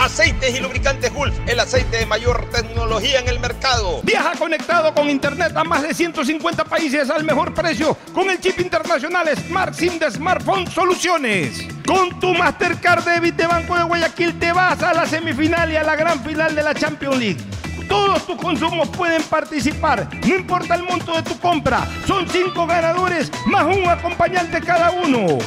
Aceites 0.00 0.56
y 0.56 0.60
lubricantes 0.60 1.12
Gulf, 1.12 1.34
el 1.46 1.60
aceite 1.60 1.98
de 1.98 2.06
mayor 2.06 2.48
tecnología 2.48 3.20
en 3.20 3.28
el 3.28 3.38
mercado. 3.38 4.00
Viaja 4.02 4.32
conectado 4.38 4.94
con 4.94 5.10
internet 5.10 5.54
a 5.54 5.62
más 5.62 5.82
de 5.82 5.92
150 5.92 6.64
países 6.64 7.10
al 7.10 7.22
mejor 7.22 7.52
precio 7.52 7.94
con 8.14 8.30
el 8.30 8.40
chip 8.40 8.58
internacional 8.60 9.28
Smart 9.36 9.74
SIM 9.74 9.98
de 9.98 10.10
Smartphone 10.10 10.66
Soluciones. 10.70 11.68
Con 11.86 12.18
tu 12.18 12.32
Mastercard 12.32 13.04
Debit 13.04 13.34
de 13.34 13.46
Banco 13.46 13.76
de 13.76 13.82
Guayaquil 13.82 14.38
te 14.38 14.52
vas 14.52 14.82
a 14.82 14.94
la 14.94 15.04
semifinal 15.04 15.70
y 15.70 15.76
a 15.76 15.84
la 15.84 15.96
gran 15.96 16.24
final 16.24 16.54
de 16.54 16.62
la 16.62 16.74
Champions 16.74 17.18
League. 17.18 17.40
Todos 17.86 18.26
tus 18.26 18.36
consumos 18.36 18.88
pueden 18.88 19.22
participar, 19.24 20.08
no 20.26 20.34
importa 20.34 20.76
el 20.76 20.82
monto 20.84 21.14
de 21.14 21.24
tu 21.24 21.38
compra. 21.40 21.86
Son 22.06 22.26
cinco 22.26 22.66
ganadores 22.66 23.30
más 23.44 23.64
un 23.66 23.86
acompañante 23.86 24.62
cada 24.62 24.92
uno. 24.92 25.38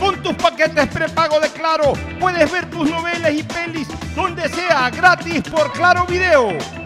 Con 0.00 0.22
tus 0.22 0.34
paquetes 0.34 0.86
prepago 0.88 1.40
de 1.40 1.48
Claro, 1.48 1.92
puedes 2.20 2.50
ver 2.50 2.68
tus 2.70 2.88
novelas 2.88 3.32
y 3.32 3.42
pelis 3.42 3.88
donde 4.14 4.48
sea 4.48 4.90
gratis 4.90 5.42
por 5.42 5.72
Claro 5.72 6.04
Video. 6.06 6.85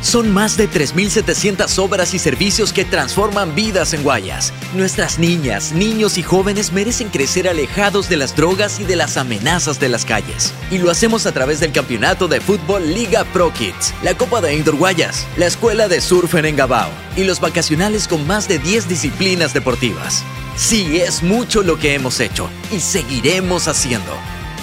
Son 0.00 0.32
más 0.32 0.56
de 0.56 0.70
3.700 0.70 1.76
obras 1.78 2.14
y 2.14 2.18
servicios 2.18 2.72
que 2.72 2.84
transforman 2.84 3.54
vidas 3.54 3.94
en 3.94 4.02
Guayas. 4.02 4.52
Nuestras 4.74 5.18
niñas, 5.18 5.72
niños 5.72 6.18
y 6.18 6.22
jóvenes 6.22 6.72
merecen 6.72 7.08
crecer 7.08 7.48
alejados 7.48 8.08
de 8.08 8.16
las 8.16 8.36
drogas 8.36 8.78
y 8.78 8.84
de 8.84 8.96
las 8.96 9.16
amenazas 9.16 9.80
de 9.80 9.88
las 9.88 10.04
calles. 10.04 10.54
Y 10.70 10.78
lo 10.78 10.90
hacemos 10.90 11.26
a 11.26 11.32
través 11.32 11.58
del 11.60 11.72
campeonato 11.72 12.28
de 12.28 12.40
fútbol 12.40 12.94
Liga 12.94 13.24
Pro 13.32 13.52
Kids, 13.52 13.92
la 14.02 14.14
Copa 14.14 14.40
de 14.40 14.54
Indoor 14.54 14.76
Guayas, 14.76 15.26
la 15.36 15.46
Escuela 15.46 15.88
de 15.88 16.00
Surf 16.00 16.34
en 16.34 16.46
Engabao 16.46 16.90
y 17.16 17.24
los 17.24 17.40
vacacionales 17.40 18.06
con 18.06 18.26
más 18.26 18.46
de 18.46 18.58
10 18.58 18.88
disciplinas 18.88 19.52
deportivas. 19.52 20.22
Sí, 20.56 20.98
es 20.98 21.22
mucho 21.22 21.62
lo 21.62 21.78
que 21.78 21.94
hemos 21.94 22.20
hecho 22.20 22.48
y 22.70 22.80
seguiremos 22.80 23.68
haciendo. 23.68 24.12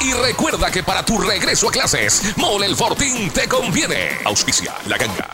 y 0.00 0.12
recuerda 0.12 0.70
que 0.70 0.82
para 0.82 1.04
tu 1.04 1.18
regreso 1.18 1.68
a 1.68 1.72
clases, 1.72 2.36
Mole 2.36 2.66
el 2.66 2.76
Fortín 2.76 3.30
te 3.30 3.48
conviene. 3.48 4.18
Auspicia 4.24 4.74
la 4.86 4.96
ganga. 4.96 5.28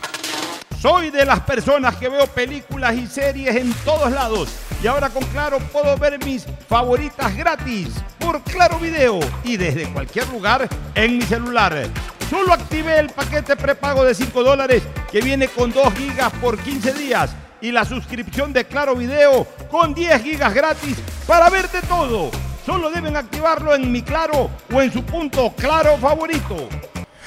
Soy 0.81 1.09
de 1.09 1.25
las 1.25 1.41
personas 1.41 1.95
que 1.95 2.07
veo 2.07 2.27
películas 2.27 2.95
y 2.95 3.07
series 3.07 3.55
en 3.55 3.73
todos 3.85 4.11
lados. 4.11 4.49
Y 4.81 4.87
ahora 4.87 5.09
con 5.09 5.23
Claro 5.25 5.59
puedo 5.71 5.97
ver 5.97 6.23
mis 6.23 6.45
favoritas 6.67 7.35
gratis 7.35 7.89
por 8.19 8.41
Claro 8.43 8.79
Video 8.79 9.19
y 9.43 9.57
desde 9.57 9.91
cualquier 9.91 10.27
lugar 10.29 10.67
en 10.95 11.17
mi 11.17 11.23
celular. 11.23 11.87
Solo 12.29 12.53
activé 12.53 12.99
el 12.99 13.09
paquete 13.09 13.55
prepago 13.55 14.03
de 14.03 14.13
5 14.13 14.43
dólares 14.43 14.83
que 15.11 15.21
viene 15.21 15.47
con 15.47 15.71
2 15.71 15.93
gigas 15.93 16.31
por 16.41 16.57
15 16.57 16.93
días 16.93 17.31
y 17.61 17.71
la 17.71 17.85
suscripción 17.85 18.53
de 18.53 18.65
Claro 18.65 18.95
Video 18.95 19.45
con 19.69 19.93
10 19.93 20.21
gigas 20.21 20.53
gratis 20.53 20.97
para 21.25 21.49
verte 21.49 21.81
todo. 21.81 22.31
Solo 22.67 22.89
deben 22.89 23.15
activarlo 23.15 23.73
en 23.73 23.89
mi 23.89 24.01
Claro 24.01 24.49
o 24.73 24.81
en 24.81 24.91
su 24.91 25.01
punto 25.05 25.53
Claro 25.55 25.97
favorito. 25.99 26.67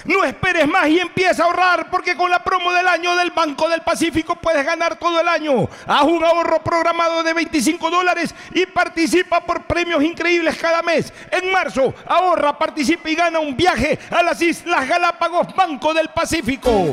No 0.04 0.22
esperes 0.22 0.68
más 0.68 0.86
y 0.88 0.98
empieza 0.98 1.42
a 1.42 1.46
ahorrar 1.46 1.88
porque 1.88 2.14
con 2.14 2.30
la 2.30 2.44
promo 2.44 2.70
del 2.74 2.86
año 2.86 3.16
del 3.16 3.30
Banco 3.30 3.66
del 3.66 3.80
Pacífico 3.80 4.36
puedes 4.36 4.66
ganar 4.66 4.96
todo 4.96 5.18
el 5.18 5.26
año. 5.26 5.66
Haz 5.86 6.02
un 6.02 6.22
ahorro 6.22 6.62
programado 6.62 7.22
de 7.22 7.32
25 7.32 7.88
dólares 7.88 8.34
y 8.52 8.66
participa 8.66 9.40
por 9.40 9.62
premios 9.62 10.02
increíbles 10.02 10.58
cada 10.58 10.82
mes. 10.82 11.10
En 11.30 11.50
marzo, 11.50 11.94
ahorra, 12.04 12.58
participa 12.58 13.08
y 13.08 13.14
gana 13.14 13.38
un 13.38 13.56
viaje 13.56 13.98
a 14.10 14.22
las 14.22 14.42
Islas 14.42 14.86
Galápagos 14.86 15.54
Banco 15.56 15.94
del 15.94 16.10
Pacífico. 16.10 16.92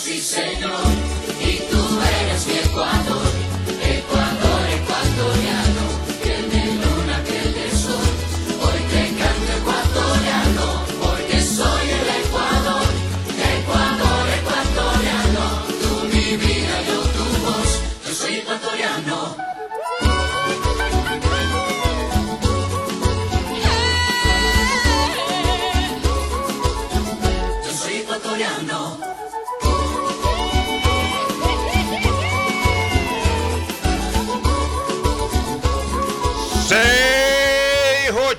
sí 0.00 0.18
señor, 0.18 1.09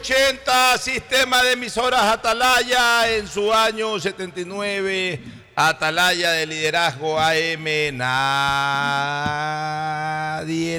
680 0.03 0.77
Sistema 0.79 1.43
de 1.43 1.51
Emisoras 1.51 2.01
Atalaya 2.01 3.15
en 3.15 3.27
su 3.27 3.53
año 3.53 3.99
79. 3.99 5.19
Atalaya 5.55 6.31
de 6.31 6.47
liderazgo 6.47 7.19
AM. 7.19 7.65
Nadie 7.93 8.09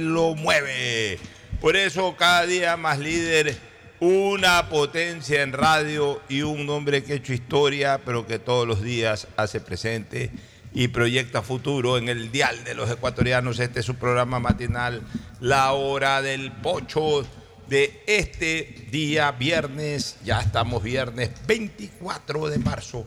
lo 0.01 0.35
mueve. 0.35 1.21
Por 1.61 1.77
eso 1.77 2.17
cada 2.17 2.47
día 2.47 2.77
más 2.77 2.99
líder. 2.99 3.57
Una 4.01 4.69
potencia 4.69 5.43
en 5.43 5.53
radio 5.53 6.21
y 6.29 6.43
un 6.43 6.69
hombre 6.69 7.05
que 7.05 7.13
ha 7.13 7.17
hecho 7.17 7.33
historia, 7.33 8.01
pero 8.05 8.27
que 8.27 8.41
todos 8.41 8.67
los 8.67 8.83
días 8.83 9.29
hace 9.37 9.61
presente 9.61 10.33
y 10.75 10.89
proyecta 10.89 11.43
futuro 11.43 11.97
en 11.97 12.09
el 12.09 12.33
dial 12.33 12.65
de 12.65 12.75
los 12.75 12.91
ecuatorianos. 12.91 13.61
Este 13.61 13.79
es 13.81 13.87
su 13.87 13.95
programa 13.95 14.41
matinal, 14.41 15.03
La 15.39 15.73
Hora 15.75 16.21
del 16.23 16.51
Pocho, 16.51 17.25
de 17.69 18.03
este 18.07 18.87
día 18.91 19.31
viernes, 19.33 20.17
ya 20.25 20.41
estamos 20.41 20.83
viernes 20.83 21.31
24 21.47 22.49
de 22.49 22.59
marzo 22.59 23.07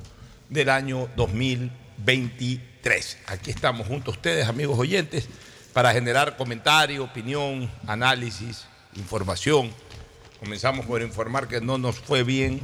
del 0.50 0.70
año 0.70 1.10
2023. 1.16 3.18
Aquí 3.28 3.52
estamos 3.52 3.88
junto 3.88 4.12
a 4.12 4.14
ustedes, 4.14 4.48
amigos 4.48 4.80
oyentes, 4.80 5.28
para 5.74 5.92
generar 5.92 6.38
comentario, 6.38 7.04
opinión, 7.04 7.70
análisis, 7.86 8.66
información. 8.96 9.72
Comenzamos 10.40 10.86
por 10.86 11.02
informar 11.02 11.48
que 11.48 11.62
no 11.62 11.78
nos 11.78 12.00
fue 12.00 12.24
bien 12.24 12.62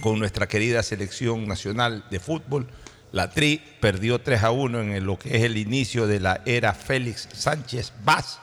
con 0.00 0.18
nuestra 0.18 0.48
querida 0.48 0.82
selección 0.82 1.46
nacional 1.46 2.04
de 2.10 2.20
fútbol. 2.20 2.68
La 3.12 3.30
Tri 3.30 3.62
perdió 3.80 4.20
3 4.20 4.42
a 4.42 4.50
1 4.50 4.80
en 4.80 5.06
lo 5.06 5.18
que 5.18 5.36
es 5.36 5.44
el 5.44 5.56
inicio 5.56 6.06
de 6.06 6.20
la 6.20 6.42
era 6.44 6.74
Félix 6.74 7.28
Sánchez 7.32 7.92
Vaz. 8.04 8.41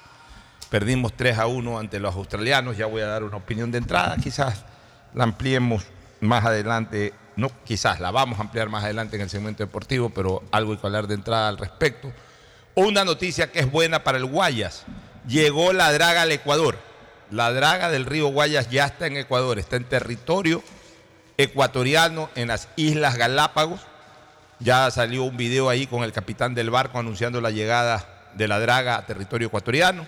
Perdimos 0.70 1.14
3 1.14 1.38
a 1.40 1.48
1 1.48 1.80
ante 1.80 2.00
los 2.00 2.16
australianos. 2.16 2.78
Ya 2.78 2.86
voy 2.86 3.02
a 3.02 3.08
dar 3.08 3.24
una 3.24 3.38
opinión 3.38 3.72
de 3.72 3.80
entrada. 3.80 4.16
Quizás 4.18 4.66
la 5.14 5.24
ampliemos 5.24 5.84
más 6.20 6.46
adelante. 6.46 7.14
No, 7.36 7.50
quizás 7.66 8.00
la 8.00 8.12
vamos 8.12 8.40
a 8.40 8.44
ampliar 8.44 8.70
más 8.70 8.84
adelante 8.84 9.16
en 9.16 9.24
el 9.24 9.30
segmento 9.30 9.64
deportivo, 9.64 10.10
pero 10.10 10.44
algo 10.52 10.74
hay 10.74 10.78
que 10.78 10.86
hablar 10.86 11.08
de 11.08 11.16
entrada 11.16 11.50
al 11.50 11.58
respecto. 11.58 12.12
Una 12.76 13.04
noticia 13.04 13.52
que 13.52 13.60
es 13.60 13.72
buena 13.72 14.04
para 14.04 14.18
el 14.18 14.26
Guayas. 14.26 14.84
Llegó 15.28 15.74
la 15.74 15.92
draga 15.92 16.22
al 16.22 16.32
Ecuador. 16.32 16.78
La 17.32 17.52
draga 17.52 17.90
del 17.90 18.06
río 18.06 18.28
Guayas 18.28 18.70
ya 18.70 18.86
está 18.86 19.08
en 19.08 19.18
Ecuador, 19.18 19.60
está 19.60 19.76
en 19.76 19.84
territorio 19.84 20.64
ecuatoriano 21.38 22.30
en 22.36 22.50
las 22.50 22.68
Islas 22.76 23.16
Galápagos. 23.16 23.82
Ya 24.60 24.92
salió 24.92 25.24
un 25.24 25.38
video 25.38 25.70
ahí 25.70 25.88
con 25.88 26.04
el 26.04 26.12
capitán 26.12 26.54
del 26.54 26.70
barco 26.70 27.00
anunciando 27.00 27.40
la 27.40 27.50
llegada 27.50 28.32
de 28.36 28.48
la 28.48 28.60
draga 28.60 28.98
a 28.98 29.06
territorio 29.06 29.48
ecuatoriano. 29.48 30.06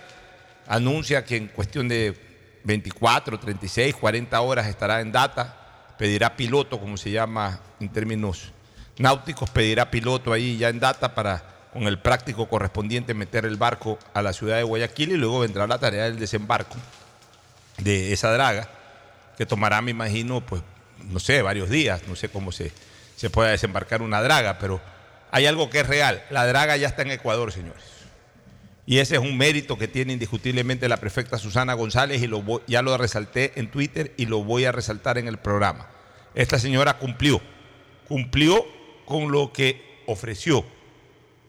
Anuncia 0.72 1.22
que 1.22 1.36
en 1.36 1.48
cuestión 1.48 1.86
de 1.86 2.16
24, 2.64 3.38
36, 3.38 3.94
40 3.94 4.40
horas 4.40 4.66
estará 4.66 5.02
en 5.02 5.12
data. 5.12 5.94
Pedirá 5.98 6.34
piloto, 6.34 6.80
como 6.80 6.96
se 6.96 7.10
llama 7.10 7.60
en 7.78 7.90
términos 7.90 8.52
náuticos, 8.96 9.50
pedirá 9.50 9.90
piloto 9.90 10.32
ahí 10.32 10.56
ya 10.56 10.70
en 10.70 10.80
data 10.80 11.14
para 11.14 11.68
con 11.74 11.82
el 11.82 11.98
práctico 11.98 12.48
correspondiente 12.48 13.12
meter 13.12 13.44
el 13.44 13.58
barco 13.58 13.98
a 14.14 14.22
la 14.22 14.32
ciudad 14.32 14.56
de 14.56 14.62
Guayaquil 14.62 15.12
y 15.12 15.16
luego 15.18 15.40
vendrá 15.40 15.66
la 15.66 15.78
tarea 15.78 16.04
del 16.04 16.18
desembarco 16.18 16.76
de 17.76 18.14
esa 18.14 18.32
draga, 18.32 18.70
que 19.36 19.44
tomará, 19.44 19.82
me 19.82 19.90
imagino, 19.90 20.40
pues, 20.40 20.62
no 21.04 21.18
sé, 21.18 21.42
varios 21.42 21.68
días, 21.68 22.00
no 22.08 22.16
sé 22.16 22.30
cómo 22.30 22.50
se, 22.50 22.72
se 23.16 23.28
pueda 23.28 23.50
desembarcar 23.50 24.00
una 24.00 24.22
draga, 24.22 24.58
pero 24.58 24.80
hay 25.30 25.44
algo 25.44 25.68
que 25.68 25.80
es 25.80 25.86
real, 25.86 26.24
la 26.30 26.46
draga 26.46 26.78
ya 26.78 26.88
está 26.88 27.02
en 27.02 27.10
Ecuador, 27.10 27.52
señores. 27.52 28.01
Y 28.92 28.98
ese 28.98 29.14
es 29.14 29.22
un 29.22 29.38
mérito 29.38 29.78
que 29.78 29.88
tiene 29.88 30.12
indiscutiblemente 30.12 30.86
la 30.86 30.98
prefecta 30.98 31.38
Susana 31.38 31.72
González 31.72 32.20
y 32.20 32.26
lo 32.26 32.42
voy- 32.42 32.60
ya 32.66 32.82
lo 32.82 32.94
resalté 32.98 33.52
en 33.58 33.70
Twitter 33.70 34.12
y 34.18 34.26
lo 34.26 34.44
voy 34.44 34.66
a 34.66 34.70
resaltar 34.72 35.16
en 35.16 35.28
el 35.28 35.38
programa. 35.38 35.88
Esta 36.34 36.58
señora 36.58 36.98
cumplió, 36.98 37.40
cumplió 38.06 38.62
con 39.06 39.32
lo 39.32 39.50
que 39.50 40.02
ofreció. 40.06 40.66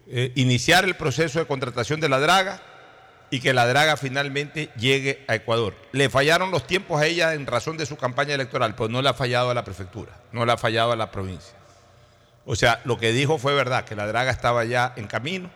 Eh, 0.08 0.32
iniciar 0.36 0.86
el 0.86 0.96
proceso 0.96 1.40
de 1.40 1.46
contratación 1.46 2.00
de 2.00 2.08
la 2.08 2.22
draga 2.22 2.62
y 3.30 3.42
que 3.42 3.52
la 3.52 3.68
draga 3.68 3.98
finalmente 3.98 4.70
llegue 4.78 5.26
a 5.28 5.36
Ecuador. 5.36 5.76
Le 5.92 6.10
fallaron 6.10 6.50
los 6.50 6.66
tiempos 6.66 7.02
a 7.02 7.08
ella 7.08 7.34
en 7.34 7.46
razón 7.46 7.76
de 7.76 7.86
su 7.86 7.98
campaña 7.98 8.36
electoral, 8.36 8.74
pero 8.74 8.88
no 8.88 9.02
le 9.02 9.10
ha 9.10 9.14
fallado 9.14 9.50
a 9.50 9.54
la 9.54 9.66
prefectura, 9.66 10.14
no 10.32 10.46
le 10.46 10.54
ha 10.54 10.58
fallado 10.58 10.94
a 10.94 10.96
la 10.96 11.12
provincia. 11.12 11.56
O 12.46 12.56
sea, 12.56 12.80
lo 12.86 12.98
que 12.98 13.12
dijo 13.12 13.38
fue 13.38 13.54
verdad, 13.54 13.84
que 13.84 13.98
la 13.98 14.08
draga 14.08 14.32
estaba 14.32 14.64
ya 14.64 14.94
en 14.96 15.08
camino, 15.08 15.52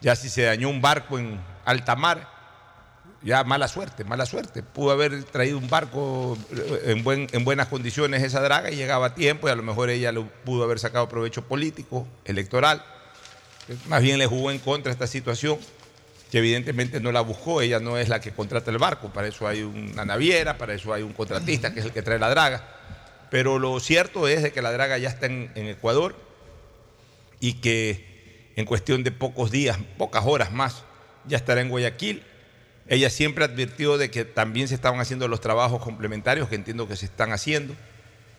ya 0.00 0.16
si 0.16 0.28
se 0.28 0.42
dañó 0.42 0.68
un 0.68 0.80
barco 0.80 1.18
en 1.18 1.40
alta 1.64 1.94
mar, 1.96 2.28
ya 3.22 3.44
mala 3.44 3.68
suerte, 3.68 4.02
mala 4.04 4.24
suerte. 4.24 4.62
Pudo 4.62 4.92
haber 4.92 5.24
traído 5.24 5.58
un 5.58 5.68
barco 5.68 6.38
eh, 6.52 6.82
en, 6.86 7.04
buen- 7.04 7.28
en 7.32 7.44
buenas 7.44 7.68
condiciones 7.68 8.22
esa 8.22 8.40
draga 8.40 8.70
y 8.70 8.76
llegaba 8.76 9.06
a 9.08 9.14
tiempo 9.14 9.46
y 9.46 9.50
a 9.50 9.54
lo 9.56 9.62
mejor 9.62 9.90
ella 9.90 10.12
pudo 10.44 10.64
haber 10.64 10.78
sacado 10.78 11.08
provecho 11.08 11.42
político, 11.46 12.06
electoral. 12.24 12.82
Más 13.88 14.00
bien 14.02 14.18
le 14.18 14.26
jugó 14.26 14.50
en 14.50 14.58
contra 14.58 14.90
esta 14.90 15.06
situación, 15.06 15.58
que 16.30 16.38
evidentemente 16.38 16.98
no 17.00 17.12
la 17.12 17.20
buscó, 17.20 17.60
ella 17.60 17.78
no 17.78 17.98
es 17.98 18.08
la 18.08 18.20
que 18.20 18.32
contrata 18.32 18.70
el 18.70 18.78
barco, 18.78 19.10
para 19.12 19.28
eso 19.28 19.46
hay 19.46 19.62
una 19.62 20.04
naviera, 20.04 20.56
para 20.56 20.72
eso 20.74 20.92
hay 20.94 21.02
un 21.02 21.12
contratista 21.12 21.74
que 21.74 21.80
es 21.80 21.86
el 21.86 21.92
que 21.92 22.02
trae 22.02 22.18
la 22.18 22.30
draga. 22.30 22.66
Pero 23.30 23.58
lo 23.58 23.78
cierto 23.80 24.26
es 24.28 24.42
de 24.42 24.50
que 24.52 24.62
la 24.62 24.72
draga 24.72 24.96
ya 24.98 25.08
está 25.08 25.26
en 25.26 25.50
Ecuador 25.54 26.16
y 27.38 27.54
que 27.60 28.09
en 28.60 28.66
cuestión 28.66 29.02
de 29.02 29.10
pocos 29.10 29.50
días, 29.50 29.78
pocas 29.98 30.24
horas 30.26 30.52
más, 30.52 30.84
ya 31.26 31.36
estará 31.36 31.60
en 31.60 31.68
Guayaquil. 31.68 32.22
Ella 32.86 33.10
siempre 33.10 33.44
advirtió 33.44 33.98
de 33.98 34.10
que 34.10 34.24
también 34.24 34.68
se 34.68 34.74
estaban 34.74 35.00
haciendo 35.00 35.28
los 35.28 35.40
trabajos 35.40 35.82
complementarios 35.82 36.48
que 36.48 36.54
entiendo 36.54 36.88
que 36.88 36.96
se 36.96 37.06
están 37.06 37.32
haciendo. 37.32 37.74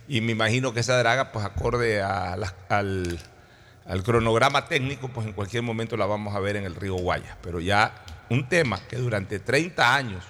Y 0.08 0.22
me 0.22 0.32
imagino 0.32 0.74
que 0.74 0.82
esa 0.82 0.98
draga, 0.98 1.32
pues 1.32 1.46
acorde 1.46 2.02
a 2.02 2.34
al, 2.70 3.20
al 3.86 4.04
cronograma 4.04 4.68
técnico, 4.68 5.10
pues 5.10 5.28
en 5.28 5.34
cualquier 5.34 5.64
momento 5.64 5.96
la 5.98 6.06
vamos 6.06 6.36
a 6.36 6.40
ver 6.40 6.56
en 6.56 6.66
el 6.66 6.76
río 6.76 6.96
Guayas. 6.96 7.38
Pero 7.42 7.60
ya 7.60 7.94
un 8.30 8.48
tema 8.48 8.80
que 8.90 8.98
durante 8.98 9.40
30 9.40 9.96
años 9.96 10.24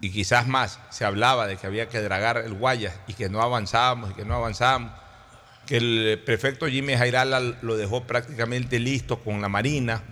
y 0.00 0.10
quizás 0.10 0.46
más 0.46 0.80
se 0.90 1.04
hablaba 1.04 1.46
de 1.46 1.56
que 1.56 1.66
había 1.66 1.88
que 1.88 2.00
dragar 2.00 2.38
el 2.38 2.54
Guayas 2.54 2.94
y 3.06 3.14
que 3.14 3.28
no 3.28 3.40
avanzábamos 3.40 4.10
y 4.10 4.14
que 4.14 4.24
no 4.24 4.34
avanzábamos. 4.34 4.92
Que 5.66 5.76
el 5.76 6.22
prefecto 6.24 6.66
Jimmy 6.66 6.94
Jairala 6.94 7.40
lo 7.40 7.76
dejó 7.76 8.04
prácticamente 8.04 8.78
listo 8.78 9.20
con 9.20 9.40
la 9.40 9.48
Marina 9.48 10.02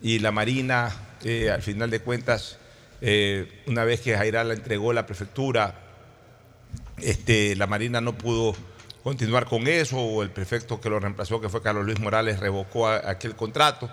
y 0.00 0.20
la 0.20 0.30
Marina, 0.30 0.92
eh, 1.24 1.50
al 1.50 1.62
final 1.62 1.90
de 1.90 2.00
cuentas, 2.00 2.58
eh, 3.00 3.62
una 3.66 3.84
vez 3.84 4.00
que 4.00 4.16
Jairala 4.16 4.54
entregó 4.54 4.92
la 4.92 5.06
prefectura, 5.06 5.74
este, 6.98 7.56
la 7.56 7.66
Marina 7.66 8.00
no 8.00 8.16
pudo 8.16 8.54
continuar 9.02 9.46
con 9.46 9.66
eso, 9.66 9.98
o 9.98 10.22
el 10.22 10.30
prefecto 10.30 10.80
que 10.80 10.90
lo 10.90 11.00
reemplazó, 11.00 11.40
que 11.40 11.48
fue 11.48 11.62
Carlos 11.62 11.84
Luis 11.84 11.98
Morales, 12.00 12.40
revocó 12.40 12.88
aquel 12.88 13.34
contrato. 13.34 13.90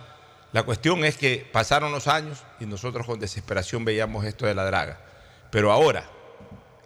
La 0.52 0.64
cuestión 0.64 1.04
es 1.06 1.18
que 1.18 1.48
pasaron 1.52 1.92
los 1.92 2.08
años 2.08 2.44
y 2.60 2.66
nosotros 2.66 3.06
con 3.06 3.20
desesperación 3.20 3.86
veíamos 3.86 4.26
esto 4.26 4.46
de 4.46 4.56
la 4.56 4.66
draga. 4.66 5.00
Pero 5.52 5.72
ahora, 5.72 6.06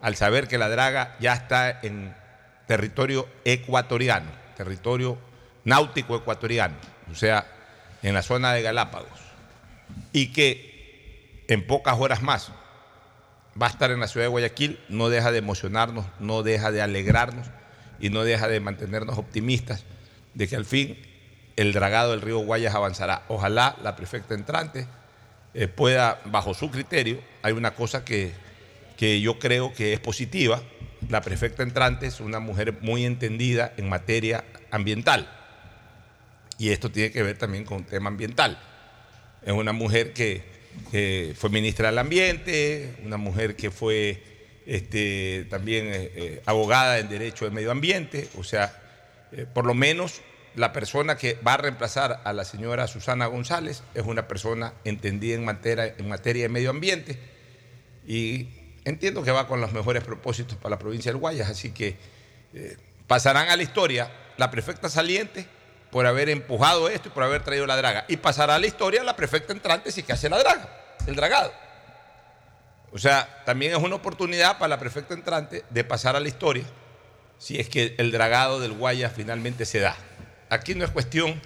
al 0.02 0.16
saber 0.16 0.48
que 0.48 0.58
la 0.58 0.70
draga 0.70 1.16
ya 1.20 1.34
está 1.34 1.80
en 1.82 2.16
territorio 2.70 3.28
ecuatoriano, 3.46 4.30
territorio 4.56 5.18
náutico 5.64 6.16
ecuatoriano, 6.16 6.76
o 7.12 7.16
sea, 7.16 7.48
en 8.04 8.14
la 8.14 8.22
zona 8.22 8.54
de 8.54 8.62
Galápagos, 8.62 9.20
y 10.14 10.28
que 10.28 11.46
en 11.48 11.66
pocas 11.66 11.98
horas 11.98 12.22
más 12.22 12.52
va 13.60 13.66
a 13.66 13.70
estar 13.72 13.90
en 13.90 14.00
la 14.00 14.08
ciudad 14.08 14.26
de 14.26 14.30
Guayaquil, 14.30 14.80
no 14.88 15.10
deja 15.10 15.32
de 15.32 15.40
emocionarnos, 15.40 16.06
no 16.20 16.44
deja 16.44 16.72
de 16.72 16.84
alegrarnos 16.84 17.48
y 18.00 18.12
no 18.12 18.24
deja 18.24 18.48
de 18.48 18.60
mantenernos 18.60 19.18
optimistas 19.18 19.84
de 20.36 20.48
que 20.48 20.56
al 20.56 20.66
fin 20.66 20.96
el 21.56 21.74
dragado 21.74 22.12
del 22.12 22.22
río 22.22 22.38
Guayas 22.38 22.76
avanzará. 22.76 23.24
Ojalá 23.30 23.78
la 23.82 23.96
prefecta 23.96 24.36
entrante 24.36 24.86
eh, 25.56 25.68
pueda, 25.68 26.22
bajo 26.26 26.54
su 26.54 26.70
criterio, 26.70 27.20
hay 27.42 27.54
una 27.54 27.74
cosa 27.74 28.06
que, 28.06 28.32
que 28.96 29.22
yo 29.22 29.40
creo 29.40 29.74
que 29.74 29.92
es 29.92 30.00
positiva. 30.00 30.62
La 31.10 31.22
prefecta 31.22 31.64
entrante 31.64 32.06
es 32.06 32.20
una 32.20 32.40
mujer 32.40 32.78
muy 32.82 33.04
entendida 33.04 33.74
en 33.78 33.90
materia 33.90 34.46
ambiental. 34.70 35.28
Y 36.60 36.70
esto 36.70 36.92
tiene 36.92 37.12
que 37.12 37.24
ver 37.24 37.36
también 37.36 37.66
con 37.66 37.78
un 37.78 37.84
tema 37.84 38.10
ambiental. 38.10 38.60
Es 39.44 39.54
una 39.54 39.74
mujer 39.74 40.14
que, 40.14 40.44
fue 41.36 41.50
ministra 41.50 41.88
del 41.88 41.98
Ambiente, 41.98 42.96
una 43.04 43.18
mujer 43.18 43.56
que 43.56 43.72
fue 43.72 44.22
este, 44.68 45.48
también 45.50 45.88
eh, 45.88 46.12
eh, 46.14 46.42
abogada 46.46 47.00
en 47.00 47.10
Derecho 47.10 47.46
del 47.46 47.56
Medio 47.56 47.72
Ambiente, 47.72 48.30
o 48.38 48.44
sea, 48.44 48.80
eh, 49.32 49.48
por 49.52 49.66
lo 49.66 49.74
menos 49.74 50.22
la 50.56 50.74
persona 50.74 51.18
que 51.18 51.38
va 51.46 51.56
a 51.56 51.58
reemplazar 51.58 52.22
a 52.24 52.34
la 52.34 52.46
señora 52.46 52.88
Susana 52.88 53.26
González 53.26 53.82
es 53.96 54.04
una 54.04 54.28
persona 54.28 54.74
entendida 54.84 55.36
en 55.36 55.44
materia, 55.44 55.96
en 55.98 56.08
materia 56.08 56.44
de 56.44 56.50
medio 56.50 56.70
ambiente 56.70 57.18
y 58.06 58.59
entiendo 58.86 59.24
que 59.24 59.32
va 59.32 59.48
con 59.48 59.62
los 59.62 59.72
mejores 59.74 60.04
propósitos 60.04 60.58
para 60.58 60.72
la 60.72 60.80
provincia 60.80 61.12
del 61.12 61.20
Guayas, 61.20 61.50
así 61.50 61.72
que 61.72 61.98
eh, 62.54 62.78
pasarán 63.08 63.50
a 63.50 63.56
la 63.56 63.64
historia 63.64 64.12
la 64.38 64.50
prefecta 64.52 64.90
saliente 64.90 65.46
por 65.92 66.06
haber 66.06 66.30
empujado 66.30 66.90
esto 66.90 67.10
y 67.10 67.12
por 67.12 67.24
haber 67.24 67.44
traído 67.44 67.66
la 67.66 67.76
draga. 67.76 68.06
Y 68.08 68.18
pasará 68.18 68.56
a 68.56 68.60
la 68.60 68.68
historia 68.68 69.04
la 69.04 69.16
prefecta 69.16 69.54
entrante 69.54 69.92
si 69.92 70.04
que 70.04 70.14
hace 70.14 70.30
la 70.30 70.38
draga, 70.38 70.70
el 71.08 71.16
dragado. 71.16 71.52
O 72.92 72.98
sea, 72.98 73.44
también 73.46 73.74
es 73.74 73.78
una 73.80 73.96
oportunidad 73.96 74.58
para 74.58 74.70
la 74.70 74.80
prefecta 74.80 75.14
entrante 75.14 75.64
de 75.70 75.84
pasar 75.84 76.16
a 76.16 76.20
la 76.20 76.28
historia 76.28 76.64
si 77.38 77.58
es 77.58 77.70
que 77.70 77.96
el 77.98 78.12
dragado 78.12 78.60
del 78.60 78.74
Guayas 78.74 79.14
finalmente 79.16 79.66
se 79.66 79.80
da. 79.80 79.96
Aquí 80.50 80.76
no 80.76 80.84
es 80.84 80.92
cuestión 80.92 81.42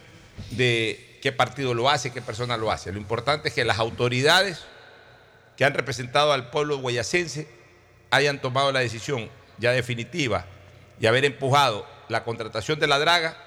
de 0.52 1.20
qué 1.22 1.32
partido 1.32 1.74
lo 1.74 1.90
hace, 1.90 2.12
qué 2.12 2.22
persona 2.22 2.58
lo 2.58 2.72
hace. 2.72 2.92
Lo 2.92 2.98
importante 2.98 3.50
es 3.50 3.54
que 3.54 3.64
las 3.64 3.80
autoridades 3.80 4.66
que 5.58 5.66
han 5.66 5.74
representado 5.74 6.34
al 6.34 6.50
pueblo 6.50 6.78
guayacense 6.78 7.48
hayan 8.12 8.42
tomado 8.42 8.72
la 8.72 8.80
decisión 8.80 9.30
ya 9.58 9.72
definitiva 9.72 10.46
de 11.00 11.08
haber 11.08 11.26
empujado 11.26 11.86
la 12.10 12.24
contratación 12.24 12.80
de 12.80 12.88
la 12.88 13.00
draga 13.00 13.38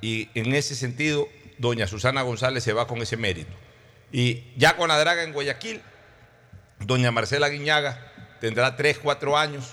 y 0.00 0.28
en 0.34 0.54
ese 0.54 0.74
sentido 0.74 1.28
doña 1.58 1.86
Susana 1.86 2.22
González 2.22 2.62
se 2.62 2.72
va 2.72 2.86
con 2.86 3.00
ese 3.00 3.16
mérito. 3.16 3.52
Y 4.12 4.44
ya 4.56 4.76
con 4.76 4.88
la 4.88 4.98
draga 4.98 5.22
en 5.22 5.32
Guayaquil, 5.32 5.82
doña 6.80 7.10
Marcela 7.10 7.48
Guiñaga 7.48 8.12
tendrá 8.40 8.76
tres, 8.76 8.98
cuatro 8.98 9.36
años, 9.36 9.72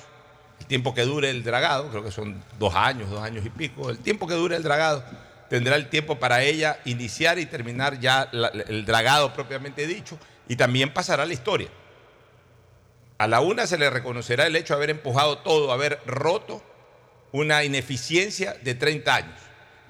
el 0.60 0.65
tiempo 0.67 0.93
que 0.93 1.03
dure 1.03 1.29
el 1.29 1.43
dragado, 1.43 1.89
creo 1.89 2.03
que 2.03 2.12
son 2.12 2.41
dos 2.58 2.74
años, 2.74 3.10
dos 3.10 3.22
años 3.22 3.46
y 3.46 3.50
pico, 3.50 3.89
el 3.89 4.00
tiempo 4.00 4.27
que 4.27 4.34
dure 4.34 4.55
el 4.55 4.63
dragado, 4.63 5.03
tendrá 5.50 5.75
el 5.75 5.89
tiempo 5.89 6.17
para 6.17 6.41
ella 6.41 6.79
iniciar 6.86 7.38
y 7.38 7.46
terminar 7.46 8.00
ya 8.00 8.29
el 8.32 8.86
dragado 8.86 9.34
propiamente 9.34 9.86
dicho, 9.86 10.17
y 10.47 10.55
también 10.55 10.93
pasará 10.93 11.25
la 11.25 11.33
historia. 11.33 11.69
A 13.17 13.27
la 13.27 13.39
una 13.39 13.67
se 13.67 13.77
le 13.77 13.89
reconocerá 13.89 14.47
el 14.47 14.55
hecho 14.55 14.73
de 14.73 14.77
haber 14.77 14.89
empujado 14.89 15.38
todo, 15.39 15.71
haber 15.71 16.00
roto 16.05 16.63
una 17.31 17.63
ineficiencia 17.63 18.53
de 18.62 18.75
30 18.75 19.15
años. 19.15 19.39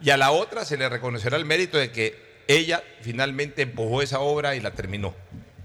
Y 0.02 0.10
a 0.10 0.18
la 0.18 0.32
otra 0.32 0.66
se 0.66 0.78
le 0.78 0.90
reconocerá 0.90 1.38
el 1.38 1.46
mérito 1.46 1.78
de 1.78 1.92
que 1.92 2.22
ella 2.48 2.84
finalmente 3.02 3.62
empujó 3.62 4.02
esa 4.02 4.20
obra 4.20 4.56
y 4.56 4.60
la 4.60 4.72
terminó. 4.72 5.14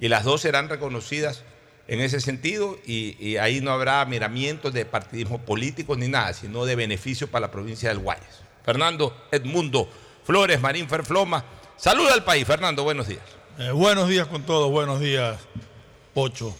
Y 0.00 0.08
las 0.08 0.24
dos 0.24 0.42
serán 0.42 0.68
reconocidas 0.68 1.42
en 1.88 2.00
ese 2.00 2.20
sentido 2.20 2.78
y, 2.86 3.36
ahí 3.38 3.60
no 3.60 3.72
habrá 3.72 4.04
miramientos 4.04 4.72
de 4.72 4.84
partidismo 4.84 5.38
político 5.38 5.96
ni 5.96 6.08
nada, 6.08 6.32
sino 6.34 6.66
de 6.66 6.76
beneficio 6.76 7.28
para 7.28 7.46
la 7.46 7.50
provincia 7.50 7.88
del 7.88 7.98
Guayas. 7.98 8.42
Fernando 8.64 9.26
Edmundo 9.32 9.88
Flores, 10.24 10.60
Marín 10.60 10.88
Ferfloma, 10.88 11.44
saluda 11.76 12.12
al 12.12 12.22
país. 12.22 12.46
Fernando, 12.46 12.84
buenos 12.84 13.08
días. 13.08 13.37
Eh, 13.60 13.72
buenos 13.72 14.08
días 14.08 14.28
con 14.28 14.44
todos, 14.44 14.70
buenos 14.70 15.00
días, 15.00 15.36
Pocho. 16.14 16.54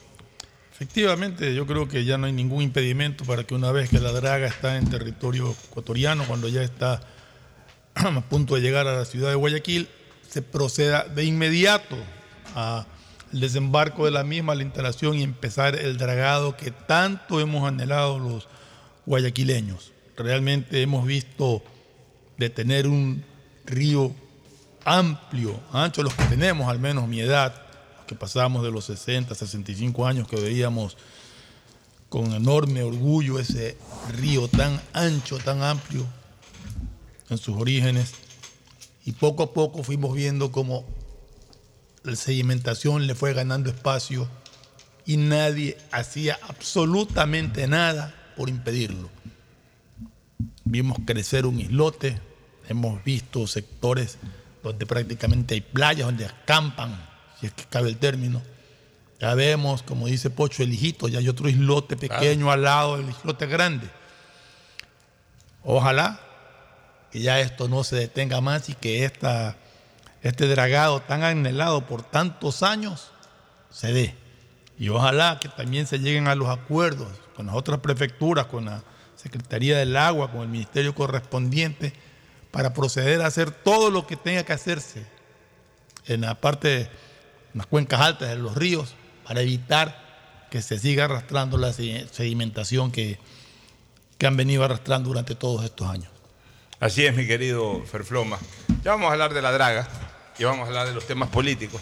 Efectivamente, 0.72 1.54
yo 1.54 1.64
creo 1.64 1.86
que 1.86 2.04
ya 2.04 2.18
no 2.18 2.26
hay 2.26 2.32
ningún 2.32 2.60
impedimento 2.60 3.24
para 3.24 3.44
que 3.44 3.54
una 3.54 3.70
vez 3.70 3.88
que 3.88 4.00
la 4.00 4.10
draga 4.10 4.48
está 4.48 4.76
en 4.76 4.90
territorio 4.90 5.54
ecuatoriano, 5.70 6.24
cuando 6.26 6.48
ya 6.48 6.60
está 6.60 7.00
a 7.94 8.20
punto 8.22 8.56
de 8.56 8.62
llegar 8.62 8.88
a 8.88 8.96
la 8.96 9.04
ciudad 9.04 9.28
de 9.28 9.36
Guayaquil, 9.36 9.86
se 10.28 10.42
proceda 10.42 11.04
de 11.04 11.24
inmediato 11.24 11.96
al 12.56 12.84
desembarco 13.30 14.04
de 14.04 14.10
la 14.10 14.24
misma, 14.24 14.54
a 14.54 14.56
la 14.56 14.64
instalación 14.64 15.20
y 15.20 15.22
empezar 15.22 15.76
el 15.76 15.98
dragado 15.98 16.56
que 16.56 16.72
tanto 16.72 17.38
hemos 17.38 17.68
anhelado 17.68 18.18
los 18.18 18.48
guayaquileños. 19.06 19.92
Realmente 20.16 20.82
hemos 20.82 21.06
visto 21.06 21.62
de 22.38 22.50
tener 22.50 22.88
un 22.88 23.22
río 23.66 24.12
amplio, 24.88 25.60
ancho, 25.72 26.02
los 26.02 26.14
que 26.14 26.24
tenemos, 26.24 26.68
al 26.68 26.78
menos 26.78 27.06
mi 27.08 27.20
edad, 27.20 27.54
que 28.06 28.14
pasamos 28.14 28.62
de 28.62 28.70
los 28.70 28.86
60, 28.86 29.34
65 29.34 30.06
años, 30.06 30.26
que 30.26 30.36
veíamos 30.36 30.96
con 32.08 32.32
enorme 32.32 32.82
orgullo 32.82 33.38
ese 33.38 33.76
río 34.16 34.48
tan 34.48 34.80
ancho, 34.94 35.38
tan 35.38 35.62
amplio 35.62 36.06
en 37.28 37.38
sus 37.38 37.56
orígenes. 37.56 38.14
Y 39.04 39.12
poco 39.12 39.42
a 39.42 39.52
poco 39.52 39.82
fuimos 39.82 40.14
viendo 40.14 40.50
cómo 40.50 40.84
la 42.02 42.16
sedimentación 42.16 43.06
le 43.06 43.14
fue 43.14 43.34
ganando 43.34 43.70
espacio 43.70 44.28
y 45.04 45.16
nadie 45.16 45.76
hacía 45.90 46.38
absolutamente 46.48 47.66
nada 47.66 48.14
por 48.36 48.48
impedirlo. 48.48 49.10
Vimos 50.64 50.98
crecer 51.06 51.46
un 51.46 51.60
islote, 51.60 52.20
hemos 52.68 53.02
visto 53.04 53.46
sectores 53.46 54.18
donde 54.62 54.86
prácticamente 54.86 55.54
hay 55.54 55.60
playas, 55.60 56.06
donde 56.06 56.26
acampan, 56.26 56.98
si 57.40 57.46
es 57.46 57.52
que 57.52 57.64
cabe 57.64 57.88
el 57.88 57.96
término. 57.96 58.42
Ya 59.20 59.34
vemos, 59.34 59.82
como 59.82 60.06
dice 60.06 60.30
Pocho, 60.30 60.62
el 60.62 60.72
hijito, 60.72 61.08
ya 61.08 61.18
hay 61.18 61.28
otro 61.28 61.48
islote 61.48 61.96
pequeño 61.96 62.50
al 62.50 62.62
lado 62.62 62.96
del 62.96 63.10
islote 63.10 63.46
grande. 63.46 63.88
Ojalá 65.64 66.20
que 67.10 67.20
ya 67.20 67.40
esto 67.40 67.68
no 67.68 67.84
se 67.84 67.96
detenga 67.96 68.40
más 68.40 68.68
y 68.68 68.74
que 68.74 69.04
esta, 69.04 69.56
este 70.22 70.46
dragado 70.46 71.00
tan 71.00 71.24
anhelado 71.24 71.86
por 71.86 72.02
tantos 72.02 72.62
años 72.62 73.10
se 73.70 73.92
dé. 73.92 74.14
Y 74.78 74.88
ojalá 74.90 75.38
que 75.40 75.48
también 75.48 75.86
se 75.86 75.98
lleguen 75.98 76.28
a 76.28 76.34
los 76.34 76.48
acuerdos 76.48 77.08
con 77.34 77.46
las 77.46 77.56
otras 77.56 77.80
prefecturas, 77.80 78.46
con 78.46 78.66
la 78.66 78.82
Secretaría 79.16 79.78
del 79.78 79.96
Agua, 79.96 80.30
con 80.30 80.42
el 80.42 80.48
Ministerio 80.48 80.94
correspondiente, 80.94 81.92
para 82.50 82.72
proceder 82.72 83.20
a 83.22 83.26
hacer 83.26 83.50
todo 83.50 83.90
lo 83.90 84.06
que 84.06 84.16
tenga 84.16 84.44
que 84.44 84.52
hacerse 84.52 85.06
en 86.06 86.22
la 86.22 86.34
parte, 86.34 86.82
en 86.82 86.88
las 87.54 87.66
cuencas 87.66 88.00
altas 88.00 88.30
de 88.30 88.36
los 88.36 88.56
ríos, 88.56 88.94
para 89.24 89.42
evitar 89.42 90.46
que 90.50 90.62
se 90.62 90.78
siga 90.78 91.04
arrastrando 91.04 91.58
la 91.58 91.72
sedimentación 91.72 92.90
que, 92.90 93.18
que 94.16 94.26
han 94.26 94.36
venido 94.36 94.64
arrastrando 94.64 95.08
durante 95.08 95.34
todos 95.34 95.64
estos 95.64 95.88
años. 95.88 96.08
Así 96.80 97.04
es, 97.04 97.14
mi 97.14 97.26
querido 97.26 97.82
Ferfloma. 97.84 98.38
Ya 98.82 98.92
vamos 98.92 99.10
a 99.10 99.12
hablar 99.12 99.34
de 99.34 99.42
la 99.42 99.52
draga 99.52 99.88
y 100.38 100.44
vamos 100.44 100.64
a 100.64 100.68
hablar 100.68 100.88
de 100.88 100.94
los 100.94 101.06
temas 101.06 101.28
políticos. 101.28 101.80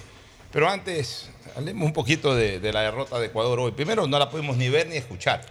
Pero 0.51 0.69
antes, 0.69 1.31
hablemos 1.55 1.85
un 1.85 1.93
poquito 1.93 2.35
de, 2.35 2.61
de 2.61 2.73
la 2.73 2.81
derrota 2.81 3.19
de 3.19 3.27
Ecuador 3.27 3.61
hoy. 3.61 3.73
Primero, 3.73 4.07
no 4.07 4.19
la 4.19 4.31
pudimos 4.31 4.57
ni 4.57 4.69
ver 4.69 4.89
ni 4.89 4.97
escuchar. 4.97 5.45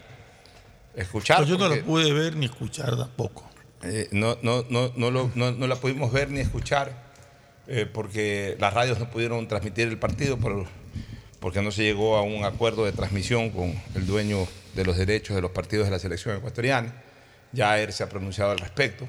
Escuchar. 0.96 1.38
Pues 1.38 1.50
yo 1.50 1.58
no 1.58 1.70
la 1.70 1.82
pude 1.84 2.12
ver 2.12 2.36
ni 2.36 2.46
escuchar 2.46 2.98
tampoco. 2.98 3.48
Eh, 3.84 4.08
no, 4.12 4.38
no, 4.42 4.66
no, 4.70 4.92
no, 4.96 5.12
lo- 5.12 5.32
no- 5.36 5.52
no 5.52 5.68
la 5.68 5.76
pudimos 5.76 6.12
ver 6.12 6.30
ni 6.32 6.40
escuchar 6.40 6.92
eh, 7.68 7.86
porque 7.92 8.56
las 8.60 8.74
radios 8.74 9.00
no 9.00 9.10
pudieron 9.10 9.48
transmitir 9.48 9.88
el 9.88 9.98
partido 9.98 10.38
por- 10.38 10.66
porque 11.40 11.62
no 11.62 11.72
se 11.72 11.84
llegó 11.84 12.16
a 12.18 12.22
un 12.24 12.44
acuerdo 12.46 12.86
de 12.86 12.92
transmisión 12.92 13.50
con 13.52 13.74
el 13.96 14.06
dueño 14.08 14.48
de 14.74 14.84
los 14.86 14.98
derechos 14.98 15.36
de 15.36 15.42
los 15.42 15.52
partidos 15.52 15.86
de 15.86 15.92
la 15.92 16.00
selección 16.00 16.36
ecuatoriana. 16.38 16.94
Ya 17.52 17.80
él 17.80 17.94
se 17.94 18.04
ha 18.04 18.10
pronunciado 18.10 18.52
al 18.52 18.58
respecto. 18.60 19.08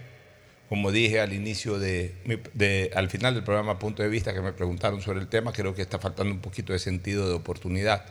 Como 0.69 0.91
dije 0.91 1.21
al 1.21 1.33
inicio 1.33 1.79
de, 1.79 2.15
de- 2.55 2.91
al 2.95 3.09
final 3.09 3.35
del 3.35 3.45
programa 3.45 3.79
Punto 3.79 4.03
de 4.03 4.09
Vista 4.09 4.35
que 4.35 4.41
me 4.41 4.53
preguntaron 4.53 5.01
sobre 5.01 5.21
el 5.21 5.29
tema, 5.29 5.53
creo 5.53 5.75
que 5.75 5.83
está 5.83 5.99
faltando 5.99 6.33
un 6.35 6.41
poquito 6.41 6.73
de 6.73 6.79
sentido 6.79 7.29
de 7.29 7.35
oportunidad. 7.35 8.05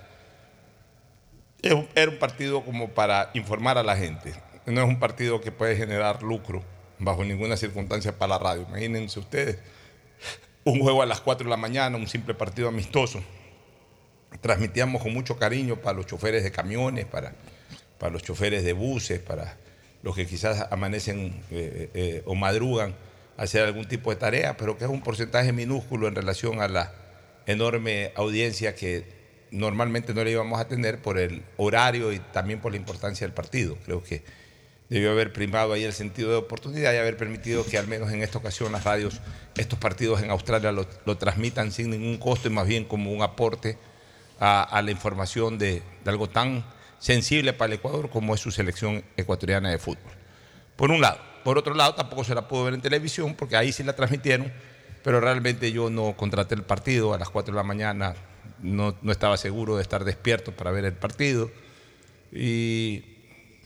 Era 1.96 2.10
un 2.12 2.20
partido 2.20 2.64
como 2.64 2.90
para 2.90 3.32
informar 3.34 3.78
a 3.78 3.84
la 3.84 3.96
gente. 3.98 4.34
No 4.66 4.82
es 4.82 4.88
un 4.88 5.00
partido 5.00 5.42
que 5.42 5.52
puede 5.52 5.76
generar 5.76 6.24
lucro 6.24 6.64
bajo 6.98 7.24
ninguna 7.24 7.58
circunstancia 7.58 8.18
para 8.18 8.36
la 8.36 8.40
radio. 8.40 8.66
Imagínense 8.68 9.20
ustedes 9.20 9.60
un 10.64 10.80
juego 10.80 11.04
a 11.04 11.06
las 11.06 11.22
4 11.22 11.46
de 11.46 11.50
la 11.50 11.58
mañana, 11.58 11.98
un 11.98 12.08
simple 12.08 12.34
partido 12.34 12.68
amistoso. 12.68 13.22
Transmitíamos 14.42 15.02
con 15.02 15.14
mucho 15.14 15.38
cariño 15.38 15.78
para 15.78 15.98
los 15.98 16.08
choferes 16.08 16.44
de 16.44 16.52
camiones, 16.52 17.06
para, 17.06 17.34
para 18.00 18.12
los 18.12 18.24
choferes 18.24 18.64
de 18.64 18.74
buses, 18.74 19.20
para 19.20 19.58
los 20.02 20.16
que 20.16 20.26
quizás 20.26 20.68
amanecen 20.72 21.42
eh, 21.52 21.90
eh, 21.94 22.24
o 22.26 22.34
madrugan 22.36 22.96
a 23.38 23.44
hacer 23.44 23.64
algún 23.64 23.86
tipo 23.86 24.10
de 24.10 24.16
tarea, 24.16 24.58
pero 24.58 24.78
que 24.78 24.86
es 24.86 24.90
un 24.90 25.02
porcentaje 25.02 25.52
minúsculo 25.54 26.08
en 26.08 26.16
relación 26.16 26.62
a 26.62 26.68
la 26.68 26.94
enorme 27.46 28.12
audiencia 28.16 28.74
que 28.74 29.06
normalmente 29.52 30.14
no 30.14 30.24
le 30.24 30.32
íbamos 30.32 30.60
a 30.60 30.68
tener 30.68 31.02
por 31.02 31.20
el 31.20 31.44
horario 31.58 32.12
y 32.12 32.20
también 32.20 32.60
por 32.60 32.72
la 32.72 32.78
importancia 32.78 33.26
del 33.26 33.34
partido. 33.34 33.78
Creo 33.86 34.04
que 34.04 34.24
debió 34.90 35.12
haber 35.12 35.34
primado 35.34 35.74
ahí 35.74 35.84
el 35.84 35.94
sentido 35.94 36.30
de 36.30 36.38
oportunidad 36.38 36.94
y 36.94 36.98
haber 36.98 37.18
permitido 37.18 37.66
que 37.66 37.78
al 37.78 37.88
menos 37.88 38.12
en 38.12 38.22
esta 38.22 38.38
ocasión 38.38 38.72
las 38.72 38.84
radios, 38.84 39.20
estos 39.58 39.80
partidos 39.80 40.22
en 40.22 40.30
Australia 40.30 40.72
lo, 40.72 40.86
lo 41.06 41.18
transmitan 41.18 41.72
sin 41.72 41.90
ningún 41.90 42.18
costo 42.18 42.48
y 42.48 42.52
más 42.52 42.68
bien 42.68 42.86
como 42.86 43.12
un 43.12 43.22
aporte 43.22 43.78
a, 44.40 44.82
la 44.84 44.92
información 44.92 45.58
de, 45.58 45.82
de 46.04 46.10
algo 46.10 46.30
tan 46.30 46.66
sensible 47.00 47.54
para 47.54 47.74
el 47.74 47.80
Ecuador 47.80 48.10
como 48.10 48.36
es 48.36 48.42
su 48.42 48.52
selección 48.52 49.04
ecuatoriana 49.18 49.70
de 49.70 49.78
fútbol. 49.78 50.12
Por 50.76 50.92
un 50.92 51.02
lado. 51.02 51.20
Por 51.44 51.60
otro 51.60 51.76
lado, 51.76 51.94
tampoco 51.94 52.24
se 52.24 52.34
la 52.34 52.48
pudo 52.48 52.66
ver 52.66 52.74
en 52.74 52.82
televisión 52.82 53.36
porque 53.36 53.56
ahí 53.56 53.72
sí 53.72 53.84
la 53.84 53.96
transmitieron, 53.96 54.52
pero 55.04 55.20
realmente 55.20 55.72
yo 55.72 55.92
no 55.92 56.18
contraté 56.18 56.56
el 56.56 56.64
partido 56.64 57.14
a 57.14 57.20
las 57.20 57.30
4 57.30 57.54
de 57.54 57.58
la 57.58 57.64
mañana, 57.64 58.16
no, 58.62 58.96
no 59.04 59.12
estaba 59.12 59.38
seguro 59.38 59.76
de 59.76 59.84
estar 59.84 60.04
despierto 60.04 60.52
para 60.54 60.72
ver 60.72 60.86
el 60.86 60.94
partido 60.94 61.52
y 62.32 63.15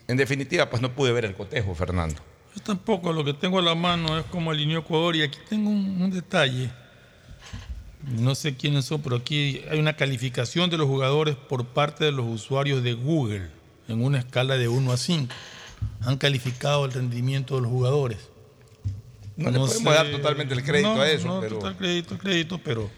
en 0.09 0.17
definitiva 0.17 0.67
pues 0.71 0.81
no 0.81 0.91
pude 0.91 1.11
ver 1.11 1.23
el 1.25 1.35
cotejo, 1.35 1.75
Fernando. 1.75 2.15
Yo 2.55 2.61
tampoco, 2.63 3.13
lo 3.13 3.23
que 3.23 3.35
tengo 3.35 3.59
a 3.59 3.61
la 3.61 3.75
mano 3.75 4.17
es 4.17 4.25
como 4.25 4.49
alineó 4.49 4.79
Ecuador 4.79 5.15
y 5.15 5.21
aquí 5.21 5.37
tengo 5.47 5.69
un, 5.69 6.01
un 6.01 6.09
detalle. 6.09 6.71
No 8.17 8.33
sé 8.33 8.55
quiénes 8.55 8.85
son, 8.85 9.03
pero 9.03 9.17
aquí 9.17 9.61
hay 9.69 9.79
una 9.79 9.95
calificación 9.95 10.71
de 10.71 10.77
los 10.77 10.87
jugadores 10.87 11.35
por 11.35 11.63
parte 11.63 12.05
de 12.05 12.11
los 12.11 12.25
usuarios 12.25 12.81
de 12.81 12.93
Google 12.93 13.49
en 13.87 14.03
una 14.03 14.17
escala 14.17 14.57
de 14.57 14.67
1 14.67 14.91
a 14.91 14.97
5. 14.97 15.31
Han 16.01 16.17
calificado 16.17 16.85
el 16.85 16.91
rendimiento 16.91 17.55
de 17.57 17.61
los 17.61 17.69
jugadores. 17.69 18.17
No, 19.37 19.51
le 19.51 19.59
podemos 19.59 19.93
dar 19.93 20.09
totalmente 20.09 20.55
el 20.55 20.63
crédito 20.63 20.95
no, 20.95 21.01
a 21.01 21.09
eso, 21.09 21.27
no, 21.27 21.39
pero 21.39 21.59
total 21.59 21.77
crédito, 21.77 22.17
crédito, 22.17 22.59
pero 22.63 22.89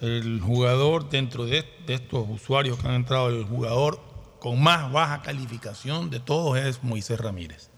el 0.00 0.40
jugador 0.40 1.10
dentro 1.10 1.44
de, 1.44 1.62
de 1.86 1.94
estos 1.94 2.26
usuarios 2.26 2.78
que 2.78 2.88
han 2.88 2.94
entrado, 2.94 3.28
el 3.28 3.44
jugador 3.44 4.11
con 4.42 4.60
más 4.60 4.90
baja 4.90 5.22
calificación 5.22 6.10
de 6.10 6.18
todos 6.18 6.58
es 6.58 6.82
Moisés 6.82 7.20
Ramírez. 7.20 7.68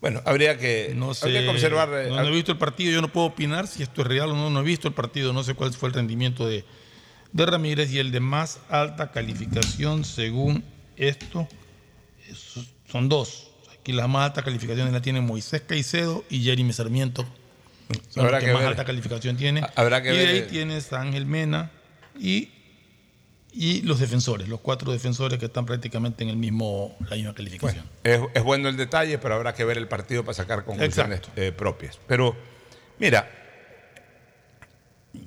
bueno, 0.00 0.22
habría 0.24 0.56
que, 0.56 0.92
No 0.94 1.12
sé, 1.12 1.24
habría 1.26 1.42
que 1.42 1.48
observar... 1.48 1.88
eh, 1.92 2.08
no, 2.08 2.16
no 2.22 2.28
he 2.28 2.30
visto 2.30 2.52
el 2.52 2.58
partido, 2.58 2.92
yo 2.92 3.02
no 3.02 3.08
puedo 3.08 3.26
opinar 3.26 3.66
si 3.66 3.82
esto 3.82 4.02
es 4.02 4.06
real 4.06 4.30
o 4.30 4.34
no. 4.36 4.48
No 4.48 4.60
he 4.60 4.62
visto 4.62 4.86
el 4.86 4.94
partido, 4.94 5.32
no 5.32 5.42
sé 5.42 5.54
cuál 5.54 5.72
fue 5.72 5.88
el 5.88 5.94
rendimiento 5.96 6.46
de, 6.46 6.64
de 7.32 7.46
Ramírez 7.46 7.90
y 7.90 7.98
el 7.98 8.12
de 8.12 8.20
más 8.20 8.60
alta 8.70 9.10
calificación 9.10 10.04
según 10.04 10.62
esto 10.96 11.48
es- 12.28 12.60
son 12.88 13.08
dos. 13.08 13.50
Aquí 13.80 13.90
las 13.90 14.08
más 14.08 14.26
altas 14.26 14.44
calificaciones 14.44 14.92
la 14.92 15.02
tienen 15.02 15.26
Moisés 15.26 15.62
Caicedo 15.66 16.24
y 16.30 16.44
Jeremy 16.44 16.72
Sarmiento. 16.72 17.24
Son 18.08 18.24
Habrá 18.24 18.36
los 18.36 18.40
que, 18.40 18.46
que 18.46 18.52
más 18.52 18.62
ver. 18.62 18.68
alta 18.70 18.84
calificación 18.84 19.36
tiene. 19.36 19.62
Habrá 19.74 20.00
que 20.00 20.14
y 20.14 20.16
de 20.16 20.24
ver, 20.26 20.28
ahí 20.34 20.38
eh. 20.42 20.46
tienes 20.48 20.92
a 20.92 21.00
Ángel 21.00 21.26
Mena 21.26 21.72
y, 22.16 22.50
y 23.52 23.82
los 23.82 24.00
defensores, 24.00 24.48
los 24.48 24.60
cuatro 24.60 24.92
defensores 24.92 25.38
que 25.38 25.46
están 25.46 25.66
prácticamente 25.66 26.24
en 26.24 26.30
el 26.30 26.36
mismo, 26.36 26.96
la 27.08 27.16
misma 27.16 27.34
calificación. 27.34 27.84
Es, 28.02 28.20
es 28.32 28.42
bueno 28.42 28.68
el 28.68 28.76
detalle, 28.76 29.18
pero 29.18 29.34
habrá 29.34 29.54
que 29.54 29.64
ver 29.64 29.76
el 29.76 29.88
partido 29.88 30.24
para 30.24 30.34
sacar 30.34 30.64
conclusiones 30.64 31.20
eh, 31.36 31.52
propias. 31.52 31.98
Pero, 32.06 32.34
mira, 32.98 33.30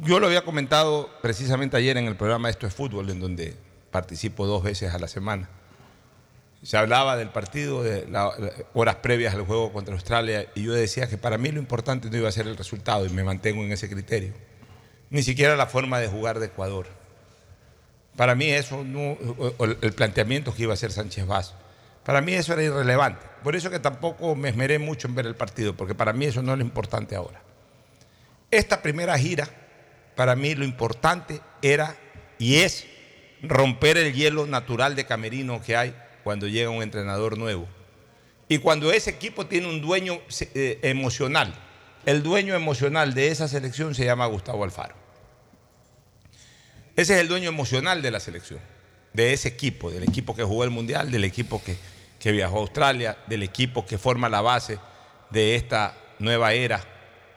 yo 0.01 0.19
lo 0.19 0.27
había 0.27 0.41
comentado 0.41 1.09
precisamente 1.21 1.77
ayer 1.77 1.97
en 1.97 2.05
el 2.05 2.15
programa 2.15 2.49
Esto 2.49 2.65
es 2.65 2.73
Fútbol, 2.73 3.09
en 3.11 3.19
donde 3.19 3.55
participo 3.91 4.47
dos 4.47 4.63
veces 4.63 4.93
a 4.93 4.97
la 4.97 5.07
semana. 5.07 5.49
Se 6.63 6.77
hablaba 6.77 7.15
del 7.15 7.29
partido, 7.29 7.83
de 7.83 8.07
las 8.07 8.33
horas 8.73 8.95
previas 8.95 9.35
al 9.35 9.43
juego 9.43 9.71
contra 9.71 9.93
Australia, 9.93 10.47
y 10.55 10.63
yo 10.63 10.73
decía 10.73 11.07
que 11.07 11.19
para 11.19 11.37
mí 11.37 11.51
lo 11.51 11.59
importante 11.59 12.09
no 12.09 12.17
iba 12.17 12.27
a 12.27 12.31
ser 12.31 12.47
el 12.47 12.57
resultado, 12.57 13.05
y 13.05 13.09
me 13.09 13.23
mantengo 13.23 13.61
en 13.61 13.71
ese 13.71 13.87
criterio. 13.87 14.33
Ni 15.11 15.21
siquiera 15.21 15.55
la 15.55 15.67
forma 15.67 15.99
de 15.99 16.07
jugar 16.07 16.39
de 16.39 16.47
Ecuador. 16.47 16.87
Para 18.15 18.35
mí 18.35 18.49
eso 18.49 18.83
no, 18.83 19.17
el 19.59 19.93
planteamiento 19.93 20.53
que 20.53 20.63
iba 20.63 20.71
a 20.71 20.75
hacer 20.75 20.91
Sánchez 20.91 21.25
Vaz, 21.25 21.53
para 22.05 22.21
mí 22.21 22.33
eso 22.33 22.53
era 22.53 22.63
irrelevante. 22.63 23.25
Por 23.43 23.55
eso 23.55 23.69
que 23.69 23.79
tampoco 23.79 24.35
me 24.35 24.49
esmeré 24.49 24.79
mucho 24.79 25.07
en 25.07 25.15
ver 25.15 25.25
el 25.25 25.35
partido, 25.35 25.75
porque 25.75 25.95
para 25.95 26.13
mí 26.13 26.25
eso 26.25 26.41
no 26.41 26.53
es 26.53 26.59
lo 26.59 26.63
importante 26.63 27.15
ahora. 27.15 27.41
Esta 28.51 28.81
primera 28.81 29.17
gira, 29.17 29.49
para 30.15 30.35
mí 30.35 30.55
lo 30.55 30.63
importante 30.63 31.41
era 31.61 31.95
y 32.37 32.57
es 32.57 32.85
romper 33.41 33.97
el 33.97 34.13
hielo 34.13 34.45
natural 34.45 34.95
de 34.95 35.05
camerino 35.05 35.61
que 35.61 35.75
hay 35.75 35.95
cuando 36.23 36.47
llega 36.47 36.69
un 36.69 36.83
entrenador 36.83 37.37
nuevo. 37.37 37.67
Y 38.47 38.59
cuando 38.59 38.91
ese 38.91 39.09
equipo 39.09 39.47
tiene 39.47 39.67
un 39.67 39.81
dueño 39.81 40.19
eh, 40.53 40.79
emocional, 40.83 41.53
el 42.05 42.21
dueño 42.21 42.53
emocional 42.53 43.13
de 43.13 43.29
esa 43.29 43.47
selección 43.47 43.95
se 43.95 44.05
llama 44.05 44.27
Gustavo 44.27 44.63
Alfaro. 44.63 45.04
Ese 46.95 47.15
es 47.15 47.19
el 47.19 47.27
dueño 47.27 47.49
emocional 47.49 48.01
de 48.01 48.11
la 48.11 48.19
selección, 48.19 48.59
de 49.11 49.33
ese 49.33 49.49
equipo, 49.49 49.91
del 49.91 50.03
equipo 50.03 50.35
que 50.35 50.43
jugó 50.43 50.63
el 50.63 50.69
Mundial, 50.69 51.11
del 51.11 51.25
equipo 51.25 51.61
que, 51.61 51.77
que 52.19 52.31
viajó 52.31 52.57
a 52.57 52.61
Australia, 52.61 53.17
del 53.27 53.43
equipo 53.43 53.85
que 53.85 53.97
forma 53.97 54.29
la 54.29 54.41
base 54.41 54.79
de 55.29 55.55
esta 55.55 55.97
nueva 56.19 56.53
era 56.53 56.81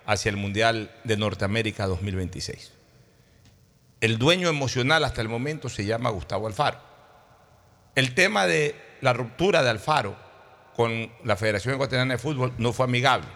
hacia 0.07 0.31
el 0.31 0.37
Mundial 0.37 0.95
de 1.03 1.17
Norteamérica 1.17 1.87
2026. 1.87 2.73
El 4.01 4.19
dueño 4.19 4.49
emocional 4.49 5.05
hasta 5.05 5.23
el 5.23 5.29
momento 5.29 5.69
se 5.69 5.85
llama 5.85 6.11
Gustavo 6.11 6.47
Alfaro. 6.47 6.79
El 7.97 8.15
tema 8.15 8.47
de 8.47 8.77
la 9.01 9.13
ruptura 9.13 9.65
de 9.65 9.71
Alfaro 9.71 10.17
con 10.77 11.11
la 11.25 11.37
Federación 11.37 11.75
Ecuatoriana 11.75 12.15
de 12.15 12.19
Fútbol 12.19 12.55
no 12.59 12.73
fue 12.73 12.85
amigable. 12.85 13.27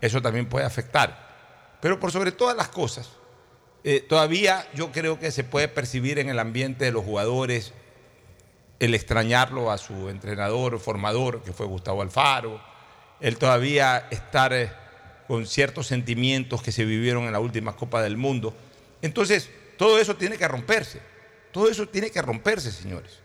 Eso 0.00 0.22
también 0.22 0.48
puede 0.48 0.64
afectar. 0.64 1.76
Pero 1.82 2.00
por 2.00 2.10
sobre 2.10 2.32
todas 2.32 2.56
las 2.56 2.68
cosas, 2.68 3.10
eh, 3.84 4.00
todavía 4.00 4.66
yo 4.74 4.90
creo 4.92 5.18
que 5.18 5.30
se 5.30 5.44
puede 5.44 5.68
percibir 5.68 6.18
en 6.18 6.30
el 6.30 6.38
ambiente 6.38 6.86
de 6.86 6.92
los 6.92 7.04
jugadores 7.04 7.74
el 8.80 8.94
extrañarlo 8.94 9.70
a 9.70 9.78
su 9.78 10.08
entrenador, 10.08 10.78
formador, 10.80 11.42
que 11.42 11.52
fue 11.52 11.66
Gustavo 11.66 12.02
Alfaro, 12.02 12.60
el 13.20 13.36
todavía 13.36 14.08
estar 14.10 14.52
eh, 14.52 14.72
con 15.28 15.46
ciertos 15.46 15.86
sentimientos 15.86 16.62
que 16.62 16.72
se 16.72 16.84
vivieron 16.84 17.24
en 17.24 17.32
la 17.32 17.40
última 17.40 17.76
Copa 17.76 18.02
del 18.02 18.16
Mundo. 18.16 18.54
Entonces, 19.02 19.50
todo 19.76 19.98
eso 19.98 20.16
tiene 20.16 20.36
que 20.38 20.48
romperse. 20.48 21.00
Todo 21.52 21.70
eso 21.70 21.86
tiene 21.86 22.10
que 22.10 22.20
romperse, 22.20 22.72
señores. 22.72 23.20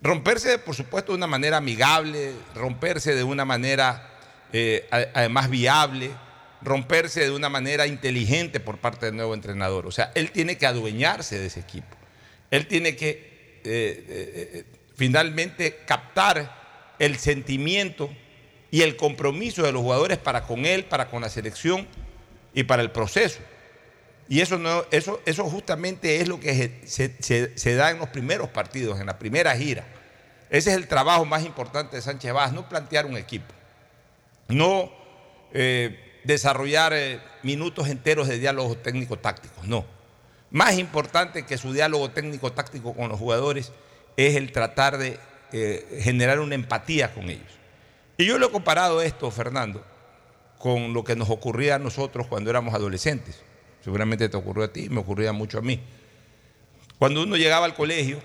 Romperse, 0.00 0.58
por 0.58 0.74
supuesto, 0.74 1.12
de 1.12 1.18
una 1.18 1.26
manera 1.26 1.58
amigable, 1.58 2.32
romperse 2.54 3.14
de 3.14 3.22
una 3.22 3.44
manera 3.44 4.10
eh, 4.52 4.88
además 4.90 5.48
viable, 5.48 6.10
romperse 6.64 7.20
de 7.20 7.30
una 7.30 7.48
manera 7.48 7.86
inteligente 7.86 8.60
por 8.60 8.78
parte 8.78 9.06
del 9.06 9.16
nuevo 9.16 9.34
entrenador. 9.34 9.86
O 9.86 9.90
sea, 9.90 10.12
él 10.14 10.30
tiene 10.30 10.56
que 10.56 10.66
adueñarse 10.66 11.38
de 11.38 11.46
ese 11.46 11.60
equipo. 11.60 11.96
Él 12.50 12.66
tiene 12.66 12.96
que 12.96 13.10
eh, 13.10 13.60
eh, 13.64 14.50
eh, 14.54 14.64
finalmente 14.94 15.80
captar 15.86 16.94
el 16.98 17.16
sentimiento 17.16 18.10
y 18.70 18.82
el 18.82 18.96
compromiso 18.96 19.62
de 19.62 19.72
los 19.72 19.82
jugadores 19.82 20.18
para 20.18 20.42
con 20.42 20.66
él, 20.66 20.84
para 20.84 21.08
con 21.08 21.22
la 21.22 21.28
selección 21.28 21.86
y 22.54 22.64
para 22.64 22.82
el 22.82 22.90
proceso. 22.90 23.40
Y 24.28 24.40
eso, 24.40 24.58
no, 24.58 24.84
eso, 24.90 25.20
eso 25.26 25.44
justamente 25.44 26.20
es 26.20 26.28
lo 26.28 26.38
que 26.38 26.80
se, 26.86 27.74
da 27.74 27.90
en 27.90 27.98
los 27.98 28.08
primeros 28.08 28.48
partidos, 28.48 29.00
en 29.00 29.06
la 29.06 29.18
primera 29.18 29.56
gira. 29.56 29.84
Ese 30.48 30.70
es 30.70 30.76
el 30.76 30.86
trabajo 30.86 31.24
más 31.24 31.44
importante 31.44 31.96
de 31.96 32.02
Sánchez 32.02 32.32
Vaz, 32.32 32.52
no 32.52 32.68
plantear 32.68 33.06
un 33.06 33.16
equipo, 33.16 33.52
no 34.48 34.92
desarrollar 36.24 36.92
eh, 36.92 37.20
minutos 37.42 37.88
enteros 37.88 38.28
de 38.28 38.38
diálogo 38.38 38.76
técnico-tácticos, 38.76 39.66
no. 39.66 39.84
Más 40.50 40.78
importante 40.78 41.44
que 41.44 41.56
su 41.56 41.72
diálogo 41.72 42.10
técnico-táctico 42.10 42.94
con 42.94 43.08
los 43.08 43.18
jugadores 43.18 43.72
es 44.16 44.36
el 44.36 44.52
tratar 44.52 44.98
de 44.98 45.18
eh, 45.52 46.00
generar 46.02 46.40
una 46.40 46.54
empatía 46.54 47.14
con 47.14 47.30
ellos. 47.30 47.50
Y 48.18 48.26
yo 48.26 48.38
lo 48.38 48.46
he 48.46 48.50
comparado 48.50 49.00
esto, 49.00 49.30
Fernando, 49.30 49.84
con 50.58 50.92
lo 50.92 51.04
que 51.04 51.16
nos 51.16 51.30
ocurría 51.30 51.76
a 51.76 51.78
nosotros 51.78 52.26
cuando 52.26 52.50
éramos 52.50 52.74
adolescentes. 52.74 53.42
Seguramente 53.82 54.28
te 54.28 54.36
ocurrió 54.36 54.64
a 54.64 54.72
ti, 54.72 54.88
me 54.90 55.00
ocurría 55.00 55.32
mucho 55.32 55.58
a 55.58 55.62
mí. 55.62 55.80
Cuando 56.98 57.22
uno 57.22 57.36
llegaba 57.36 57.66
al 57.66 57.74
colegio, 57.74 58.20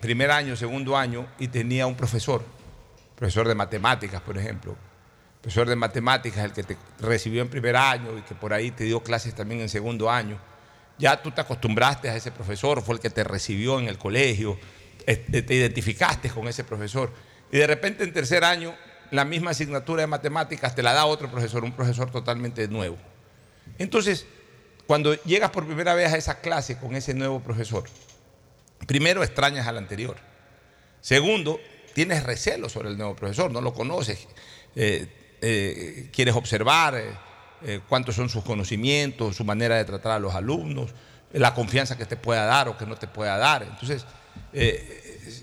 primer 0.00 0.30
año, 0.30 0.54
segundo 0.56 0.96
año, 0.96 1.26
y 1.38 1.48
tenía 1.48 1.86
un 1.86 1.96
profesor, 1.96 2.44
profesor 3.16 3.48
de 3.48 3.54
matemáticas, 3.54 4.20
por 4.20 4.38
ejemplo, 4.38 4.76
profesor 5.40 5.68
de 5.68 5.76
matemáticas, 5.76 6.44
el 6.44 6.52
que 6.52 6.62
te 6.62 6.76
recibió 7.00 7.42
en 7.42 7.48
primer 7.48 7.76
año 7.76 8.18
y 8.18 8.22
que 8.22 8.34
por 8.34 8.52
ahí 8.52 8.70
te 8.70 8.84
dio 8.84 9.02
clases 9.02 9.34
también 9.34 9.60
en 9.60 9.68
segundo 9.68 10.10
año, 10.10 10.38
ya 10.98 11.22
tú 11.22 11.30
te 11.30 11.40
acostumbraste 11.40 12.10
a 12.10 12.16
ese 12.16 12.30
profesor, 12.30 12.82
fue 12.82 12.96
el 12.96 13.00
que 13.00 13.10
te 13.10 13.24
recibió 13.24 13.78
en 13.78 13.88
el 13.88 13.96
colegio, 13.96 14.58
este, 15.06 15.42
te 15.42 15.54
identificaste 15.54 16.28
con 16.28 16.46
ese 16.46 16.62
profesor, 16.62 17.10
y 17.50 17.58
de 17.58 17.66
repente 17.66 18.04
en 18.04 18.12
tercer 18.12 18.44
año 18.44 18.74
la 19.10 19.24
misma 19.24 19.52
asignatura 19.52 20.02
de 20.02 20.06
matemáticas 20.06 20.74
te 20.74 20.82
la 20.82 20.92
da 20.92 21.06
otro 21.06 21.30
profesor, 21.30 21.64
un 21.64 21.72
profesor 21.72 22.10
totalmente 22.10 22.68
nuevo. 22.68 22.98
Entonces, 23.78 24.26
cuando 24.86 25.14
llegas 25.24 25.50
por 25.50 25.66
primera 25.66 25.94
vez 25.94 26.12
a 26.12 26.16
esa 26.16 26.40
clase 26.40 26.76
con 26.76 26.94
ese 26.94 27.14
nuevo 27.14 27.40
profesor, 27.40 27.84
primero 28.86 29.22
extrañas 29.22 29.66
al 29.66 29.78
anterior. 29.78 30.16
Segundo, 31.00 31.60
tienes 31.94 32.24
recelo 32.24 32.68
sobre 32.68 32.90
el 32.90 32.98
nuevo 32.98 33.16
profesor, 33.16 33.50
no 33.50 33.60
lo 33.60 33.72
conoces, 33.72 34.28
eh, 34.76 35.08
eh, 35.42 36.10
quieres 36.12 36.34
observar 36.34 36.96
eh, 36.96 37.04
eh, 37.62 37.80
cuántos 37.88 38.14
son 38.14 38.28
sus 38.28 38.44
conocimientos, 38.44 39.36
su 39.36 39.44
manera 39.44 39.76
de 39.76 39.84
tratar 39.84 40.12
a 40.12 40.18
los 40.18 40.34
alumnos, 40.34 40.90
la 41.32 41.54
confianza 41.54 41.96
que 41.96 42.04
te 42.04 42.16
pueda 42.16 42.44
dar 42.44 42.68
o 42.68 42.76
que 42.76 42.84
no 42.84 42.96
te 42.96 43.06
pueda 43.06 43.38
dar. 43.38 43.62
Entonces, 43.62 44.04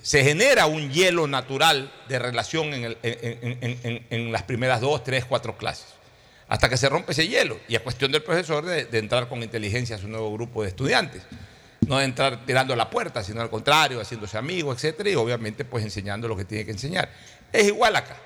se 0.04 0.24
genera 0.24 0.66
un 0.66 0.92
hielo 0.92 1.28
natural 1.28 1.92
de 2.10 2.20
relación 2.20 2.74
en, 2.74 4.32
las 4.32 4.44
primeras 4.44 4.82
dos, 4.82 5.04
tres, 5.04 5.26
cuatro 5.26 5.58
clases, 5.58 5.88
hasta 6.48 6.70
que 6.70 6.78
se 6.78 6.90
rompe 6.90 7.14
ese 7.14 7.28
hielo. 7.28 7.58
Y 7.68 7.76
es 7.76 7.82
cuestión 7.82 8.12
del 8.12 8.22
profesor 8.22 8.66
de, 8.66 8.88
entrar 9.00 9.30
con 9.30 9.42
inteligencia 9.42 9.96
a 9.96 10.00
su 10.00 10.08
nuevo 10.08 10.32
grupo 10.34 10.64
de 10.64 10.70
estudiantes. 10.70 11.24
No 11.88 12.00
de 12.00 12.06
entrar 12.06 12.46
tirando 12.46 12.76
la 12.76 12.90
puerta, 12.90 13.24
sino 13.24 13.40
al 13.42 13.50
contrario, 13.50 14.02
haciéndose 14.02 14.38
amigo, 14.38 14.74
etcétera, 14.74 15.10
y 15.10 15.16
obviamente 15.16 15.64
pues 15.64 15.84
enseñando 15.86 16.28
lo 16.28 16.36
que 16.36 16.44
tiene 16.44 16.66
que 16.66 16.72
enseñar. 16.72 17.10
Es 17.54 17.66
igual 17.66 17.96
acá, 17.96 18.18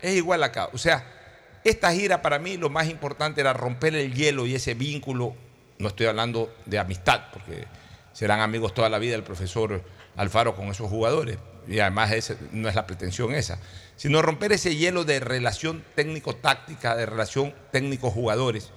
es 0.00 0.16
igual 0.16 0.42
acá. 0.42 0.70
O 0.72 0.78
sea, 0.78 1.19
esta 1.64 1.92
gira 1.92 2.22
para 2.22 2.38
mí 2.38 2.56
lo 2.56 2.70
más 2.70 2.88
importante 2.88 3.40
era 3.40 3.52
romper 3.52 3.94
el 3.94 4.14
hielo 4.14 4.46
y 4.46 4.54
ese 4.54 4.74
vínculo, 4.74 5.34
no 5.78 5.88
estoy 5.88 6.06
hablando 6.06 6.54
de 6.66 6.78
amistad, 6.78 7.22
porque 7.32 7.64
serán 8.12 8.40
amigos 8.40 8.74
toda 8.74 8.88
la 8.88 8.98
vida 8.98 9.14
el 9.14 9.22
profesor 9.22 9.82
Alfaro 10.16 10.56
con 10.56 10.68
esos 10.68 10.88
jugadores, 10.90 11.38
y 11.68 11.78
además 11.78 12.10
no 12.52 12.68
es 12.68 12.74
la 12.74 12.86
pretensión 12.86 13.34
esa, 13.34 13.58
sino 13.96 14.22
romper 14.22 14.52
ese 14.52 14.76
hielo 14.76 15.04
de 15.04 15.20
relación 15.20 15.84
técnico-táctica, 15.94 16.96
de 16.96 17.06
relación 17.06 17.54
técnico-jugadores, 17.70 18.70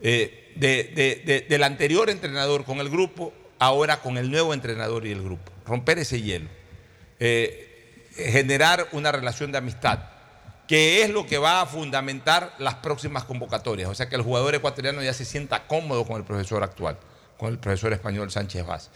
eh, 0.00 0.52
de- 0.56 0.84
de- 0.94 1.22
de- 1.24 1.40
del 1.42 1.62
anterior 1.62 2.10
entrenador 2.10 2.64
con 2.64 2.78
el 2.78 2.90
grupo, 2.90 3.32
ahora 3.58 4.00
con 4.00 4.18
el 4.18 4.30
nuevo 4.30 4.54
entrenador 4.54 5.06
y 5.06 5.12
el 5.12 5.22
grupo. 5.22 5.50
Romper 5.66 5.98
ese 5.98 6.22
hielo. 6.22 6.48
Eh, 7.18 8.04
generar 8.16 8.88
una 8.92 9.10
relación 9.12 9.50
de 9.52 9.58
amistad, 9.58 10.00
que 10.68 11.02
es 11.02 11.10
lo 11.10 11.26
que 11.26 11.38
va 11.38 11.62
a 11.62 11.66
fundamentar 11.66 12.54
las 12.58 12.74
próximas 12.76 13.24
convocatorias. 13.24 13.88
O 13.88 13.94
sea, 13.94 14.08
que 14.08 14.16
el 14.16 14.22
jugador 14.22 14.54
ecuatoriano 14.54 15.02
ya 15.02 15.14
se 15.14 15.24
sienta 15.24 15.66
cómodo 15.66 16.04
con 16.04 16.16
el 16.16 16.24
profesor 16.24 16.62
actual, 16.62 16.98
con 17.38 17.48
el 17.48 17.58
profesor 17.58 17.92
español 17.94 18.30
Sánchez 18.30 18.66
Vaz. 18.66 18.90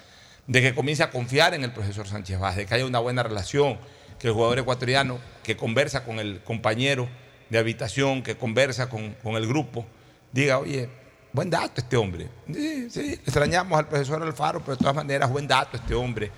De 0.47 0.61
que 0.61 0.75
comience 0.75 1.03
a 1.03 1.11
confiar 1.11 1.55
en 1.55 1.65
el 1.65 1.73
profesor 1.73 2.07
Sánchez 2.07 2.39
Vaz, 2.39 2.57
de 2.57 2.67
que 2.67 2.75
haya 2.75 2.85
una 2.85 2.99
buena 2.99 3.23
relación, 3.23 3.79
que 4.19 4.29
el 4.29 4.35
jugador 4.35 4.59
ecuatoriano 4.59 5.19
que 5.43 5.57
conversa 5.57 6.05
con 6.05 6.19
el 6.21 6.43
compañero 6.43 7.09
de 7.49 7.59
habitación, 7.59 8.23
que 8.23 8.37
conversa 8.37 8.91
con, 8.91 9.15
con 9.23 9.37
el 9.37 9.49
grupo, 9.49 9.87
diga, 10.31 10.59
oye, 10.59 10.91
buen 11.33 11.49
dato 11.49 11.81
este 11.81 11.97
hombre. 11.97 12.29
Sí, 12.53 12.91
sí, 12.91 13.13
extrañamos 13.15 13.79
al 13.79 13.89
profesor 13.89 14.23
Alfaro, 14.23 14.61
pero 14.61 14.77
de 14.77 14.79
todas 14.79 14.95
maneras, 14.95 15.31
buen 15.31 15.49
dato 15.49 15.79
este 15.79 15.95
hombre. 15.95 16.31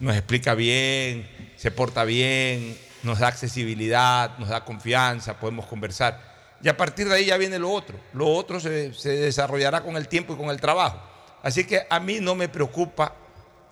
Nos 0.00 0.16
explica 0.16 0.54
bien, 0.54 1.28
se 1.56 1.70
porta 1.70 2.02
bien, 2.04 2.76
nos 3.02 3.18
da 3.18 3.28
accesibilidad, 3.28 4.36
nos 4.38 4.48
da 4.48 4.64
confianza, 4.64 5.38
podemos 5.38 5.66
conversar. 5.66 6.30
Y 6.62 6.68
a 6.68 6.76
partir 6.76 7.08
de 7.08 7.14
ahí 7.14 7.26
ya 7.26 7.36
viene 7.36 7.58
lo 7.58 7.70
otro. 7.70 7.98
Lo 8.12 8.28
otro 8.28 8.60
se, 8.60 8.90
desarrollará 8.90 9.82
con 9.82 9.96
el 9.96 10.08
tiempo 10.08 10.34
y 10.34 10.36
con 10.36 10.50
el 10.50 10.60
trabajo. 10.60 11.00
Así 11.42 11.64
que 11.64 11.86
a 11.88 12.00
mí 12.00 12.18
no 12.20 12.34
me 12.34 12.48
preocupa 12.48 13.14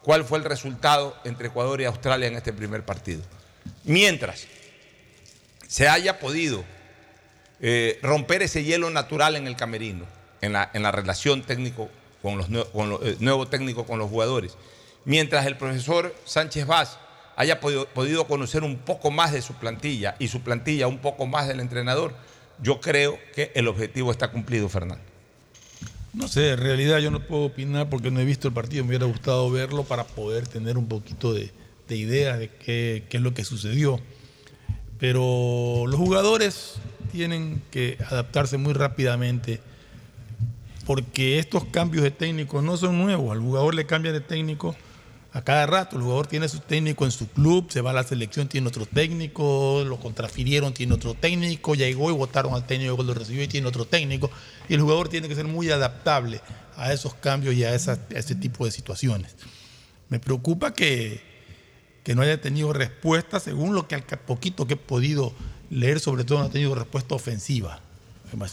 cuál 0.03 0.25
fue 0.25 0.39
el 0.39 0.45
resultado 0.45 1.15
entre 1.25 1.49
Ecuador 1.49 1.81
y 1.81 1.85
Australia 1.85 2.29
en 2.29 2.37
este 2.37 2.53
primer 2.53 2.85
partido. 2.85 3.21
Mientras 3.85 4.47
se 5.67 5.87
haya 5.89 6.19
podido 6.19 6.65
eh, 7.61 7.99
romper 8.03 8.43
ese 8.43 8.65
hielo 8.65 8.89
natural 8.89 9.37
en 9.37 9.47
el 9.47 9.57
camerino, 9.57 10.07
en 10.41 10.53
la, 10.55 10.93
relación 10.93 11.43
técnico 11.43 11.91
con 12.23 12.39
los 12.39 12.47
con 12.73 12.89
lo- 12.89 13.05
eh, 13.05 13.47
técnico 13.51 13.85
con 13.85 13.99
los 13.99 14.09
jugadores. 14.09 14.57
Mientras 15.05 15.45
el 15.47 15.57
profesor 15.57 16.15
Sánchez 16.25 16.67
Vaz 16.67 16.99
haya 17.39 17.61
podido, 17.61 18.27
conocer 18.27 18.65
un 18.65 18.79
poco 18.79 19.13
más 19.13 19.33
de 19.33 19.43
su 19.43 19.55
plantilla 19.55 20.17
y 20.19 20.27
su 20.27 20.41
plantilla 20.41 20.89
un 20.89 20.99
poco 20.99 21.25
más 21.25 21.47
del 21.47 21.61
entrenador, 21.61 22.13
yo 22.61 22.81
creo 22.81 23.17
que 23.33 23.53
el 23.55 23.69
objetivo 23.69 24.11
está 24.11 24.33
cumplido, 24.33 24.69
Fernando. 24.69 25.05
No 26.15 26.27
sé, 26.27 26.51
en 26.51 26.59
realidad 26.59 26.99
yo 26.99 27.13
no 27.13 27.21
puedo 27.21 27.45
opinar 27.45 27.89
porque 27.89 28.11
no 28.11 28.19
he 28.19 28.25
visto 28.25 28.49
el 28.49 28.55
partido. 28.55 28.83
Me 28.83 28.89
hubiera 28.89 29.07
gustado 29.07 29.49
verlo 29.53 29.85
para 29.85 30.03
poder 30.03 30.49
tener 30.49 30.77
un 30.77 30.89
poquito 30.89 31.33
de, 31.33 31.53
de 31.87 31.97
idea 31.97 32.37
de 32.37 32.49
qué, 32.49 33.05
qué 33.09 33.19
es 33.19 33.23
lo 33.23 33.33
que 33.33 33.45
sucedió. 33.45 34.01
Pero 34.99 35.85
los 35.87 35.97
jugadores 35.97 36.75
tienen 37.13 37.63
que 37.71 37.99
adaptarse 38.11 38.59
muy 38.59 38.73
rápidamente 38.73 39.61
porque 40.85 41.39
estos 41.39 41.67
cambios 41.67 42.03
de 42.03 42.11
técnico 42.11 42.63
no 42.63 42.77
son 42.77 42.99
nuevos. 42.99 43.31
Al 43.31 43.41
jugador 43.41 43.77
le 43.77 43.87
cambian 43.87 44.15
de 44.15 44.23
técnico 44.23 44.75
a 45.33 45.43
cada 45.43 45.67
rato. 45.67 45.97
El 45.97 46.03
jugador 46.03 46.27
tiene 46.27 46.49
su 46.49 46.61
técnico 46.61 47.05
en 47.05 47.11
su 47.11 47.29
club, 47.29 47.71
se 47.71 47.81
va 47.81 47.91
a 47.91 47.95
la 47.95 48.05
selección, 48.05 48.49
tiene 48.49 48.69
otro 48.69 48.87
técnico, 48.87 49.85
lo 49.87 49.99
contrafirieron, 49.99 50.73
tiene 50.73 50.95
otro 50.95 51.15
técnico, 51.15 51.75
llegó 51.75 52.11
y 52.11 52.15
votaron 52.15 52.55
al 52.55 52.67
técnico 52.67 53.03
lo 53.03 53.15
recibió 53.15 53.43
y 53.43 53.49
tiene 53.49 53.67
otro 53.67 53.85
técnico. 53.85 54.31
Y 54.69 54.75
el 54.75 54.81
jugador 54.81 55.09
tiene 55.09 55.29
que 55.29 55.35
ser 55.35 55.47
muy 55.47 55.71
adaptable 55.71 56.41
a 56.77 56.93
esos 56.93 57.15
cambios 57.15 57.55
y 57.55 57.65
a, 57.65 57.75
ese 57.75 58.35
tipo 58.37 58.65
de 58.65 58.71
situaciones. 58.71 59.37
Me 60.09 60.19
preocupa 60.19 60.73
que, 60.73 61.21
que 62.03 62.15
no 62.15 62.23
haya 62.23 62.41
tenido 62.41 62.73
respuesta, 62.73 63.41
según 63.41 63.75
lo 63.75 63.87
que 63.87 63.95
al 63.95 64.03
poquito 64.03 64.67
que 64.67 64.75
he 64.75 64.79
podido 64.79 65.35
leer, 65.71 66.01
sobre 66.01 66.25
todo 66.25 66.39
no 66.39 66.47
ha 66.47 66.51
tenido 66.51 66.75
respuesta 66.75 67.15
ofensiva. 67.15 67.81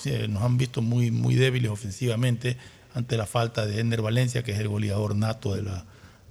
Eh, 0.06 0.28
Nos 0.28 0.44
han 0.44 0.58
visto 0.58 0.82
muy, 0.82 1.12
muy 1.12 1.36
débiles 1.36 1.72
ofensivamente 1.72 2.58
ante 2.94 3.18
la 3.18 3.26
falta 3.26 3.66
de 3.66 3.80
Ender 3.80 4.02
Valencia, 4.02 4.44
que 4.44 4.52
es 4.54 4.60
el 4.60 4.70
goleador 4.70 5.16
nato 5.16 5.54
de 5.54 5.64
la, 5.64 5.86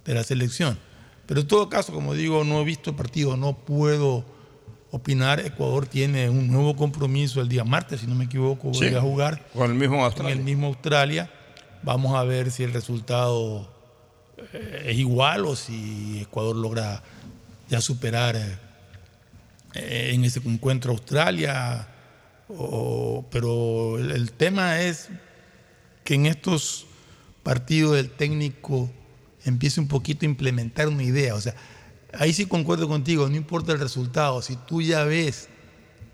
de 0.05 0.15
la 0.15 0.25
selección. 0.25 0.79
Pero 1.27 1.41
en 1.41 1.47
todo 1.49 1.69
caso, 1.69 1.93
como 1.93 2.15
digo, 2.15 2.45
no 2.45 2.61
he 2.61 2.65
visto 2.65 2.91
el 2.91 2.97
partido, 2.97 3.37
no 3.37 3.55
puedo 3.57 4.25
opinar. 4.91 5.41
Ecuador 5.41 5.87
tiene 5.87 6.29
un 6.29 6.49
nuevo 6.51 6.77
compromiso 6.77 7.41
el 7.41 7.49
día 7.49 7.65
martes, 7.65 8.01
si 8.01 8.07
no 8.07 8.15
me 8.15 8.25
equivoco, 8.27 8.69
voy 8.69 8.89
Sí, 8.91 8.95
a 8.95 9.01
jugar 9.01 9.47
Con 9.53 9.71
el 9.71 9.77
mismo 9.77 10.05
Australia. 10.05 10.33
el 10.35 10.41
mismo 10.43 10.67
Australia. 10.69 11.31
Vamos 11.83 12.15
a 12.15 12.25
ver 12.25 12.51
si 12.51 12.63
el 12.63 12.73
resultado 12.73 13.71
eh, 14.53 14.83
es 14.91 14.99
igual 14.99 15.47
o 15.47 15.57
si 15.57 16.21
Ecuador 16.21 16.57
logra 16.57 17.03
ya 17.69 17.81
superar 17.81 18.37
eh, 19.75 20.11
en 20.15 20.25
ese 20.25 20.41
encuentro 20.45 20.93
Australia. 20.93 21.89
o- 22.49 23.25
pero 23.31 23.99
el 23.99 24.33
tema 24.33 24.81
es 24.83 25.09
que 26.05 26.15
en 26.15 26.27
estos 26.27 26.87
partidos 27.43 27.97
el 27.99 28.11
técnico 28.11 28.91
empiece 29.45 29.81
un 29.81 29.89
poquito 29.89 30.25
a 30.25 30.29
implementar 30.29 30.89
una 30.89 31.03
idea. 31.03 31.35
O 31.35 31.41
sea, 31.41 31.55
ahí 32.19 32.33
sí 32.33 32.47
concuerdo 32.47 32.89
contigo, 32.89 33.29
no 33.29 33.37
importa 33.37 33.73
el 33.73 33.81
resultado, 33.81 34.43
si 34.43 34.57
tú 34.57 34.83
ya 34.83 35.05
ves 35.05 35.49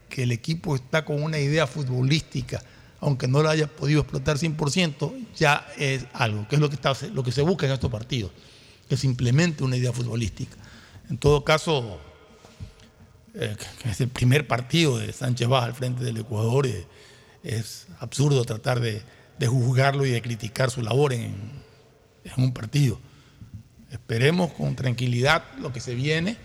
que 0.09 0.25
el 0.25 0.33
equipo 0.33 0.75
está 0.75 1.05
con 1.05 1.23
una 1.23 1.39
idea 1.39 1.67
futbolística, 1.67 2.63
aunque 3.01 3.29
no 3.29 3.43
la 3.43 3.51
haya 3.51 3.67
podido 3.67 4.01
explotar 4.01 4.37
100%, 4.37 5.29
ya 5.37 5.67
es 5.79 6.07
algo, 6.13 6.47
que 6.49 6.57
es 6.57 6.61
lo 6.61 6.69
que, 6.69 6.75
está, 6.75 6.95
lo 7.13 7.23
que 7.23 7.33
se 7.33 7.43
busca 7.43 7.67
en 7.67 7.73
estos 7.73 7.91
partidos, 7.91 8.31
que 8.89 8.97
se 8.97 9.07
implemente 9.07 9.65
una 9.65 9.77
idea 9.77 9.93
futbolística. 9.93 10.57
En 11.09 11.17
todo 11.17 11.45
caso, 11.45 11.99
eh, 13.35 13.57
es 13.85 14.01
el 14.01 14.09
primer 14.09 14.47
partido 14.47 14.99
de 14.99 15.13
Sánchez 15.13 15.49
Baja 15.49 15.67
al 15.67 15.75
frente 15.75 16.05
del 16.05 16.19
Ecuador, 16.19 16.67
eh, 16.67 16.87
es 17.43 17.87
absurdo 18.01 18.45
tratar 18.45 18.81
de, 18.81 19.03
de 19.39 19.47
juzgarlo 19.47 20.05
y 20.05 20.11
de 20.11 20.21
criticar 20.21 20.71
su 20.71 20.83
labor 20.83 21.15
en, 21.15 21.35
en 22.25 22.45
un 22.45 22.53
partido. 22.53 23.01
Esperemos 23.91 24.53
con 24.53 24.77
tranquilidad 24.77 25.43
lo 25.59 25.73
que 25.73 25.81
se 25.81 25.95
viene 25.95 26.37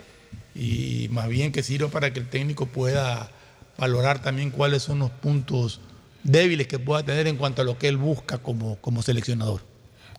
y 0.56 1.08
más 1.12 1.28
bien 1.28 1.52
que 1.52 1.64
sirva 1.64 1.90
para 1.90 2.12
que 2.12 2.20
el 2.20 2.28
técnico 2.28 2.66
pueda 2.66 3.30
valorar 3.78 4.22
también 4.22 4.52
cuáles 4.52 4.84
son 4.84 5.00
los 5.00 5.12
puntos 5.12 5.82
débiles 6.24 6.68
que 6.68 6.80
pueda 6.80 7.04
tener 7.04 7.28
en 7.28 7.38
cuanto 7.38 7.62
a 7.62 7.66
lo 7.66 7.78
que 7.78 7.88
él 7.88 7.98
busca 7.98 8.40
como, 8.40 8.78
como 8.78 9.02
seleccionador. 9.02 9.62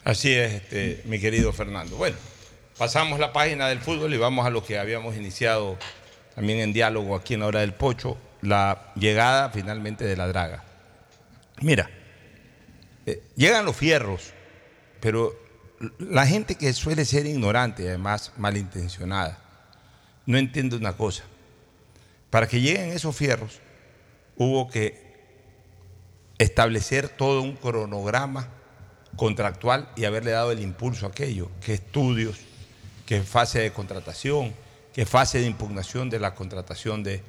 Así 0.04 0.32
es, 0.32 0.52
este, 0.52 1.02
mi 1.06 1.18
querido 1.18 1.52
Fernando. 1.52 1.96
Bueno, 1.96 2.16
pasamos 2.78 3.18
la 3.18 3.32
página 3.32 3.68
del 3.68 3.80
fútbol 3.80 4.14
y 4.14 4.18
vamos 4.18 4.46
a 4.46 4.50
lo 4.50 4.64
que 4.64 4.78
habíamos 4.78 5.16
iniciado 5.16 5.76
también 6.36 6.60
en 6.60 6.72
diálogo 6.72 7.16
aquí 7.16 7.34
en 7.34 7.40
la 7.40 7.46
hora 7.46 7.60
del 7.60 7.72
pocho, 7.72 8.16
la 8.42 8.92
llegada 8.94 9.50
finalmente 9.50 10.04
de 10.04 10.16
la 10.16 10.28
draga. 10.28 10.62
Mira, 11.60 11.90
eh, 13.06 13.22
llegan 13.34 13.64
los 13.64 13.74
fierros, 13.74 14.32
pero 15.00 15.45
la 15.98 16.26
gente 16.26 16.54
que 16.54 16.72
suele 16.72 17.04
ser 17.04 17.26
ignorante 17.26 17.84
y 17.84 17.88
además 17.88 18.32
malintencionada, 18.36 19.38
no 20.24 20.38
entiende 20.38 20.76
una 20.76 20.96
cosa. 20.96 21.24
Para 22.30 22.48
que 22.48 22.60
lleguen 22.60 22.90
esos 22.90 23.14
fierros, 23.14 23.60
hubo 24.36 24.68
que 24.68 25.06
establecer 26.38 27.08
todo 27.08 27.42
un 27.42 27.56
cronograma 27.56 28.48
contractual 29.16 29.88
y 29.96 30.04
haberle 30.04 30.32
dado 30.32 30.52
el 30.52 30.60
impulso 30.60 31.06
a 31.06 31.10
aquello, 31.10 31.50
que 31.60 31.74
estudios, 31.74 32.36
que 33.06 33.22
fase 33.22 33.60
de 33.60 33.72
contratación, 33.72 34.54
que 34.92 35.06
fase 35.06 35.38
de 35.38 35.46
impugnación 35.46 36.10
de 36.10 36.20
la 36.20 36.34
contratación 36.34 37.02
de, 37.02 37.22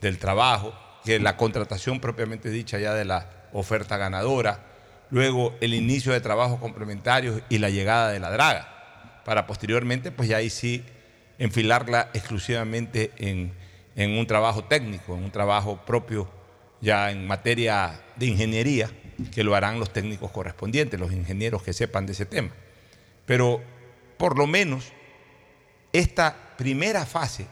del 0.00 0.18
trabajo, 0.18 0.74
que 1.04 1.18
la 1.18 1.36
contratación 1.36 2.00
propiamente 2.00 2.50
dicha 2.50 2.78
ya 2.78 2.94
de 2.94 3.04
la 3.04 3.28
oferta 3.52 3.96
ganadora, 3.96 4.71
luego 5.12 5.54
el 5.60 5.74
inicio 5.74 6.10
de 6.10 6.22
trabajos 6.22 6.58
complementarios 6.58 7.42
y 7.50 7.58
la 7.58 7.68
llegada 7.68 8.10
de 8.10 8.18
la 8.18 8.30
draga, 8.30 9.20
para 9.26 9.46
posteriormente, 9.46 10.10
pues 10.10 10.28
ya 10.28 10.38
ahí 10.38 10.48
sí 10.48 10.84
enfilarla 11.38 12.08
exclusivamente 12.14 13.12
en, 13.18 13.52
un 14.18 14.26
trabajo 14.26 14.64
técnico, 14.64 15.14
en 15.14 15.24
un 15.24 15.30
trabajo 15.30 15.84
propio 15.84 16.28
ya 16.80 17.10
en 17.10 17.26
materia 17.26 18.00
de 18.16 18.26
ingeniería, 18.26 18.90
que 19.32 19.44
lo 19.44 19.54
harán 19.54 19.78
los 19.78 19.92
técnicos 19.92 20.30
correspondientes, 20.30 20.98
los 20.98 21.12
ingenieros 21.12 21.62
que 21.62 21.74
sepan 21.74 22.06
de 22.06 22.12
ese 22.12 22.24
tema. 22.24 22.50
Pero 23.26 23.62
por 24.16 24.38
lo 24.38 24.46
menos 24.46 24.92
esta 25.92 26.34
primera 26.56 27.04
fase, 27.04 27.46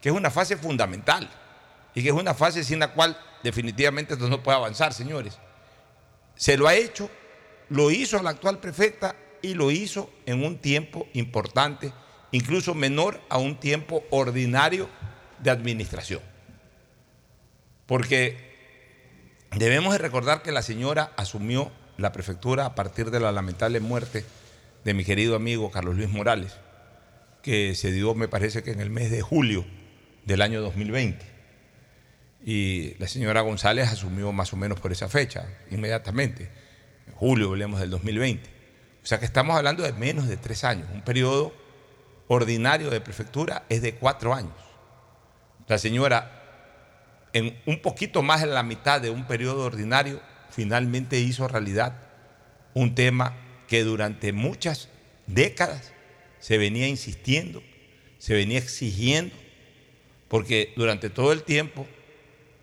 que 0.00 0.08
es 0.08 0.14
una 0.14 0.30
fase 0.30 0.56
fundamental 0.56 1.28
y 1.96 2.02
que 2.04 2.10
es 2.10 2.14
una 2.14 2.32
fase 2.32 2.62
sin 2.62 2.78
la 2.78 2.92
cual 2.92 3.18
definitivamente 3.42 4.14
esto 4.14 4.28
no 4.28 4.40
puede 4.40 4.56
avanzar, 4.56 4.94
señores, 4.94 5.36
se 6.34 6.56
lo 6.56 6.68
ha 6.68 6.74
hecho, 6.74 7.10
lo 7.68 7.90
hizo 7.90 8.22
la 8.22 8.30
actual 8.30 8.60
prefecta 8.60 9.16
y 9.42 9.54
lo 9.54 9.70
hizo 9.70 10.10
en 10.26 10.44
un 10.44 10.58
tiempo 10.58 11.08
importante, 11.14 11.92
incluso 12.30 12.74
menor 12.74 13.20
a 13.28 13.38
un 13.38 13.58
tiempo 13.58 14.04
ordinario 14.10 14.88
de 15.40 15.50
administración. 15.50 16.20
Porque 17.86 18.52
Debemos 19.56 19.92
de 19.92 19.98
recordar 19.98 20.42
que 20.42 20.50
la 20.50 20.62
señora 20.62 21.12
asumió 21.16 21.70
la 21.98 22.10
prefectura 22.10 22.64
a 22.64 22.74
partir 22.74 23.10
de 23.10 23.20
la 23.20 23.32
lamentable 23.32 23.80
muerte 23.80 24.24
de 24.82 24.94
mi 24.94 25.04
querido 25.04 25.36
amigo 25.36 25.70
Carlos 25.70 25.96
Luis 25.96 26.08
Morales, 26.08 26.56
que 27.42 27.74
se 27.74 27.92
dio, 27.92 28.14
me 28.14 28.28
parece 28.28 28.62
que 28.62 28.70
en 28.70 28.80
el 28.80 28.88
mes 28.88 29.10
de 29.10 29.20
julio 29.20 29.66
del 30.24 30.40
año 30.40 30.62
2020. 30.62 31.31
Y 32.44 32.94
la 32.98 33.06
señora 33.06 33.40
González 33.42 33.88
asumió 33.88 34.32
más 34.32 34.52
o 34.52 34.56
menos 34.56 34.80
por 34.80 34.92
esa 34.92 35.08
fecha, 35.08 35.46
inmediatamente, 35.70 36.50
en 37.06 37.14
julio, 37.14 37.48
hablemos 37.48 37.80
del 37.80 37.90
2020. 37.90 38.50
O 39.02 39.06
sea 39.06 39.18
que 39.18 39.24
estamos 39.24 39.56
hablando 39.56 39.82
de 39.82 39.92
menos 39.92 40.28
de 40.28 40.36
tres 40.36 40.64
años. 40.64 40.88
Un 40.92 41.02
periodo 41.02 41.52
ordinario 42.28 42.90
de 42.90 43.00
prefectura 43.00 43.64
es 43.68 43.82
de 43.82 43.94
cuatro 43.94 44.34
años. 44.34 44.54
La 45.68 45.78
señora 45.78 46.42
en 47.32 47.58
un 47.66 47.80
poquito 47.80 48.22
más 48.22 48.40
de 48.42 48.46
la 48.46 48.62
mitad 48.62 49.00
de 49.00 49.10
un 49.10 49.26
periodo 49.26 49.64
ordinario, 49.64 50.20
finalmente 50.50 51.18
hizo 51.18 51.48
realidad 51.48 51.94
un 52.74 52.94
tema 52.94 53.34
que 53.68 53.84
durante 53.84 54.32
muchas 54.32 54.88
décadas 55.26 55.92
se 56.40 56.58
venía 56.58 56.88
insistiendo, 56.88 57.62
se 58.18 58.34
venía 58.34 58.58
exigiendo, 58.58 59.34
porque 60.28 60.72
durante 60.76 61.10
todo 61.10 61.32
el 61.32 61.42
tiempo 61.42 61.86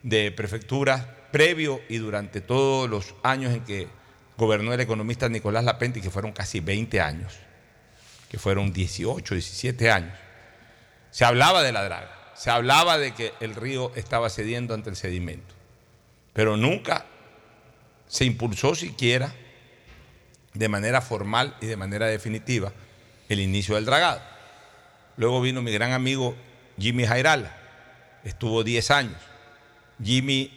de 0.04 0.32
prefectura 0.32 1.28
previo 1.32 1.82
y 1.90 1.98
durante 1.98 2.42
todos 2.42 2.90
los 2.90 3.16
años 3.24 3.54
en 3.54 3.64
que 3.64 3.88
gobernó 4.38 4.74
el 4.74 4.80
economista 4.80 5.30
Nicolás 5.30 5.64
Lapenti, 5.64 6.02
que 6.02 6.10
fueron 6.10 6.32
casi 6.32 6.60
20 6.60 7.02
años, 7.02 7.38
que 8.30 8.38
fueron 8.38 8.72
18, 8.72 9.36
17 9.36 9.92
años, 9.92 10.14
se 11.12 11.26
hablaba 11.26 11.62
de 11.64 11.72
la 11.72 11.84
draga 11.84 12.20
se 12.40 12.50
hablaba 12.50 12.98
de 12.98 13.14
que 13.14 13.34
el 13.42 13.54
río 13.54 13.92
estaba 13.96 14.30
cediendo 14.30 14.74
ante 14.74 14.90
el 14.90 14.96
sedimento, 14.96 15.54
pero 16.32 16.56
nunca 16.56 17.06
se 18.08 18.24
impulsó 18.24 18.76
siquiera 18.76 19.34
de 20.54 20.70
manera 20.70 21.02
formal 21.02 21.58
y 21.60 21.66
de 21.66 21.76
manera 21.76 22.06
definitiva 22.08 22.72
el 23.28 23.42
inicio 23.42 23.76
del 23.76 23.84
dragado. 23.84 24.22
Luego 25.18 25.42
vino 25.42 25.62
mi 25.62 25.74
gran 25.74 25.92
amigo 25.92 26.34
Jimmy 26.78 27.06
Jairala, 27.06 27.58
estuvo 28.24 28.64
10 28.64 28.90
años. 28.92 29.22
Jimmy, 30.04 30.52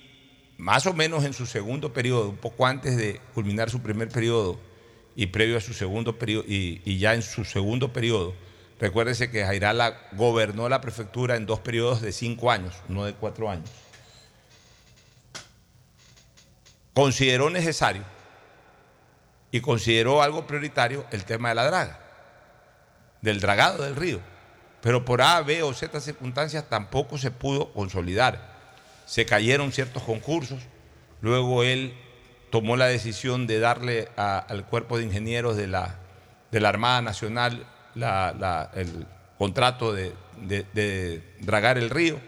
más 0.58 0.86
o 0.86 0.92
menos 0.92 1.24
en 1.24 1.32
su 1.32 1.46
segundo 1.46 1.92
periodo, 1.92 2.28
un 2.28 2.36
poco 2.36 2.66
antes 2.66 2.96
de 2.96 3.20
culminar 3.34 3.70
su 3.70 3.80
primer 3.80 4.08
periodo 4.08 4.58
y 5.16 5.26
previo 5.26 5.56
a 5.56 5.60
su 5.60 5.74
segundo 5.74 6.18
periodo, 6.18 6.44
y, 6.46 6.98
ya 6.98 7.14
en 7.14 7.22
su 7.22 7.44
segundo 7.44 7.92
periodo, 7.92 8.34
Recuérdese 8.82 9.30
que 9.30 9.44
Jairala 9.44 9.96
gobernó 10.10 10.68
la 10.68 10.80
prefectura 10.80 11.36
en 11.36 11.46
dos 11.46 11.60
periodos 11.60 12.02
de 12.02 12.10
cinco 12.10 12.50
años, 12.50 12.74
no 12.88 13.04
de 13.04 13.14
cuatro 13.14 13.48
años. 13.48 13.70
Consideró 16.92 17.48
necesario 17.48 18.02
y 19.52 19.60
consideró 19.60 20.20
algo 20.20 20.48
prioritario 20.48 21.06
el 21.12 21.24
tema 21.24 21.50
de 21.50 21.54
la 21.54 21.64
draga, 21.64 22.00
del 23.20 23.38
dragado 23.38 23.84
del 23.84 23.94
río. 23.94 24.20
Pero 24.80 25.04
por 25.04 25.22
A, 25.22 25.40
B 25.42 25.62
o 25.62 25.72
Z 25.72 26.00
circunstancias 26.00 26.68
tampoco 26.68 27.18
se 27.18 27.30
pudo 27.30 27.72
consolidar. 27.72 28.51
Se 29.06 29.26
cayeron 29.26 29.72
ciertos 29.72 30.02
concursos, 30.02 30.60
luego 31.20 31.62
él 31.62 31.94
tomó 32.50 32.76
la 32.76 32.86
decisión 32.86 33.46
de 33.46 33.60
darle 33.60 34.08
al 34.16 34.66
cuerpo 34.66 34.98
de 34.98 35.04
ingenieros 35.04 35.56
de 35.56 35.66
la, 35.66 35.98
de 36.50 36.60
la 36.60 36.68
Armada 36.68 37.00
Nacional 37.02 37.66
el 37.94 39.06
contrato 39.38 39.92
de, 39.92 41.22
dragar 41.40 41.78
el 41.78 41.90
río. 41.90 42.20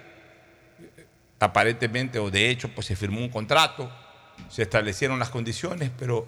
Aparentemente, 1.41 2.19
o 2.19 2.31
de 2.31 2.49
hecho, 2.49 2.71
pues 2.71 2.87
se 2.87 2.97
firmó 2.97 3.21
un 3.21 3.29
contrato, 3.29 3.91
se 4.49 4.63
establecieron 4.63 5.19
las 5.19 5.29
condiciones, 5.29 5.91
pero 5.99 6.27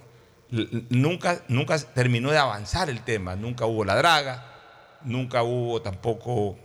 nunca, 0.90 1.42
nunca 1.48 1.78
terminó 1.78 2.30
de 2.30 2.38
avanzar 2.38 2.90
el 2.90 3.00
tema. 3.00 3.34
Nunca 3.34 3.64
hubo 3.64 3.84
la 3.84 3.96
draga, 3.96 4.98
nunca 5.02 5.42
hubo 5.42 5.80
tampoco 5.80 6.58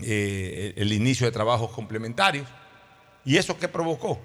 eh, 0.00 0.72
el 0.76 0.92
inicio 0.92 1.26
de 1.26 1.32
trabajos 1.32 1.72
complementarios. 1.72 2.46
¿Y 3.28 3.36
eso 3.36 3.58
qué 3.58 3.68
provocó? 3.68 4.18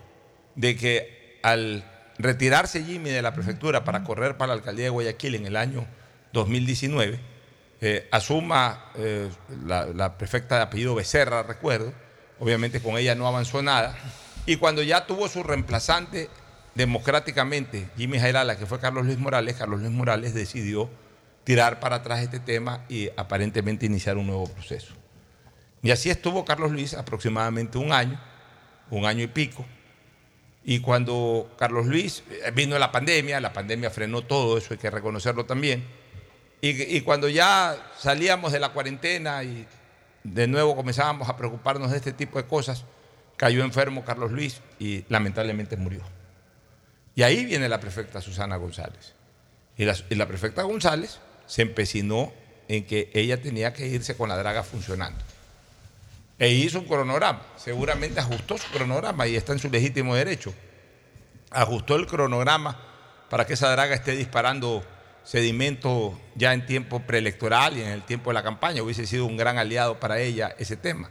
De 0.55 0.77
que 0.77 1.37
al 1.43 1.83
retirarse 2.17 2.85
Jimmy 2.85 3.09
de 3.09 3.21
la 3.21 3.33
prefectura 3.33 3.83
para 3.83 4.05
correr 4.05 4.37
para 4.37 4.47
la 4.47 4.53
alcaldía 4.53 4.85
de 4.85 4.91
Guayaquil 4.91 5.35
en 5.35 5.45
el 5.45 5.57
año 5.57 5.85
2019, 6.31 7.19
eh, 7.81 8.07
asuma 8.11 8.85
eh, 8.95 9.29
la, 9.65 10.17
prefecta 10.17 10.55
de 10.55 10.61
apellido 10.61 10.95
Becerra, 10.95 11.43
recuerdo, 11.43 11.91
obviamente 12.39 12.81
con 12.81 12.97
ella 12.97 13.13
no 13.13 13.27
avanzó 13.27 13.61
nada, 13.61 13.93
y 14.45 14.55
cuando 14.55 14.81
ya 14.81 15.05
tuvo 15.05 15.27
su 15.27 15.43
reemplazante 15.43 16.29
democráticamente, 16.73 17.89
Jimmy 17.97 18.19
Jairala, 18.19 18.57
que 18.57 18.65
fue 18.65 18.79
Carlos 18.79 19.05
Luis 19.05 19.19
Morales, 19.19 19.57
Carlos 19.57 19.81
Luis 19.81 19.91
Morales 19.91 20.33
decidió 20.33 20.89
tirar 21.43 21.81
para 21.81 21.97
atrás 21.97 22.21
este 22.21 22.39
tema 22.39 22.85
y 22.87 23.09
aparentemente 23.17 23.85
iniciar 23.85 24.15
un 24.15 24.27
nuevo 24.27 24.47
proceso. 24.47 24.93
Y 25.81 25.91
así 25.91 26.09
estuvo 26.09 26.45
Carlos 26.45 26.71
Luis 26.71 26.93
aproximadamente 26.93 27.77
un 27.77 27.91
año, 27.91 28.17
un 28.89 29.05
año 29.05 29.23
y 29.23 29.27
pico. 29.27 29.65
Y 30.63 30.79
cuando 30.79 31.53
Carlos 31.57 31.87
Luis 31.87 32.23
eh, 32.29 32.51
vino 32.51 32.77
la 32.79 32.91
pandemia, 32.91 33.39
la 33.41 33.53
pandemia 33.53 33.89
frenó 33.89 34.21
todo, 34.21 34.57
eso 34.57 34.73
hay 34.73 34.77
que 34.77 34.89
reconocerlo 34.89 35.45
también 35.45 35.83
y, 36.65 37.01
cuando 37.01 37.27
ya 37.27 37.91
salíamos 37.97 38.53
de 38.53 38.59
la 38.61 38.69
cuarentena 38.69 39.43
y 39.43 39.67
de 40.23 40.47
nuevo 40.47 40.77
comenzábamos 40.77 41.27
a 41.27 41.35
preocuparnos 41.35 41.91
de 41.91 41.97
este 41.97 42.13
tipo 42.13 42.37
de 42.37 42.47
cosas, 42.47 42.85
cayó 43.35 43.65
enfermo 43.65 44.05
Carlos 44.05 44.31
Luis 44.31 44.61
y 44.79 45.03
lamentablemente 45.09 45.75
murió. 45.75 45.99
Y 47.15 47.23
ahí 47.23 47.43
viene 47.43 47.67
la 47.67 47.81
prefecta 47.81 48.21
Susana 48.21 48.55
González. 48.55 49.13
Y 49.75 49.83
la, 49.83 49.93
y 50.09 50.15
la, 50.15 50.25
prefecta 50.25 50.63
González 50.63 51.19
se 51.47 51.63
empecinó 51.63 52.31
en 52.69 52.85
que 52.85 53.11
ella 53.13 53.41
tenía 53.41 53.73
que 53.73 53.85
irse 53.87 54.15
con 54.15 54.29
la 54.29 54.37
draga 54.37 54.63
funcionando. 54.63 55.21
E 56.39 56.49
hizo 56.49 56.79
un 56.79 56.85
cronograma, 56.85 57.41
seguramente 57.55 58.19
ajustó 58.19 58.57
su 58.57 58.69
cronograma 58.71 59.27
y 59.27 59.35
está 59.35 59.53
en 59.53 59.59
su 59.59 59.69
legítimo 59.69 60.15
derecho. 60.15 60.53
Ajustó 61.51 61.95
el 61.95 62.07
cronograma 62.07 62.79
para 63.29 63.45
que 63.45 63.53
esa 63.53 63.71
draga 63.71 63.93
esté 63.95 64.15
disparando 64.15 64.83
sedimento 65.23 66.19
ya 66.35 66.53
en 66.53 66.65
tiempo 66.65 66.99
preelectoral 67.01 67.77
y 67.77 67.81
en 67.81 67.89
el 67.89 68.03
tiempo 68.03 68.31
de 68.31 68.35
la 68.35 68.43
campaña. 68.43 68.81
Hubiese 68.81 69.05
sido 69.05 69.25
un 69.25 69.37
gran 69.37 69.57
aliado 69.57 69.99
para 69.99 70.19
ella 70.19 70.55
ese 70.57 70.75
tema. 70.75 71.09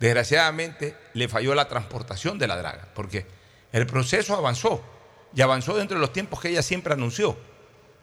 Desgraciadamente 0.00 0.96
le 1.14 1.28
falló 1.28 1.54
la 1.54 1.68
transportación 1.68 2.38
de 2.38 2.48
la 2.48 2.56
draga, 2.56 2.88
porque 2.94 3.26
el 3.72 3.86
proceso 3.86 4.36
avanzó 4.36 4.82
y 5.34 5.42
avanzó 5.42 5.76
dentro 5.76 5.96
de 5.96 6.00
los 6.00 6.12
tiempos 6.12 6.40
que 6.40 6.48
ella 6.48 6.62
siempre 6.62 6.94
anunció. 6.94 7.36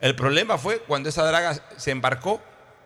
El 0.01 0.15
problema 0.15 0.57
fue 0.57 0.79
cuando 0.79 1.09
esa 1.09 1.25
draga 1.25 1.59
se 1.77 1.91
embarcó 1.91 2.41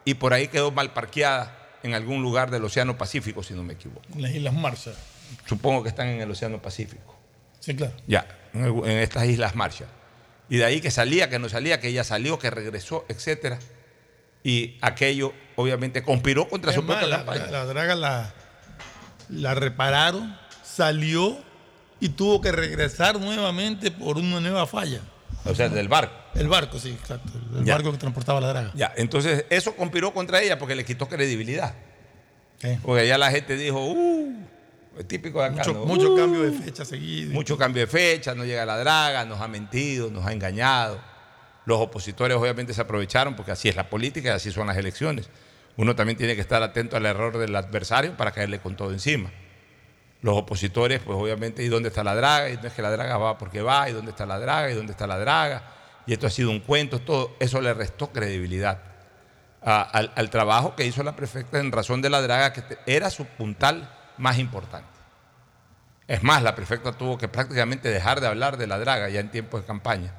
y 0.05 0.15
por 0.15 0.33
ahí 0.33 0.47
quedó 0.47 0.71
mal 0.71 0.93
parqueada 0.93 1.66
en 1.87 1.93
algún 1.93 2.21
lugar 2.21 2.51
del 2.51 2.63
Océano 2.63 2.97
Pacífico, 2.97 3.43
si 3.43 3.53
no 3.53 3.63
me 3.63 3.73
equivoco. 3.73 4.01
En 4.13 4.21
las 4.21 4.31
Islas 4.31 4.53
Marshall. 4.53 4.95
Supongo 5.45 5.83
que 5.83 5.89
están 5.89 6.07
en 6.07 6.21
el 6.21 6.29
Océano 6.29 6.61
Pacífico. 6.61 7.17
Sí, 7.59 7.75
claro. 7.75 7.93
Ya, 8.07 8.27
en 8.53 8.85
estas 8.97 9.25
Islas 9.25 9.55
Marshall. 9.55 9.89
Y 10.49 10.57
de 10.57 10.65
ahí 10.65 10.81
que 10.81 10.91
salía, 10.91 11.29
que 11.29 11.39
no 11.39 11.49
salía, 11.49 11.79
que 11.79 11.89
ella 11.89 12.03
salió, 12.03 12.39
que 12.39 12.49
regresó, 12.49 13.05
etc. 13.09 13.55
Y 14.43 14.77
aquello 14.81 15.33
obviamente 15.55 16.03
conspiró 16.03 16.47
contra 16.47 16.71
su 16.71 16.85
propia 16.85 17.07
la, 17.07 17.23
La, 17.23 17.65
draga 17.65 17.95
la, 17.95 18.33
la 19.29 19.55
repararon, 19.55 20.37
salió 20.63 21.37
y 21.99 22.09
tuvo 22.09 22.39
que 22.41 22.51
regresar 22.51 23.19
nuevamente 23.19 23.91
por 23.91 24.17
una 24.17 24.39
nueva 24.39 24.67
falla. 24.67 25.01
O 25.45 25.55
sea, 25.55 25.69
del 25.69 25.87
barco. 25.87 26.15
El 26.37 26.47
barco, 26.47 26.79
sí, 26.79 26.89
exacto. 26.91 27.31
El 27.57 27.65
Ya. 27.65 27.73
barco 27.73 27.91
que 27.91 27.97
transportaba 27.97 28.39
la 28.39 28.49
draga. 28.49 28.71
Ya, 28.75 28.93
entonces 28.95 29.45
eso 29.49 29.75
conspiró 29.75 30.13
contra 30.13 30.41
ella 30.41 30.57
porque 30.59 30.75
le 30.75 30.85
quitó 30.85 31.07
credibilidad. 31.07 31.73
Porque 32.83 33.07
ya 33.07 33.17
la 33.17 33.29
gente 33.31 33.55
dijo, 33.55 33.83
uh, 33.85 34.33
es 34.97 35.07
típico 35.07 35.39
de 35.41 35.45
acá. 35.47 35.57
Mucho, 35.57 35.73
¿no? 35.73 35.85
mucho 35.85 36.13
Uh, 36.13 36.17
cambio 36.17 36.41
de 36.43 36.51
fecha 36.51 36.85
seguido. 36.85 37.33
Mucho 37.33 37.57
cambio 37.57 37.81
de 37.81 37.87
fecha, 37.87 38.33
no 38.33 38.45
llega 38.45 38.65
la 38.65 38.77
draga, 38.77 39.25
nos 39.25 39.39
ha 39.41 39.47
mentido, 39.47 40.09
nos 40.09 40.25
ha 40.25 40.31
engañado. 40.33 40.99
Los 41.65 41.79
opositores 41.79 42.37
obviamente 42.37 42.73
se 42.73 42.81
aprovecharon 42.81 43.35
porque 43.35 43.51
así 43.51 43.67
es 43.69 43.75
la 43.75 43.89
política 43.89 44.29
y 44.29 44.31
así 44.31 44.51
son 44.51 44.67
las 44.67 44.77
elecciones. 44.77 45.29
Uno 45.75 45.95
también 45.95 46.17
tiene 46.17 46.33
que 46.35 46.41
estar 46.41 46.63
atento 46.63 46.97
al 46.97 47.05
error 47.05 47.37
del 47.37 47.55
adversario 47.55 48.15
para 48.17 48.31
caerle 48.31 48.59
con 48.59 48.75
todo 48.75 48.91
encima. 48.91 49.29
Los 50.23 50.35
opositores, 50.35 50.99
pues 51.05 51.15
obviamente, 51.15 51.63
¿y 51.63 51.67
dónde 51.67 51.89
está 51.89 52.03
la 52.03 52.15
draga? 52.15 52.49
Y 52.49 52.57
no 52.57 52.67
es 52.67 52.73
que 52.73 52.81
la 52.81 52.89
draga 52.89 53.17
va 53.17 53.37
porque 53.37 53.61
va, 53.61 53.87
¿y 53.89 53.93
dónde 53.93 54.09
está 54.11 54.25
la 54.25 54.39
draga? 54.39 54.71
¿Y 54.71 54.73
dónde 54.73 54.93
está 54.93 55.05
la 55.05 55.19
draga? 55.19 55.73
Y 56.07 56.13
esto 56.13 56.25
ha 56.25 56.29
sido 56.29 56.49
un 56.49 56.61
cuento, 56.61 56.99
todo 56.99 57.35
eso 57.39 57.61
le 57.61 57.73
restó 57.73 58.11
credibilidad 58.11 58.79
al, 59.61 60.29
trabajo 60.29 60.75
que 60.75 60.85
hizo 60.85 61.03
la 61.03 61.15
prefecta 61.15 61.59
en 61.59 61.71
razón 61.71 62.01
de 62.01 62.09
la 62.09 62.21
draga, 62.21 62.53
que 62.53 62.63
era 62.85 63.09
su 63.09 63.25
puntal 63.25 63.89
más 64.17 64.39
importante. 64.39 64.87
Es 66.07 66.23
más, 66.23 66.41
la 66.41 66.55
prefecta 66.55 66.93
tuvo 66.93 67.17
que 67.17 67.27
prácticamente 67.27 67.89
dejar 67.89 68.21
de 68.21 68.27
hablar 68.27 68.55
de 68.55 68.67
la 68.67 68.79
draga 68.79 69.09
ya 69.09 69.19
en 69.19 69.29
tiempos 69.29 69.61
de 69.61 69.67
campaña. 69.67 70.13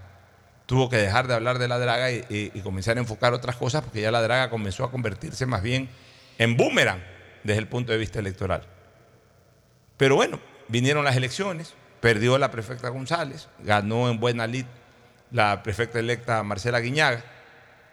Tuvo 0.67 0.91
que 0.91 0.99
dejar 0.99 1.27
de 1.27 1.35
hablar 1.35 1.59
de 1.59 1.67
la 1.67 1.79
draga 1.79 2.11
y 2.11 2.61
comenzar 2.63 2.99
a 2.99 3.01
enfocar 3.01 3.33
otras 3.33 3.57
cosas 3.57 3.83
porque 3.83 4.03
ya 4.03 4.11
la 4.11 4.21
draga 4.21 4.51
comenzó 4.51 4.85
a 4.85 4.91
convertirse 4.91 5.47
más 5.47 5.63
bien 5.63 5.89
en 6.37 6.59
boomerang 6.59 7.03
desde 7.43 7.61
el 7.61 7.69
punto 7.69 7.93
de 7.93 7.99
vista 7.99 8.19
electoral. 8.19 8.67
Pero 9.97 10.17
bueno, 10.17 10.39
vinieron 10.69 11.07
las 11.07 11.17
elecciones, 11.17 11.75
perdió 12.01 12.37
la 12.37 12.51
prefecta 12.51 12.91
González, 12.91 13.49
ganó 13.61 14.11
en 14.11 14.21
buena 14.21 14.47
lid 14.47 14.67
la 15.31 15.63
prefecta 15.63 15.99
electa 15.99 16.43
Marcela 16.43 16.81
Guiñaga, 16.81 17.25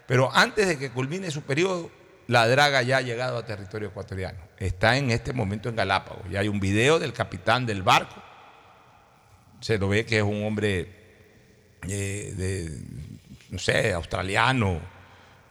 pero 0.08 0.30
antes 0.34 0.68
de 0.68 0.78
que 0.78 0.92
culmine 0.92 1.32
su 1.32 1.42
periodo, 1.42 1.92
la 2.28 2.48
draga 2.48 2.82
ya 2.82 2.98
ha 2.98 3.02
llegado 3.02 3.38
a 3.38 3.46
territorio 3.46 3.90
ecuatoriano. 3.90 4.40
Está 4.58 4.98
en 4.98 5.12
este 5.12 5.34
momento 5.34 5.70
en 5.70 5.76
Galápagos. 5.76 6.30
Ya 6.30 6.40
hay 6.40 6.48
un 6.48 6.60
video 6.60 7.00
del 7.00 7.14
capitán 7.14 7.66
del 7.66 7.84
barco. 7.84 8.22
Se 9.62 9.78
lo 9.78 9.90
ve 9.90 10.06
que 10.06 10.18
es 10.18 10.24
un 10.24 10.46
hombre 10.46 10.90
eh, 11.88 12.34
de, 12.36 12.80
no 13.50 13.60
sé, 13.60 13.94
australiano, 13.94 14.80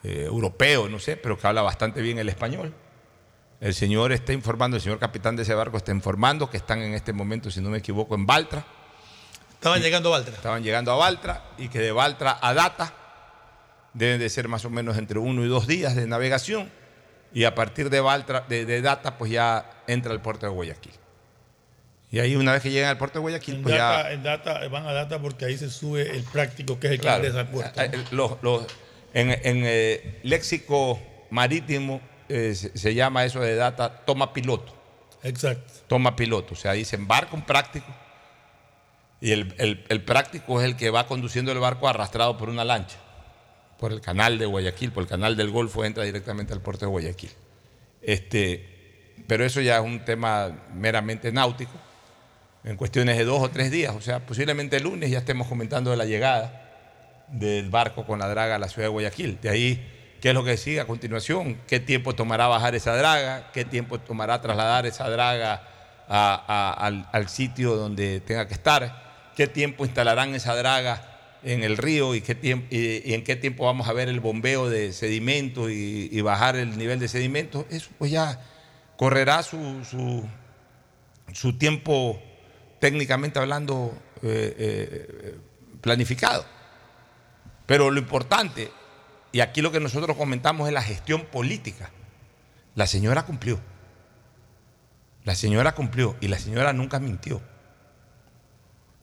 eh, 0.03 0.25
europeo, 0.27 0.88
no 0.88 0.99
sé, 0.99 1.16
pero 1.16 1.38
que 1.38 1.47
habla 1.47 1.62
bastante 1.62 2.03
bien 2.03 2.18
el 2.18 2.29
español. 2.29 2.75
El 3.61 3.73
señor 3.73 4.12
está 4.12 4.33
informando, 4.33 4.77
el 4.77 4.83
señor 4.83 4.99
capitán 4.99 5.37
de 5.37 5.42
ese 5.42 5.55
barco 5.55 5.77
está 5.77 5.92
informando 5.92 6.51
que 6.51 6.57
están 6.57 6.83
en 6.83 6.92
este 6.92 7.12
momento, 7.12 7.51
si 7.51 7.61
no 7.61 7.70
me 7.70 7.79
equivoco, 7.79 8.14
en 8.14 8.27
Baltra. 8.27 8.66
Estaban 9.64 9.81
llegando 9.81 10.11
a 10.11 10.18
Valtra. 10.18 10.35
Estaban 10.35 10.62
llegando 10.62 10.92
a 10.92 10.96
Baltra 10.96 11.42
y 11.57 11.68
que 11.70 11.79
de 11.79 11.90
Baltra 11.90 12.38
a 12.42 12.53
Data 12.53 12.92
deben 13.94 14.20
de 14.20 14.29
ser 14.29 14.46
más 14.46 14.62
o 14.66 14.68
menos 14.68 14.98
entre 14.98 15.18
uno 15.18 15.42
y 15.42 15.48
dos 15.48 15.66
días 15.66 15.96
de 15.96 16.07
navegación. 16.07 16.70
Y 17.33 17.44
a 17.44 17.55
partir 17.55 17.88
de, 17.88 18.00
Baltra, 18.03 18.44
de, 18.46 18.66
de 18.66 18.83
Data, 18.83 19.16
pues 19.16 19.31
ya 19.31 19.64
entra 19.87 20.12
al 20.12 20.20
puerto 20.20 20.44
de 20.44 20.53
Guayaquil. 20.53 20.92
Y 22.11 22.18
ahí 22.20 22.37
una 22.37 22.53
vez 22.53 22.61
que 22.62 22.70
llegan 22.70 22.90
al 22.90 22.98
puerto 22.98 23.18
de 23.18 23.22
Guayaquil, 23.22 23.55
En 23.55 23.62
pues 23.62 23.74
data, 23.74 24.03
ya... 24.03 24.12
en 24.12 24.22
data- 24.22 24.68
van 24.68 24.87
a 24.87 24.92
data 24.92 25.18
porque 25.18 25.46
ahí 25.46 25.57
se 25.57 25.70
sube 25.70 26.11
el 26.14 26.24
práctico 26.24 26.79
que 26.79 26.88
es 26.88 26.92
el 26.92 26.98
que 26.98 27.03
Claro, 27.03 27.18
ingresa 27.24 27.40
al 27.40 27.48
puerto. 27.48 27.81
eh, 27.81 27.90
eh, 27.90 28.05
los- 28.11 28.33
los- 28.42 28.66
en 29.14 29.31
en, 29.31 29.62
eh, 29.64 30.20
léxico 30.24 31.00
marítimo 31.31 32.03
eh, 32.29 32.55
se, 32.55 32.77
se 32.77 32.94
llama 32.94 33.24
eso 33.24 33.40
de 33.40 33.55
Data 33.57 34.05
toma 34.05 34.31
piloto. 34.35 34.74
Exacto. 35.22 35.72
toma 35.87 36.14
piloto. 36.14 36.53
O 36.53 36.57
sea, 36.57 36.72
ahí 36.72 36.85
se 36.85 36.96
embarca 36.96 37.35
un 37.35 37.46
práctico 37.46 37.87
y 39.20 39.31
el, 39.33 39.55
el- 39.88 40.03
práctico 40.03 40.61
es 40.61 40.66
el 40.66 40.77
que 40.77 40.90
va 40.90 41.07
conduciendo 41.07 41.53
el 41.53 41.59
barco 41.59 41.88
arrastrado 41.88 42.37
por 42.37 42.48
una 42.48 42.64
lancha, 42.64 42.96
por 43.79 43.92
el 43.92 44.00
canal 44.00 44.38
de 44.38 44.46
Guayaquil, 44.46 44.92
por 44.92 45.03
el 45.03 45.09
canal 45.09 45.37
del 45.37 45.50
Golfo, 45.50 45.85
entra 45.85 46.05
directamente 46.05 46.53
al 46.53 46.61
puerto 46.61 46.85
de 46.87 46.90
Guayaquil. 46.90 47.31
Este, 48.03 49.14
pero 49.27 49.44
eso 49.44 49.61
ya 49.61 49.77
es 49.77 49.83
un 49.83 50.05
tema 50.05 50.50
meramente 50.74 51.33
náutico, 51.33 51.72
en 52.64 52.77
cuestiones 52.77 53.16
de 53.18 53.24
dos 53.24 53.42
o 53.42 53.50
tres 53.50 53.70
días. 53.70 53.94
O 53.94 54.00
sea, 54.00 54.20
posiblemente 54.20 54.77
el 54.77 54.85
lunes 54.85 55.11
ya 55.11 55.18
estemos 55.18 55.46
comentando 55.48 55.90
de 55.90 55.96
la 55.96 56.05
llegada 56.05 56.61
del 57.29 57.70
barco 57.70 58.05
con 58.07 58.18
la 58.18 58.29
draga 58.29 58.57
a 58.57 58.59
la 58.59 58.68
ciudad 58.68 58.87
de 58.88 58.92
Guayaquil. 58.92 59.38
De 59.40 59.48
ahí, 59.48 60.16
¿qué 60.20 60.29
es 60.31 60.35
lo 60.35 60.44
que 60.44 60.57
sigue 60.57 60.81
a 60.81 60.87
continuación? 60.87 61.59
¿Qué 61.66 61.81
tiempo 61.81 62.14
tomará 62.14 62.46
bajar 62.46 62.74
esa 62.74 62.94
draga? 62.96 63.50
¿Qué 63.53 63.64
tiempo 63.64 63.98
tomará 64.00 64.40
trasladar 64.40 64.87
esa 64.87 65.09
draga 65.09 65.62
al 66.09 67.29
sitio 67.29 67.77
donde 67.77 68.20
tenga 68.20 68.46
que 68.46 68.55
estar? 68.55 69.04
¿Qué 69.35 69.47
tiempo 69.47 69.85
instalarán 69.85 70.35
esa 70.35 70.55
draga 70.55 71.11
en 71.42 71.62
el 71.62 71.77
río 71.77 72.14
y, 72.14 72.20
qué 72.20 72.35
tiempo, 72.35 72.66
y, 72.70 73.12
en 73.12 73.25
qué 73.25 73.37
tiempo 73.37 73.64
vamos 73.64 73.88
a 73.88 73.92
ver 73.92 74.09
el 74.09 74.20
bombeo 74.20 74.68
de 74.68 74.92
sedimentos 74.92 75.70
y, 75.70 76.20
bajar 76.20 76.57
el 76.57 76.79
nivel 76.79 76.99
de 76.99 77.09
sedimentos? 77.09 77.66
Eso 77.70 77.90
pues 77.99 78.11
ya 78.11 78.40
correrá 78.97 79.42
su, 79.42 79.85
su, 79.85 80.25
su 81.33 81.59
tiempo 81.59 82.23
técnicamente 82.79 83.38
hablando 83.38 83.97
eh, 84.23 84.55
eh, 84.59 85.38
planificado. 85.81 86.44
Pero 87.66 87.90
lo 87.90 87.99
importante, 87.99 88.70
y 89.33 89.40
aquí 89.40 89.62
lo 89.62 89.73
que 89.73 89.81
nosotros 89.81 90.16
comentamos 90.16 90.68
es 90.68 90.75
la 90.75 90.83
gestión 90.83 91.25
política. 91.27 91.90
La 92.75 92.87
señora 92.87 93.25
cumplió. 93.25 93.59
La 95.25 95.35
señora 95.35 95.73
cumplió 95.73 96.16
y 96.20 96.29
la 96.29 96.38
señora 96.38 96.73
nunca 96.73 97.01
mintió. 97.01 97.40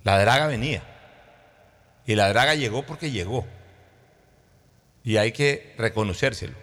La 0.04 0.20
draga 0.20 0.48
venía. 0.48 0.84
Y 2.06 2.16
la 2.16 2.30
draga 2.30 2.56
llegó 2.56 2.84
porque 2.84 3.12
llegó. 3.12 3.46
Y 5.04 5.18
hay 5.18 5.32
que 5.32 5.74
reconocérselo. 5.78 6.56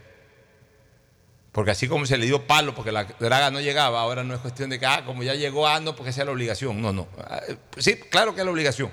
Porque 1.53 1.71
así 1.71 1.89
como 1.89 2.07
se 2.07 2.19
le 2.19 2.27
dio 2.27 2.47
palo 2.47 2.75
porque 2.75 2.93
la 2.93 3.05
draga 3.05 3.51
no 3.51 3.61
llegaba, 3.61 4.01
ahora 4.01 4.23
no 4.23 4.35
es 4.35 4.41
cuestión 4.41 4.71
de 4.71 4.79
que, 4.79 4.87
ah, 4.87 5.05
como 5.05 5.23
ya 5.23 5.35
llegó, 5.35 5.67
ah, 5.67 5.81
no, 5.81 5.97
porque 5.97 6.13
sea 6.13 6.25
la 6.25 6.31
obligación. 6.31 6.81
No, 6.81 6.93
no. 6.93 7.09
Ah, 7.19 7.41
eh, 7.49 7.57
Sí, 7.79 7.97
claro 7.97 8.35
que 8.35 8.41
es 8.41 8.47
la 8.47 8.53
obligación. 8.53 8.91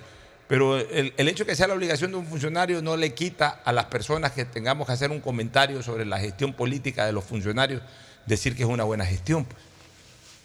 Pero 0.48 0.78
el, 0.78 1.14
el 1.18 1.28
hecho 1.28 1.44
de 1.44 1.50
que 1.50 1.56
sea 1.56 1.68
la 1.68 1.74
obligación 1.74 2.12
de 2.12 2.18
un 2.18 2.28
funcionario 2.28 2.82
no 2.82 2.98
le 2.98 3.14
quita 3.14 3.62
a 3.64 3.72
las 3.72 3.86
personas 3.86 4.32
que 4.32 4.46
tengamos 4.46 4.88
que 4.88 4.94
hacer 4.94 5.12
un 5.12 5.20
comentario 5.20 5.82
sobre 5.84 6.06
la 6.06 6.20
gestión 6.20 6.54
política 6.54 7.06
de 7.06 7.12
los 7.12 7.24
funcionarios, 7.24 7.82
decir 8.26 8.56
que 8.56 8.64
es 8.64 8.70
una 8.70 8.84
buena 8.84 9.06
gestión. 9.06 9.46
pues. 9.46 9.75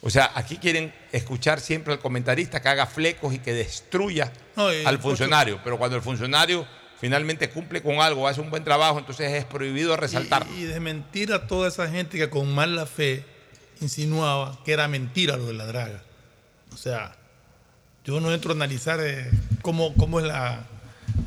O 0.02 0.08
sea, 0.10 0.30
aquí 0.34 0.56
quieren 0.56 0.92
escuchar 1.12 1.60
siempre 1.60 1.92
al 1.92 1.98
comentarista 2.00 2.62
que 2.62 2.68
haga 2.68 2.86
flecos 2.86 3.34
y 3.34 3.38
que 3.38 3.52
destruya 3.52 4.32
No, 4.56 4.72
y- 4.72 4.84
al 4.84 4.98
funcionario. 4.98 5.60
Pero 5.62 5.76
cuando 5.78 5.96
el 5.96 6.02
funcionario 6.02 6.66
finalmente 7.00 7.50
cumple 7.50 7.82
con 7.82 8.00
algo, 8.00 8.26
hace 8.26 8.40
un 8.40 8.50
buen 8.50 8.64
trabajo, 8.64 8.98
entonces 8.98 9.32
es 9.32 9.44
prohibido 9.44 9.96
resaltar. 9.96 10.46
Y, 10.56 10.60
y 10.60 10.64
desmentir 10.64 11.32
a 11.32 11.46
toda 11.46 11.68
esa 11.68 11.88
gente 11.90 12.16
que 12.18 12.30
con 12.30 12.54
mala 12.54 12.86
fe 12.86 13.24
insinuaba 13.80 14.58
que 14.64 14.72
era 14.72 14.88
mentira 14.88 15.36
lo 15.36 15.46
de 15.46 15.54
la 15.54 15.66
draga. 15.66 16.02
O 16.72 16.76
sea, 16.76 17.16
yo 18.04 18.20
no 18.20 18.32
entro 18.32 18.52
a 18.52 18.54
analizar 18.54 19.00
eh, 19.02 19.30
cómo, 19.62 19.94
cómo 19.94 20.20
es 20.20 20.26
la, 20.26 20.64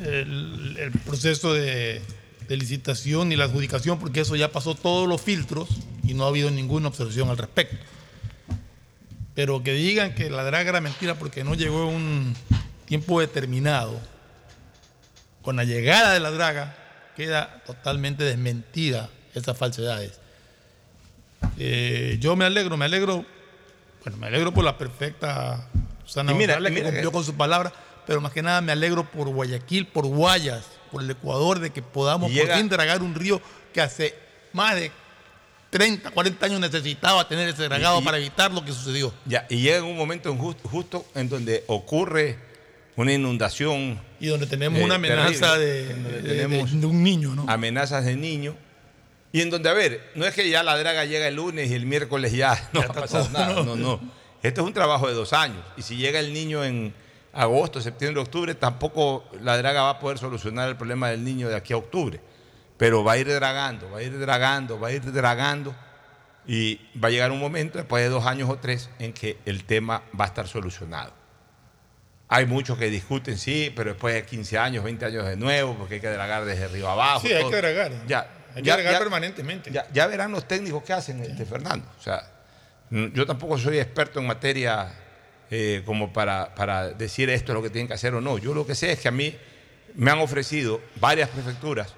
el, 0.02 0.78
el 0.80 0.92
proceso 0.92 1.54
de, 1.54 2.02
de 2.48 2.58
licitación 2.58 3.32
y 3.32 3.36
la 3.36 3.46
adjudicación, 3.46 4.00
porque 4.00 4.22
eso 4.22 4.36
ya 4.36 4.52
pasó 4.52 4.76
todos 4.76 5.08
los 5.08 5.22
filtros 5.22 5.70
y 6.04 6.14
no 6.14 6.26
ha 6.26 6.30
habido 6.30 6.50
ninguna 6.52 6.88
observación 6.88 7.30
al 7.30 7.38
respecto. 7.38 7.78
Pero 9.36 9.64
que 9.64 9.74
digan 9.74 10.14
que 10.14 10.30
la 10.30 10.44
draga 10.44 10.70
era 10.70 10.82
mentira 10.82 11.16
porque 11.16 11.44
no 11.44 11.56
llegó 11.56 11.88
un 11.88 12.36
tiempo 12.86 13.20
determinado, 13.20 14.00
con 15.42 15.56
la 15.56 15.64
llegada 15.64 16.14
de 16.14 16.20
la 16.20 16.32
draga 16.32 16.76
queda 17.16 17.62
totalmente 17.66 18.24
desmentida 18.24 19.10
esas 19.34 19.58
falsedades. 19.58 20.20
Eh, 21.58 22.18
yo 22.20 22.36
me 22.36 22.46
alegro, 22.46 22.78
me 22.78 22.86
alegro, 22.86 23.26
bueno, 24.04 24.18
me 24.18 24.28
alegro 24.28 24.54
por 24.54 24.64
la 24.64 24.78
perfecta 24.78 25.68
Susana 26.06 26.32
Y 26.32 26.36
mira, 26.36 26.54
González, 26.56 26.72
y 26.72 26.76
que 26.82 26.84
cumplió 26.90 27.12
con 27.12 27.24
su 27.24 27.36
palabra, 27.36 27.74
pero 28.08 28.22
más 28.22 28.32
que 28.32 28.42
nada 28.42 28.62
me 28.62 28.72
alegro 28.72 29.10
por 29.10 29.28
Guayaquil, 29.30 29.88
por 29.88 30.06
Guayas, 30.06 30.66
por 30.92 31.02
el 31.04 31.10
Ecuador, 31.12 31.60
de 31.60 31.72
que 31.72 31.82
podamos 31.82 32.32
llega- 32.32 32.48
por 32.54 32.58
fin 32.58 32.70
dragar 32.70 33.02
un 33.02 33.16
río 33.16 33.42
que 33.74 33.82
hace 33.82 34.16
más 34.54 34.76
de 34.76 34.92
30, 35.74 36.12
40 36.12 36.46
años 36.46 36.60
necesitaba 36.60 37.28
tener 37.28 37.50
ese 37.50 37.64
dragado 37.64 38.00
y- 38.00 38.04
para 38.04 38.18
evitar 38.18 38.52
lo 38.54 38.64
que 38.64 38.72
sucedió. 38.72 39.14
Ya, 39.26 39.46
y 39.50 39.58
llega 39.58 39.84
un 39.84 39.98
momento 39.98 40.30
en 40.30 40.38
justo, 40.38 40.70
justo 40.70 41.06
en 41.16 41.28
donde 41.30 41.64
ocurre 41.68 42.38
una 42.96 43.12
inundación, 43.12 44.00
Y 44.20 44.28
donde 44.28 44.46
tenemos 44.48 44.80
Eh, 44.80 44.84
una 44.84 44.96
amenaza 44.96 45.58
terrible, 45.58 46.04
de, 46.12 46.22
de- 46.22 46.30
tenemos- 46.48 46.72
de- 46.72 46.78
de 46.80 46.86
un 46.86 47.04
niño, 47.04 47.36
¿no? 47.36 47.46
amenazas 47.50 48.06
de 48.06 48.16
niños, 48.16 48.56
y 49.32 49.42
en 49.42 49.50
donde, 49.50 49.68
a 49.70 49.74
ver, 49.74 50.12
no 50.16 50.26
es 50.26 50.34
que 50.36 50.48
ya 50.50 50.62
la 50.62 50.78
draga 50.78 51.06
llega 51.06 51.28
el 51.28 51.36
lunes 51.36 51.72
y 51.72 51.74
el 51.74 51.86
miércoles 51.88 52.32
ya 52.34 52.52
no 52.74 52.82
Ya 52.82 52.88
va 52.88 52.94
a 52.94 52.96
está 52.96 53.02
pasar 53.02 53.24
todo, 53.24 53.32
nada. 53.34 53.54
no. 53.64 53.64
No, 53.64 53.76
no. 53.76 54.00
Esto 54.44 54.62
es 54.62 54.68
un 54.68 54.74
trabajo 54.74 55.08
de 55.08 55.14
dos 55.14 55.34
años. 55.34 55.58
Y 55.78 55.82
si 55.82 55.96
llega 55.96 56.20
el 56.20 56.34
niño 56.34 56.64
en 56.64 56.94
agosto, 57.34 57.82
septiembre, 57.82 58.22
octubre, 58.22 58.54
tampoco 58.54 59.24
la 59.42 59.58
draga 59.58 59.82
va 59.84 59.90
a 59.92 60.00
poder 60.00 60.20
solucionar 60.20 60.70
el 60.70 60.76
problema 60.76 61.10
del 61.10 61.24
niño 61.24 61.50
de 61.50 61.56
aquí 61.56 61.74
a 61.74 61.78
octubre. 61.78 62.20
Pero 62.78 63.04
va 63.04 63.14
a 63.14 63.18
ir 63.18 63.28
dragando, 63.32 63.90
va 63.92 64.00
a 64.00 64.04
ir 64.04 64.18
dragando, 64.20 64.80
va 64.80 64.88
a 64.90 64.92
ir 64.92 65.12
dragando 65.12 65.76
Y 66.46 66.82
va 67.02 67.08
a 67.08 67.12
llegar 67.12 67.32
un 67.32 67.40
momento, 67.40 67.78
después 67.78 68.04
de 68.04 68.10
dos 68.10 68.26
años 68.26 68.50
o 68.50 68.58
tres, 68.58 68.90
en 69.00 69.14
que 69.14 69.38
el 69.46 69.64
tema 69.64 70.04
va 70.20 70.26
a 70.26 70.28
estar 70.28 70.48
solucionado. 70.48 71.14
Hay 72.28 72.46
muchos 72.46 72.78
que 72.78 72.90
discuten, 72.90 73.38
sí, 73.38 73.72
pero 73.76 73.92
después 73.92 74.14
de 74.16 74.26
15 74.26 74.58
años, 74.58 74.84
20 74.84 75.06
años 75.06 75.26
de 75.26 75.38
nuevo, 75.38 75.76
porque 75.78 75.96
hay 75.96 76.02
que 76.02 76.10
dragar 76.10 76.44
desde 76.46 76.66
arriba 76.66 76.92
abajo. 76.94 77.22
Sí, 77.22 77.32
hay 77.32 77.42
todo. 77.42 77.52
que 77.52 77.58
dragar. 77.58 77.92
Ya, 78.08 78.28
Hay 78.56 78.62
que 78.62 78.68
ya- 78.68 78.74
agregar 78.74 78.94
ya- 78.94 79.00
permanentemente. 79.00 79.72
Ya, 79.72 79.88
ya 79.94 80.08
verán 80.08 80.32
los 80.32 80.46
técnicos 80.48 80.84
qué 80.84 80.94
hacen, 80.94 81.22
este, 81.22 81.46
Fernando. 81.46 81.88
O 81.98 82.02
sea, 82.02 82.30
yo 82.90 83.26
tampoco 83.26 83.58
soy 83.58 83.80
experto 83.80 84.20
en 84.20 84.28
materia 84.28 84.92
eh, 85.52 85.82
como 85.86 86.12
para, 86.12 86.54
para 86.56 86.90
decir 86.90 87.30
esto 87.30 87.52
es 87.52 87.56
lo 87.56 87.62
que 87.64 87.70
tienen 87.70 87.88
que 87.88 87.94
hacer 87.94 88.14
o 88.16 88.22
no. 88.22 88.38
Yo 88.40 88.54
lo 88.54 88.66
que 88.66 88.74
sé 88.76 88.92
es 88.92 89.00
que 89.00 89.08
a 89.08 89.12
mí 89.12 89.36
me 89.96 90.10
han 90.12 90.20
ofrecido 90.20 90.82
varias 90.96 91.30
prefecturas 91.30 91.94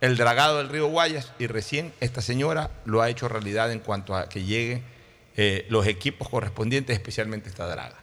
el 0.00 0.16
dragado 0.16 0.58
del 0.58 0.68
río 0.68 0.86
Guayas 0.88 1.32
y 1.38 1.46
recién 1.46 1.92
esta 2.00 2.22
señora 2.22 2.70
lo 2.84 3.02
ha 3.02 3.10
hecho 3.10 3.28
realidad 3.28 3.70
en 3.72 3.80
cuanto 3.80 4.14
a 4.14 4.28
que 4.28 4.44
lleguen 4.44 4.82
eh, 5.36 5.66
los 5.68 5.86
equipos 5.86 6.28
correspondientes, 6.28 6.94
especialmente 6.96 7.48
esta 7.48 7.66
draga. 7.66 7.96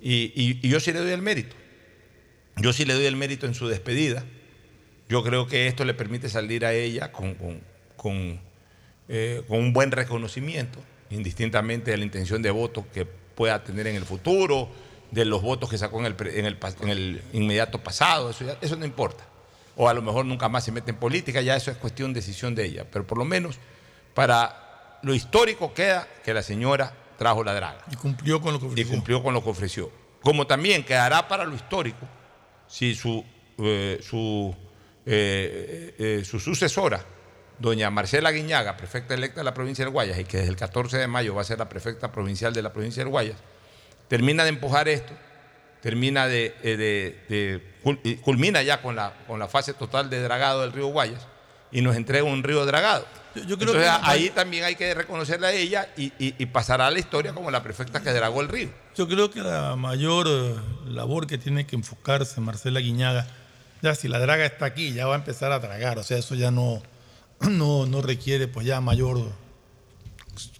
Y, 0.00 0.32
y- 0.34 0.60
y 0.62 0.68
yo 0.68 0.80
sí 0.80 0.92
le 0.92 1.00
doy 1.00 1.12
el 1.12 1.22
mérito. 1.22 1.56
Yo 2.56 2.72
sí 2.72 2.84
le 2.84 2.94
doy 2.94 3.06
el 3.06 3.16
mérito 3.16 3.46
en 3.46 3.54
su 3.54 3.68
despedida. 3.68 4.24
Yo 5.08 5.22
creo 5.22 5.46
que 5.46 5.66
esto 5.66 5.84
le 5.84 5.94
permite 5.94 6.28
salir 6.28 6.64
a 6.64 6.72
ella 6.72 7.10
con, 7.12 7.36
eh, 9.08 9.42
un 9.48 9.72
buen 9.72 9.90
reconocimiento, 9.90 10.78
indistintamente 11.10 11.90
de 11.90 11.96
la 11.98 12.04
intención 12.04 12.40
de 12.42 12.50
voto 12.50 12.86
que 12.92 13.04
pueda 13.04 13.62
tener 13.64 13.86
en 13.86 13.96
el 13.96 14.04
futuro, 14.04 14.68
de 15.10 15.24
los 15.24 15.42
votos 15.42 15.68
que 15.70 15.78
sacó 15.78 16.00
en 16.00 16.06
el, 16.06 16.16
en 16.28 16.46
el, 16.46 16.58
en 16.80 16.88
el 16.88 17.22
inmediato 17.32 17.82
pasado, 17.82 18.30
eso, 18.30 18.44
ya- 18.46 18.58
eso 18.60 18.76
no 18.76 18.84
importa. 18.84 19.24
O 19.76 19.88
a 19.88 19.94
lo 19.94 20.02
mejor 20.02 20.24
nunca 20.24 20.48
más 20.48 20.64
se 20.64 20.72
mete 20.72 20.90
en 20.92 20.96
política, 20.96 21.40
ya 21.40 21.56
eso 21.56 21.70
es 21.70 21.76
cuestión, 21.76 22.12
decisión 22.12 22.54
de 22.54 22.64
ella. 22.66 22.86
Pero 22.90 23.06
por 23.06 23.18
lo 23.18 23.24
menos 23.24 23.58
para 24.14 24.98
lo 25.02 25.14
histórico 25.14 25.74
queda 25.74 26.06
que 26.24 26.32
la 26.32 26.42
señora 26.42 26.92
trajo 27.18 27.44
la 27.44 27.54
draga 27.54 27.78
Y 27.90 27.96
cumplió 27.96 28.40
con 28.40 28.52
lo 28.54 28.58
que 28.60 28.66
y 28.66 28.68
ofreció. 28.70 28.90
cumplió 28.94 29.22
con 29.22 29.34
lo 29.34 29.42
que 29.44 29.50
ofreció. 29.50 29.90
Como 30.22 30.46
también 30.46 30.84
quedará 30.84 31.28
para 31.28 31.44
lo 31.44 31.54
histórico 31.54 32.06
si 32.66 32.94
su, 32.94 33.24
eh, 33.58 33.98
su, 34.02 34.54
eh, 35.04 35.94
eh, 35.98 36.22
su 36.24 36.40
sucesora, 36.40 37.04
doña 37.58 37.90
Marcela 37.90 38.30
Guiñaga, 38.30 38.76
prefecta 38.76 39.14
electa 39.14 39.40
de 39.40 39.44
la 39.44 39.54
provincia 39.54 39.84
del 39.84 39.92
Guayas, 39.92 40.18
y 40.18 40.24
que 40.24 40.38
desde 40.38 40.50
el 40.50 40.56
14 40.56 40.96
de 40.98 41.06
mayo 41.06 41.34
va 41.34 41.42
a 41.42 41.44
ser 41.44 41.58
la 41.58 41.68
prefecta 41.68 42.10
provincial 42.10 42.52
de 42.54 42.62
la 42.62 42.72
provincia 42.72 43.02
del 43.02 43.10
Guayas, 43.10 43.36
termina 44.08 44.42
de 44.44 44.48
empujar 44.50 44.88
esto, 44.88 45.12
termina 45.82 46.26
de, 46.26 46.54
de- 46.62 46.76
de- 47.28 47.73
y 47.73 47.73
culmina 48.22 48.62
ya 48.62 48.80
con 48.82 48.96
la, 48.96 49.12
con 49.26 49.38
la 49.38 49.46
fase 49.48 49.74
total 49.74 50.10
de 50.10 50.22
dragado 50.22 50.62
del 50.62 50.72
río 50.72 50.86
Guayas 50.88 51.26
y 51.70 51.80
nos 51.82 51.94
entrega 51.96 52.24
un 52.24 52.42
río 52.42 52.64
dragado. 52.66 53.06
Yo- 53.34 53.42
yo 53.44 53.58
creo 53.58 53.74
Entonces, 53.74 53.90
que- 53.90 54.10
ahí 54.10 54.30
también 54.30 54.64
hay 54.64 54.76
que 54.76 54.94
reconocerle 54.94 55.46
a 55.48 55.52
ella 55.52 55.88
y, 55.96 56.04
y- 56.18 56.34
y 56.38 56.46
pasará 56.46 56.86
a 56.86 56.90
la 56.90 56.98
historia 57.00 57.32
como 57.34 57.50
la 57.50 57.62
prefecta 57.62 58.00
que 58.00 58.12
dragó 58.12 58.40
el 58.40 58.48
río. 58.48 58.70
Yo 58.96 59.08
creo 59.08 59.30
que 59.30 59.40
la 59.42 59.74
mayor 59.76 60.26
eh, 60.28 60.54
labor 60.88 61.26
que 61.26 61.36
tiene 61.36 61.66
que 61.66 61.74
enfocarse 61.76 62.40
Marcela 62.40 62.78
Guiñaga, 62.80 63.26
ya 63.82 63.94
si 63.96 64.06
la 64.08 64.18
draga 64.20 64.46
está 64.46 64.66
aquí, 64.66 64.92
ya 64.92 65.06
va 65.06 65.14
a 65.14 65.18
empezar 65.18 65.50
a 65.52 65.58
dragar, 65.58 65.98
o 65.98 66.02
sea, 66.04 66.16
eso 66.16 66.34
ya 66.36 66.50
no, 66.52 66.80
no, 67.40 67.86
no 67.86 68.02
requiere 68.02 68.46
pues 68.48 68.66
ya 68.66 68.80
mayor 68.80 69.32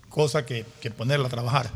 cosa 0.08 0.44
que, 0.44 0.64
que 0.80 0.90
ponerla 0.90 1.28
a 1.28 1.30
trabajar. 1.30 1.70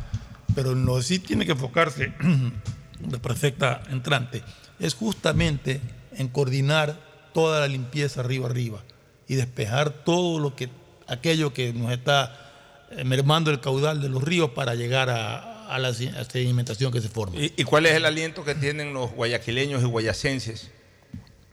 Pero 0.55 0.75
que 0.75 1.03
sí 1.03 1.19
tiene 1.21 1.47
que 1.47 1.53
enfocarse 1.53 2.13
la 3.11 3.19
prefecta 3.21 3.83
entrante 3.91 4.43
es 4.81 4.95
justamente 4.95 5.81
en 6.17 6.29
coordinar 6.29 6.97
toda 7.33 7.61
la 7.61 7.69
limpieza 7.69 8.21
arriba 8.21 8.47
arriba 8.47 8.83
y 9.27 9.35
despejar 9.35 9.91
todo 9.91 10.41
lo 10.41 10.57
que 10.57 10.69
aquello 11.07 11.53
que 11.53 11.73
nos 11.73 11.93
está 11.93 12.87
eh, 12.91 13.05
mermando 13.05 13.51
el 13.51 13.61
caudal 13.61 14.01
de 14.01 14.09
los 14.09 14.23
ríos 14.23 14.51
para 14.51 14.75
llegar 14.75 15.11
a, 15.11 15.67
a 15.69 15.79
la 15.79 15.93
sedimentación 15.93 16.93
que 16.93 17.01
se 17.01 17.09
forma. 17.09 17.37
¿Y, 17.39 17.53
y 17.57 17.65
cuál 17.65 17.87
es 17.87 17.93
el 17.93 18.05
aliento 18.07 18.45
que 18.45 18.55
tienen 18.55 18.95
los 18.95 19.13
guayaquileños 19.13 19.83
y 19.83 19.87
guayacenses 19.87 20.71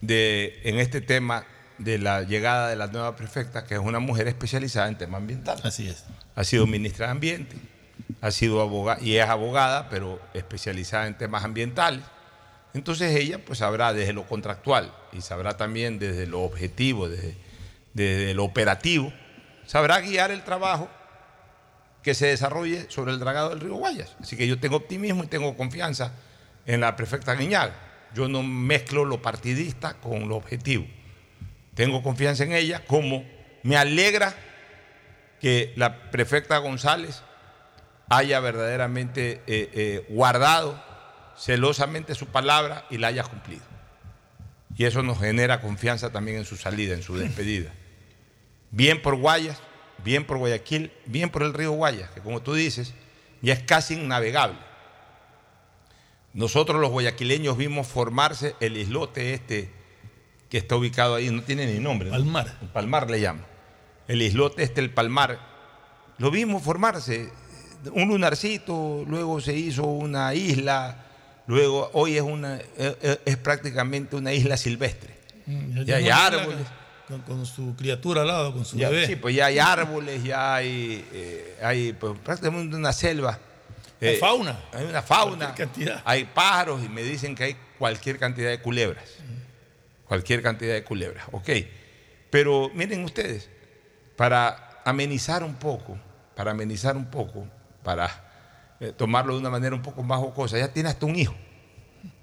de, 0.00 0.60
en 0.64 0.78
este 0.78 1.00
tema 1.00 1.44
de 1.78 1.98
la 1.98 2.22
llegada 2.22 2.68
de 2.68 2.76
la 2.76 2.86
nueva 2.86 3.16
prefecta, 3.16 3.64
que 3.64 3.74
es 3.74 3.80
una 3.80 3.98
mujer 3.98 4.28
especializada 4.28 4.88
en 4.88 4.96
temas 4.96 5.20
ambientales? 5.20 5.64
Así 5.64 5.88
es. 5.88 6.04
Ha 6.34 6.44
sido 6.44 6.66
ministra 6.66 7.06
de 7.06 7.12
Ambiente, 7.12 7.56
ha 8.20 8.30
sido 8.30 8.62
abogada, 8.62 9.02
y 9.02 9.16
es 9.16 9.28
abogada, 9.28 9.88
pero 9.90 10.20
especializada 10.34 11.06
en 11.06 11.16
temas 11.16 11.44
ambientales. 11.44 12.02
Entonces 12.76 13.16
ella 13.16 13.38
pues 13.42 13.60
sabrá 13.60 13.94
desde 13.94 14.12
lo 14.12 14.26
contractual 14.26 14.92
y 15.10 15.22
sabrá 15.22 15.56
también 15.56 15.98
desde 15.98 16.26
lo 16.26 16.42
objetivo, 16.42 17.08
desde, 17.08 18.34
lo 18.34 18.44
operativo, 18.44 19.10
sabrá 19.64 19.98
guiar 20.00 20.30
el 20.30 20.44
trabajo 20.44 20.90
que 22.02 22.12
se 22.12 22.26
desarrolle 22.26 22.84
sobre 22.90 23.12
el 23.12 23.18
dragado 23.18 23.48
del 23.48 23.60
río 23.60 23.76
Guayas. 23.76 24.14
Así 24.20 24.36
que 24.36 24.46
yo 24.46 24.60
tengo 24.60 24.76
optimismo 24.76 25.24
y 25.24 25.26
tengo 25.26 25.56
confianza 25.56 26.12
en 26.66 26.82
la 26.82 26.94
prefecta 26.96 27.34
Guiñaga. 27.34 27.74
Yo 28.14 28.28
no 28.28 28.42
mezclo 28.42 29.06
lo 29.06 29.22
partidista 29.22 29.94
con 29.94 30.28
lo 30.28 30.36
objetivo. 30.36 30.84
Tengo 31.74 32.02
confianza 32.02 32.44
en 32.44 32.52
ella, 32.52 32.84
como 32.84 33.24
me 33.62 33.78
alegra 33.78 34.34
que 35.40 35.72
la 35.76 36.10
prefecta 36.10 36.58
González 36.58 37.22
haya 38.10 38.38
verdaderamente 38.40 39.40
eh, 39.46 39.70
eh, 39.72 40.06
guardado 40.10 40.85
celosamente 41.38 42.14
su 42.14 42.26
palabra 42.26 42.86
y 42.90 42.98
la 42.98 43.08
haya 43.08 43.24
cumplido. 43.24 43.62
Y 44.76 44.84
eso 44.84 45.02
nos 45.02 45.18
genera 45.18 45.60
confianza 45.60 46.10
también 46.10 46.38
en 46.38 46.44
su 46.44 46.56
salida, 46.56 46.94
en 46.94 47.02
su 47.02 47.16
despedida. 47.16 47.72
Bien 48.70 49.00
por 49.00 49.16
Guayas, 49.16 49.58
bien 50.04 50.26
por 50.26 50.38
Guayaquil, 50.38 50.92
bien 51.06 51.30
por 51.30 51.42
el 51.42 51.54
río 51.54 51.72
Guayas, 51.72 52.10
que 52.10 52.20
como 52.20 52.42
tú 52.42 52.54
dices, 52.54 52.92
ya 53.40 53.54
es 53.54 53.62
casi 53.62 53.94
innavegable. 53.94 54.58
Nosotros 56.34 56.80
los 56.80 56.90
guayaquileños 56.90 57.56
vimos 57.56 57.86
formarse 57.86 58.54
el 58.60 58.76
islote 58.76 59.32
este 59.32 59.70
que 60.50 60.58
está 60.58 60.76
ubicado 60.76 61.14
ahí, 61.14 61.30
no 61.30 61.42
tiene 61.42 61.66
ni 61.66 61.78
nombre. 61.78 62.10
¿no? 62.10 62.14
Palmar. 62.14 62.58
El 62.60 62.68
Palmar 62.68 63.10
le 63.10 63.20
llama. 63.20 63.46
El 64.06 64.20
islote 64.20 64.62
este, 64.62 64.82
el 64.82 64.90
Palmar. 64.90 65.38
Lo 66.18 66.30
vimos 66.30 66.62
formarse. 66.62 67.32
Un 67.92 68.08
lunarcito, 68.08 69.04
luego 69.06 69.40
se 69.40 69.54
hizo 69.54 69.84
una 69.84 70.34
isla, 70.34 71.05
luego 71.46 71.90
hoy 71.92 72.16
es, 72.16 72.22
una, 72.22 72.58
es, 73.24 73.36
prácticamente 73.38 74.16
una 74.16 74.32
isla 74.32 74.56
silvestre. 74.56 75.14
Mm, 75.46 75.82
Ya 75.84 75.96
hay 75.96 76.08
árboles. 76.08 76.66
Con, 77.08 77.20
con 77.22 77.46
su 77.46 77.76
criatura 77.76 78.22
al 78.22 78.26
lado, 78.26 78.52
con 78.52 78.64
su 78.64 78.76
Ya, 78.76 78.88
bebé. 78.88 79.06
sí, 79.06 79.14
pues 79.14 79.36
ya 79.36 79.46
hay 79.46 79.60
árboles, 79.60 80.24
ya 80.24 80.56
hay, 80.56 81.06
eh, 81.12 81.56
hay 81.62 81.92
pues, 81.92 82.18
prácticamente 82.18 82.74
una 82.74 82.92
selva. 82.92 83.38
Hay 84.00 84.08
Eh, 84.08 84.16
fauna. 84.16 84.58
Hay 84.72 84.86
una 84.86 85.02
fauna. 85.02 85.54
Cantidad. 85.54 86.02
Hay 86.04 86.24
pájaros 86.24 86.82
y 86.84 86.88
me 86.88 87.04
dicen 87.04 87.36
que 87.36 87.44
hay 87.44 87.56
cualquier 87.78 88.18
cantidad 88.18 88.50
de 88.50 88.60
culebras. 88.60 89.04
Cualquier 90.08 90.42
cantidad 90.42 90.74
de 90.74 90.82
culebras. 90.82 91.26
Ok. 91.30 91.48
Pero 92.30 92.70
miren 92.74 93.04
ustedes, 93.04 93.48
para 94.16 94.80
amenizar 94.84 95.44
un 95.44 95.54
poco, 95.54 95.96
para 96.34 96.50
amenizar 96.50 96.96
un 96.96 97.06
poco, 97.06 97.46
para 97.84 98.25
eh, 98.80 98.92
tomarlo 98.96 99.34
de 99.34 99.40
una 99.40 99.50
manera 99.50 99.74
un 99.74 99.82
poco 99.82 100.02
más 100.02 100.18
jocosa, 100.18 100.58
ya 100.58 100.68
tiene 100.72 100.88
hasta 100.88 101.06
un 101.06 101.16
hijo, 101.16 101.34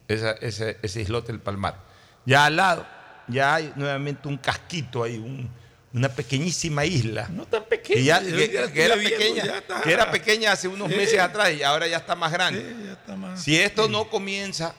esa- 0.08 0.34
ese, 0.34 0.78
ese 0.82 1.02
islote 1.02 1.32
del 1.32 1.42
Palmar. 1.42 1.78
Ya 2.26 2.46
al 2.46 2.56
lado, 2.56 2.86
ya 3.28 3.56
hay 3.56 3.74
nuevamente 3.76 4.28
un 4.28 4.38
casquito 4.38 5.04
ahí, 5.04 5.18
un- 5.18 5.50
una 5.94 6.10
pequeñísima 6.10 6.86
isla. 6.86 7.28
No 7.30 7.46
tan 7.46 7.64
pequeño. 7.66 7.98
Que, 7.98 8.04
ya- 8.04 8.22
yo 8.24 8.36
que- 8.36 8.52
ya 8.52 8.72
que 8.72 8.84
era 8.84 8.96
viendo, 8.96 9.18
pequeña, 9.18 9.46
ya 9.46 9.58
está. 9.60 9.82
que 9.82 9.92
era 9.94 10.10
pequeña 10.12 10.52
hace 10.52 10.68
unos 10.68 10.90
Sí. 10.90 10.96
meses 10.98 11.20
atrás 11.20 11.54
y 11.54 11.62
ahora 11.64 11.88
ya 11.88 11.98
está 11.98 12.16
más 12.16 12.32
grande. 12.32 12.62
Sí, 12.62 12.84
ya 12.86 12.92
está 12.94 13.16
más. 13.16 13.42
Si 13.44 13.60
esto 13.60 13.88
no 13.88 14.10
comienza 14.10 14.74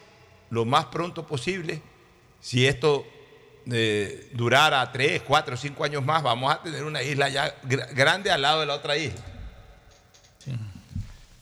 lo 0.50 0.64
más 0.64 0.86
pronto 0.86 1.26
posible, 1.26 1.80
si 2.40 2.66
esto 2.66 3.06
eh, 3.72 4.28
durara 4.34 4.92
tres, 4.92 5.22
cuatro, 5.22 5.56
cinco 5.56 5.84
años 5.84 6.04
más, 6.04 6.22
vamos 6.22 6.52
a 6.54 6.62
tener 6.62 6.84
una 6.84 7.02
isla 7.02 7.30
ya 7.30 7.54
gra- 7.62 7.88
grande 7.94 8.30
al 8.30 8.42
lado 8.42 8.60
de 8.60 8.66
la 8.66 8.74
otra 8.74 8.94
isla. 8.98 9.20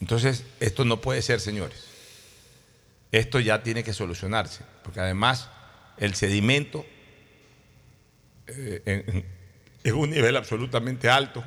Entonces, 0.03 0.45
esto 0.59 0.85
no 0.85 1.01
puede 1.01 1.23
ser, 1.23 1.39
señores. 1.39 1.85
Esto 3.13 3.39
ya 3.39 3.63
tiene 3.63 3.85
que 3.85 3.93
solucionarse, 3.93 4.65
porque 4.83 4.99
además 4.99 5.49
el 5.97 6.17
sedimento 6.17 6.85
eh, 8.49 8.83
en, 8.85 9.25
en- 9.85 9.95
un 9.95 10.11
nivel 10.11 10.37
absolutamente 10.37 11.09
alto 11.09 11.45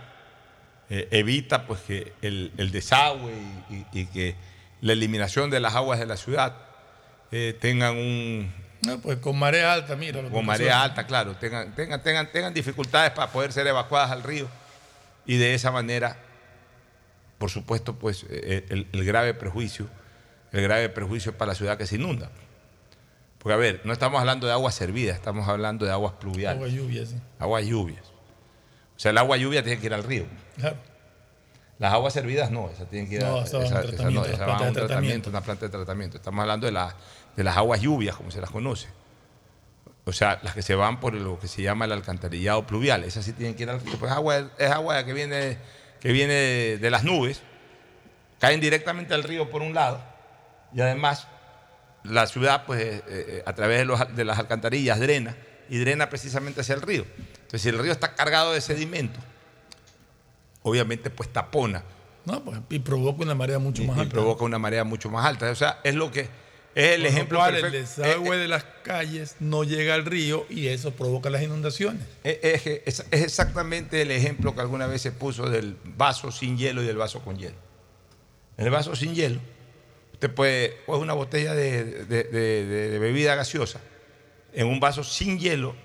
eh, 0.90 1.08
evita 1.12 1.66
pues 1.68 1.82
que 1.82 2.14
el, 2.22 2.54
el 2.58 2.72
desagüe 2.72 3.34
y, 3.70 3.76
y- 3.76 3.86
y 3.92 4.06
que 4.08 4.36
la 4.82 4.94
eliminación 4.94 5.50
de 5.50 5.60
las 5.60 5.76
aguas 5.76 6.00
de 6.00 6.06
la 6.06 6.16
ciudad 6.16 6.56
eh, 7.34 7.58
tengan 7.60 7.98
un 7.98 8.54
No, 8.86 9.00
pues 9.02 9.18
con 9.18 9.38
marea 9.38 9.74
alta, 9.74 9.98
mira. 9.98 10.22
lo 10.22 10.30
que 10.30 10.34
con 10.34 10.46
marea 10.46 10.82
alta, 10.82 11.06
claro, 11.06 11.36
tengan, 11.36 11.76
tengan, 11.76 12.02
tengan, 12.04 12.32
tengan 12.32 12.54
dificultades 12.54 13.12
para 13.12 13.32
poder 13.34 13.52
ser 13.52 13.68
evacuadas 13.68 14.12
al 14.12 14.24
río 14.24 14.48
y 15.26 15.36
de 15.38 15.56
esa 15.56 15.72
manera, 15.72 16.18
por 17.46 17.52
supuesto, 17.52 17.94
pues 17.94 18.26
eh, 18.28 18.66
el, 18.70 18.88
el 18.92 19.06
grave 19.06 19.36
prejuicio, 19.36 19.86
el 20.52 20.64
grave 20.64 20.90
prejuicio 20.90 21.38
para 21.38 21.50
la 21.50 21.56
ciudad 21.56 21.78
que 21.78 21.86
se 21.86 21.94
inunda. 21.98 22.32
Porque 23.38 23.54
a 23.54 23.58
ver, 23.58 23.82
no 23.84 23.94
estamos 23.94 24.20
hablando 24.20 24.48
de 24.48 24.54
aguas 24.54 24.74
servidas, 24.74 25.16
estamos 25.16 25.48
hablando 25.48 25.86
de 25.86 25.92
aguas 25.92 26.14
pluviales, 26.14 26.56
Agua 26.58 26.68
lluvia, 26.68 27.06
sí. 27.06 27.16
aguas 27.38 27.64
lluvias. 27.68 28.02
O 28.98 29.00
sea, 29.00 29.12
el 29.12 29.20
agua 29.20 29.38
lluvia 29.38 29.62
tiene 29.62 29.80
que 29.80 29.86
ir 29.86 29.94
al 29.94 30.04
río. 30.04 30.26
Claro. 30.58 30.76
Las 31.78 31.94
aguas 31.94 32.14
servidas 32.14 32.50
no, 32.50 32.68
esas 32.72 32.90
tienen 32.90 33.08
que 33.08 33.18
ir 33.18 33.24
a, 33.24 33.30
No, 33.30 33.44
esa- 33.44 33.60
no, 33.60 33.64
van 33.70 33.76
a 33.76 33.82
un 33.84 33.94
tratamiento. 33.94 34.74
tratamiento, 34.88 35.30
una 35.30 35.42
planta 35.42 35.66
de 35.68 35.72
tratamiento. 35.72 36.18
Estamos 36.18 36.42
hablando 36.42 36.66
de, 36.66 36.72
la- 36.72 36.96
de 37.36 37.44
las 37.44 37.56
aguas 37.58 37.80
lluvias, 37.80 38.16
como 38.16 38.32
se 38.32 38.42
las 38.42 38.50
conoce. 38.50 38.88
O 40.06 40.14
sea, 40.14 40.40
las 40.42 40.56
que 40.56 40.64
se 40.64 40.74
van 40.74 41.00
por 41.00 41.14
lo 41.14 41.38
que 41.40 41.48
se 41.48 41.62
llama 41.62 41.86
el 41.86 41.92
alcantarillado 41.92 42.66
pluvial. 42.66 43.04
Esas 43.04 43.24
sí 43.24 43.34
tienen 43.34 43.54
que 43.56 43.62
ir 43.62 43.70
al 43.70 43.82
río. 43.82 43.98
Pues 44.00 44.12
es 44.12 44.18
agua, 44.18 44.50
es 44.58 44.72
agua 44.72 45.04
que 45.06 45.14
viene, 45.14 45.60
que 46.06 46.12
viene 46.12 46.34
de, 46.36 46.78
de 46.78 46.90
las 46.92 47.04
nubes, 47.04 47.42
caen 48.40 48.60
directamente 48.62 49.16
al 49.16 49.24
río 49.24 49.50
por 49.50 49.64
un 49.64 49.74
lado, 49.74 50.04
y 50.72 50.80
además 50.80 51.28
la 52.04 52.28
ciudad, 52.28 52.64
pues, 52.68 52.80
eh, 52.84 53.04
eh, 53.08 53.44
a 53.44 53.54
través 53.54 53.80
de, 53.80 53.86
los- 53.86 54.16
de 54.16 54.24
las 54.24 54.38
alcantarillas, 54.38 55.00
drena, 55.00 55.36
y 55.68 55.80
drena 55.80 56.08
precisamente 56.08 56.62
hacia 56.62 56.76
el 56.76 56.84
río. 56.84 57.08
Entonces, 57.18 57.64
si 57.64 57.70
el 57.70 57.80
río 57.80 57.92
está 57.92 58.14
cargado 58.14 58.54
de 58.54 58.62
sedimento, 58.62 59.20
obviamente, 60.62 61.10
pues 61.10 61.34
tapona 61.34 61.84
No, 62.26 62.44
pues, 62.44 62.60
y 62.70 62.78
provoca 62.78 63.24
una 63.24 63.34
marea 63.34 63.58
mucho 63.58 63.82
y, 63.82 63.88
más 63.88 63.98
y 63.98 64.02
alta. 64.02 64.12
provoca 64.14 64.44
una 64.46 64.60
marea 64.60 64.84
mucho 64.84 65.10
más 65.10 65.26
alta. 65.26 65.50
O 65.50 65.56
sea, 65.56 65.80
es 65.84 65.96
lo 65.96 66.12
que 66.12 66.30
es 66.76 66.92
el 66.96 67.06
ejemplo 67.06 67.40
cual, 67.40 67.56
el 67.56 67.62
perfecto. 67.62 68.02
desagüe 68.04 68.36
Eh, 68.36 68.40
de 68.40 68.48
las 68.50 68.64
calles 68.84 69.38
no 69.40 69.64
llega 69.64 69.94
al 69.96 70.06
río 70.06 70.46
y 70.50 70.68
eso 70.68 70.92
provoca 70.92 71.30
las 71.30 71.42
inundaciones. 71.42 72.04
eh, 72.24 72.40
es, 72.86 73.00
es- 73.00 73.06
es 73.12 73.22
exactamente 73.24 74.02
el 74.02 74.12
ejemplo 74.12 74.54
que 74.54 74.62
alguna 74.62 74.86
vez 74.88 75.02
se 75.02 75.12
puso 75.12 75.50
del 75.50 75.78
vaso 75.84 76.32
sin 76.32 76.58
hielo 76.58 76.84
y 76.84 76.86
del 76.86 76.98
vaso 76.98 77.22
con 77.24 77.38
hielo. 77.38 77.56
En 78.58 78.66
el 78.66 78.72
vaso 78.72 78.96
sin 78.96 79.16
hielo, 79.16 79.40
usted 80.14 80.30
puede 80.34 80.78
una 80.88 81.14
botella 81.14 81.54
de- 81.56 81.84
de- 82.06 82.24
de 82.66 83.00
bebida 83.00 83.36
gaseosa 83.36 83.80
en 84.54 84.68
un 84.68 84.80
vaso 84.80 85.04
sin 85.04 85.40
hielo, 85.40 85.76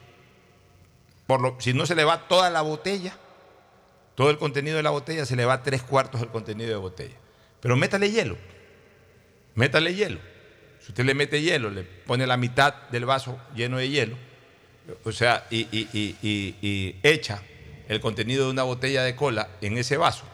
por 1.27 1.41
lo, 1.41 1.57
si 1.61 1.73
no 1.73 1.87
se 1.87 1.95
le 1.95 2.05
va 2.05 2.27
toda 2.29 2.51
la 2.51 2.63
botella, 2.63 3.17
todo 4.17 4.31
el 4.31 4.39
contenido 4.39 4.77
de 4.77 4.83
la 4.83 4.91
botella, 4.91 5.25
se 5.25 5.37
le 5.37 5.45
va 5.45 5.63
tres 5.63 5.83
cuartos 5.83 6.21
del 6.21 6.31
contenido 6.31 6.71
de 6.71 6.77
botella. 6.77 7.15
Pero 7.61 7.77
métale 7.77 8.11
hielo, 8.11 8.37
métale 9.55 9.95
hielo. 9.95 10.19
Si 10.81 10.93
usted 10.93 11.05
le 11.05 11.15
mete 11.15 11.41
hielo, 11.43 11.71
le 11.71 11.83
pone 11.83 12.27
la 12.27 12.37
mitad 12.37 12.75
del 12.91 13.05
vaso 13.05 13.39
lleno 13.55 13.79
de 13.79 13.89
hielo, 13.89 14.17
o 15.05 15.13
sea, 15.13 15.47
y, 15.51 15.61
y- 15.71 15.89
y- 15.93 16.57
y- 16.63 16.97
echa 17.03 17.43
el 17.89 18.01
contenido 18.01 18.45
de 18.47 18.51
una 18.51 18.63
botella 18.63 19.03
de 19.03 19.15
cola 19.15 19.49
en 19.61 19.77
ese 19.79 19.97
vaso, 19.97 20.25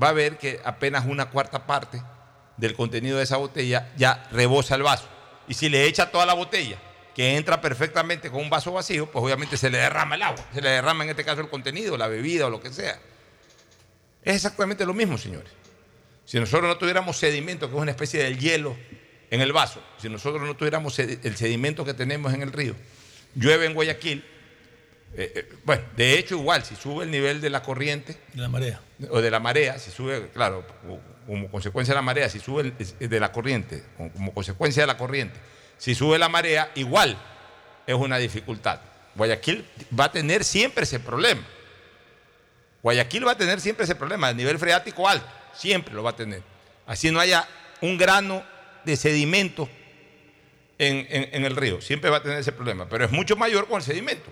va 0.00 0.10
a 0.10 0.12
ver 0.12 0.36
que 0.38 0.60
apenas 0.64 1.06
una 1.06 1.30
cuarta 1.30 1.66
parte 1.66 2.02
del 2.56 2.74
contenido 2.74 3.16
de 3.18 3.24
esa 3.24 3.36
botella 3.36 3.90
ya 3.96 4.28
rebosa 4.30 4.74
el 4.74 4.82
vaso. 4.82 5.08
Y 5.48 5.54
si 5.54 5.68
le 5.68 5.84
echa 5.86 6.10
toda 6.10 6.26
la 6.26 6.34
botella, 6.34 6.76
que 7.14 7.36
entra 7.36 7.60
perfectamente 7.60 8.30
con 8.30 8.40
un 8.42 8.50
vaso 8.50 8.72
vacío, 8.72 9.10
pues 9.10 9.24
obviamente 9.24 9.56
se 9.56 9.70
le 9.70 9.78
derrama 9.78 10.14
el 10.16 10.22
agua, 10.22 10.44
se 10.54 10.60
le 10.60 10.68
derrama 10.70 11.02
en 11.04 11.10
este 11.10 11.24
caso 11.24 11.40
el 11.40 11.48
contenido, 11.48 11.96
la 11.96 12.06
bebida 12.08 12.46
o 12.46 12.50
lo 12.50 12.60
que 12.60 12.70
sea. 12.72 12.98
Es 14.22 14.36
exactamente 14.36 14.84
lo 14.84 14.94
mismo, 14.94 15.16
señores. 15.18 15.50
Si 16.24 16.38
nosotros 16.38 16.68
no 16.68 16.76
tuviéramos 16.76 17.16
sedimento, 17.16 17.68
que 17.68 17.74
es 17.76 17.80
una 17.82 17.90
especie 17.90 18.22
de 18.22 18.36
hielo 18.36 18.76
en 19.30 19.40
el 19.40 19.52
vaso, 19.52 19.82
si 19.98 20.08
nosotros 20.08 20.42
no 20.42 20.56
tuviéramos 20.56 20.98
el 20.98 21.36
sedimento 21.36 21.84
que 21.84 21.94
tenemos 21.94 22.32
en 22.32 22.42
el 22.42 22.52
río, 22.52 22.74
llueve 23.34 23.66
en 23.66 23.74
Guayaquil, 23.74 24.24
eh, 25.14 25.32
eh, 25.34 25.52
bueno, 25.64 25.82
de 25.96 26.18
hecho 26.18 26.34
igual, 26.36 26.64
si 26.64 26.76
sube 26.76 27.04
el 27.04 27.10
nivel 27.10 27.40
de 27.40 27.50
la 27.50 27.62
corriente 27.62 28.16
De 28.34 28.42
la 28.42 28.48
marea. 28.48 28.80
o 29.10 29.20
de 29.20 29.30
la 29.30 29.40
marea, 29.40 29.78
si 29.78 29.90
sube, 29.90 30.28
claro, 30.34 30.64
como 31.26 31.50
consecuencia 31.50 31.92
de 31.92 31.96
la 31.96 32.02
marea, 32.02 32.28
si 32.28 32.40
sube 32.40 32.72
el- 32.98 33.08
de 33.08 33.20
la 33.20 33.32
corriente, 33.32 33.84
como- 33.96 34.10
como 34.12 34.34
consecuencia 34.34 34.82
de 34.82 34.86
la 34.86 34.96
corriente, 34.96 35.38
si 35.78 35.94
sube 35.94 36.18
la 36.18 36.28
marea, 36.28 36.70
igual 36.74 37.16
es 37.86 37.94
una 37.94 38.18
dificultad. 38.18 38.80
Guayaquil 39.14 39.64
va 39.98 40.04
a 40.04 40.12
tener 40.12 40.44
siempre 40.44 40.84
ese 40.84 41.00
problema. 41.00 41.42
Guayaquil 42.82 43.26
va 43.26 43.32
a 43.32 43.36
tener 43.38 43.60
siempre 43.60 43.84
ese 43.84 43.94
problema, 43.94 44.30
el 44.30 44.36
nivel 44.36 44.58
freático 44.58 45.08
alto, 45.08 45.26
siempre 45.54 45.92
lo 45.94 46.02
va 46.02 46.10
a 46.10 46.16
tener. 46.16 46.42
Así 46.86 47.10
no 47.10 47.18
haya 47.20 47.46
un 47.80 47.98
grano 47.98 48.42
de 48.88 48.96
sedimento 48.96 49.68
en, 50.78 51.06
en- 51.10 51.44
el 51.44 51.54
río, 51.56 51.80
siempre 51.82 52.08
va 52.08 52.16
a 52.18 52.22
tener 52.22 52.38
ese 52.38 52.52
problema, 52.52 52.88
pero 52.88 53.04
es 53.04 53.10
mucho 53.12 53.36
mayor 53.36 53.68
con 53.68 53.76
el 53.76 53.82
sedimento. 53.82 54.30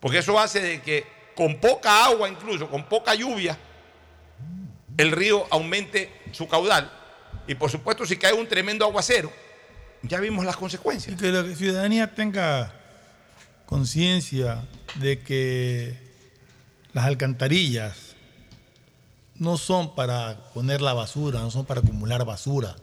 Porque 0.00 0.18
eso 0.18 0.36
hace 0.40 0.60
de 0.60 0.82
que 0.82 1.04
con 1.36 1.60
poca 1.60 2.06
agua, 2.06 2.28
incluso 2.28 2.68
con 2.68 2.84
poca 2.88 3.14
lluvia, 3.14 3.56
el 4.96 5.12
río 5.12 5.46
aumente 5.50 6.10
su 6.32 6.48
caudal. 6.48 6.90
Y 7.46 7.54
por 7.54 7.70
supuesto, 7.70 8.04
si 8.04 8.16
cae 8.16 8.32
un 8.32 8.48
tremendo 8.48 8.84
aguacero, 8.84 9.32
ya 10.02 10.18
vimos 10.18 10.44
las 10.44 10.56
Y 10.56 10.58
consecuencias. 10.58 11.20
que 11.20 11.28
la 11.30 11.44
ciudadanía 11.54 12.12
tenga 12.14 12.72
conciencia 13.66 14.64
de 14.96 15.20
que 15.20 15.96
las 16.92 17.04
alcantarillas 17.04 18.16
no 19.36 19.56
son 19.56 19.94
para 19.94 20.50
poner 20.54 20.80
la 20.80 20.92
basura, 20.94 21.38
no 21.40 21.50
son 21.52 21.64
para 21.66 21.80
acumular 21.80 22.24
basura. 22.24 22.74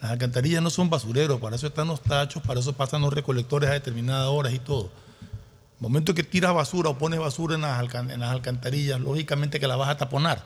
Las 0.00 0.10
alcantarillas 0.12 0.62
no 0.62 0.70
son 0.70 0.90
basureros, 0.90 1.40
para 1.40 1.56
eso 1.56 1.66
están 1.66 1.88
los 1.88 2.02
tachos, 2.02 2.42
para 2.42 2.60
eso 2.60 2.72
pasan 2.72 3.02
los 3.02 3.12
recolectores 3.12 3.70
a 3.70 3.72
determinadas 3.72 4.28
horas 4.28 4.52
y 4.52 4.58
todo. 4.58 4.84
El 5.78 5.82
momento 5.82 6.14
que 6.14 6.22
tiras 6.22 6.54
basura 6.54 6.90
o 6.90 6.98
pones 6.98 7.18
basura 7.20 7.54
en 7.54 7.62
las, 7.62 7.94
en 7.94 8.20
las 8.20 8.30
alcantarillas, 8.30 9.00
lógicamente 9.00 9.60
que 9.60 9.66
la 9.66 9.76
vas 9.76 9.88
a 9.90 9.96
taponar. 9.96 10.42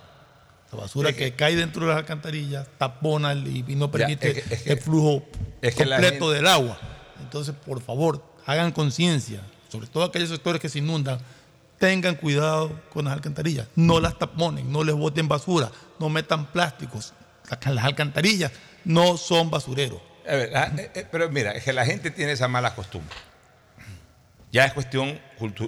La 0.72 0.78
basura 0.80 1.10
Es 1.10 1.16
que, 1.16 1.30
que- 1.30 1.36
cae 1.36 1.56
dentro 1.56 1.82
de 1.82 1.88
las 1.88 1.98
alcantarillas 1.98 2.66
tapona 2.78 3.34
y, 3.34 3.64
y 3.66 3.74
no 3.76 3.90
permite 3.90 4.38
es 4.38 4.44
que- 4.44 4.54
es 4.54 4.62
que- 4.62 4.72
el 4.72 4.78
flujo 4.80 5.24
completo 5.60 6.00
gente- 6.02 6.30
del 6.30 6.46
agua. 6.46 6.78
Entonces, 7.20 7.54
por 7.66 7.80
favor, 7.80 8.22
hagan 8.46 8.72
conciencia, 8.72 9.40
sobre 9.70 9.86
todo 9.88 10.04
aquellos 10.04 10.28
sectores 10.30 10.60
que 10.60 10.68
se 10.68 10.78
inundan, 10.78 11.18
tengan 11.78 12.14
cuidado 12.14 12.72
con 12.92 13.04
las 13.06 13.14
alcantarillas, 13.14 13.66
no 13.74 14.00
las 14.00 14.18
taponen, 14.18 14.70
no 14.70 14.84
les 14.84 14.94
boten 14.94 15.28
basura, 15.28 15.70
no 15.98 16.08
metan 16.08 16.46
plásticos. 16.46 17.14
Las 17.50 17.74
las 17.74 17.84
alcantarillas 17.84 18.52
no 18.84 19.16
son 19.16 19.50
basureros. 19.50 20.00
Eh, 20.24 20.52
eh, 20.94 21.06
pero 21.10 21.28
mira, 21.30 21.52
es 21.52 21.64
que 21.64 21.72
la 21.72 21.84
gente 21.84 22.10
tiene 22.10 22.32
esa 22.32 22.48
mala 22.48 22.74
costumbre. 22.74 23.14
Ya 24.52 24.64
es 24.64 24.72
cuestión 24.72 25.20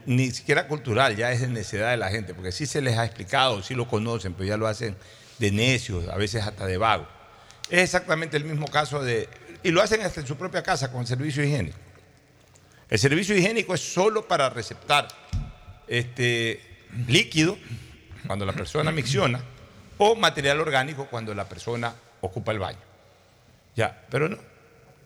ni 0.06 0.30
siquiera 0.32 0.66
cultural, 0.66 1.16
ya 1.16 1.30
es 1.30 1.40
de 1.40 1.48
necesidad 1.48 1.90
de 1.90 1.96
la 1.96 2.10
gente, 2.10 2.34
porque 2.34 2.50
sí 2.50 2.66
se 2.66 2.80
les 2.80 2.98
ha 2.98 3.04
explicado, 3.04 3.62
sí 3.62 3.74
lo 3.74 3.86
conocen, 3.86 4.34
pero 4.34 4.48
ya 4.48 4.56
lo 4.56 4.66
hacen 4.66 4.96
de 5.38 5.52
necios, 5.52 6.08
a 6.08 6.16
veces 6.16 6.44
hasta 6.44 6.66
de 6.66 6.76
vago. 6.76 7.06
Es 7.70 7.80
exactamente 7.80 8.36
el 8.36 8.44
mismo 8.44 8.66
caso 8.66 9.02
de. 9.02 9.28
Y 9.62 9.70
lo 9.70 9.80
hacen 9.82 10.02
hasta 10.02 10.20
en 10.20 10.26
su 10.26 10.36
propia 10.36 10.62
casa 10.62 10.90
con 10.90 11.06
servicio 11.06 11.44
higiénico. 11.44 11.78
El 12.88 12.98
servicio 12.98 13.36
higiénico 13.36 13.74
es 13.74 13.80
solo 13.80 14.26
para 14.26 14.50
receptar 14.50 15.08
este, 15.86 16.60
líquido 17.06 17.56
cuando 18.26 18.44
la 18.44 18.52
persona 18.52 18.90
micciona 18.90 19.42
o 20.04 20.16
material 20.16 20.60
orgánico 20.60 21.06
cuando 21.06 21.32
la 21.32 21.48
persona 21.48 21.94
ocupa 22.20 22.50
el 22.50 22.58
baño. 22.58 22.78
Ya, 23.76 24.04
pero 24.10 24.28
no. 24.28 24.36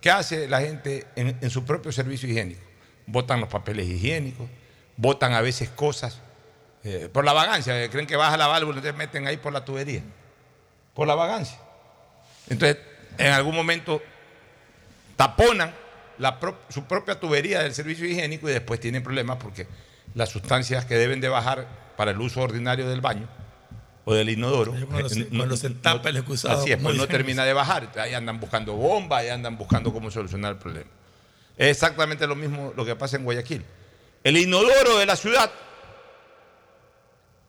¿Qué 0.01 0.11
hace 0.11 0.49
la 0.49 0.61
gente 0.61 1.07
en, 1.17 1.51
su 1.51 1.65
propio 1.65 1.93
servicio 1.93 2.29
higiénico? 2.29 2.63
Botan 3.07 3.41
los 3.41 3.49
papeles 3.49 3.87
higiénicos, 3.87 4.49
botan 4.97 5.35
a 5.35 5.41
veces 5.43 5.69
cosas 5.69 6.21
eh, 6.83 7.11
por 7.13 7.25
la 7.25 7.33
vagancia. 7.33 7.83
eh, 7.83 7.91
Creen 7.91 8.07
que 8.07 8.17
baja 8.17 8.37
la 8.37 8.47
válvula 8.47 8.79
y 8.79 8.83
te 8.83 8.93
meten 8.93 9.27
ahí 9.27 9.37
por 9.37 9.53
la 9.53 9.65
tubería. 9.65 10.03
Por 10.95 11.07
la 11.07 11.15
vagancia. 11.15 11.59
Entonces, 12.49 12.79
en 13.19 13.33
algún 13.33 13.55
momento 13.55 14.03
taponan 15.17 15.75
su 16.71 16.85
propia 16.85 17.21
tubería 17.21 17.63
del 17.63 17.75
servicio 17.75 18.07
higiénico 18.07 18.49
y 18.49 18.53
después 18.53 18.81
tienen 18.81 19.03
problemas 19.03 19.37
porque 19.37 19.67
las 20.15 20.31
sustancias 20.31 20.87
que 20.87 20.95
deben 20.95 21.21
de 21.21 21.29
bajar 21.29 21.67
para 21.97 22.13
el 22.13 22.21
uso 22.21 22.41
ordinario 22.41 22.89
del 22.89 23.03
baño 23.03 23.29
o 24.09 24.15
del 24.15 24.31
inodoro. 24.31 24.73
Cuando 24.89 25.09
se- 25.09 25.21
eh, 25.21 25.29
cuando 25.37 25.57
se 25.57 25.69
tapa 25.71 26.09
el 26.09 26.17
excusado, 26.17 26.61
Así 26.63 26.71
es, 26.73 26.79
pues 26.79 26.97
no 26.97 27.07
termina 27.09 27.45
de 27.45 27.53
bajar. 27.53 27.91
Ahí 27.99 28.15
andan 28.15 28.39
buscando 28.41 28.73
bombas, 28.75 29.21
ahí 29.23 29.29
andan 29.29 29.59
buscando 29.59 29.93
cómo 29.93 30.11
solucionar 30.11 30.53
el 30.53 30.59
problema. 30.59 30.89
Es 31.59 31.69
exactamente 31.69 32.27
lo 32.27 32.35
mismo 32.37 32.73
lo 32.77 32.85
que 32.85 32.95
pasa 32.97 33.17
en 33.17 33.25
Guayaquil. 33.25 33.65
El 34.23 34.37
inodoro 34.37 34.97
de 34.99 35.07
la 35.07 35.17
ciudad 35.17 35.51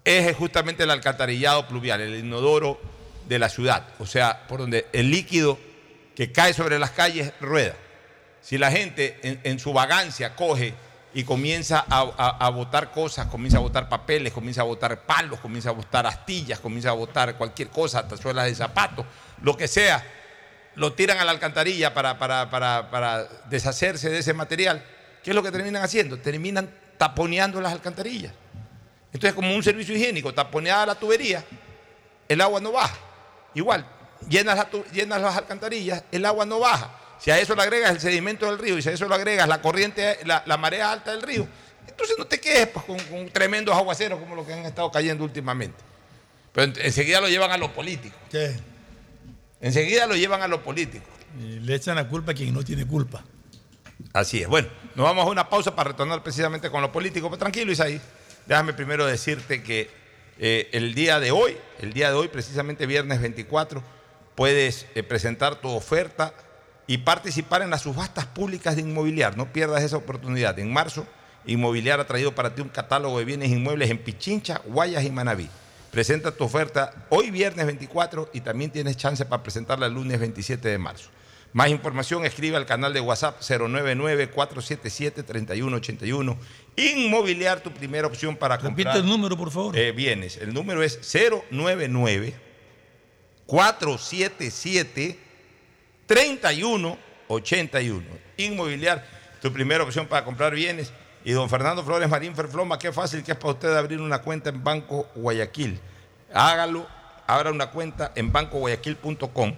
es 0.03 0.36
justamente 0.36 0.84
el 0.84 0.89
alcantarillado 0.91 1.68
pluvial, 1.68 2.01
el 2.01 2.16
inodoro 2.16 2.80
de 3.28 3.39
la 3.39 3.49
ciudad, 3.49 3.88
o 3.99 4.05
sea, 4.05 4.47
por 4.47 4.60
donde 4.60 4.88
el 4.93 5.12
líquido 5.12 5.60
que 6.16 6.32
cae 6.32 6.53
sobre 6.53 6.80
las 6.80 6.91
calles 6.91 7.34
rueda. 7.41 7.76
Si 8.41 8.58
la 8.58 8.72
gente 8.72 9.20
en, 9.22 9.39
en 9.43 9.60
su 9.60 9.74
vagancia 9.74 10.36
coge 10.36 10.74
y 11.18 11.24
comienza 11.24 11.84
a, 11.89 12.01
a- 12.15 12.45
a 12.45 12.49
botar 12.51 12.91
cosas, 12.91 13.26
comienza 13.26 13.57
a 13.57 13.61
botar 13.61 13.89
papeles, 13.89 14.32
comienza 14.32 14.61
a 14.61 14.65
botar 14.65 15.01
palos, 15.01 15.39
comienza 15.39 15.70
a 15.70 15.72
botar 15.72 16.05
astillas, 16.05 16.59
comienza 16.59 16.89
a 16.89 16.93
botar 16.93 17.36
cualquier 17.39 17.70
cosa, 17.70 18.01
hasta 18.01 18.18
suelas 18.18 18.45
de 18.45 18.53
zapatos, 18.53 19.03
lo 19.41 19.57
que 19.57 19.68
sea, 19.68 20.05
lo 20.76 20.93
tiran 20.93 21.18
a 21.18 21.26
la 21.26 21.32
alcantarilla 21.32 21.91
para, 21.95 22.20
para- 22.20 22.51
para- 22.51 22.91
para 22.91 23.24
deshacerse 23.49 24.11
de 24.11 24.20
ese 24.20 24.36
material. 24.36 24.86
¿Qué 25.24 25.32
es 25.32 25.36
lo 25.36 25.41
que 25.41 25.51
terminan 25.51 25.82
haciendo? 25.82 26.20
Terminan 26.20 26.70
taponeando 26.99 27.59
las 27.61 27.74
alcantarillas. 27.74 28.34
Entonces, 29.11 29.34
como 29.34 29.55
un 29.55 29.63
servicio 29.63 29.95
higiénico, 29.95 30.36
taponeada 30.36 30.86
la 30.86 30.93
tubería, 30.95 31.43
el 32.30 32.39
agua 32.41 32.59
no 32.61 32.74
baja. 32.74 32.95
Igual, 33.55 33.88
llenas, 34.30 34.55
la 34.55 34.70
llenas 34.93 35.20
las 35.20 35.36
alcantarillas, 35.36 36.03
el 36.11 36.24
agua 36.26 36.45
no 36.45 36.59
baja. 36.59 36.91
Si 37.20 37.32
a 37.32 37.39
eso 37.39 37.55
le 37.55 37.61
agregas 37.63 37.91
el 37.91 37.99
sedimento 37.99 38.45
del 38.45 38.59
río 38.59 38.78
y 38.78 38.82
si 38.82 38.89
a 38.89 38.91
eso 38.91 39.07
le 39.07 39.15
agregas 39.15 39.47
la 39.47 39.61
corriente, 39.61 40.20
la, 40.26 40.43
la 40.45 40.57
marea 40.57 40.91
alta 40.91 41.11
del 41.11 41.22
río, 41.24 41.47
entonces 41.88 42.15
no 42.18 42.26
te 42.28 42.39
quedes 42.39 42.68
pues, 42.68 42.86
con, 42.86 42.99
con 42.99 43.30
tremendos 43.30 43.76
aguaceros 43.76 44.20
como 44.20 44.36
los 44.36 44.45
que 44.45 44.53
han 44.53 44.65
estado 44.65 44.91
cayendo 44.91 45.24
últimamente. 45.24 45.78
Pero 46.53 46.65
en- 46.74 46.86
enseguida 46.86 47.20
lo 47.22 47.28
llevan 47.30 47.51
a 47.51 47.57
lo 47.57 47.74
político. 47.74 48.15
¿Qué? 48.30 48.55
Enseguida 49.61 50.05
lo 50.05 50.15
llevan 50.15 50.41
a 50.41 50.47
lo 50.47 50.63
político. 50.63 51.05
Y 51.39 51.59
le 51.59 51.76
echan 51.76 51.95
la 51.95 52.07
culpa 52.07 52.32
a 52.32 52.36
quien 52.36 52.53
no 52.53 52.63
tiene 52.63 52.86
culpa. 52.86 53.24
Así 54.13 54.41
es. 54.41 54.47
Bueno, 54.47 54.68
nos 54.95 55.03
vamos 55.05 55.26
a 55.26 55.30
una 55.30 55.49
pausa 55.49 55.76
para 55.76 55.89
retornar 55.91 56.22
precisamente 56.24 56.70
con 56.70 56.82
lo 56.82 56.91
político. 56.91 57.28
Pero 57.30 57.39
tranquilo, 57.39 57.72
Isaí. 57.72 57.99
Déjame 58.45 58.74
primero 58.74 59.05
decirte 59.05 59.61
que 59.63 59.89
eh, 60.39 60.70
el 60.72 60.93
día 60.93 61.20
de 61.20 61.32
hoy, 61.32 61.57
el 61.80 61.93
día 61.93 62.09
de 62.09 62.15
hoy, 62.15 62.28
precisamente 62.28 62.86
viernes 62.86 63.20
24, 63.22 63.84
puedes 64.36 64.86
eh, 64.95 65.03
presentar 65.03 65.55
tu 65.55 65.70
oferta 65.70 66.34
y 66.88 66.99
participar 66.99 67.61
en 67.61 67.69
las 67.69 67.81
subastas 67.81 68.25
públicas 68.25 68.75
de 68.75 68.81
inmobiliar. 68.81 69.38
No 69.38 69.51
pierdas 69.51 69.83
esa 69.83 69.97
oportunidad. 69.97 70.57
En 70.57 70.71
marzo, 70.71 71.05
Inmobiliar 71.45 71.99
ha 71.99 72.07
traído 72.07 72.33
para 72.35 72.53
ti 72.55 72.61
un 72.61 72.69
catálogo 72.69 73.19
de 73.19 73.25
bienes 73.25 73.49
inmuebles 73.49 73.89
en 73.89 73.97
Pichincha, 73.99 74.61
Guayas 74.65 75.03
y 75.05 75.11
Manabí. 75.11 75.47
Presenta 75.91 76.31
tu 76.31 76.43
oferta 76.43 77.05
hoy 77.09 77.31
viernes 77.31 77.65
24 77.65 78.29
y 78.33 78.41
también 78.41 78.71
tienes 78.71 78.97
chance 78.97 79.23
para 79.25 79.41
presentarla 79.43 79.85
el 79.85 79.93
lunes 79.93 80.19
27 80.19 80.67
de 80.67 80.77
marzo. 80.77 81.09
Más 81.53 81.69
información 81.69 82.25
escribe 82.25 82.57
al 82.57 82.65
canal 82.65 82.93
de 82.93 82.99
WhatsApp 82.99 83.39
099-477-3181. 83.41 86.38
Inmobiliar, 86.75 87.61
tu 87.61 87.71
primera 87.71 88.05
opción 88.07 88.35
para 88.35 88.57
Repite 88.57 88.83
comprar 88.83 88.97
el 88.97 89.05
número, 89.05 89.38
por 89.38 89.49
favor. 89.49 89.77
eh, 89.77 89.93
bienes. 89.93 90.35
El 90.38 90.53
número 90.53 90.83
es 90.83 90.99
099 91.49 92.35
477 93.45 95.17
3181. 96.08 98.05
Inmobiliar, 98.38 99.05
tu 99.41 99.53
primera 99.53 99.84
opción 99.84 100.08
para 100.08 100.26
comprar 100.26 100.55
bienes. 100.55 100.91
Y 101.24 101.34
don 101.34 101.49
Fernando 101.49 101.84
Flores 101.84 102.10
Marín 102.10 102.36
Ferfloma, 102.36 102.80
qué 102.80 102.91
fácil 102.93 103.22
que 103.24 103.34
es 103.34 103.38
para 103.38 103.53
usted 103.53 103.76
abrir 103.76 103.99
una 103.99 104.22
cuenta 104.22 104.49
en 104.49 104.64
Banco 104.64 105.10
Guayaquil. 105.14 105.80
Hágalo, 106.34 106.88
abra 107.28 107.51
una 107.51 107.70
cuenta 107.70 108.14
en 108.16 108.32
bancoguayaquil.com 108.32 109.53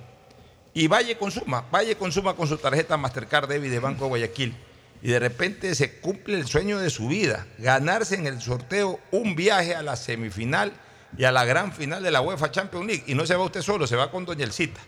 y 0.74 0.88
vaya 0.88 1.12
y 1.12 1.16
consuma, 1.16 1.66
vaya 1.72 1.92
y 1.92 1.96
consuma 1.96 2.36
con 2.36 2.48
su 2.48 2.58
tarjeta 2.58 2.98
Mastercard 2.98 3.48
Debit 3.48 3.72
de 3.72 3.80
Banco 3.80 4.08
Guayaquil. 4.08 4.56
Y 5.02 5.10
de 5.10 5.20
repente 5.20 5.74
se 5.76 6.00
cumple 6.00 6.38
el 6.38 6.48
sueño 6.48 6.80
de 6.80 6.90
su 6.90 7.08
vida, 7.08 7.48
ganarse 7.58 8.16
en 8.16 8.28
el 8.28 8.42
sorteo 8.42 9.00
un 9.12 9.36
viaje 9.36 9.76
a 9.76 9.82
la 9.82 9.96
semifinal 9.96 10.74
y 11.18 11.24
a 11.24 11.32
la 11.32 11.46
gran 11.46 11.72
final 11.72 12.04
de 12.04 12.12
la 12.12 12.22
UEFA 12.22 12.52
Champions 12.52 12.86
League. 12.86 13.04
Y 13.08 13.16
no 13.16 13.26
se 13.26 13.36
va 13.36 13.46
usted 13.46 13.62
solo, 13.62 13.88
se 13.88 13.96
va 13.96 14.12
con 14.12 14.26
Doña 14.26 14.44
Elcita. 14.44 14.82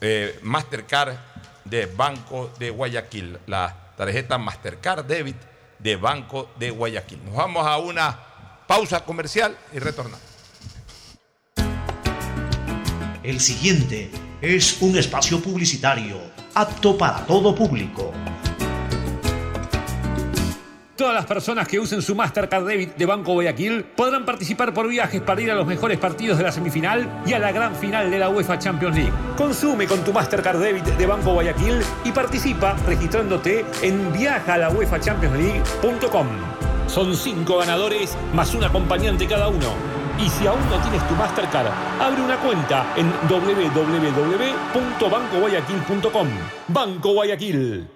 eh, 0.00 0.38
Mastercard 0.42 1.14
de 1.64 1.84
Banco 1.86 2.50
de 2.58 2.70
Guayaquil, 2.70 3.38
la 3.46 3.92
tarjeta 3.96 4.38
Mastercard 4.38 5.04
Debit 5.04 5.36
de 5.78 5.96
Banco 5.96 6.50
de 6.58 6.70
Guayaquil. 6.70 7.22
Nos 7.24 7.34
vamos 7.34 7.66
a 7.66 7.76
una 7.78 8.18
pausa 8.66 9.04
comercial 9.04 9.56
y 9.72 9.78
retornamos. 9.78 10.20
El 13.22 13.40
siguiente 13.40 14.10
es 14.40 14.80
un 14.80 14.96
espacio 14.96 15.42
publicitario 15.42 16.18
apto 16.54 16.96
para 16.96 17.26
todo 17.26 17.54
público. 17.54 18.12
Todas 20.96 21.14
las 21.14 21.26
personas 21.26 21.68
que 21.68 21.78
usen 21.78 22.00
su 22.00 22.14
Mastercard 22.14 22.66
Debit 22.66 22.96
de 22.96 23.04
Banco 23.04 23.34
Guayaquil 23.34 23.84
podrán 23.84 24.24
participar 24.24 24.72
por 24.72 24.88
viajes 24.88 25.20
para 25.20 25.42
ir 25.42 25.50
a 25.50 25.54
los 25.54 25.66
mejores 25.66 25.98
partidos 25.98 26.38
de 26.38 26.44
la 26.44 26.52
semifinal 26.52 27.20
y 27.26 27.34
a 27.34 27.38
la 27.38 27.52
gran 27.52 27.76
final 27.76 28.10
de 28.10 28.18
la 28.18 28.30
UEFA 28.30 28.58
Champions 28.58 28.96
League. 28.96 29.12
Consume 29.36 29.86
con 29.86 30.02
tu 30.04 30.14
Mastercard 30.14 30.58
Debit 30.58 30.86
de 30.86 31.06
Banco 31.06 31.34
Guayaquil 31.34 31.82
y 32.02 32.12
participa 32.12 32.74
registrándote 32.86 33.66
en 33.82 34.10
viajalauefachampionsleague.com. 34.14 36.28
Son 36.86 37.14
cinco 37.14 37.58
ganadores 37.58 38.16
más 38.32 38.54
un 38.54 38.64
acompañante 38.64 39.26
cada 39.26 39.48
uno. 39.48 39.74
Y 40.18 40.30
si 40.30 40.46
aún 40.46 40.66
no 40.70 40.78
tienes 40.78 41.06
tu 41.06 41.14
Mastercard, 41.14 41.68
abre 42.00 42.22
una 42.22 42.38
cuenta 42.38 42.86
en 42.96 43.12
www.bancoguayaquil.com. 43.28 46.28
Banco 46.68 47.12
Guayaquil. 47.12 47.95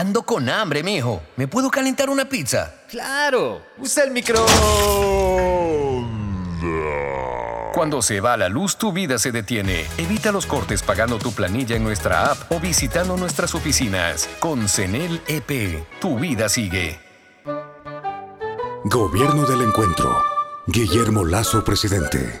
Ando 0.00 0.22
con 0.22 0.48
hambre, 0.48 0.82
mijo. 0.82 1.20
¿Me 1.36 1.46
puedo 1.46 1.70
calentar 1.70 2.08
una 2.08 2.26
pizza? 2.26 2.72
Claro, 2.88 3.60
usa 3.76 4.04
el 4.04 4.12
micro. 4.12 4.46
Cuando 7.74 8.00
se 8.00 8.22
va 8.22 8.38
la 8.38 8.48
luz, 8.48 8.78
tu 8.78 8.94
vida 8.94 9.18
se 9.18 9.30
detiene. 9.30 9.84
Evita 9.98 10.32
los 10.32 10.46
cortes 10.46 10.82
pagando 10.82 11.18
tu 11.18 11.32
planilla 11.32 11.76
en 11.76 11.84
nuestra 11.84 12.30
app 12.30 12.50
o 12.50 12.58
visitando 12.58 13.18
nuestras 13.18 13.54
oficinas. 13.54 14.26
Con 14.38 14.70
CENEL 14.70 15.20
EP, 15.26 15.84
tu 16.00 16.18
vida 16.18 16.48
sigue. 16.48 16.98
Gobierno 18.84 19.44
del 19.44 19.60
Encuentro. 19.60 20.16
Guillermo 20.66 21.26
Lazo, 21.26 21.62
presidente. 21.62 22.40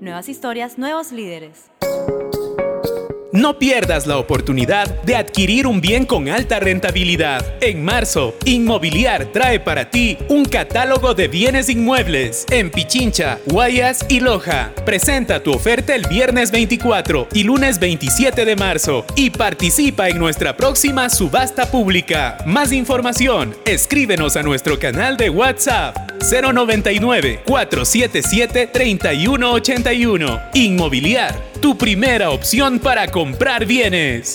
Nuevas 0.00 0.28
historias, 0.28 0.76
nuevos 0.76 1.10
líderes. 1.10 1.70
No 3.32 3.58
pierdas 3.58 4.06
la 4.06 4.18
oportunidad 4.18 5.02
de 5.02 5.16
adquirir 5.16 5.66
un 5.66 5.80
bien 5.80 6.06
con 6.06 6.28
alta 6.28 6.60
rentabilidad. 6.60 7.44
En 7.62 7.84
marzo, 7.84 8.34
Inmobiliar 8.44 9.26
trae 9.26 9.60
para 9.60 9.90
ti 9.90 10.16
un 10.28 10.44
catálogo 10.44 11.14
de 11.14 11.28
bienes 11.28 11.68
inmuebles 11.68 12.46
en 12.50 12.70
Pichincha, 12.70 13.38
Guayas 13.46 14.06
y 14.08 14.20
Loja. 14.20 14.72
Presenta 14.84 15.42
tu 15.42 15.52
oferta 15.52 15.94
el 15.94 16.06
viernes 16.06 16.50
24 16.50 17.28
y 17.32 17.42
lunes 17.42 17.78
27 17.78 18.44
de 18.44 18.56
marzo 18.56 19.04
y 19.16 19.30
participa 19.30 20.08
en 20.08 20.18
nuestra 20.18 20.56
próxima 20.56 21.10
subasta 21.10 21.70
pública. 21.70 22.38
Más 22.46 22.72
información, 22.72 23.54
escríbenos 23.64 24.36
a 24.36 24.42
nuestro 24.42 24.78
canal 24.78 25.16
de 25.16 25.30
WhatsApp 25.30 26.15
099 26.20 27.40
477 27.44 28.68
3181. 28.72 30.40
Inmobiliar, 30.54 31.34
tu 31.60 31.76
primera 31.76 32.30
opción 32.30 32.78
para 32.78 33.08
comprar 33.08 33.66
bienes. 33.66 34.34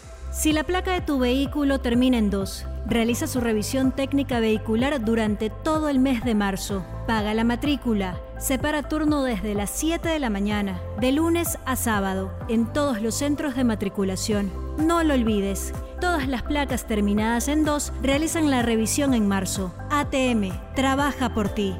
Si 0.31 0.53
la 0.53 0.63
placa 0.63 0.93
de 0.93 1.01
tu 1.01 1.19
vehículo 1.19 1.79
termina 1.81 2.17
en 2.17 2.29
2, 2.29 2.65
realiza 2.87 3.27
su 3.27 3.41
revisión 3.41 3.91
técnica 3.91 4.39
vehicular 4.39 5.03
durante 5.03 5.49
todo 5.49 5.89
el 5.89 5.99
mes 5.99 6.23
de 6.23 6.35
marzo. 6.35 6.85
Paga 7.05 7.33
la 7.33 7.43
matrícula. 7.43 8.17
Separa 8.39 8.81
turno 8.81 9.23
desde 9.23 9.53
las 9.55 9.69
7 9.71 10.07
de 10.07 10.19
la 10.19 10.29
mañana, 10.29 10.79
de 11.01 11.11
lunes 11.11 11.59
a 11.65 11.75
sábado, 11.75 12.31
en 12.47 12.71
todos 12.71 13.01
los 13.01 13.13
centros 13.15 13.57
de 13.57 13.65
matriculación. 13.65 14.53
No 14.77 15.03
lo 15.03 15.15
olvides. 15.15 15.73
Todas 15.99 16.29
las 16.29 16.43
placas 16.43 16.87
terminadas 16.87 17.49
en 17.49 17.65
2 17.65 17.91
realizan 18.01 18.49
la 18.49 18.61
revisión 18.61 19.13
en 19.13 19.27
marzo. 19.27 19.75
ATM, 19.89 20.53
trabaja 20.75 21.33
por 21.33 21.49
ti. 21.49 21.75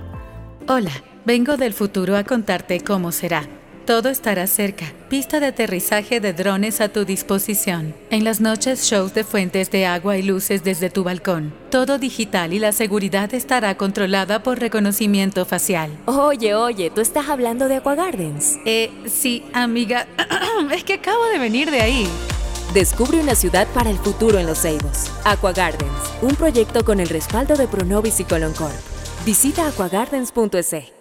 Hola, 0.68 0.92
vengo 1.24 1.56
del 1.56 1.72
futuro 1.72 2.18
a 2.18 2.26
contarte 2.26 2.82
cómo 2.82 3.14
será. 3.14 3.48
Todo 3.92 4.08
estará 4.08 4.48
cerca. 4.48 4.86
Pista 5.10 5.42
de 5.42 5.48
aterrizaje 5.48 6.22
de 6.22 6.32
drones 6.32 6.80
a 6.80 6.88
tu 6.88 7.04
disposición. 7.04 7.94
En 8.10 8.24
las 8.24 8.40
noches, 8.40 8.86
shows 8.86 9.14
de 9.14 9.26
fuentes 9.26 9.70
de 9.70 9.86
agua 9.86 10.16
y 10.16 10.24
luces 10.24 10.64
desde 10.64 10.90
tu 10.90 11.04
balcón. 11.04 11.54
Todo 11.72 12.00
digital 12.00 12.54
y 12.54 12.60
la 12.60 12.72
seguridad 12.72 13.34
estará 13.34 13.76
controlada 13.76 14.44
por 14.44 14.62
reconocimiento 14.62 15.44
facial. 15.44 15.92
Oye, 16.06 16.56
oye, 16.56 16.90
¿tú 16.90 17.02
estás 17.02 17.28
hablando 17.28 17.68
de 17.68 17.76
Aqua 17.76 17.96
Gardens? 17.96 18.60
Eh, 18.66 18.92
sí, 19.08 19.44
amiga. 19.52 20.08
es 20.74 20.86
que 20.86 20.94
acabo 20.94 21.26
de 21.26 21.40
venir 21.40 21.70
de 21.70 21.82
ahí. 21.82 22.08
Descubre 22.74 23.20
una 23.20 23.36
ciudad 23.36 23.68
para 23.74 23.90
el 23.90 23.98
futuro 23.98 24.40
en 24.40 24.48
Los 24.48 24.62
Ceibos. 24.62 25.12
Aqua 25.26 25.52
Gardens, 25.52 26.14
un 26.22 26.38
proyecto 26.38 26.86
con 26.86 27.02
el 27.02 27.10
respaldo 27.10 27.58
de 27.58 27.68
Pronovis 27.68 28.22
y 28.22 28.24
Coloncorp. 28.24 28.72
Visita 29.26 29.68
aquagardens.es. 29.68 31.01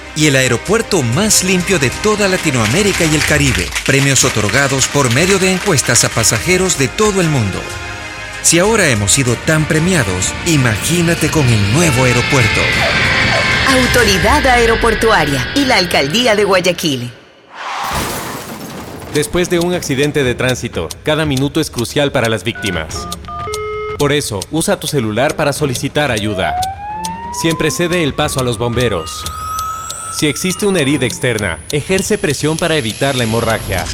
y 0.15 0.27
el 0.27 0.35
aeropuerto 0.35 1.01
más 1.01 1.43
limpio 1.43 1.79
de 1.79 1.89
toda 2.03 2.27
Latinoamérica 2.27 3.05
y 3.05 3.15
el 3.15 3.23
Caribe. 3.23 3.67
Premios 3.85 4.23
otorgados 4.23 4.87
por 4.87 5.13
medio 5.13 5.39
de 5.39 5.51
encuestas 5.51 6.03
a 6.03 6.09
pasajeros 6.09 6.77
de 6.77 6.87
todo 6.87 7.21
el 7.21 7.29
mundo. 7.29 7.59
Si 8.41 8.59
ahora 8.59 8.89
hemos 8.89 9.11
sido 9.11 9.35
tan 9.45 9.67
premiados, 9.67 10.33
imagínate 10.45 11.29
con 11.29 11.47
el 11.47 11.73
nuevo 11.73 12.05
aeropuerto. 12.05 12.61
Autoridad 13.67 14.45
Aeroportuaria 14.47 15.51
y 15.55 15.65
la 15.65 15.77
Alcaldía 15.77 16.35
de 16.35 16.43
Guayaquil. 16.43 17.11
Después 19.13 19.49
de 19.49 19.59
un 19.59 19.73
accidente 19.73 20.23
de 20.23 20.35
tránsito, 20.35 20.89
cada 21.03 21.25
minuto 21.25 21.61
es 21.61 21.69
crucial 21.69 22.11
para 22.11 22.29
las 22.29 22.43
víctimas. 22.43 23.07
Por 23.97 24.11
eso, 24.11 24.39
usa 24.49 24.79
tu 24.79 24.87
celular 24.87 25.35
para 25.35 25.53
solicitar 25.53 26.11
ayuda. 26.11 26.55
Siempre 27.41 27.71
cede 27.71 28.03
el 28.03 28.13
paso 28.13 28.39
a 28.39 28.43
los 28.43 28.57
bomberos. 28.57 29.23
Si 30.11 30.27
existe 30.27 30.65
una 30.65 30.79
herida 30.79 31.05
externa, 31.05 31.59
ejerce 31.71 32.17
presión 32.17 32.57
para 32.57 32.75
evitar 32.75 33.15
la 33.15 33.23
hemorragia. 33.23 33.85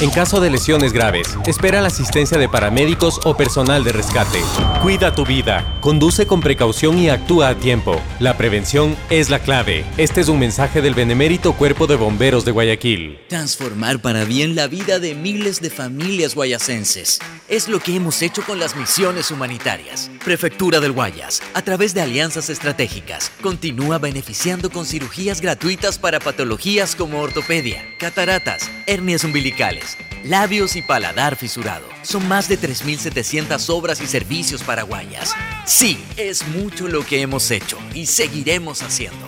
En 0.00 0.10
caso 0.10 0.40
de 0.40 0.50
lesiones 0.50 0.92
graves, 0.92 1.36
espera 1.46 1.80
la 1.80 1.88
asistencia 1.88 2.38
de 2.38 2.48
paramédicos 2.48 3.20
o 3.24 3.36
personal 3.36 3.84
de 3.84 3.92
rescate. 3.92 4.40
Cuida 4.82 5.14
tu 5.14 5.24
vida, 5.24 5.78
conduce 5.80 6.26
con 6.26 6.40
precaución 6.40 6.98
y 6.98 7.10
actúa 7.10 7.50
a 7.50 7.54
tiempo. 7.54 8.00
La 8.18 8.36
prevención 8.36 8.96
es 9.10 9.30
la 9.30 9.38
clave. 9.38 9.84
Este 9.96 10.20
es 10.20 10.28
un 10.28 10.38
mensaje 10.38 10.82
del 10.82 10.94
benemérito 10.94 11.52
Cuerpo 11.52 11.86
de 11.86 11.96
Bomberos 11.96 12.44
de 12.44 12.50
Guayaquil. 12.50 13.18
Transformar 13.28 14.00
para 14.00 14.24
bien 14.24 14.56
la 14.56 14.66
vida 14.66 14.98
de 14.98 15.14
miles 15.14 15.60
de 15.60 15.70
familias 15.70 16.34
guayacenses. 16.34 17.20
Es 17.48 17.68
lo 17.68 17.78
que 17.78 17.94
hemos 17.94 18.22
hecho 18.22 18.42
con 18.42 18.58
las 18.58 18.76
misiones 18.76 19.30
humanitarias. 19.30 20.10
Prefectura 20.24 20.80
del 20.80 20.92
Guayas, 20.92 21.42
a 21.54 21.62
través 21.62 21.94
de 21.94 22.00
alianzas 22.00 22.50
estratégicas, 22.50 23.30
continúa 23.42 23.98
beneficiando 23.98 24.70
con 24.70 24.86
cirugías 24.86 25.33
gratuitas 25.40 25.98
para 25.98 26.20
patologías 26.20 26.94
como 26.94 27.20
ortopedia, 27.20 27.84
cataratas, 27.98 28.70
hernias 28.86 29.24
umbilicales, 29.24 29.96
labios 30.24 30.76
y 30.76 30.82
paladar 30.82 31.36
fisurado. 31.36 31.86
Son 32.02 32.26
más 32.28 32.48
de 32.48 32.58
3.700 32.58 33.70
obras 33.70 34.00
y 34.00 34.06
servicios 34.06 34.62
para 34.62 34.82
Guayas. 34.82 35.34
Sí, 35.64 36.04
es 36.16 36.46
mucho 36.48 36.88
lo 36.88 37.04
que 37.04 37.22
hemos 37.22 37.50
hecho 37.50 37.78
y 37.94 38.06
seguiremos 38.06 38.82
haciendo. 38.82 39.26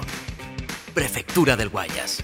Prefectura 0.94 1.56
del 1.56 1.68
Guayas. 1.68 2.22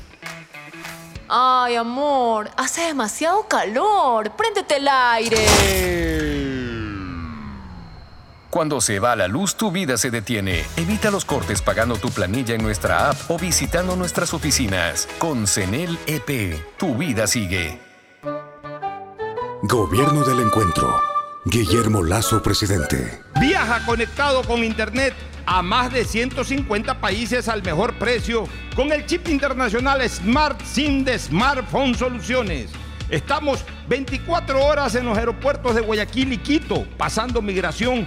Ay, 1.29 1.77
amor, 1.77 2.51
hace 2.57 2.83
demasiado 2.83 3.49
calor. 3.49 4.33
Préndete 4.37 4.77
el 4.77 4.89
aire. 4.89 6.42
Cuando 8.53 8.83
se 8.83 8.99
va 8.99 9.17
la 9.17 9.29
luz, 9.29 9.55
tu 9.55 9.73
vida 9.73 9.97
se 9.97 10.11
detiene. 10.11 10.63
Evita 10.77 11.11
los 11.11 11.25
cortes 11.25 11.63
pagando 11.63 11.97
tu 11.97 12.11
planilla 12.11 12.55
en 12.55 12.63
nuestra 12.63 13.09
app 13.09 13.17
o 13.31 13.39
visitando 13.39 13.97
nuestras 13.97 14.35
oficinas. 14.35 15.09
Con 15.17 15.47
CENEL 15.47 15.99
EP, 16.07 16.63
tu 16.77 16.95
vida 16.95 17.27
sigue. 17.27 17.81
Gobierno 19.63 20.23
del 20.23 20.41
Encuentro. 20.41 21.01
Guillermo 21.47 22.03
Lazo, 22.03 22.43
presidente. 22.43 23.23
Viaja 23.41 23.87
conectado 23.87 24.43
con 24.43 24.63
Internet 24.63 25.15
a 25.47 25.63
más 25.63 25.91
de 25.91 26.05
150 26.05 27.01
países 27.01 27.49
al 27.49 27.63
mejor 27.63 27.95
precio 27.95 28.45
con 28.77 28.93
el 28.93 29.07
chip 29.07 29.29
internacional 29.29 30.07
Smart 30.07 30.61
SIM 30.63 31.05
de 31.05 31.19
Smartphone 31.19 31.95
Soluciones. 31.95 32.71
Estamos 33.09 33.65
24 33.89 34.63
horas 34.63 34.95
en 34.95 35.07
los 35.07 35.17
aeropuertos 35.17 35.75
de 35.75 35.81
Guayaquil 35.81 36.35
y 36.35 36.39
Quito, 36.39 36.87
pasando 36.99 37.41
migración 37.41 38.07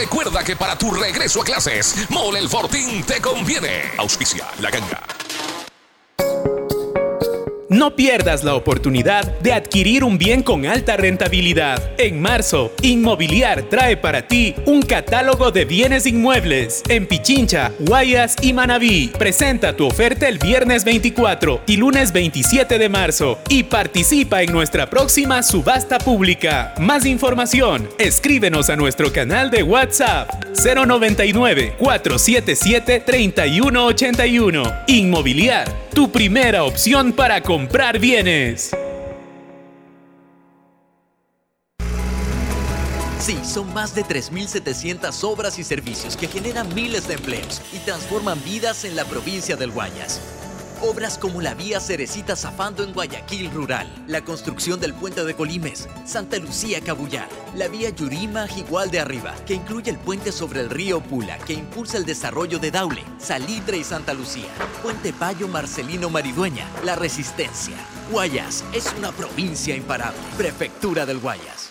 recuerda 0.01 0.43
que 0.43 0.55
para 0.55 0.75
tu 0.75 0.91
regreso 0.91 1.41
a 1.41 1.45
clases, 1.45 2.09
Mole 2.09 2.39
el 2.39 2.49
Fortín 2.49 3.03
te 3.03 3.21
conviene. 3.21 3.91
Auspicia 3.97 4.47
la 4.59 4.71
ganga. 4.71 4.99
No 7.71 7.95
pierdas 7.95 8.43
la 8.43 8.55
oportunidad 8.55 9.39
de 9.39 9.53
adquirir 9.53 10.03
un 10.03 10.17
bien 10.17 10.43
con 10.43 10.65
alta 10.65 10.97
rentabilidad. 10.97 11.81
En 11.97 12.21
marzo, 12.21 12.73
Inmobiliar 12.81 13.61
trae 13.69 13.95
para 13.95 14.27
ti 14.27 14.53
un 14.65 14.81
catálogo 14.81 15.51
de 15.51 15.63
bienes 15.63 16.05
inmuebles 16.05 16.83
en 16.89 17.07
Pichincha, 17.07 17.71
Guayas 17.79 18.35
y 18.41 18.51
Manabí. 18.51 19.07
Presenta 19.17 19.73
tu 19.73 19.85
oferta 19.85 20.27
el 20.27 20.37
viernes 20.37 20.83
24 20.83 21.61
y 21.65 21.77
lunes 21.77 22.11
27 22.11 22.77
de 22.77 22.89
marzo 22.89 23.39
y 23.47 23.63
participa 23.63 24.43
en 24.43 24.51
nuestra 24.51 24.89
próxima 24.89 25.41
subasta 25.41 25.97
pública. 25.97 26.73
Más 26.77 27.05
información, 27.05 27.87
escríbenos 27.97 28.69
a 28.69 28.75
nuestro 28.75 29.13
canal 29.13 29.49
de 29.49 29.63
WhatsApp 29.63 30.29
099 30.61 31.75
477 31.79 32.99
3181. 32.99 34.63
Inmobiliar, 34.87 35.73
tu 35.91 36.11
primera 36.11 36.63
opción 36.63 37.13
para 37.13 37.41
comprar 37.41 37.99
bienes. 37.99 38.71
Sí, 43.19 43.37
son 43.43 43.71
más 43.73 43.93
de 43.93 44.03
3.700 44.03 45.23
obras 45.23 45.59
y 45.59 45.63
servicios 45.63 46.17
que 46.17 46.27
generan 46.27 46.73
miles 46.73 47.07
de 47.07 47.13
empleos 47.13 47.61
y 47.71 47.77
transforman 47.79 48.43
vidas 48.43 48.83
en 48.83 48.95
la 48.95 49.05
provincia 49.05 49.55
del 49.55 49.71
Guayas. 49.71 50.40
Obras 50.83 51.19
como 51.19 51.41
la 51.41 51.53
vía 51.53 51.79
Cerecita 51.79 52.35
Zafando 52.35 52.83
en 52.83 52.91
Guayaquil 52.91 53.51
Rural, 53.51 53.87
la 54.07 54.23
construcción 54.23 54.79
del 54.79 54.95
puente 54.95 55.23
de 55.23 55.35
Colimes, 55.35 55.87
Santa 56.05 56.37
Lucía 56.37 56.81
Cabullar, 56.81 57.29
la 57.55 57.67
vía 57.67 57.91
Yurima 57.91 58.47
Igual 58.57 58.89
de 58.89 58.99
Arriba, 58.99 59.35
que 59.45 59.53
incluye 59.53 59.91
el 59.91 59.97
puente 59.97 60.31
sobre 60.31 60.61
el 60.61 60.71
río 60.71 60.99
Pula, 60.99 61.37
que 61.37 61.53
impulsa 61.53 61.97
el 61.97 62.05
desarrollo 62.05 62.57
de 62.57 62.71
Daule, 62.71 63.03
Salitre 63.19 63.77
y 63.77 63.83
Santa 63.83 64.15
Lucía, 64.15 64.49
Puente 64.81 65.13
Payo 65.13 65.47
Marcelino 65.47 66.09
Maridueña, 66.09 66.65
La 66.83 66.95
Resistencia. 66.95 67.75
Guayas 68.11 68.63
es 68.73 68.91
una 68.97 69.11
provincia 69.11 69.75
imparable. 69.75 70.19
Prefectura 70.35 71.05
del 71.05 71.19
Guayas. 71.19 71.70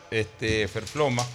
este, 0.11 0.67
Ferfloma, 0.67 1.25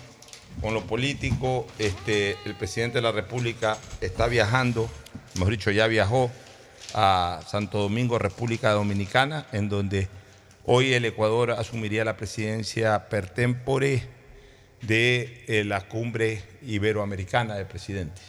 con 0.60 0.74
lo 0.74 0.86
político. 0.86 1.66
Este, 1.78 2.36
el 2.44 2.54
presidente 2.54 2.98
de 2.98 3.02
la 3.02 3.12
República 3.12 3.78
está 4.00 4.28
viajando, 4.28 4.88
mejor 5.34 5.52
dicho, 5.52 5.70
ya 5.70 5.86
viajó 5.86 6.30
a 6.94 7.40
Santo 7.48 7.78
Domingo, 7.78 8.18
República 8.18 8.70
Dominicana, 8.72 9.46
en 9.52 9.68
donde 9.68 10.08
hoy 10.64 10.92
el 10.92 11.04
Ecuador 11.04 11.50
asumiría 11.52 12.04
la 12.04 12.16
presidencia 12.16 13.08
per 13.08 13.30
tempore 13.30 14.02
de 14.82 15.44
eh, 15.48 15.64
la 15.64 15.88
cumbre 15.88 16.44
iberoamericana 16.62 17.54
de 17.56 17.64
presidentes 17.64 18.22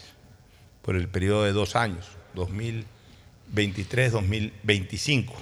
por 0.82 0.96
el 0.96 1.10
periodo 1.10 1.44
de 1.44 1.52
dos 1.52 1.76
años, 1.76 2.08
2023-2025. 3.54 5.34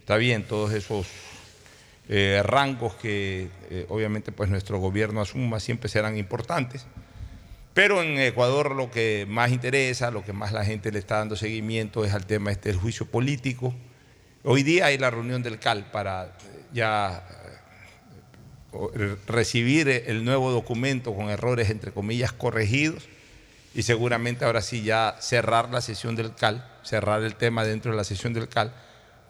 Está 0.00 0.16
bien, 0.16 0.44
todos 0.44 0.74
esos 0.74 1.06
eh, 2.06 2.42
rangos 2.44 2.94
que 2.96 3.48
eh, 3.70 3.86
obviamente 3.88 4.30
pues 4.30 4.50
nuestro 4.50 4.78
gobierno 4.78 5.22
asuma 5.22 5.58
siempre 5.58 5.88
serán 5.88 6.18
importantes, 6.18 6.84
pero 7.72 8.02
en 8.02 8.18
Ecuador 8.18 8.74
lo 8.74 8.90
que 8.90 9.24
más 9.26 9.50
interesa, 9.50 10.10
lo 10.10 10.22
que 10.22 10.34
más 10.34 10.52
la 10.52 10.66
gente 10.66 10.92
le 10.92 10.98
está 10.98 11.16
dando 11.16 11.34
seguimiento 11.34 12.04
es 12.04 12.12
al 12.12 12.26
tema 12.26 12.50
este 12.52 12.68
del 12.68 12.78
juicio 12.78 13.06
político. 13.06 13.74
Hoy 14.42 14.62
día 14.62 14.86
hay 14.86 14.98
la 14.98 15.10
reunión 15.10 15.42
del 15.42 15.58
CAL 15.58 15.90
para 15.90 16.26
eh, 16.26 16.30
ya 16.74 17.26
recibir 19.26 19.88
el 19.88 20.24
nuevo 20.24 20.50
documento 20.50 21.14
con 21.14 21.30
errores 21.30 21.70
entre 21.70 21.92
comillas 21.92 22.32
corregidos 22.32 23.04
y 23.72 23.82
seguramente 23.82 24.44
ahora 24.44 24.60
sí 24.60 24.82
ya 24.82 25.16
cerrar 25.20 25.70
la 25.70 25.80
sesión 25.80 26.16
del 26.16 26.34
CAL, 26.34 26.68
cerrar 26.82 27.22
el 27.22 27.36
tema 27.36 27.64
dentro 27.64 27.92
de 27.92 27.96
la 27.96 28.04
sesión 28.04 28.34
del 28.34 28.48
CAL 28.48 28.74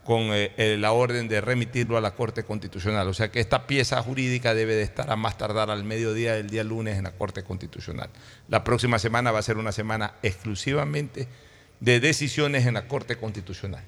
con 0.04 0.34
eh, 0.34 0.52
eh, 0.56 0.76
la 0.78 0.92
orden 0.92 1.28
de 1.28 1.40
remitirlo 1.40 1.96
a 1.96 2.00
la 2.00 2.14
Corte 2.14 2.44
Constitucional. 2.44 3.08
O 3.08 3.14
sea 3.14 3.30
que 3.32 3.40
esta 3.40 3.66
pieza 3.66 4.02
jurídica 4.02 4.54
debe 4.54 4.74
de 4.74 4.82
estar 4.82 5.10
a 5.10 5.16
más 5.16 5.38
tardar 5.38 5.70
al 5.70 5.82
mediodía 5.82 6.34
del 6.34 6.50
día 6.50 6.62
lunes 6.62 6.98
en 6.98 7.04
la 7.04 7.12
Corte 7.12 7.42
Constitucional. 7.42 8.10
La 8.48 8.62
próxima 8.62 8.98
semana 8.98 9.32
va 9.32 9.38
a 9.38 9.42
ser 9.42 9.56
una 9.56 9.72
semana 9.72 10.14
exclusivamente 10.22 11.26
de 11.80 12.00
decisiones 12.00 12.66
en 12.66 12.74
la 12.74 12.86
Corte 12.86 13.16
Constitucional. 13.16 13.82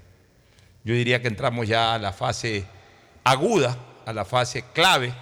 Yo 0.85 0.95
diría 0.95 1.21
que 1.21 1.29
entramos 1.29 1.69
ya 1.69 1.95
a 1.95 1.99
la 1.99 2.13
fase 2.13 2.65
aguda, 3.23 3.77
a 4.07 4.13
la 4.13 4.25
fase 4.25 4.65
clave, 4.73 5.13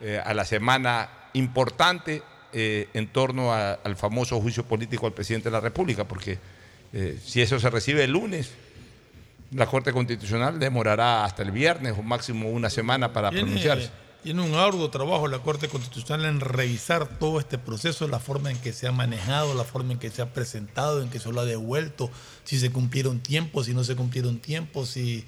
eh, 0.00 0.20
a 0.24 0.34
la 0.34 0.44
semana 0.44 1.08
importante 1.34 2.22
en 2.58 3.08
torno 3.08 3.52
al 3.52 3.96
famoso 3.96 4.40
juicio 4.40 4.64
político 4.64 5.04
al 5.06 5.12
presidente 5.12 5.50
de 5.50 5.52
la 5.52 5.60
República, 5.60 6.04
porque 6.04 6.38
si 7.22 7.42
eso 7.42 7.60
se 7.60 7.68
recibe 7.68 8.04
el 8.04 8.12
lunes, 8.12 8.50
la 9.52 9.66
Corte 9.66 9.92
Constitucional 9.92 10.58
demorará 10.58 11.24
hasta 11.24 11.42
el 11.42 11.50
viernes 11.50 11.94
o 11.98 12.02
máximo 12.02 12.50
una 12.50 12.70
semana 12.70 13.12
para 13.12 13.30
pronunciarse. 13.30 13.90
Tiene 14.22 14.42
un 14.42 14.54
arduo 14.54 14.90
trabajo 14.90 15.28
la 15.28 15.38
Corte 15.38 15.68
Constitucional 15.68 16.26
en 16.26 16.40
revisar 16.40 17.06
todo 17.18 17.38
este 17.38 17.58
proceso, 17.58 18.08
la 18.08 18.18
forma 18.18 18.50
en 18.50 18.58
que 18.58 18.72
se 18.72 18.88
ha 18.88 18.92
manejado, 18.92 19.54
la 19.54 19.62
forma 19.62 19.92
en 19.92 19.98
que 20.00 20.10
se 20.10 20.20
ha 20.20 20.32
presentado, 20.32 21.00
en 21.00 21.10
que 21.10 21.20
se 21.20 21.30
lo 21.30 21.40
ha 21.40 21.44
devuelto, 21.44 22.10
si 22.42 22.58
se 22.58 22.70
cumplieron 22.72 23.20
tiempos, 23.20 23.66
si 23.66 23.74
no 23.74 23.84
se 23.84 23.94
cumplieron 23.94 24.38
tiempos, 24.40 24.88
si, 24.88 25.24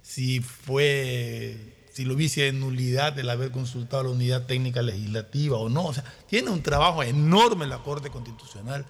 si 0.00 0.40
fue, 0.40 1.58
si 1.92 2.06
lo 2.06 2.14
hubiese 2.14 2.48
en 2.48 2.60
nulidad 2.60 3.18
el 3.18 3.28
haber 3.28 3.50
consultado 3.50 4.00
a 4.00 4.04
la 4.04 4.10
unidad 4.10 4.46
técnica 4.46 4.80
legislativa 4.80 5.58
o 5.58 5.68
no. 5.68 5.84
O 5.84 5.92
sea, 5.92 6.04
tiene 6.26 6.48
un 6.48 6.62
trabajo 6.62 7.02
enorme 7.02 7.66
la 7.66 7.78
Corte 7.78 8.08
Constitucional 8.08 8.86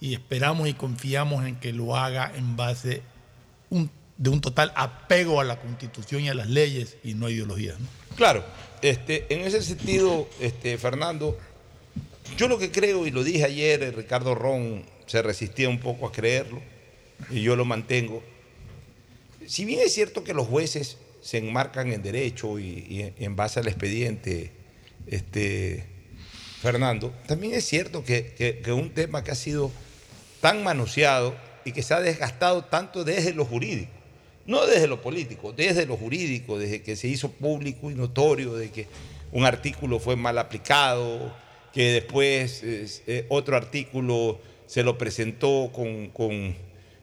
y 0.00 0.14
esperamos 0.14 0.66
y 0.68 0.74
confiamos 0.74 1.44
en 1.46 1.56
que 1.60 1.72
lo 1.72 1.96
haga 1.96 2.32
en 2.34 2.56
base 2.56 3.02
un- 3.70 3.90
de 4.18 4.30
un 4.30 4.40
total 4.40 4.72
apego 4.76 5.40
a 5.40 5.44
la 5.44 5.60
Constitución 5.60 6.22
y 6.22 6.28
a 6.28 6.34
las 6.34 6.48
leyes 6.48 6.96
y 7.02 7.14
no 7.14 7.26
a 7.26 7.30
ideologías. 7.30 7.78
¿no? 7.80 7.86
Claro, 8.16 8.44
este, 8.82 9.32
en 9.32 9.40
ese 9.40 9.62
sentido, 9.62 10.28
este, 10.40 10.76
Fernando, 10.76 11.38
yo 12.36 12.48
lo 12.48 12.58
que 12.58 12.70
creo, 12.70 13.06
y 13.06 13.10
lo 13.10 13.24
dije 13.24 13.44
ayer, 13.44 13.82
eh, 13.82 13.90
Ricardo 13.92 14.34
Ron 14.34 14.84
se 15.06 15.22
resistía 15.22 15.68
un 15.68 15.78
poco 15.80 16.06
a 16.06 16.12
creerlo, 16.12 16.60
y 17.30 17.42
yo 17.42 17.56
lo 17.56 17.64
mantengo. 17.64 18.22
Si 19.46 19.64
bien 19.64 19.80
es 19.80 19.94
cierto 19.94 20.24
que 20.24 20.34
los 20.34 20.46
jueces 20.46 20.98
se 21.22 21.38
enmarcan 21.38 21.92
en 21.92 22.02
derecho 22.02 22.58
y, 22.58 23.12
en 23.18 23.36
base 23.36 23.60
al 23.60 23.68
expediente, 23.68 24.52
este, 25.06 25.84
Fernando, 26.60 27.12
también 27.26 27.54
es 27.54 27.64
cierto 27.64 28.04
que, 28.04 28.34
que- 28.36 28.58
que 28.58 28.72
un 28.72 28.90
tema 28.90 29.22
que 29.24 29.30
ha 29.30 29.34
sido 29.36 29.70
tan 30.40 30.62
manoseado 30.64 31.34
y 31.64 31.72
que 31.72 31.82
se 31.82 31.94
ha 31.94 32.00
desgastado 32.00 32.64
tanto 32.64 33.04
desde 33.04 33.32
lo 33.32 33.44
jurídico, 33.44 33.90
no 34.48 34.66
desde 34.66 34.88
lo 34.88 35.02
político, 35.02 35.52
desde 35.52 35.84
lo 35.84 35.98
jurídico, 35.98 36.58
desde 36.58 36.82
que 36.82 36.96
se 36.96 37.06
hizo 37.06 37.30
público 37.30 37.90
y 37.90 37.94
notorio 37.94 38.54
de 38.54 38.70
que 38.70 38.86
un 39.30 39.44
artículo 39.44 40.00
fue 40.00 40.16
mal 40.16 40.38
aplicado, 40.38 41.34
que 41.70 41.92
después 41.92 42.62
es, 42.62 43.02
eh, 43.06 43.26
otro 43.28 43.56
artículo 43.56 44.40
se 44.66 44.82
lo 44.82 44.96
presentó 44.96 45.70
con, 45.70 46.08
con, 46.08 46.56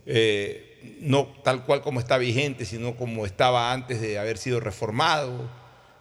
eh, 0.08 0.98
no 1.02 1.28
tal 1.44 1.66
cual 1.66 1.82
como 1.82 2.00
está 2.00 2.18
vigente, 2.18 2.66
sino 2.66 2.96
como 2.96 3.28
estaba 3.28 3.72
antes 3.72 4.02
de 4.02 4.18
haber 4.18 4.40
sido 4.40 4.60
reformado, 4.60 5.48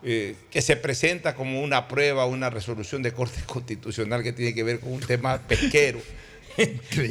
eh, 0.03 0.36
que 0.51 0.62
se 0.62 0.76
presenta 0.76 1.34
como 1.34 1.61
una 1.61 1.88
prueba, 1.88 2.24
una 2.24 2.49
resolución 2.49 3.03
de 3.03 3.12
Corte 3.12 3.42
Constitucional 3.47 4.22
que 4.22 4.32
tiene 4.32 4.55
que 4.55 4.62
ver 4.62 4.80
con 4.80 4.95
un 4.95 5.01
tema 5.01 5.38
pesquero. 5.47 6.01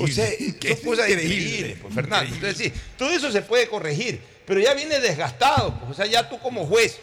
O 0.02 0.08
sea, 0.08 0.28
son 0.30 0.76
cosas 0.86 1.10
increíbles, 1.10 1.78
pues, 1.82 1.94
Fernando. 1.94 2.34
Entonces, 2.34 2.58
sí, 2.58 2.74
todo 2.98 3.10
eso 3.10 3.32
se 3.32 3.42
puede 3.42 3.68
corregir, 3.68 4.22
pero 4.46 4.60
ya 4.60 4.74
viene 4.74 5.00
desgastado. 5.00 5.78
pues, 5.80 5.92
o 5.92 5.94
sea, 5.94 6.06
ya 6.06 6.28
tú 6.30 6.40
como 6.40 6.66
juez, 6.66 6.98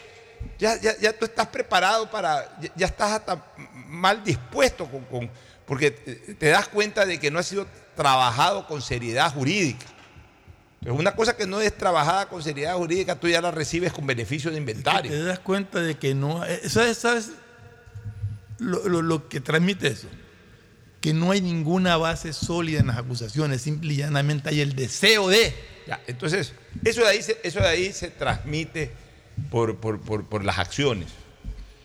ya, 0.59 0.81
ya, 0.81 0.97
ya 0.99 1.13
tú 1.13 1.25
estás 1.27 1.47
preparado 1.49 2.11
para, 2.11 2.57
ya, 2.61 2.71
ya 2.77 2.87
estás 2.87 3.13
hasta 3.13 3.45
mal 3.87 4.23
dispuesto 4.25 4.87
con, 4.87 5.05
con- 5.05 5.31
porque 5.67 5.91
te 5.91 6.49
das 6.49 6.67
cuenta 6.69 7.07
de 7.07 7.21
que 7.21 7.31
no 7.31 7.39
ha 7.39 7.43
sido 7.43 7.67
trabajado 7.95 8.67
con 8.67 8.81
seriedad 8.83 9.33
jurídica. 9.33 9.87
Entonces, 10.81 10.99
una 10.99 11.15
cosa 11.15 11.37
que 11.37 11.47
no 11.47 11.61
es 11.61 11.77
trabajada 11.77 12.27
con 12.29 12.43
seriedad 12.43 12.75
jurídica, 12.77 13.15
tú 13.15 13.29
ya 13.29 13.41
la 13.43 13.51
recibes 13.51 13.93
con 13.93 14.07
beneficio 14.07 14.51
de 14.51 14.57
inventario. 14.57 15.11
Te 15.13 15.23
das 15.23 15.39
cuenta 15.41 15.81
de 15.81 15.97
que 15.99 16.15
no. 16.15 16.45
eh, 16.47 16.63
¿Sabes, 16.71 16.97
sabes 16.99 17.33
lo, 18.59 18.89
lo- 18.89 19.03
lo 19.03 19.29
que 19.29 19.41
transmite 19.41 19.89
eso? 19.89 20.09
Que 21.01 21.15
no 21.15 21.31
hay 21.31 21.41
ninguna 21.41 21.97
base 21.97 22.33
sólida 22.33 22.81
en 22.81 22.89
las 22.89 22.99
acusaciones, 22.99 23.63
simple 23.63 23.95
y 23.95 23.97
llanamente 23.97 24.51
hay 24.51 24.61
el 24.61 24.75
deseo 24.77 25.29
de. 25.29 25.55
Ya, 25.87 26.01
entonces, 26.07 26.53
eso 26.85 27.01
de 27.01 27.09
ahí 27.09 27.23
se, 27.23 27.39
eso 27.43 27.61
de 27.61 27.69
ahí 27.69 27.93
se 27.93 28.09
transmite 28.11 28.91
por, 29.51 29.77
por- 29.79 30.01
por- 30.01 30.29
por 30.29 30.45
las 30.45 30.59
acciones. 30.59 31.09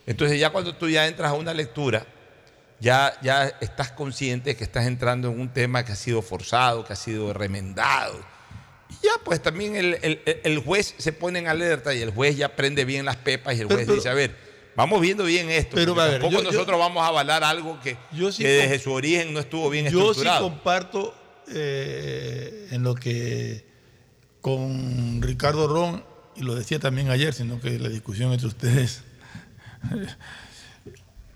Entonces, 0.05 0.39
ya 0.39 0.49
cuando 0.49 0.75
tú 0.75 0.89
ya 0.89 1.07
entras 1.07 1.31
a 1.31 1.33
una 1.33 1.53
lectura, 1.53 2.05
ya, 2.81 3.17
ya 3.23 3.47
estás 3.61 3.91
consciente 3.91 4.49
de 4.51 4.55
que 4.57 4.65
estás 4.65 4.85
entrando 4.85 5.31
en 5.31 5.39
un 5.39 5.49
tema 5.49 5.85
que 5.85 5.93
ha 5.93 5.95
sido 5.95 6.21
forzado, 6.21 6.83
que 6.83 6.91
ha 6.93 6.97
sido 6.97 7.33
remendado. 7.33 8.19
Y 8.89 9.05
ya, 9.05 9.11
pues 9.23 9.41
también 9.41 9.77
el, 9.77 9.97
el- 10.01 10.21
el 10.43 10.59
juez 10.59 10.93
se 10.97 11.13
pone 11.13 11.39
en 11.39 11.47
alerta 11.47 11.93
y 11.95 12.01
el 12.01 12.11
juez 12.11 12.35
ya 12.35 12.55
prende 12.55 12.83
bien 12.83 13.05
las 13.05 13.15
pepas 13.15 13.55
y 13.55 13.61
el 13.61 13.67
juez 13.67 13.79
pero- 13.85 13.95
dice, 13.95 14.09
a 14.09 14.13
ver, 14.13 14.35
vamos 14.75 15.01
viendo 15.01 15.23
bien 15.23 15.49
esto. 15.49 15.75
Pero, 15.75 15.93
porque 15.93 16.07
a 16.07 16.11
ver, 16.11 16.21
tampoco 16.21 16.43
yo- 16.43 16.49
yo- 16.49 16.51
nosotros 16.53 16.79
vamos 16.79 17.03
a 17.03 17.07
avalar 17.07 17.43
algo 17.43 17.79
que, 17.81 17.97
Yo 18.11 18.31
sí 18.31 18.43
que 18.43 18.49
desde 18.49 18.79
su 18.79 18.91
origen 18.91 19.33
no 19.33 19.39
estuvo 19.39 19.69
bien 19.69 19.85
Yo 19.85 19.91
sí 19.91 19.97
estructurado. 19.97 20.49
comparto 20.49 21.15
eh, 21.47 22.69
en 22.71 22.81
lo 22.83 22.95
que 22.95 23.65
con 24.41 25.21
Ricardo 25.21 25.67
Ron, 25.67 26.03
y 26.35 26.41
lo 26.41 26.55
decía 26.55 26.79
también 26.79 27.09
ayer, 27.09 27.33
sino 27.33 27.59
que 27.61 27.77
la 27.79 27.89
discusión 27.89 28.31
entre 28.33 28.47
ustedes. 28.47 29.03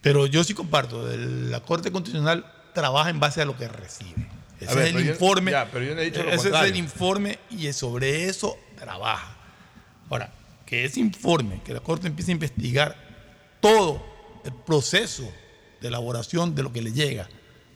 Pero 0.02 0.26
yo 0.26 0.44
sí 0.44 0.54
comparto, 0.54 1.12
el- 1.12 1.52
la 1.52 1.60
Corte 1.62 1.92
Constitucional 1.92 2.46
trabaja 2.74 3.10
en 3.10 3.20
base 3.20 3.42
a 3.42 3.46
lo 3.46 3.58
que 3.58 3.68
recibe. 3.68 4.28
Ese 4.60 4.76
ver, 4.76 4.88
es 4.88 4.96
el 4.96 5.04
yo- 5.06 5.12
informe. 5.12 5.52
ya, 5.52 5.70
pero 5.72 5.86
yo 5.86 5.96
no 5.96 6.02
he 6.02 6.06
dicho 6.06 6.24
lo 6.24 6.32
ese 6.32 6.50
es 6.50 6.56
el 6.56 6.76
informe 6.76 7.40
y 7.50 7.72
sobre 7.74 8.26
eso 8.26 8.58
trabaja. 8.78 9.36
Ahora, 10.10 10.32
que 10.66 10.86
ese 10.86 11.00
informe, 11.00 11.62
que 11.64 11.74
la 11.74 11.80
Corte 11.82 12.08
empiece 12.08 12.32
a 12.32 12.34
investigar 12.34 13.09
todo 13.60 14.02
el 14.44 14.54
proceso 14.54 15.30
de 15.82 15.88
elaboración 15.88 16.56
de 16.56 16.64
lo 16.64 16.74
que 16.74 16.82
le 16.82 16.92
llega 16.92 17.30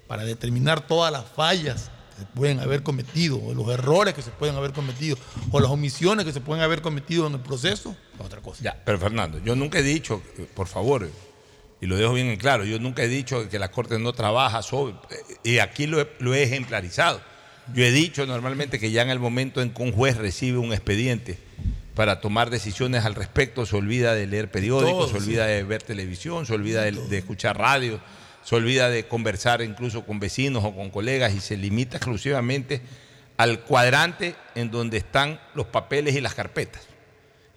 para 0.07 0.23
determinar 0.23 0.85
todas 0.87 1.11
las 1.11 1.25
fallas 1.25 1.89
que 2.13 2.19
se 2.21 2.25
pueden 2.27 2.59
haber 2.59 2.83
cometido, 2.83 3.41
o 3.41 3.53
los 3.53 3.67
errores 3.69 4.13
que 4.13 4.21
se 4.21 4.29
pueden 4.29 4.55
haber 4.55 4.71
cometido, 4.71 5.17
o 5.51 5.59
las 5.59 5.71
omisiones 5.71 6.25
que 6.25 6.33
se 6.33 6.41
pueden 6.41 6.63
haber 6.63 6.81
cometido 6.81 7.25
en 7.27 7.33
el 7.33 7.39
proceso, 7.39 7.95
es 8.13 8.21
otra 8.25 8.41
cosa. 8.41 8.63
Ya, 8.63 8.79
pero 8.85 8.99
Fernando, 8.99 9.39
yo 9.39 9.55
nunca 9.55 9.79
he 9.79 9.83
dicho, 9.83 10.21
eh, 10.37 10.47
por 10.53 10.67
favor, 10.67 11.09
y 11.81 11.85
lo 11.85 11.97
dejo 11.97 12.13
bien 12.13 12.27
en 12.27 12.37
claro, 12.37 12.65
yo 12.65 12.79
nunca 12.79 13.03
he 13.03 13.07
dicho 13.07 13.49
que 13.49 13.57
la 13.57 13.71
Corte 13.71 13.97
no 13.97 14.13
trabaja 14.13 14.61
sobre, 14.61 14.93
eh, 14.93 15.39
y 15.43 15.57
aquí 15.59 15.87
lo 15.87 16.01
he, 16.01 16.09
lo 16.19 16.33
he 16.35 16.43
ejemplarizado. 16.43 17.19
Yo 17.73 17.83
he 17.83 17.91
dicho 17.91 18.25
normalmente 18.25 18.77
que 18.77 18.91
ya 18.91 19.01
en 19.01 19.09
el 19.09 19.19
momento 19.19 19.61
en 19.61 19.73
que 19.73 19.81
un 19.81 19.93
juez 19.93 20.17
recibe 20.17 20.57
un 20.57 20.73
expediente 20.73 21.39
para 21.95 22.21
tomar 22.21 22.49
decisiones 22.49 23.05
al 23.05 23.15
respecto, 23.15 23.65
se 23.65 23.75
olvida 23.75 24.15
de 24.15 24.27
leer 24.27 24.49
periódicos, 24.49 25.11
Todo, 25.11 25.19
se 25.19 25.23
olvida 25.23 25.45
sí. 25.45 25.53
de 25.53 25.63
ver 25.63 25.83
televisión, 25.83 26.45
se 26.45 26.53
olvida 26.53 26.83
de, 26.83 26.91
de 26.91 27.17
escuchar 27.17 27.57
radio, 27.57 27.99
se 28.43 28.55
olvida 28.55 28.89
de 28.89 29.07
conversar 29.07 29.61
incluso 29.61 30.05
con 30.05 30.19
vecinos 30.19 30.63
o 30.63 30.75
con 30.75 30.89
colegas 30.89 31.33
y 31.33 31.39
se 31.39 31.55
limita 31.55 31.97
exclusivamente 31.97 32.81
al 33.37 33.61
cuadrante 33.61 34.35
en 34.55 34.71
donde 34.71 34.97
están 34.97 35.39
los 35.53 35.67
papeles 35.67 36.15
y 36.15 36.21
las 36.21 36.33
carpetas. 36.33 36.81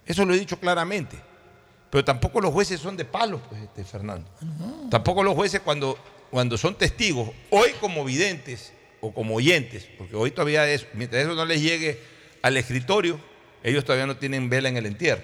Eso 0.05 0.25
lo 0.25 0.33
he 0.33 0.39
dicho 0.39 0.59
claramente. 0.59 1.17
Pero 1.89 2.03
tampoco 2.03 2.41
los 2.41 2.51
jueces 2.51 2.79
son 2.79 2.97
de 2.97 3.05
palo, 3.05 3.41
pues, 3.49 3.61
este, 3.61 3.83
Fernando. 3.83 4.29
Tampoco 4.89 5.23
los 5.23 5.35
jueces 5.35 5.61
cuando, 5.61 5.97
cuando 6.29 6.57
son 6.57 6.75
testigos, 6.75 7.29
hoy 7.49 7.71
como 7.79 8.03
videntes 8.03 8.73
o 8.99 9.13
como 9.13 9.35
oyentes, 9.35 9.87
porque 9.97 10.15
hoy 10.15 10.31
todavía 10.31 10.67
es, 10.69 10.85
mientras 10.93 11.23
eso 11.23 11.33
no 11.33 11.45
les 11.45 11.61
llegue 11.61 11.99
al 12.41 12.57
escritorio, 12.57 13.19
ellos 13.69 13.83
todavía 13.85 14.05
no 14.07 14.17
tienen 14.17 14.49
vela 14.49 14.69
en 14.69 14.77
el 14.77 14.85
entierro. 14.85 15.21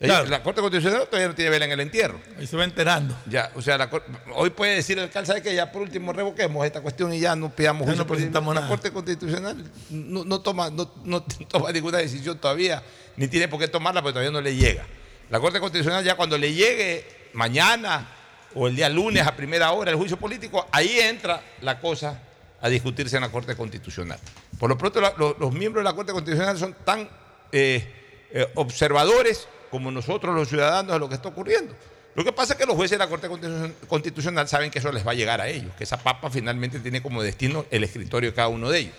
Ellos- 0.00 0.16
Claro. 0.16 0.30
La 0.30 0.42
Corte 0.42 0.62
Constitucional 0.62 1.06
todavía 1.06 1.28
no 1.28 1.34
tiene 1.34 1.50
vela 1.50 1.66
en 1.66 1.72
el 1.72 1.80
entierro. 1.80 2.18
Ahí 2.38 2.46
se 2.46 2.56
va 2.56 2.64
enterando. 2.64 3.14
Ya, 3.26 3.52
o 3.54 3.60
sea, 3.60 3.76
la 3.76 3.90
hoy 4.34 4.48
puede 4.48 4.74
decir 4.76 4.96
el 4.96 5.04
alcalde, 5.04 5.26
¿sabe 5.26 5.42
que 5.42 5.54
Ya 5.54 5.70
por 5.70 5.82
último 5.82 6.12
revoquemos 6.14 6.64
esta 6.64 6.80
cuestión 6.80 7.12
y 7.12 7.20
ya 7.20 7.36
no 7.36 7.54
pidamos 7.54 7.86
Ya 7.86 7.94
no 7.94 8.06
presentamos? 8.06 8.54
La 8.54 8.62
nada. 8.62 8.70
Corte 8.72 8.90
Constitucional 8.92 9.62
no, 9.90 10.24
no 10.24 10.40
toma, 10.40 10.70
no, 10.70 10.90
no 11.04 11.22
toma 11.48 11.70
ninguna 11.70 11.98
decisión 11.98 12.38
todavía, 12.38 12.82
ni 13.16 13.28
tiene 13.28 13.46
por 13.48 13.60
qué 13.60 13.68
tomarla 13.68 14.00
porque 14.00 14.14
todavía 14.14 14.30
no 14.32 14.40
le 14.40 14.56
llega. 14.56 14.86
La 15.28 15.38
Corte 15.38 15.60
Constitucional 15.60 16.02
ya 16.02 16.14
cuando 16.16 16.38
le 16.38 16.54
llegue 16.54 17.04
mañana 17.34 18.08
o 18.54 18.66
el 18.68 18.74
día 18.76 18.88
lunes 18.88 19.26
a 19.26 19.36
primera 19.36 19.70
hora 19.72 19.90
el 19.90 19.96
juicio 19.98 20.16
político, 20.16 20.66
ahí 20.72 20.98
entra 20.98 21.42
la 21.60 21.78
cosa 21.78 22.22
a 22.62 22.68
discutirse 22.70 23.16
en 23.16 23.22
la 23.22 23.28
Corte 23.28 23.54
Constitucional. 23.54 24.18
Por 24.60 24.68
lo 24.68 24.76
pronto, 24.76 25.00
los 25.38 25.52
miembros 25.54 25.82
de 25.82 25.90
la 25.90 25.96
Corte 25.96 26.12
Constitucional 26.12 26.58
son 26.58 26.76
tan 26.84 27.08
eh, 27.50 28.28
eh, 28.30 28.46
observadores 28.56 29.48
como 29.70 29.90
nosotros 29.90 30.34
los 30.34 30.50
ciudadanos 30.50 30.92
de 30.92 30.98
lo 30.98 31.08
que 31.08 31.14
está 31.14 31.30
ocurriendo. 31.30 31.74
Lo 32.14 32.24
que 32.24 32.32
pasa 32.32 32.52
es 32.52 32.58
que 32.58 32.66
los 32.66 32.76
jueces 32.76 32.98
de 32.98 33.04
la 33.04 33.08
Corte 33.08 33.26
Constitucion- 33.30 33.74
Constitucional 33.88 34.46
saben 34.48 34.70
que 34.70 34.78
eso 34.80 34.92
les 34.92 35.06
va 35.06 35.12
a 35.12 35.14
llegar 35.14 35.40
a 35.40 35.48
ellos, 35.48 35.72
que 35.78 35.84
esa 35.84 35.96
papa 35.96 36.28
finalmente 36.28 36.78
tiene 36.80 37.00
como 37.00 37.22
destino 37.22 37.64
el 37.70 37.84
escritorio 37.84 38.30
de 38.30 38.36
cada 38.36 38.48
uno 38.48 38.68
de 38.68 38.80
ellos. 38.80 38.94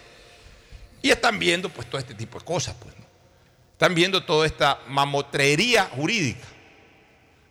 Y 1.03 1.11
están 1.11 1.37
viendo 1.37 1.69
pues 1.69 1.87
todo 1.87 1.99
este 1.99 2.15
tipo 2.15 2.39
de 2.39 2.45
cosas, 2.45 2.75
pues. 2.81 2.97
¿no? 2.97 3.05
Están 3.73 3.93
viendo 3.93 4.23
toda 4.23 4.47
esta 4.47 4.79
mamotrería 4.87 5.85
jurídica. 5.95 6.47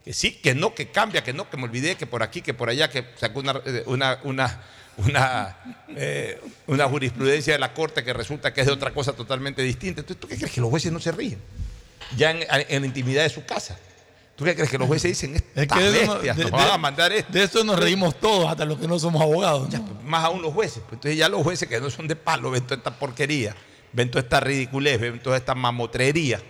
Que 0.04 0.12
sí, 0.12 0.32
que 0.32 0.54
no, 0.54 0.74
que 0.74 0.90
cambia, 0.90 1.22
que 1.22 1.32
no, 1.32 1.48
que 1.48 1.56
me 1.56 1.64
olvidé, 1.64 1.94
que 1.94 2.06
por 2.06 2.24
aquí, 2.24 2.42
que 2.42 2.54
por 2.54 2.70
allá, 2.70 2.88
que 2.90 3.04
sacó 3.16 3.38
una, 3.40 3.60
eh, 3.66 3.84
una, 3.86 4.18
una, 4.24 4.62
una, 5.06 5.56
eh, 5.88 6.40
una 6.66 6.88
jurisprudencia 6.88 7.52
de 7.54 7.58
la 7.58 7.72
Corte 7.74 8.02
que 8.04 8.12
resulta 8.12 8.52
que 8.52 8.60
es 8.60 8.66
de 8.66 8.72
otra 8.72 8.92
cosa 8.92 9.12
totalmente 9.12 9.62
distinta. 9.62 10.00
Entonces, 10.00 10.20
¿tú 10.20 10.28
qué 10.28 10.36
crees 10.36 10.52
que 10.52 10.60
los 10.60 10.70
jueces 10.70 10.92
no 10.92 11.00
se 11.00 11.12
ríen? 11.12 11.38
Ya 12.16 12.30
en, 12.32 12.44
en 12.68 12.82
la 12.82 12.86
intimidad 12.86 13.22
de 13.22 13.28
su 13.30 13.44
casa. 13.44 13.78
¿Tú 14.36 14.44
qué 14.44 14.54
crees 14.54 14.70
que 14.70 14.78
los 14.78 14.86
jueces 14.88 15.10
dicen? 15.10 15.36
Es 15.36 15.42
Estas 15.54 15.78
que 15.78 15.84
de 15.84 15.96
eso, 16.02 16.06
no- 16.06 16.12
bestias 16.14 16.36
de- 16.38 16.42
nos 16.44 16.50
de- 16.52 16.56
van 16.56 16.70
a 16.70 16.78
mandar 16.78 17.12
esto. 17.12 17.30
de 17.32 17.42
eso 17.42 17.62
nos 17.62 17.78
reímos 17.78 18.18
todos, 18.18 18.50
hasta 18.50 18.64
los 18.64 18.78
que 18.78 18.88
no 18.88 18.98
somos 18.98 19.20
abogados. 19.20 19.68
¿no? 19.70 20.00
Más 20.04 20.24
aún 20.24 20.40
los 20.40 20.54
jueces. 20.54 20.78
Pues 20.82 20.94
entonces 20.94 21.18
ya 21.18 21.28
los 21.28 21.42
jueces 21.42 21.68
que 21.68 21.78
no 21.80 21.90
son 21.90 22.08
de 22.08 22.16
palo 22.16 22.50
ven 22.50 22.62
toda 22.62 22.76
esta 22.76 22.90
porquería, 22.98 23.54
ven 23.92 24.10
toda 24.10 24.22
esta 24.22 24.40
ridiculez, 24.40 24.98
ven 25.00 25.20
toda 25.22 25.36
esta 25.36 25.54
mamotrería. 25.54 26.40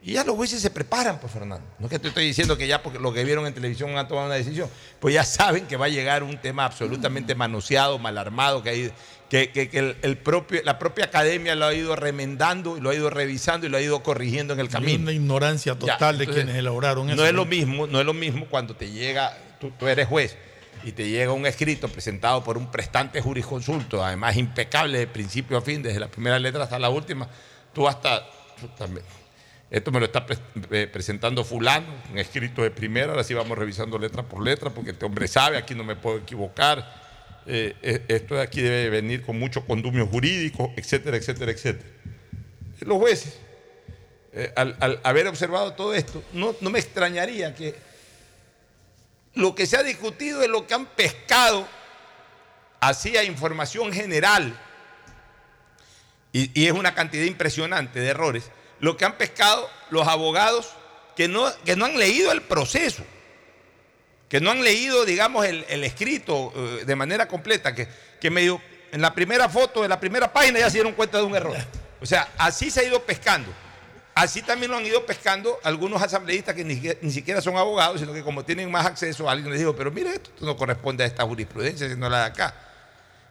Y 0.00 0.12
ya 0.12 0.22
los 0.24 0.36
jueces 0.36 0.62
se 0.62 0.70
preparan, 0.70 1.18
pues 1.18 1.32
Fernando. 1.32 1.66
No 1.80 1.86
es 1.86 1.90
que 1.90 1.98
te 1.98 2.08
estoy 2.08 2.24
diciendo 2.24 2.56
que 2.56 2.68
ya 2.68 2.82
porque 2.82 2.98
lo 3.00 3.12
que 3.12 3.24
vieron 3.24 3.46
en 3.46 3.52
televisión 3.52 3.96
han 3.98 4.06
tomado 4.06 4.26
una 4.28 4.36
decisión, 4.36 4.70
pues 5.00 5.12
ya 5.12 5.24
saben 5.24 5.66
que 5.66 5.76
va 5.76 5.86
a 5.86 5.88
llegar 5.88 6.22
un 6.22 6.38
tema 6.38 6.64
absolutamente 6.64 7.34
manoseado, 7.34 7.98
mal 7.98 8.16
armado, 8.16 8.62
que, 8.62 8.70
hay, 8.70 8.92
que, 9.28 9.50
que- 9.50 9.68
que 9.68 9.78
el, 9.80 9.96
el 10.02 10.16
propio, 10.16 10.62
la 10.64 10.78
propia 10.78 11.06
academia 11.06 11.56
lo 11.56 11.66
ha 11.66 11.74
ido 11.74 11.96
remendando 11.96 12.76
y 12.78 12.80
lo 12.80 12.90
ha 12.90 12.94
ido 12.94 13.10
revisando 13.10 13.66
y 13.66 13.70
lo 13.70 13.76
ha 13.76 13.80
ido 13.80 14.00
corrigiendo 14.04 14.54
en 14.54 14.60
el 14.60 14.66
Hay 14.66 14.72
camino. 14.72 15.02
una 15.02 15.12
ignorancia 15.12 15.72
Ya, 15.72 15.78
total 15.94 16.16
de 16.18 16.26
quienes 16.28 16.54
elaboraron 16.56 17.08
eso. 17.10 17.16
No 17.20 17.26
es 17.26 17.34
lo 17.34 17.44
mismo, 17.44 17.88
no 17.88 17.98
es 17.98 18.06
lo 18.06 18.14
mismo 18.14 18.46
cuando 18.48 18.76
te 18.76 18.90
llega, 18.90 19.36
tú, 19.60 19.72
tú 19.76 19.88
eres 19.88 20.06
juez 20.06 20.36
y 20.84 20.92
te 20.92 21.08
llega 21.10 21.32
un 21.32 21.44
escrito 21.44 21.88
presentado 21.88 22.44
por 22.44 22.56
un 22.56 22.70
prestante 22.70 23.20
jurisconsulto, 23.20 24.02
además 24.04 24.36
impecable 24.36 24.96
de 25.00 25.06
principio 25.08 25.58
a 25.58 25.60
fin, 25.60 25.82
desde 25.82 25.98
la 25.98 26.06
primera 26.08 26.38
letra 26.38 26.62
hasta 26.62 26.78
la 26.78 26.88
última, 26.88 27.28
tú 27.74 27.88
hasta, 27.88 28.24
puta, 28.60 28.86
me- 28.86 29.00
esto 29.70 29.92
me 29.92 30.00
lo 30.00 30.06
está 30.06 30.24
eh, 30.70 30.88
presentando 30.90 31.44
fulano, 31.44 31.86
un 32.10 32.18
escrito 32.18 32.62
de 32.62 32.70
primera, 32.70 33.10
ahora 33.10 33.24
sí 33.24 33.34
vamos 33.34 33.58
revisando 33.58 33.98
letra 33.98 34.22
por 34.22 34.42
letra, 34.42 34.70
porque 34.70 34.92
este 34.92 35.04
hombre 35.04 35.28
sabe, 35.28 35.58
aquí 35.58 35.74
no 35.74 35.84
me 35.84 35.94
puedo 35.94 36.18
equivocar, 36.18 37.42
eh, 37.46 37.76
eh, 37.82 38.04
esto 38.08 38.36
de 38.36 38.42
aquí 38.42 38.62
debe 38.62 38.88
venir 38.88 39.22
con 39.22 39.38
mucho 39.38 39.66
condumio 39.66 40.06
jurídico, 40.06 40.72
etcétera, 40.76 41.18
etcétera, 41.18 41.52
etcétera. 41.52 41.88
Los 42.80 42.98
jueces 42.98 43.38
al, 44.54 45.00
haber 45.02 45.26
observado 45.26 45.72
todo 45.72 45.94
esto, 45.94 46.22
no, 46.32 46.54
me 46.62 46.78
extrañaría 46.78 47.54
que 47.54 47.74
lo 49.34 49.54
que 49.54 49.66
se 49.66 49.76
ha 49.76 49.82
discutido 49.82 50.42
es 50.42 50.48
lo 50.48 50.66
que 50.66 50.74
han 50.74 50.86
pescado 50.86 51.66
así 52.80 53.16
a 53.16 53.24
información 53.24 53.92
general, 53.92 54.58
y 56.32 56.66
es 56.66 56.72
una 56.72 56.94
cantidad 56.94 57.24
impresionante 57.24 58.00
de 58.00 58.08
errores, 58.08 58.50
lo 58.80 58.96
que 58.96 59.04
han 59.04 59.16
pescado 59.16 59.68
los 59.90 60.06
abogados 60.06 60.70
que 61.16 61.28
no, 61.28 61.52
que 61.64 61.76
no 61.76 61.84
han 61.84 61.98
leído 61.98 62.30
el 62.30 62.42
proceso, 62.42 63.02
que 64.28 64.40
no 64.40 64.50
han 64.50 64.62
leído, 64.62 65.04
digamos, 65.04 65.46
el, 65.46 65.64
el 65.68 65.84
escrito 65.84 66.52
eh, 66.54 66.84
de 66.84 66.96
manera 66.96 67.26
completa, 67.26 67.74
que, 67.74 67.88
que 68.20 68.30
medio 68.30 68.60
en 68.92 69.00
la 69.02 69.14
primera 69.14 69.48
foto, 69.48 69.84
en 69.84 69.90
la 69.90 69.98
primera 69.98 70.32
página 70.32 70.60
ya 70.60 70.70
se 70.70 70.78
dieron 70.78 70.92
cuenta 70.92 71.18
de 71.18 71.24
un 71.24 71.34
error. 71.34 71.56
O 72.00 72.06
sea, 72.06 72.32
así 72.38 72.70
se 72.70 72.80
ha 72.80 72.84
ido 72.84 73.02
pescando. 73.02 73.52
Así 74.14 74.42
también 74.42 74.70
lo 74.70 74.76
han 74.76 74.84
ido 74.84 75.04
pescando 75.06 75.60
algunos 75.62 76.02
asambleístas 76.02 76.54
que 76.54 76.64
ni, 76.64 76.80
ni 77.00 77.12
siquiera 77.12 77.40
son 77.40 77.56
abogados, 77.56 78.00
sino 78.00 78.12
que 78.12 78.22
como 78.22 78.44
tienen 78.44 78.70
más 78.70 78.84
acceso, 78.84 79.30
alguien 79.30 79.50
les 79.50 79.60
dijo, 79.60 79.76
pero 79.76 79.92
mire, 79.92 80.10
esto 80.10 80.30
no 80.40 80.56
corresponde 80.56 81.04
a 81.04 81.06
esta 81.06 81.24
jurisprudencia, 81.24 81.88
sino 81.88 82.06
a 82.06 82.10
la 82.10 82.18
de 82.20 82.24
acá. 82.26 82.54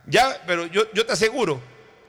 Ya, 0.05 0.41
pero 0.47 0.65
yo, 0.67 0.89
yo 0.93 1.05
te 1.05 1.11
aseguro 1.11 1.61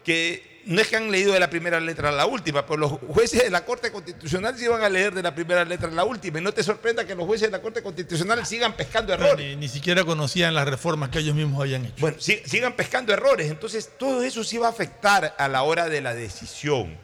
que 0.05 0.48
no 0.69 0.81
es 0.81 0.89
que 0.89 0.97
han 0.97 1.11
leído 1.11 1.33
de 1.33 1.41
la 1.41 1.49
primera 1.51 1.81
letra 1.81 2.11
a 2.11 2.13
la 2.13 2.27
última, 2.27 2.65
pero 2.67 2.77
los 2.79 2.93
jueces 3.09 3.43
de 3.43 3.51
la 3.51 3.65
Corte 3.65 3.91
Constitucional 3.91 4.57
sí 4.59 4.69
van 4.69 4.83
a 4.83 4.89
leer 4.89 5.15
de 5.15 5.23
la 5.23 5.35
primera 5.35 5.65
letra 5.65 5.89
a 5.89 5.93
la 5.93 6.05
última. 6.05 6.39
Y 6.39 6.43
no 6.43 6.53
te 6.53 6.63
sorprenda 6.63 7.07
que 7.07 7.15
los 7.15 7.27
jueces 7.27 7.49
de 7.51 7.57
la 7.57 7.63
Corte 7.63 7.83
Constitucional 7.83 8.45
sigan 8.45 8.75
pescando 8.75 9.13
errores. 9.15 9.47
Ni, 9.47 9.57
ni 9.57 9.69
siquiera 9.69 10.05
conocían 10.05 10.55
las 10.55 10.69
reformas 10.69 11.09
que 11.09 11.21
ellos 11.21 11.35
mismos 11.35 11.61
habían 11.61 11.87
hecho. 11.87 11.95
Bueno, 11.99 12.19
sigan 12.21 12.75
pescando 12.75 13.13
errores. 13.13 13.51
Entonces, 13.51 13.91
todo 13.99 14.23
eso 14.23 14.45
sí 14.45 14.59
va 14.59 14.67
a 14.67 14.71
afectar 14.71 15.35
a 15.39 15.49
la 15.49 15.63
hora 15.63 15.89
de 15.89 16.01
la 16.03 16.15
decisión. 16.15 16.97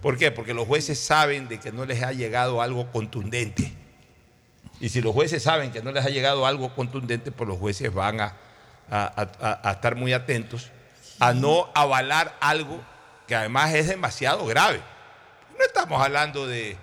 ¿Por 0.00 0.16
qué? 0.16 0.30
Porque 0.30 0.54
los 0.54 0.66
jueces 0.68 1.00
saben 1.00 1.48
de 1.48 1.58
que 1.58 1.72
no 1.72 1.84
les 1.84 2.02
ha 2.04 2.12
llegado 2.12 2.62
algo 2.62 2.90
contundente. 2.92 3.72
Y 4.80 4.90
si 4.90 5.00
los 5.00 5.12
jueces 5.12 5.42
saben 5.42 5.72
que 5.72 5.82
no 5.82 5.90
les 5.90 6.04
ha 6.06 6.08
llegado 6.08 6.46
algo 6.46 6.72
contundente, 6.74 7.32
pues 7.32 7.48
los 7.48 7.58
jueces 7.58 7.92
van 7.92 8.20
a, 8.20 8.36
a- 8.88 9.26
a- 9.40 9.68
a 9.68 9.72
estar 9.72 9.96
muy 9.96 10.12
atentos 10.12 10.70
a 11.18 11.32
no 11.34 11.68
avalar 11.74 12.36
algo 12.40 12.80
que 13.28 13.36
además 13.36 13.72
es 13.74 13.86
demasiado 13.86 14.44
grave. 14.46 14.80
No 15.56 15.64
estamos 15.64 16.02
hablando 16.02 16.46
de, 16.46 16.76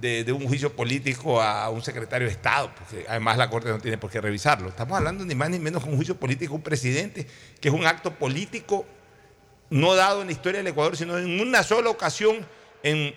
de- 0.00 0.32
un 0.32 0.48
juicio 0.48 0.74
político 0.74 1.40
a 1.40 1.68
un 1.70 1.82
secretario 1.82 2.26
de 2.26 2.32
Estado, 2.32 2.72
porque 2.74 3.04
además 3.08 3.36
la 3.36 3.50
Corte 3.50 3.68
no 3.68 3.78
tiene 3.78 3.98
por 3.98 4.10
qué 4.10 4.20
revisarlo. 4.20 4.68
Estamos 4.70 4.96
hablando 4.96 5.24
ni 5.24 5.34
más 5.34 5.50
ni 5.50 5.58
menos 5.58 5.84
que 5.84 5.90
un 5.90 5.96
juicio 5.96 6.16
político 6.16 6.54
a 6.54 6.56
un 6.56 6.62
presidente, 6.62 7.26
que 7.60 7.68
es 7.68 7.74
un 7.74 7.84
acto 7.86 8.14
político 8.14 8.86
no 9.70 9.94
dado 9.94 10.20
en 10.22 10.26
la 10.28 10.32
historia 10.32 10.58
del 10.58 10.66
Ecuador, 10.68 10.96
sino 10.96 11.16
en 11.18 11.40
una 11.40 11.62
sola 11.62 11.90
ocasión, 11.90 12.46
en 12.82 13.14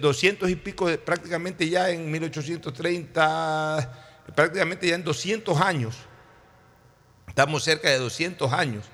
200 0.00 0.48
y 0.50 0.56
pico, 0.56 0.88
de- 0.88 0.98
prácticamente 0.98 1.68
ya 1.68 1.90
en 1.90 2.10
1830, 2.10 3.92
prácticamente 4.34 4.86
ya 4.88 4.94
en 4.94 5.04
200 5.04 5.60
años. 5.60 5.96
Estamos 7.28 7.64
cerca 7.64 7.88
de 7.90 7.98
200 7.98 8.52
años 8.52 8.84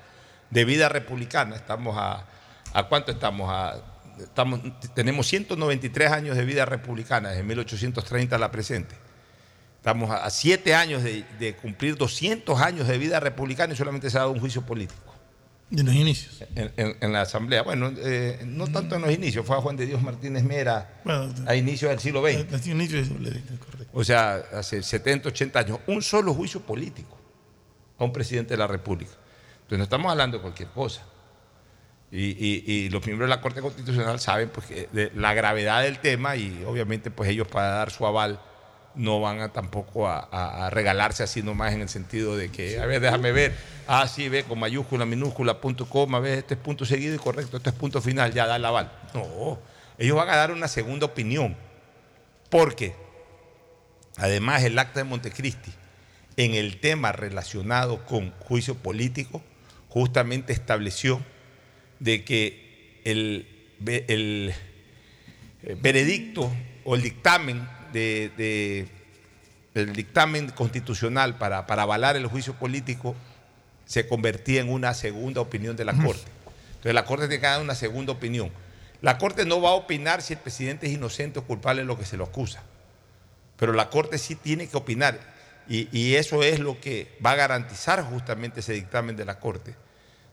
de 0.49 0.65
vida 0.65 0.89
republicana. 0.89 1.55
Estamos 1.55 1.95
a, 1.97 2.25
¿a 2.73 2.83
cuánto 2.87 3.11
estamos? 3.11 3.49
A, 3.49 3.81
estamos? 4.19 4.59
Tenemos 4.93 5.27
193 5.27 6.11
años 6.11 6.37
de 6.37 6.45
vida 6.45 6.65
republicana, 6.65 7.29
desde 7.29 7.43
1830 7.43 8.35
a 8.35 8.39
la 8.39 8.51
presente. 8.51 8.95
Estamos 9.77 10.11
a, 10.11 10.25
a 10.25 10.29
siete 10.29 10.75
años 10.75 11.03
de, 11.03 11.25
de 11.39 11.55
cumplir 11.55 11.95
200 11.97 12.59
años 12.61 12.87
de 12.87 12.97
vida 12.97 13.19
republicana 13.19 13.73
y 13.73 13.75
solamente 13.77 14.09
se 14.09 14.17
ha 14.17 14.21
dado 14.21 14.31
un 14.31 14.39
juicio 14.39 14.61
político. 14.61 15.01
En 15.71 15.85
los 15.85 15.95
inicios. 15.95 16.43
En, 16.53 16.71
en- 16.75 16.97
en 16.99 17.13
la 17.13 17.21
Asamblea. 17.21 17.63
Bueno, 17.63 17.91
eh, 17.97 18.41
no 18.45 18.67
tanto 18.67 18.95
en 18.97 19.01
los 19.03 19.11
inicios, 19.11 19.45
fue 19.45 19.55
a 19.57 19.61
Juan 19.61 19.77
de 19.77 19.85
Dios 19.85 20.01
Martínez 20.01 20.43
Mera 20.43 20.99
Bueno, 21.05 21.33
a 21.47 21.55
inicios 21.55 21.89
del 21.89 21.99
siglo 21.99 22.21
XX. 22.21 22.51
Los 22.51 22.67
inicios, 22.67 23.07
correcto. 23.07 23.87
O 23.93 24.03
sea, 24.03 24.43
hace 24.53 24.83
70, 24.83 25.29
80 25.29 25.59
años. 25.59 25.79
Un 25.87 26.01
solo 26.01 26.33
juicio 26.33 26.59
político 26.61 27.17
a 27.97 28.03
un 28.03 28.11
presidente 28.11 28.53
de 28.53 28.57
la 28.57 28.67
República. 28.67 29.11
Entonces 29.61 29.77
no 29.77 29.83
estamos 29.85 30.11
hablando 30.11 30.37
de 30.37 30.41
cualquier 30.41 30.69
cosa. 30.69 31.03
Y, 32.13 32.89
los 32.89 33.05
miembros 33.05 33.29
de 33.29 33.35
la 33.35 33.41
Corte 33.41 33.61
Constitucional 33.61 34.19
saben 34.19 34.49
pues, 34.49 34.67
la 34.91 35.33
gravedad 35.33 35.83
del 35.83 35.99
tema 35.99 36.35
y 36.35 36.63
obviamente 36.67 37.09
pues 37.09 37.29
ellos 37.29 37.47
para 37.47 37.67
dar 37.67 37.89
su 37.89 38.05
aval 38.05 38.41
no 38.95 39.21
van 39.21 39.39
a 39.39 39.53
tampoco 39.53 40.09
a, 40.09 40.69
regalarse 40.71 41.23
así 41.23 41.41
nomás 41.41 41.73
en 41.73 41.81
el 41.81 41.89
sentido 41.89 42.35
de 42.35 42.51
que, 42.51 42.79
a 42.79 42.85
ver, 42.85 42.99
déjame 42.99 43.31
ver, 43.31 43.55
ah, 43.87 44.07
sí, 44.07 44.27
ve, 44.27 44.43
con 44.43 44.59
mayúscula, 44.59 45.05
minúscula, 45.05 45.61
punto, 45.61 45.87
coma, 45.87 46.19
ve, 46.19 46.39
este 46.39 46.55
es 46.55 46.59
punto 46.59 46.83
seguido 46.85 47.15
y 47.15 47.17
correcto, 47.17 47.57
este 47.57 47.69
es 47.69 47.75
punto 47.75 48.01
final, 48.01 48.33
ya 48.33 48.45
da 48.45 48.57
el 48.57 48.65
aval. 48.65 48.91
No, 49.13 49.59
ellos 49.97 50.17
van 50.17 50.29
a 50.29 50.35
dar 50.35 50.51
una 50.51 50.67
segunda 50.67 51.05
opinión. 51.05 51.55
Porque, 52.49 52.93
además, 54.17 54.63
el 54.63 54.77
acta 54.77 54.99
de 54.99 55.03
Montecristi, 55.05 55.71
en 56.35 56.53
el 56.53 56.81
tema 56.81 57.13
relacionado 57.13 58.05
con 58.05 58.31
juicio 58.39 58.75
político, 58.75 59.41
justamente 59.87 60.51
estableció 60.51 61.21
de 62.01 62.23
que 62.25 62.99
el, 63.05 63.47
el, 63.85 64.53
eh, 65.63 65.77
veredicto 65.79 66.51
o 66.83 66.95
el 66.95 67.01
dictamen 67.03 67.67
de, 67.93 68.31
de- 68.37 68.87
el 69.73 69.93
dictamen 69.93 70.49
constitucional 70.49 71.37
para, 71.37 71.65
para 71.67 71.83
avalar 71.83 72.17
el 72.17 72.25
juicio 72.27 72.53
político 72.55 73.15
se 73.85 74.05
convertía 74.07 74.59
en 74.61 74.69
una 74.69 74.93
segunda 74.93 75.39
opinión 75.41 75.75
de 75.77 75.85
la 75.85 75.93
Corte. 75.93 76.25
Entonces 76.71 76.93
la 76.93 77.05
Corte 77.05 77.27
tiene 77.27 77.39
que 77.41 77.47
dar 77.47 77.61
una 77.61 77.75
segunda 77.75 78.11
opinión. 78.11 78.51
La 79.01 79.17
Corte 79.17 79.45
no 79.45 79.61
va 79.61 79.69
a 79.69 79.73
opinar 79.73 80.21
si 80.21 80.33
el 80.33 80.39
presidente 80.39 80.87
es 80.87 80.93
inocente 80.93 81.39
o 81.39 81.43
culpable 81.45 81.81
de 81.83 81.87
lo 81.87 81.97
que 81.97 82.05
se 82.05 82.17
lo 82.17 82.25
acusa, 82.25 82.63
pero 83.57 83.71
la 83.73 83.89
Corte 83.89 84.17
sí 84.17 84.35
tiene 84.35 84.67
que 84.67 84.75
opinar 84.75 85.19
y, 85.69 85.87
y 85.97 86.15
eso 86.15 86.43
es 86.43 86.59
lo 86.59 86.79
que 86.81 87.07
va 87.25 87.31
a 87.31 87.35
garantizar 87.35 88.03
justamente 88.03 88.59
ese 88.59 88.73
dictamen 88.73 89.15
de 89.15 89.23
la 89.25 89.39
Corte, 89.39 89.73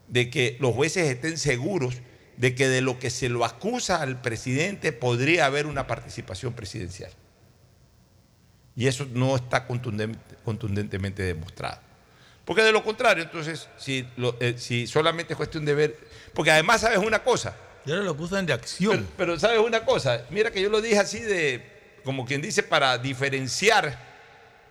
de 0.08 0.30
que 0.30 0.56
los 0.60 0.74
jueces 0.74 1.08
estén 1.08 1.38
seguros 1.38 1.96
de 2.36 2.54
que 2.54 2.68
de 2.68 2.80
lo 2.80 2.98
que 2.98 3.10
se 3.10 3.28
lo 3.28 3.44
acusa 3.44 4.00
al 4.00 4.20
presidente 4.20 4.92
podría 4.92 5.46
haber 5.46 5.66
una 5.66 5.86
participación 5.86 6.52
presidencial. 6.52 7.10
Y 8.76 8.86
eso 8.86 9.06
no 9.12 9.34
está 9.36 9.66
contundente- 9.66 10.36
contundentemente 10.44 11.22
demostrado. 11.24 11.80
Porque 12.44 12.62
de 12.62 12.72
lo 12.72 12.82
contrario, 12.84 13.24
entonces, 13.24 13.68
si, 13.76 14.06
lo- 14.16 14.36
eh, 14.40 14.54
si 14.56 14.86
solamente 14.86 15.32
es 15.32 15.36
cuestión 15.36 15.64
de 15.64 15.74
ver, 15.74 15.98
porque 16.32 16.50
además 16.52 16.80
sabes 16.82 16.98
una 16.98 17.22
cosa. 17.24 17.56
Y 17.84 17.90
ahora 17.90 18.04
lo 18.04 18.12
acusan 18.12 18.46
de 18.46 18.52
acción. 18.52 18.98
Pero, 18.98 19.08
pero 19.16 19.38
sabes 19.38 19.58
una 19.58 19.84
cosa, 19.84 20.24
mira 20.30 20.50
que 20.50 20.62
yo 20.62 20.70
lo 20.70 20.80
dije 20.80 20.98
así 20.98 21.18
de, 21.20 21.64
como 22.04 22.24
quien 22.24 22.40
dice, 22.40 22.62
para 22.62 22.96
diferenciar 22.98 24.07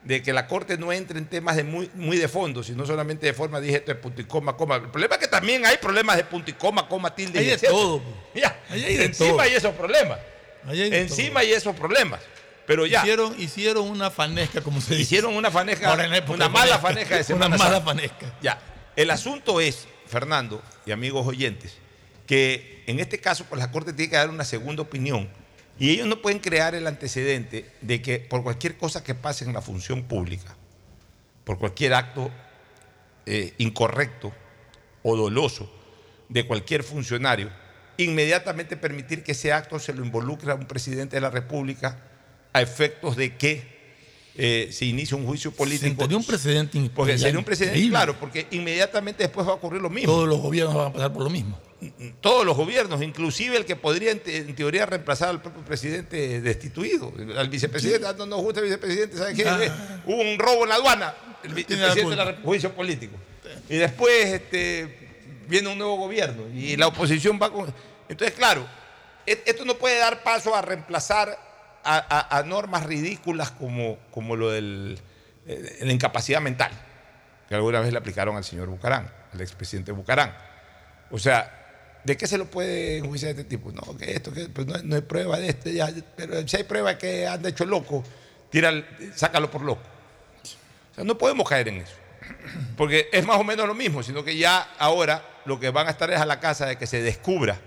de 0.04 0.22
que 0.24 0.32
la 0.32 0.48
Corte 0.48 0.78
no 0.78 0.92
entre 0.94 1.20
en 1.20 1.26
temas 1.26 1.56
de 1.56 1.64
muy, 1.64 1.90
muy 1.96 2.18
de 2.18 2.28
fondo, 2.28 2.64
sino 2.64 2.86
solamente 2.86 3.26
de 3.26 3.34
forma, 3.34 3.60
dije 3.60 3.78
esto 3.78 3.92
de 3.92 3.96
punto 3.96 4.22
y 4.22 4.26
coma, 4.26 4.56
coma. 4.56 4.76
El 4.78 4.90
problema 4.90 5.16
es 5.16 5.22
que 5.22 5.28
también 5.28 5.66
hay 5.66 5.78
problemas 5.78 6.16
de 6.18 6.24
punto 6.24 6.50
y 6.50 6.54
coma, 6.54 6.88
coma, 6.88 7.14
tilde. 7.14 7.40
Hay 7.40 7.46
y 7.46 7.48
de 7.50 7.54
etcétera. 7.56 7.74
todo. 7.78 8.02
Ya, 8.36 8.60
Ahí 8.70 8.84
hay 8.84 8.98
de 8.98 9.06
encima 9.06 9.30
todo. 9.32 9.42
hay 9.42 9.54
esos 9.54 9.74
problemas. 9.76 10.20
Ahí 10.66 10.82
hay 10.82 10.90
de 10.90 11.02
Encima 11.02 11.40
hay 11.42 11.52
esos 11.52 11.76
problemas. 11.76 12.22
Pero 12.66 12.86
ya. 12.86 13.00
Hicieron, 13.02 13.36
hicieron 13.40 13.90
una 13.90 14.12
fanesca, 14.12 14.62
como 14.62 14.80
se 14.82 14.92
dice. 14.92 15.02
Hicieron 15.04 15.36
una 15.36 15.50
fanesca, 15.52 15.94
una 15.94 16.04
de 16.08 16.50
mala 16.50 16.80
fanesca. 16.80 17.16
de 17.16 17.22
Una 17.34 17.46
Semana 17.46 17.58
mala 17.58 17.72
Santa. 17.78 17.86
fanesca. 17.86 18.34
Ya. 18.42 18.60
El 18.96 19.10
asunto 19.12 19.60
es, 19.62 19.88
Fernando 20.08 20.62
y 20.86 20.92
amigos 20.92 21.26
oyentes, 21.28 21.74
que 22.26 22.84
en 22.88 23.00
este 23.00 23.20
caso 23.20 23.46
pues, 23.50 23.60
la 23.60 23.72
Corte 23.72 23.94
tiene 23.94 24.10
que 24.10 24.18
dar 24.18 24.30
una 24.30 24.44
segunda 24.44 24.82
opinión 24.82 25.30
y 25.80 25.92
ellos 25.92 26.08
no 26.08 26.22
pueden 26.22 26.40
crear 26.40 26.76
el 26.76 26.88
antecedente 26.88 27.72
de 27.82 28.02
que 28.02 28.20
por 28.20 28.44
cualquier 28.44 28.78
cosa 28.78 29.04
que 29.04 29.16
pase 29.16 29.46
en 29.46 29.54
la 29.54 29.62
función 29.62 30.04
pública, 30.04 30.56
por 31.44 31.60
cualquier 31.60 31.94
acto 31.94 32.32
eh, 33.26 33.54
incorrecto 33.58 34.34
o 35.04 35.16
doloso 35.16 35.72
de 36.30 36.46
cualquier 36.46 36.84
funcionario, 36.84 37.50
inmediatamente 37.98 38.78
permitir 38.78 39.24
que 39.24 39.34
ese 39.34 39.54
acto 39.54 39.80
se 39.80 39.94
lo 39.94 40.04
involucre 40.04 40.52
a 40.52 40.56
un 40.56 40.66
presidente 40.66 41.16
de 41.16 41.22
la 41.22 41.30
República 41.30 42.00
a 42.54 42.62
efectos 42.62 43.16
de 43.16 43.36
que 43.38 43.78
eh, 44.36 44.70
se 44.72 44.86
inicie 44.86 45.18
un 45.18 45.26
juicio 45.26 45.52
político. 45.52 45.88
Sentaría 45.88 46.18
un 46.18 46.24
precedente 46.24 46.92
Porque 46.94 47.18
sería 47.18 47.40
un 47.40 47.46
precedente, 47.46 47.90
claro, 47.90 48.20
porque 48.20 48.48
inmediatamente 48.52 49.24
después 49.24 49.48
va 49.48 49.52
a 49.52 49.56
ocurrir 49.56 49.82
lo 49.82 49.90
mismo. 49.90 50.12
Todos 50.12 50.28
los 50.28 50.40
gobiernos 50.40 50.76
van 50.76 50.88
a 50.88 50.94
pasar 50.94 51.14
por 51.14 51.24
lo 51.24 51.30
mismo. 51.30 51.60
Todos 52.22 52.44
los 52.46 52.58
gobiernos, 52.58 53.02
inclusive 53.04 53.56
el 53.58 53.66
que 53.66 53.76
podría 53.76 54.12
en, 54.12 54.20
te- 54.20 54.38
en 54.38 54.56
teoría 54.56 54.86
reemplazar 54.88 55.30
al 55.30 55.42
propio 55.42 55.64
presidente 55.64 56.42
destituido, 56.42 57.14
al 57.38 57.50
vicepresidente, 57.50 58.08
ah, 58.08 58.16
no 58.18 58.26
nos 58.26 58.42
gusta 58.42 58.62
el 58.62 58.66
vicepresidente, 58.66 59.16
¿sabe 59.18 59.36
qué? 59.36 59.48
Ah. 59.48 59.60
Eh, 59.62 59.72
Hubo 60.06 60.22
un 60.22 60.40
robo 60.40 60.64
en 60.64 60.70
la 60.70 60.76
aduana, 60.76 61.14
el, 61.44 61.54
vi- 61.54 61.62
el 61.62 61.68
Tiene 61.68 61.82
la 61.84 61.88
presidente 61.94 62.10
de 62.12 62.16
la 62.18 62.24
culpa. 62.26 62.42
Rep- 62.42 62.46
juicio 62.46 62.74
político. 62.74 63.16
Y 63.70 63.78
después 63.78 64.26
este, 64.26 65.44
viene 65.48 65.70
un 65.70 65.78
nuevo 65.78 65.98
gobierno 65.98 66.48
y 66.54 66.76
la 66.78 66.88
oposición 66.88 67.40
va 67.42 67.52
con... 67.52 67.72
Entonces, 68.10 68.36
claro, 68.36 68.66
e- 69.26 69.44
esto 69.46 69.64
no 69.64 69.76
puede 69.76 70.00
dar 70.00 70.24
paso 70.24 70.56
a 70.56 70.62
reemplazar 70.64 71.38
a, 71.84 71.98
a- 72.32 72.38
a 72.40 72.44
normas 72.44 72.88
ridículas 72.88 73.52
como, 73.52 74.00
como 74.10 74.36
lo 74.36 74.50
de 74.50 74.98
la 75.82 75.92
incapacidad 75.94 76.42
mental, 76.42 76.72
que 77.48 77.54
alguna 77.54 77.82
vez 77.82 77.92
le 77.92 78.00
aplicaron 78.00 78.36
al 78.36 78.44
señor 78.44 78.68
Bucarán, 78.68 79.12
al 79.32 79.42
expresidente 79.42 79.92
Bucarán. 79.92 80.36
O 81.12 81.20
sea, 81.20 81.57
¿De 82.08 82.16
qué 82.16 82.26
se 82.26 82.38
lo 82.38 82.46
puede 82.46 83.00
enjuiciar 83.00 83.32
este 83.32 83.44
tipo? 83.44 83.70
No, 83.74 83.98
que 83.98 84.14
esto, 84.14 84.32
que 84.32 84.48
pues 84.48 84.66
no, 84.66 84.78
no 84.82 84.96
hay 84.96 85.02
prueba 85.02 85.38
de 85.40 85.50
este, 85.50 85.78
pero 86.16 86.48
si 86.48 86.56
hay 86.56 86.64
prueba 86.64 86.98
que 86.98 87.28
anda 87.28 87.50
hecho 87.50 87.66
loco, 87.66 88.02
tira, 88.50 88.72
sácalo 89.14 89.52
por 89.52 89.62
loco. 89.62 89.82
O 90.92 90.96
sea, 90.96 91.04
no 91.04 91.18
podemos 91.18 91.50
caer 91.50 91.68
en 91.68 91.82
eso. 91.82 91.96
Porque 92.78 93.10
es 93.12 93.26
más 93.26 93.38
o 93.38 93.44
menos 93.44 93.68
lo 93.68 93.76
mismo, 93.76 94.04
sino 94.04 94.24
que 94.24 94.38
ya 94.38 94.74
ahora 94.80 95.22
lo 95.44 95.60
que 95.60 95.70
van 95.70 95.88
a 95.88 95.90
estar 95.90 96.10
es 96.10 96.22
a 96.22 96.26
la 96.26 96.40
casa 96.40 96.66
de 96.66 96.78
que 96.78 96.88
se 96.88 97.02
descubra 97.02 97.60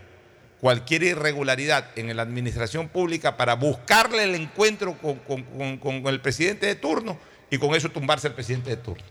cualquier 0.58 1.02
irregularidad 1.02 1.90
en 1.96 2.16
la 2.16 2.22
administración 2.22 2.88
pública 2.88 3.36
para 3.36 3.56
buscarle 3.56 4.24
el 4.24 4.34
encuentro 4.34 4.96
con 4.96 6.06
el 6.06 6.20
presidente 6.22 6.64
de 6.64 6.76
turno 6.76 7.18
y 7.50 7.58
con 7.58 7.74
eso 7.74 7.90
tumbarse 7.90 8.28
al 8.28 8.34
presidente 8.34 8.70
de 8.70 8.78
turno. 8.78 9.04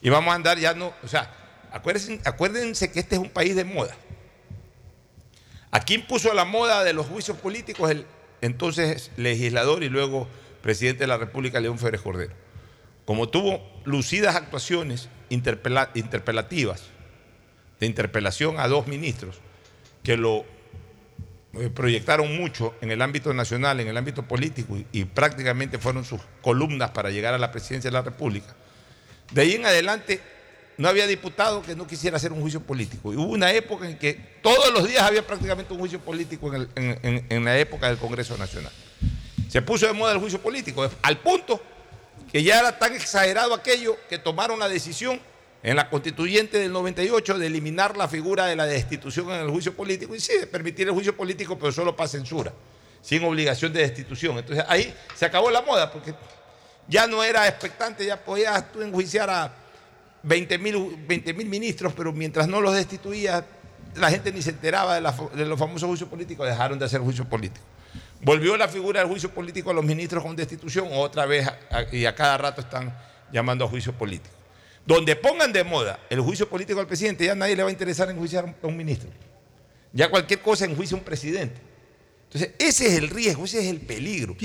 Y 0.00 0.10
vamos 0.10 0.32
a 0.32 0.34
andar 0.34 0.58
ya 0.58 0.74
no, 0.74 0.92
o 1.04 1.06
sea, 1.06 1.32
acuérdense, 1.70 2.20
acuérdense 2.24 2.90
que 2.90 2.98
este 2.98 3.14
es 3.14 3.20
un 3.20 3.30
país 3.30 3.54
de 3.54 3.62
moda. 3.62 3.94
Aquí 5.70 5.94
impuso 5.94 6.32
la 6.34 6.44
moda 6.44 6.84
de 6.84 6.92
los 6.92 7.06
juicios 7.06 7.36
políticos 7.36 7.90
el 7.90 8.06
entonces 8.40 9.10
legislador 9.16 9.82
y 9.82 9.88
luego 9.88 10.28
presidente 10.62 11.00
de 11.04 11.08
la 11.08 11.18
República, 11.18 11.60
León 11.60 11.78
Férez 11.78 12.00
Cordero. 12.00 12.32
Como 13.04 13.28
tuvo 13.28 13.60
lucidas 13.84 14.36
actuaciones 14.36 15.08
interpela- 15.30 15.90
interpelativas, 15.94 16.84
de 17.80 17.86
interpelación 17.86 18.58
a 18.58 18.68
dos 18.68 18.86
ministros, 18.86 19.36
que 20.02 20.16
lo 20.16 20.44
eh, 21.54 21.70
proyectaron 21.70 22.36
mucho 22.36 22.74
en 22.80 22.90
el 22.90 23.02
ámbito 23.02 23.32
nacional, 23.32 23.80
en 23.80 23.88
el 23.88 23.96
ámbito 23.96 24.22
político, 24.24 24.76
y, 24.76 24.86
y 24.92 25.04
prácticamente 25.04 25.78
fueron 25.78 26.04
sus 26.04 26.20
columnas 26.42 26.90
para 26.90 27.10
llegar 27.10 27.34
a 27.34 27.38
la 27.38 27.50
presidencia 27.52 27.90
de 27.90 27.94
la 27.94 28.02
República. 28.02 28.54
De 29.32 29.42
ahí 29.42 29.52
en 29.52 29.66
adelante 29.66 30.20
no 30.78 30.88
había 30.88 31.06
diputado 31.06 31.60
que 31.62 31.74
no 31.76 31.86
quisiera 31.86 32.16
hacer 32.16 32.32
un 32.32 32.40
juicio 32.40 32.60
político. 32.60 33.12
Y 33.12 33.16
hubo 33.16 33.32
una 33.32 33.52
época 33.52 33.88
en 33.88 33.98
que 33.98 34.14
todos 34.42 34.72
los 34.72 34.86
días 34.88 35.02
había 35.02 35.26
prácticamente 35.26 35.72
un 35.72 35.80
juicio 35.80 35.98
político 36.00 36.52
en, 36.54 37.26
el- 37.28 37.44
la 37.44 37.58
época 37.58 37.88
del 37.88 37.98
Congreso 37.98 38.38
Nacional. 38.38 38.72
Se 39.50 39.60
puso 39.60 39.86
de 39.86 39.92
moda 39.92 40.12
el 40.12 40.18
juicio 40.18 40.40
político, 40.40 40.88
al 41.02 41.18
punto 41.18 41.60
que 42.30 42.42
ya 42.42 42.60
era 42.60 42.78
tan 42.78 42.94
exagerado 42.94 43.54
aquello 43.54 43.96
que 44.08 44.18
tomaron 44.18 44.58
la 44.58 44.68
decisión 44.68 45.20
en 45.62 45.74
la 45.74 45.90
constituyente 45.90 46.58
del 46.58 46.70
98 46.72 47.38
de 47.38 47.46
eliminar 47.48 47.96
la 47.96 48.06
figura 48.06 48.46
de 48.46 48.54
la 48.54 48.66
destitución 48.66 49.30
en 49.32 49.40
el 49.40 49.50
juicio 49.50 49.74
político 49.74 50.14
y 50.14 50.20
sí, 50.20 50.32
de 50.38 50.46
permitir 50.46 50.86
el 50.86 50.94
juicio 50.94 51.16
político, 51.16 51.58
pero 51.58 51.72
solo 51.72 51.96
para 51.96 52.06
censura, 52.08 52.52
sin 53.02 53.24
obligación 53.24 53.72
de 53.72 53.80
destitución. 53.80 54.38
Entonces 54.38 54.64
ahí 54.68 54.94
se 55.16 55.24
acabó 55.24 55.50
la 55.50 55.62
moda, 55.62 55.90
porque 55.90 56.14
ya 56.86 57.06
no 57.08 57.24
era 57.24 57.48
expectante, 57.48 58.06
ya 58.06 58.16
podías 58.22 58.70
tú 58.70 58.82
enjuiciar 58.82 59.28
a 59.30 59.52
20 60.22 60.58
mil 60.58 61.46
ministros, 61.46 61.92
pero 61.94 62.12
mientras 62.12 62.48
no 62.48 62.60
los 62.60 62.74
destituías, 62.74 63.44
la 63.94 64.10
gente 64.10 64.32
ni 64.32 64.42
se 64.42 64.50
enteraba 64.50 64.94
de, 64.94 65.44
los 65.46 65.58
famosos 65.58 65.88
juicios 65.88 66.08
políticos, 66.08 66.46
dejaron 66.46 66.78
de 66.78 66.84
hacer 66.84 67.00
juicio 67.00 67.24
político. 67.24 67.64
Volvió 68.20 68.56
la 68.56 68.68
figura 68.68 69.00
del 69.00 69.08
juicio 69.08 69.30
político 69.30 69.70
a 69.70 69.74
los 69.74 69.84
ministros 69.84 70.24
con 70.24 70.34
destitución, 70.34 70.88
otra 70.92 71.24
vez, 71.26 71.48
y 71.92 72.04
a 72.04 72.14
cada 72.14 72.36
rato 72.38 72.60
están 72.60 72.96
llamando 73.32 73.64
a 73.64 73.68
juicio 73.68 73.92
político. 73.92 74.34
Donde 74.84 75.16
pongan 75.16 75.52
de 75.52 75.64
moda 75.64 76.00
el 76.08 76.20
juicio 76.20 76.48
político 76.48 76.80
al 76.80 76.86
presidente, 76.86 77.24
ya 77.24 77.34
nadie 77.34 77.54
le 77.54 77.62
va 77.62 77.68
a 77.68 77.72
interesar 77.72 78.10
enjuiciar 78.10 78.54
a 78.62 78.66
un 78.66 78.76
ministro. 78.76 79.10
Ya 79.92 80.10
cualquier 80.10 80.40
cosa 80.40 80.64
enjuicia 80.64 80.96
a 80.96 80.98
un 80.98 81.04
presidente. 81.04 81.67
Entonces, 82.30 82.50
ese 82.58 82.86
es 82.88 82.92
el 82.98 83.08
riesgo, 83.08 83.46
ese 83.46 83.60
es 83.60 83.66
el 83.68 83.80
peligro. 83.80 84.36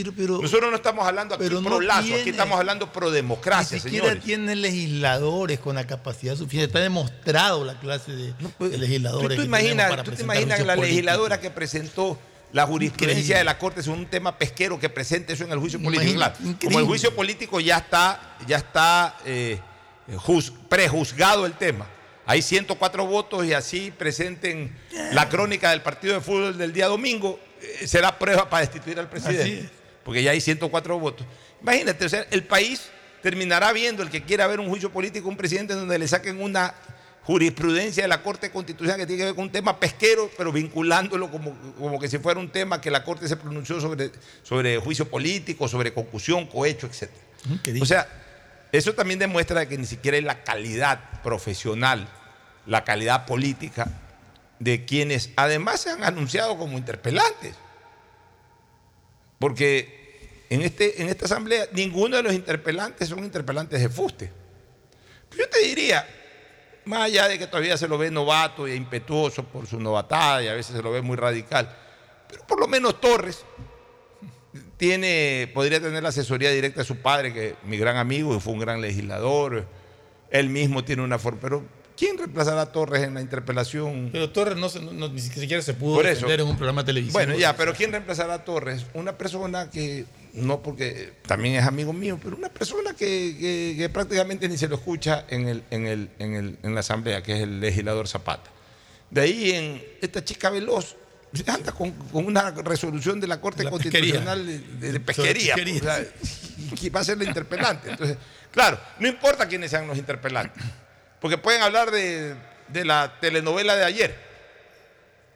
Nosotros 0.41 0.69
no 0.71 0.75
estamos 0.77 1.05
hablando 1.05 1.35
aquí 1.35 1.43
pero 1.43 1.59
no 1.59 1.69
pro 1.69 1.81
lazo, 1.81 2.13
aquí 2.15 2.29
estamos 2.29 2.57
hablando 2.57 2.91
pro 2.93 3.11
democracia, 3.11 3.75
Ni 3.75 3.81
siquiera 3.81 4.05
señores. 4.05 4.23
tiene 4.23 4.55
legisladores 4.55 5.59
con 5.59 5.75
la 5.75 5.85
capacidad 5.85 6.35
suficiente. 6.37 6.67
Está 6.67 6.79
demostrado 6.79 7.65
la 7.65 7.77
clase 7.79 8.13
de, 8.13 8.33
de 8.69 8.77
legisladores. 8.77 9.23
¿Tú 9.23 9.29
te 9.29 9.35
que 9.35 9.43
imaginas, 9.45 9.89
para 9.89 10.03
tú 10.03 10.11
te 10.11 10.21
imaginas 10.23 10.59
la 10.59 10.75
políticos. 10.75 10.87
legisladora 10.89 11.39
que 11.41 11.49
presentó 11.51 12.17
la 12.53 12.65
jurisprudencia 12.65 13.19
Increíble. 13.19 13.37
de 13.39 13.43
la 13.43 13.57
Corte 13.57 13.83
sobre 13.83 13.99
un 13.99 14.05
tema 14.05 14.37
pesquero 14.37 14.79
que 14.79 14.87
presente 14.87 15.33
eso 15.33 15.43
en 15.43 15.51
el 15.51 15.59
juicio 15.59 15.81
político? 15.81 16.13
Claro, 16.13 16.35
como 16.63 16.79
el 16.79 16.85
juicio 16.85 17.13
político 17.13 17.59
ya 17.59 17.79
está, 17.79 18.37
ya 18.47 18.57
está 18.57 19.17
eh, 19.25 19.59
juz- 20.15 20.53
prejuzgado 20.69 21.45
el 21.45 21.53
tema. 21.53 21.85
Hay 22.25 22.41
104 22.41 23.05
votos 23.05 23.45
y 23.45 23.51
así 23.51 23.91
presenten 23.91 24.73
la 25.11 25.27
crónica 25.27 25.71
del 25.71 25.81
partido 25.81 26.13
de 26.13 26.21
fútbol 26.21 26.57
del 26.57 26.71
día 26.71 26.87
domingo, 26.87 27.37
será 27.85 28.17
prueba 28.17 28.49
para 28.49 28.61
destituir 28.61 28.99
al 28.99 29.09
presidente. 29.09 29.59
es. 29.59 29.65
Porque 30.03 30.21
ya 30.21 30.31
hay 30.31 30.41
104 30.41 30.99
votos. 30.99 31.25
Imagínate, 31.61 32.05
o 32.05 32.09
sea, 32.09 32.25
el 32.29 32.43
país 32.43 32.89
terminará 33.21 33.71
viendo, 33.71 34.03
el 34.03 34.09
que 34.09 34.23
quiera 34.23 34.47
ver 34.47 34.59
un 34.59 34.67
juicio 34.67 34.91
político, 34.91 35.29
un 35.29 35.37
presidente 35.37 35.73
donde 35.73 35.97
le 35.97 36.07
saquen 36.07 36.41
una 36.41 36.75
jurisprudencia 37.23 38.03
de 38.03 38.09
la 38.09 38.21
Corte 38.21 38.51
Constitucional 38.51 38.97
que 38.97 39.07
tiene 39.07 39.21
que 39.21 39.25
ver 39.27 39.35
con 39.35 39.45
un 39.45 39.51
tema 39.51 39.79
pesquero, 39.79 40.29
pero 40.37 40.51
vinculándolo 40.51 41.31
como, 41.31 41.57
como 41.79 41.97
que 41.99 42.09
si 42.09 42.17
fuera 42.17 42.39
un 42.39 42.49
tema 42.49 42.81
que 42.81 42.91
la 42.91 43.03
Corte 43.03 43.29
se 43.29 43.37
pronunció 43.37 43.79
sobre, 43.79 44.11
sobre 44.43 44.77
juicio 44.77 45.09
político, 45.09 45.69
sobre 45.69 45.93
concusión, 45.93 46.47
cohecho, 46.47 46.87
etc. 46.87 47.09
O 47.81 47.85
sea, 47.85 48.07
eso 48.73 48.93
también 48.93 49.19
demuestra 49.19 49.65
que 49.67 49.77
ni 49.77 49.85
siquiera 49.85 50.17
hay 50.17 50.23
la 50.23 50.43
calidad 50.43 51.21
profesional, 51.21 52.09
la 52.65 52.83
calidad 52.83 53.25
política 53.25 53.87
de 54.59 54.85
quienes 54.85 55.31
además 55.35 55.81
se 55.81 55.89
han 55.89 56.03
anunciado 56.03 56.57
como 56.57 56.77
interpelantes. 56.77 57.55
Porque 59.39 60.45
en, 60.49 60.61
este, 60.61 61.01
en 61.01 61.09
esta 61.09 61.25
asamblea 61.25 61.67
ninguno 61.73 62.17
de 62.17 62.23
los 62.23 62.33
interpelantes 62.33 63.09
son 63.09 63.23
interpelantes 63.23 63.81
de 63.81 63.89
fuste. 63.89 64.31
Yo 65.37 65.49
te 65.49 65.59
diría, 65.59 66.07
más 66.85 67.01
allá 67.01 67.27
de 67.27 67.39
que 67.39 67.47
todavía 67.47 67.77
se 67.77 67.87
lo 67.87 67.97
ve 67.97 68.11
novato 68.11 68.67
e 68.67 68.75
impetuoso 68.75 69.43
por 69.43 69.67
su 69.67 69.79
novatada 69.79 70.43
y 70.43 70.47
a 70.47 70.53
veces 70.53 70.75
se 70.75 70.81
lo 70.81 70.91
ve 70.91 71.01
muy 71.01 71.17
radical, 71.17 71.75
pero 72.29 72.45
por 72.45 72.59
lo 72.59 72.67
menos 72.67 73.01
Torres 73.01 73.43
tiene, 74.77 75.49
podría 75.53 75.79
tener 75.79 76.03
la 76.03 76.09
asesoría 76.09 76.51
directa 76.51 76.81
de 76.81 76.85
su 76.85 76.97
padre, 76.97 77.33
que 77.33 77.49
es 77.49 77.55
mi 77.63 77.77
gran 77.77 77.97
amigo 77.97 78.35
y 78.35 78.39
fue 78.39 78.53
un 78.53 78.59
gran 78.59 78.81
legislador. 78.81 79.65
Él 80.29 80.49
mismo 80.49 80.83
tiene 80.83 81.03
una 81.03 81.17
forma. 81.17 81.39
Pero, 81.41 81.63
¿quién 81.97 82.17
reemplazará 82.17 82.61
a 82.61 82.71
Torres 82.71 83.03
en 83.03 83.13
la 83.13 83.21
interpelación? 83.21 84.09
Pero 84.11 84.29
Torres 84.31 84.55
no, 84.57 84.69
no- 84.91 85.09
ni 85.09 85.19
siquiera 85.21 85.61
se 85.61 85.73
pudo 85.73 85.95
Por 85.95 86.05
eso. 86.07 86.29
en 86.29 86.41
un 86.41 86.55
programa 86.57 86.81
de 86.83 86.87
televisión. 86.87 87.13
Bueno, 87.13 87.35
ya, 87.37 87.55
pero 87.55 87.73
¿quién 87.73 87.91
reemplazará 87.91 88.33
a 88.35 88.43
Torres? 88.45 88.85
Una 88.93 89.17
persona 89.17 89.69
que, 89.69 90.05
no 90.33 90.61
porque 90.61 91.13
también 91.27 91.55
es 91.55 91.65
amigo 91.65 91.93
mío, 91.93 92.19
pero 92.21 92.35
una 92.35 92.49
persona 92.49 92.93
que, 92.93 93.35
que- 93.39 93.75
que 93.77 93.89
prácticamente 93.89 94.47
ni 94.49 94.57
se 94.57 94.67
lo 94.67 94.75
escucha 94.75 95.25
en, 95.29 95.47
el, 95.47 95.63
en, 95.71 95.87
el, 95.87 96.09
en, 96.19 96.33
el- 96.35 96.57
en 96.63 96.73
la 96.73 96.79
asamblea, 96.81 97.21
que 97.23 97.33
es 97.37 97.41
el 97.41 97.59
legislador 97.59 98.07
Zapata. 98.07 98.49
De 99.09 99.21
ahí 99.21 99.51
en 99.51 99.83
esta 100.01 100.23
chica 100.25 100.49
veloz, 100.49 100.95
anda 101.47 101.71
con, 101.71 101.91
con 101.91 102.25
una 102.25 102.51
resolución 102.51 103.19
de 103.19 103.27
la 103.27 103.39
Corte 103.41 103.63
La 103.63 103.69
Constitucional 103.71 104.45
de, 104.45 104.59
de- 104.59 104.91
de 104.93 104.99
pesquería. 104.99 105.55
pesquería. 105.55 105.81
o 105.81 105.83
sea, 105.85 106.05
y 106.81 106.89
va 106.89 106.99
a 106.99 107.03
ser 107.03 107.17
la 107.17 107.25
interpelante. 107.25 107.91
Entonces, 107.91 108.17
claro, 108.51 108.79
no 108.99 109.07
importa 109.07 109.47
quiénes 109.47 109.69
sean 109.71 109.87
los 109.87 109.97
interpelantes, 109.97 110.63
porque 111.23 111.37
pueden 111.37 111.61
hablar 111.63 111.89
de, 111.89 112.35
de 112.67 112.83
la 112.85 113.13
telenovela 113.21 113.77
de 113.77 113.85
ayer. 113.85 114.13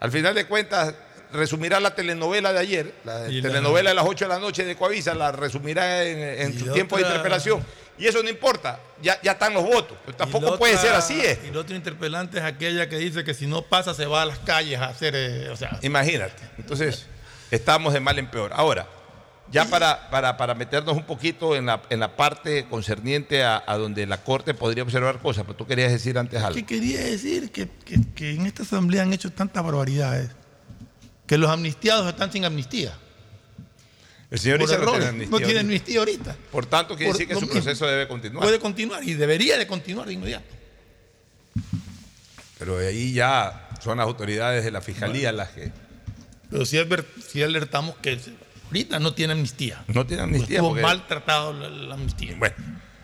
Al 0.01 0.11
final 0.11 0.35
de 0.35 0.45
cuentas, 0.45 0.93
resumirá 1.31 1.79
la 1.79 1.95
telenovela 1.95 2.51
de 2.53 2.59
ayer, 2.59 2.93
la 3.05 3.27
Y 3.29 3.41
la- 3.41 3.47
telenovela 3.49 3.89
de 3.91 3.95
las 3.95 4.05
8 4.05 4.25
de 4.25 4.29
la 4.29 4.39
noche 4.39 4.65
de 4.65 4.75
Coavisa, 4.75 5.15
la 5.15 5.31
resumirá 5.31 6.03
en, 6.03 6.59
su 6.59 6.65
la 6.67 6.73
tiempo 6.73 6.97
de 6.97 7.03
otra- 7.03 7.15
interpelación. 7.15 7.65
Y 7.97 8.05
eso 8.05 8.21
no 8.21 8.29
importa, 8.29 8.79
ya, 9.01 9.17
ya 9.23 9.31
están 9.31 9.53
los 9.53 9.63
votos. 9.63 9.97
Pero 10.05 10.17
tampoco 10.17 10.51
la 10.51 10.57
puede 10.57 10.75
otra- 10.75 10.87
ser 10.87 10.93
así. 10.95 11.19
¿eh? 11.19 11.39
Y 11.45 11.47
el 11.47 11.57
otro 11.57 11.75
interpelante 11.75 12.37
es 12.37 12.43
aquella 12.43 12.87
que 12.89 12.97
dice 12.97 13.23
que 13.23 13.33
si 13.33 13.47
no 13.47 13.61
pasa 13.63 13.93
se 13.95 14.05
va 14.05 14.21
a 14.23 14.25
las 14.25 14.39
calles 14.39 14.79
a 14.79 14.85
hacer. 14.89 15.13
eh, 15.15 15.49
o 15.49 15.55
sea, 15.55 15.79
Imagínate. 15.81 16.43
Entonces, 16.57 17.05
estamos 17.49 17.93
de 17.93 17.99
mal 18.01 18.19
en 18.19 18.29
peor. 18.29 18.51
Ahora, 18.53 18.85
ya 19.51 19.65
para, 19.65 20.09
para, 20.09 20.35
para 20.37 20.53
meternos 20.55 20.95
un 20.97 21.03
poquito 21.05 21.55
en 21.55 21.65
la, 21.67 21.81
en 21.89 21.99
la 21.99 22.15
parte 22.15 22.65
concerniente 22.69 23.43
a, 23.43 23.63
a 23.65 23.77
donde 23.77 24.05
la 24.05 24.23
Corte 24.23 24.53
podría 24.53 24.83
observar 24.83 25.19
cosas, 25.19 25.43
pero 25.45 25.55
tú 25.55 25.65
querías 25.65 25.91
decir 25.91 26.17
antes 26.17 26.41
algo. 26.41 26.55
que 26.55 26.65
quería 26.65 26.99
decir 27.01 27.51
que, 27.51 27.69
que- 27.85 28.01
que 28.15 28.31
en 28.33 28.45
esta 28.45 28.63
asamblea 28.63 29.03
han 29.03 29.13
hecho 29.13 29.31
tantas 29.31 29.63
barbaridades 29.63 30.31
que 31.25 31.37
los 31.37 31.49
amnistiados 31.49 32.07
están 32.07 32.31
sin 32.31 32.45
amnistía. 32.45 32.97
El 34.29 34.39
señor 34.39 34.59
Por 34.59 34.67
dice 34.67 34.79
que 34.79 34.85
no 34.85 34.91
errores. 34.91 34.99
tiene 35.09 35.09
amnistía 35.23 35.39
No 35.39 35.45
tiene 35.45 35.59
amnistía 35.61 35.99
ahorita. 35.99 36.35
Por 36.51 36.65
tanto, 36.65 36.95
quiere 36.97 37.11
Por 37.13 37.17
decir 37.19 37.33
que 37.33 37.39
su 37.39 37.47
proceso 37.49 37.85
debe 37.87 38.07
continuar. 38.09 38.43
Puede 38.43 38.59
continuar 38.59 39.03
y 39.03 39.13
debería 39.13 39.57
de 39.57 39.65
continuar 39.67 40.07
de 40.07 40.13
inmediato. 40.13 40.53
Pero 42.59 42.77
ahí 42.79 43.13
ya 43.13 43.69
son 43.81 43.97
las 43.99 44.05
autoridades 44.07 44.63
de 44.65 44.71
la 44.71 44.81
fiscalía 44.81 45.31
las 45.31 45.49
que 45.49 45.71
Pero 46.49 46.65
sí, 46.65 46.77
adver- 46.77 47.05
sí 47.25 47.41
alertamos 47.43 47.95
que 47.97 48.19
ahorita 48.67 48.99
no 48.99 49.13
tiene 49.13 49.33
amnistía. 49.33 49.83
no 49.87 50.05
tienen 50.05 50.25
amnistía. 50.25 50.57
Estuvo 50.57 50.69
porque- 50.69 50.81
mal 50.83 51.07
tratado 51.07 51.53
la, 51.53 51.69
la 51.69 51.93
amnistía. 51.95 52.35
Bueno, 52.37 52.55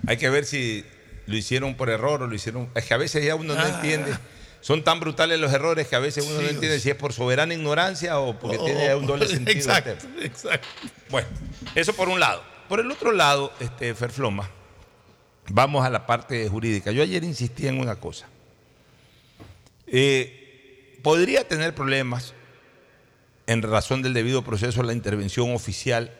hay 0.07 0.17
que 0.17 0.29
ver 0.29 0.45
si 0.45 0.85
lo 1.25 1.35
hicieron 1.37 1.75
por 1.75 1.89
error 1.89 2.21
o 2.23 2.27
lo 2.27 2.35
hicieron. 2.35 2.69
Es 2.75 2.85
que 2.85 2.93
a 2.93 2.97
veces 2.97 3.25
ya 3.25 3.35
uno 3.35 3.55
no 3.55 3.61
Ah. 3.61 3.69
entiende. 3.75 4.13
Son 4.61 4.81
tan 4.83 4.99
brutales 5.01 5.39
los 5.41 5.51
errores 5.51 5.87
que 5.89 5.95
a 5.97 5.99
veces 5.99 6.25
uno 6.25 6.37
Sí, 6.39 6.43
no 6.45 6.49
entiende 6.51 6.79
si 6.79 6.89
es 6.89 6.95
por 6.95 7.11
soberana 7.11 7.53
ignorancia 7.53 8.17
o 8.19 8.39
porque 8.39 8.57
tiene 8.59 8.95
un 8.95 9.05
doble 9.05 9.27
sentido. 9.27 9.51
Exacto, 9.57 10.07
exacto. 10.21 10.67
Bueno, 11.09 11.27
eso 11.75 11.93
por 11.93 12.07
un 12.07 12.19
lado. 12.19 12.41
Por 12.69 12.79
el 12.79 12.89
otro 12.89 13.11
lado, 13.11 13.51
este, 13.59 13.93
Ferfloma, 13.93 14.49
vamos 15.49 15.85
a 15.85 15.89
la 15.89 16.05
parte 16.05 16.47
jurídica. 16.47 16.91
Yo 16.91 17.03
ayer 17.03 17.23
insistí 17.25 17.67
en 17.67 17.77
una 17.79 17.97
cosa. 17.97 18.25
Eh, 19.87 20.97
podría 21.03 21.45
tener 21.47 21.75
problemas 21.75 22.33
en 23.47 23.61
razón 23.61 24.01
del 24.01 24.13
debido 24.13 24.43
proceso 24.43 24.83
la 24.83 24.93
intervención 24.93 25.53
oficial 25.53 26.11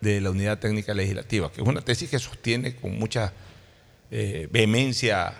de 0.00 0.20
la 0.20 0.30
Unidad 0.30 0.58
Técnica 0.58 0.94
Legislativa, 0.94 1.50
que 1.50 1.60
es 1.60 1.66
una 1.66 1.80
tesis 1.80 2.08
que 2.08 2.18
sostiene 2.18 2.76
con 2.76 2.98
mucha 2.98 3.32
eh, 4.10 4.48
vehemencia 4.50 5.34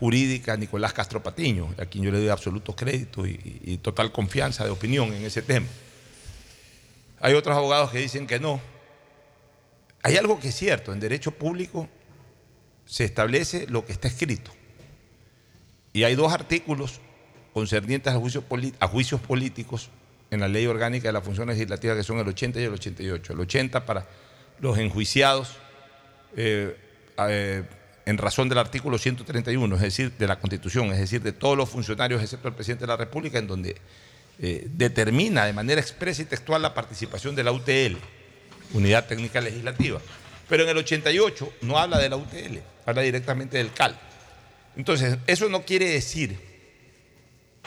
jurídica 0.00 0.56
Nicolás 0.56 0.92
Castro 0.92 1.22
Patiño, 1.22 1.74
a 1.78 1.86
quien 1.86 2.04
yo 2.04 2.10
le 2.10 2.18
doy 2.18 2.28
absoluto 2.28 2.74
crédito 2.74 3.26
y, 3.26 3.78
total 3.82 4.12
confianza 4.12 4.64
de 4.64 4.70
opinión 4.70 5.12
en 5.12 5.24
ese 5.24 5.42
tema. 5.42 5.66
Hay 7.20 7.34
otros 7.34 7.56
abogados 7.56 7.90
que 7.90 7.98
dicen 7.98 8.26
que 8.26 8.40
no. 8.40 8.60
Hay 10.02 10.16
algo 10.16 10.40
que 10.40 10.48
es 10.48 10.54
cierto, 10.54 10.92
en 10.92 11.00
derecho 11.00 11.32
público 11.32 11.88
se 12.86 13.04
establece 13.04 13.66
lo 13.68 13.84
que 13.84 13.92
está 13.92 14.08
escrito. 14.08 14.50
Y 15.92 16.04
hay 16.04 16.14
dos 16.14 16.32
artículos 16.32 17.00
concernientes 17.52 18.12
a 18.12 18.16
juicios, 18.16 18.44
a 18.80 18.86
juicios 18.88 19.20
políticos 19.20 19.90
en 20.30 20.40
la 20.40 20.48
ley 20.48 20.66
orgánica 20.66 21.08
de 21.08 21.12
la 21.12 21.20
función 21.20 21.48
legislativa 21.48 21.94
que 21.96 22.02
son 22.02 22.18
el 22.18 22.28
80 22.28 22.60
y 22.60 22.64
el 22.64 22.72
88. 22.72 23.32
El 23.32 23.40
80 23.40 23.84
para 23.84 24.06
los 24.60 24.78
enjuiciados 24.78 25.56
eh, 26.36 26.76
eh, 27.28 27.62
en 28.06 28.18
razón 28.18 28.48
del 28.48 28.58
artículo 28.58 28.98
131, 28.98 29.74
es 29.76 29.82
decir, 29.82 30.12
de 30.12 30.26
la 30.26 30.38
Constitución, 30.38 30.90
es 30.92 30.98
decir, 30.98 31.22
de 31.22 31.32
todos 31.32 31.56
los 31.56 31.68
funcionarios 31.68 32.22
excepto 32.22 32.48
el 32.48 32.54
presidente 32.54 32.84
de 32.84 32.88
la 32.88 32.96
República, 32.96 33.38
en 33.38 33.46
donde 33.46 33.76
eh, 34.38 34.66
determina 34.70 35.44
de 35.44 35.52
manera 35.52 35.80
expresa 35.80 36.22
y 36.22 36.24
textual 36.24 36.62
la 36.62 36.74
participación 36.74 37.34
de 37.34 37.44
la 37.44 37.52
UTL, 37.52 37.96
Unidad 38.72 39.06
Técnica 39.06 39.40
Legislativa. 39.40 40.00
Pero 40.48 40.64
en 40.64 40.70
el 40.70 40.78
88 40.78 41.52
no 41.62 41.78
habla 41.78 41.98
de 41.98 42.08
la 42.08 42.16
UTL, 42.16 42.58
habla 42.86 43.02
directamente 43.02 43.58
del 43.58 43.72
CAL. 43.72 43.98
Entonces, 44.76 45.18
eso 45.26 45.48
no 45.48 45.62
quiere 45.62 45.90
decir 45.90 46.38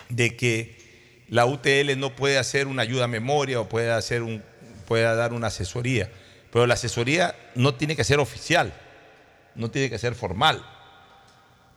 de 0.09 0.35
que 0.35 0.82
la 1.29 1.45
UTL 1.45 1.97
no 1.97 2.15
puede 2.15 2.37
hacer 2.37 2.67
una 2.67 2.81
ayuda 2.81 3.05
a 3.05 3.07
memoria 3.07 3.59
o 3.59 3.69
pueda, 3.69 3.97
hacer 3.97 4.21
un, 4.21 4.43
pueda 4.87 5.15
dar 5.15 5.33
una 5.33 5.47
asesoría, 5.47 6.09
pero 6.51 6.67
la 6.67 6.75
asesoría 6.75 7.35
no 7.55 7.75
tiene 7.75 7.95
que 7.95 8.03
ser 8.03 8.19
oficial, 8.19 8.73
no 9.55 9.71
tiene 9.71 9.89
que 9.89 9.97
ser 9.97 10.15
formal. 10.15 10.63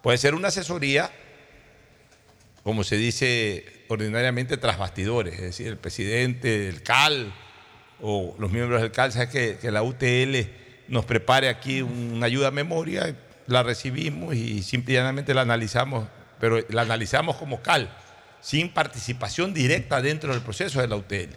Puede 0.02 0.18
ser 0.18 0.34
una 0.34 0.48
asesoría, 0.48 1.10
como 2.62 2.84
se 2.84 2.96
dice 2.96 3.64
ordinariamente, 3.88 4.56
tras 4.56 4.78
bastidores, 4.78 5.34
es 5.34 5.40
decir, 5.40 5.68
el 5.68 5.78
presidente 5.78 6.68
el 6.68 6.82
CAL 6.82 7.32
o 8.00 8.34
los 8.38 8.50
miembros 8.50 8.82
del 8.82 8.92
CAL, 8.92 9.12
sabe 9.12 9.28
que, 9.30 9.58
que 9.58 9.70
la 9.70 9.82
UTL 9.82 10.36
nos 10.88 11.04
prepare 11.04 11.48
aquí 11.48 11.82
una 11.82 12.26
ayuda 12.26 12.48
a 12.48 12.50
memoria, 12.50 13.16
la 13.46 13.62
recibimos 13.62 14.34
y 14.34 14.62
simplemente 14.62 15.34
la 15.34 15.42
analizamos, 15.42 16.08
pero 16.40 16.58
la 16.68 16.82
analizamos 16.82 17.36
como 17.36 17.62
CAL, 17.62 17.90
sin 18.46 18.68
participación 18.68 19.52
directa 19.52 20.00
dentro 20.00 20.32
del 20.32 20.40
proceso 20.40 20.80
de 20.80 20.86
la 20.86 20.94
UTL. 20.94 21.34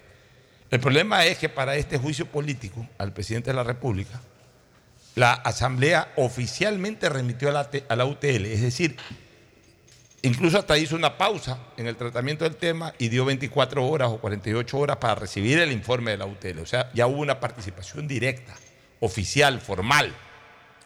El 0.69 0.79
problema 0.79 1.25
es 1.25 1.39
que 1.39 1.49
para 1.49 1.75
este 1.75 1.97
juicio 1.97 2.27
político 2.27 2.87
al 2.99 3.13
presidente 3.13 3.49
de 3.49 3.55
la 3.55 3.63
República, 3.63 4.21
la 5.15 5.33
Asamblea 5.33 6.13
oficialmente 6.17 7.09
remitió 7.09 7.49
a 7.49 7.51
la, 7.51 7.69
a 7.89 7.95
la 7.95 8.05
UTL, 8.05 8.45
es 8.45 8.61
decir, 8.61 8.95
incluso 10.21 10.59
hasta 10.59 10.77
hizo 10.77 10.95
una 10.95 11.17
pausa 11.17 11.57
en 11.77 11.87
el 11.87 11.95
tratamiento 11.95 12.43
del 12.43 12.57
tema 12.57 12.93
y 12.99 13.09
dio 13.09 13.25
24 13.25 13.87
horas 13.87 14.09
o 14.09 14.19
48 14.19 14.77
horas 14.77 14.97
para 14.97 15.15
recibir 15.15 15.57
el 15.57 15.71
informe 15.71 16.11
de 16.11 16.17
la 16.17 16.27
UTL. 16.27 16.59
O 16.59 16.67
sea, 16.67 16.91
ya 16.93 17.07
hubo 17.07 17.21
una 17.21 17.39
participación 17.39 18.07
directa, 18.07 18.53
oficial, 18.99 19.59
formal. 19.59 20.13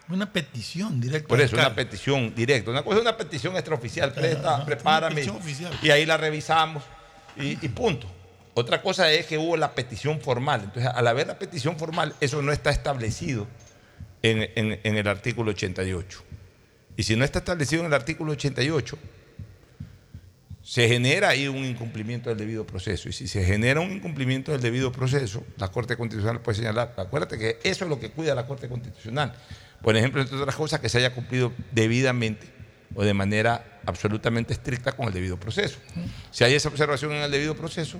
Una 0.09 0.31
petición 0.31 0.99
directa. 0.99 1.27
Por 1.27 1.39
eso, 1.41 1.55
una 1.55 1.73
petición 1.73 2.35
directa. 2.35 2.71
Una 2.71 2.83
cosa 2.83 2.97
es 2.97 3.01
una 3.01 3.17
petición 3.17 3.55
extraoficial, 3.55 4.11
presta, 4.13 4.55
Ajá, 4.55 4.65
prepárame. 4.65 5.07
una 5.07 5.15
petición 5.15 5.37
oficial. 5.37 5.79
Y 5.81 5.89
ahí 5.91 6.05
la 6.05 6.17
revisamos 6.17 6.83
y, 7.37 7.51
y 7.65 7.69
punto. 7.69 8.07
Otra 8.53 8.81
cosa 8.81 9.11
es 9.11 9.25
que 9.25 9.37
hubo 9.37 9.57
la 9.57 9.73
petición 9.73 10.19
formal. 10.21 10.61
Entonces, 10.65 10.91
al 10.93 11.07
haber 11.07 11.27
la 11.27 11.39
petición 11.39 11.77
formal, 11.77 12.13
eso 12.19 12.41
no 12.41 12.51
está 12.51 12.69
establecido 12.69 13.47
en, 14.21 14.41
en- 14.55 14.79
en 14.83 14.97
el 14.97 15.07
artículo 15.07 15.51
88. 15.51 16.23
Y 16.97 17.03
si 17.03 17.15
no 17.15 17.25
está 17.25 17.39
establecido 17.39 17.81
en 17.81 17.87
el 17.87 17.93
artículo 17.93 18.33
88, 18.33 18.97
se 20.61 20.87
genera 20.87 21.29
ahí 21.29 21.47
un 21.47 21.57
incumplimiento 21.65 22.29
del 22.29 22.37
debido 22.37 22.65
proceso. 22.65 23.09
Y 23.09 23.13
si 23.13 23.27
se 23.27 23.43
genera 23.43 23.79
un 23.81 23.91
incumplimiento 23.91 24.51
del 24.51 24.61
debido 24.61 24.91
proceso, 24.91 25.43
la 25.57 25.69
Corte 25.69 25.97
Constitucional 25.97 26.39
puede 26.41 26.57
señalar, 26.59 26.93
acuérdate 26.97 27.37
que 27.37 27.59
eso 27.63 27.83
es 27.85 27.89
lo 27.89 27.99
que 27.99 28.11
cuida 28.11 28.33
la 28.35 28.45
Corte 28.47 28.69
Constitucional. 28.69 29.33
Por 29.83 29.97
ejemplo, 29.97 30.21
entre 30.21 30.37
otras 30.37 30.55
cosas, 30.55 30.79
que 30.79 30.87
se 30.87 30.97
haya 30.97 31.13
cumplido 31.13 31.51
debidamente 31.71 32.47
o 32.95 33.03
de 33.03 33.13
manera 33.13 33.81
absolutamente 33.85 34.53
estricta 34.53 34.93
con 34.93 35.07
el 35.07 35.13
debido 35.13 35.37
proceso. 35.37 35.77
Si 36.31 36.45
hay 36.45 36.53
esa 36.53 36.69
observación 36.69 37.11
en 37.11 37.21
el 37.21 37.29
debido 37.29 37.53
proceso, 37.53 37.99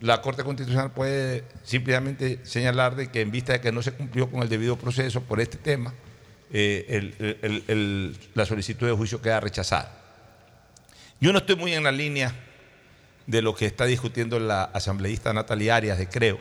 la 0.00 0.22
Corte 0.22 0.42
Constitucional 0.42 0.92
puede 0.92 1.44
simplemente 1.64 2.40
señalar 2.44 2.96
de 2.96 3.10
que 3.10 3.20
en 3.20 3.30
vista 3.30 3.52
de 3.52 3.60
que 3.60 3.70
no 3.72 3.82
se 3.82 3.92
cumplió 3.92 4.30
con 4.30 4.42
el 4.42 4.48
debido 4.48 4.76
proceso 4.76 5.20
por 5.22 5.38
este 5.40 5.58
tema, 5.58 5.92
eh, 6.50 8.24
la 8.34 8.46
solicitud 8.46 8.86
de 8.86 8.94
juicio 8.94 9.20
queda 9.20 9.38
rechazada. 9.38 10.00
Yo 11.20 11.30
no 11.32 11.38
estoy 11.38 11.56
muy 11.56 11.74
en 11.74 11.84
la 11.84 11.92
línea 11.92 12.32
de 13.26 13.42
lo 13.42 13.54
que 13.54 13.66
está 13.66 13.84
discutiendo 13.84 14.40
la 14.40 14.64
asambleísta 14.64 15.34
Natalia 15.34 15.76
Arias 15.76 15.98
de 15.98 16.08
Creo 16.08 16.38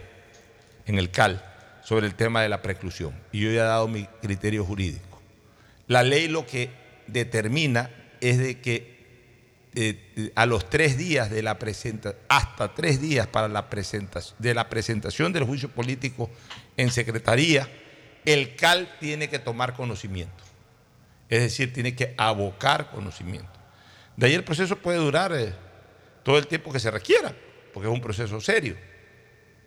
en 0.85 0.97
el 0.97 1.11
CAL 1.11 1.43
sobre 1.87 2.05
el 2.05 2.15
tema 2.15 2.41
de 2.41 2.49
la 2.49 2.61
preclusión. 2.61 3.13
Y 3.31 3.39
yo 3.39 3.49
ya 3.49 3.61
he 3.61 3.65
dado 3.65 3.87
mi 3.87 4.03
criterio 4.21 4.65
jurídico. 4.65 5.21
La 5.87 6.03
ley 6.03 6.27
lo 6.27 6.45
que 6.45 6.69
determina 7.07 7.89
es 8.19 8.37
de 8.39 8.59
que 8.59 8.97
eh, 9.73 10.33
a 10.35 10.45
los 10.45 10.69
tres 10.69 10.97
días 10.97 11.31
de 11.31 11.41
la 11.41 11.57
presentación, 11.57 12.21
hasta 12.27 12.75
tres 12.75 12.99
días 12.99 13.27
para 13.27 13.47
la 13.47 13.69
presentación, 13.69 14.35
de 14.37 14.53
la 14.53 14.67
presentación 14.67 15.31
del 15.31 15.45
juicio 15.45 15.69
político 15.69 16.29
en 16.75 16.91
secretaría, 16.91 17.69
el 18.25 18.57
CAL 18.57 18.97
tiene 18.99 19.29
que 19.29 19.39
tomar 19.39 19.73
conocimiento. 19.73 20.43
Es 21.29 21.39
decir, 21.39 21.71
tiene 21.71 21.95
que 21.95 22.13
abocar 22.17 22.91
conocimiento. 22.91 23.47
De 24.17 24.27
ahí 24.27 24.33
el 24.33 24.43
proceso 24.43 24.75
puede 24.75 24.97
durar 24.97 25.31
eh, 25.33 25.53
todo 26.23 26.37
el 26.37 26.47
tiempo 26.47 26.69
que 26.69 26.81
se 26.81 26.91
requiera, 26.91 27.33
porque 27.73 27.87
es 27.87 27.93
un 27.93 28.01
proceso 28.01 28.41
serio. 28.41 28.75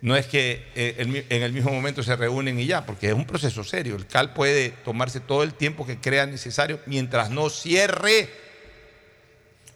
No 0.02 0.16
es 0.16 0.27
que 0.27 0.66
eh, 0.74 1.24
en 1.28 1.43
el 1.43 1.52
mismo 1.52 1.70
momento 1.72 2.02
se 2.02 2.16
reúnen 2.16 2.59
y 2.59 2.66
ya, 2.66 2.86
porque 2.86 3.09
es 3.09 3.12
un 3.14 3.27
proceso 3.27 3.62
serio. 3.64 3.97
El 3.97 4.06
CAL 4.06 4.32
puede 4.32 4.70
tomarse 4.70 5.20
todo 5.20 5.43
el 5.43 5.52
tiempo 5.52 5.86
que 5.86 5.98
crea 5.98 6.24
necesario 6.27 6.81
mientras 6.86 7.28
no 7.31 7.51
cierre 7.51 8.31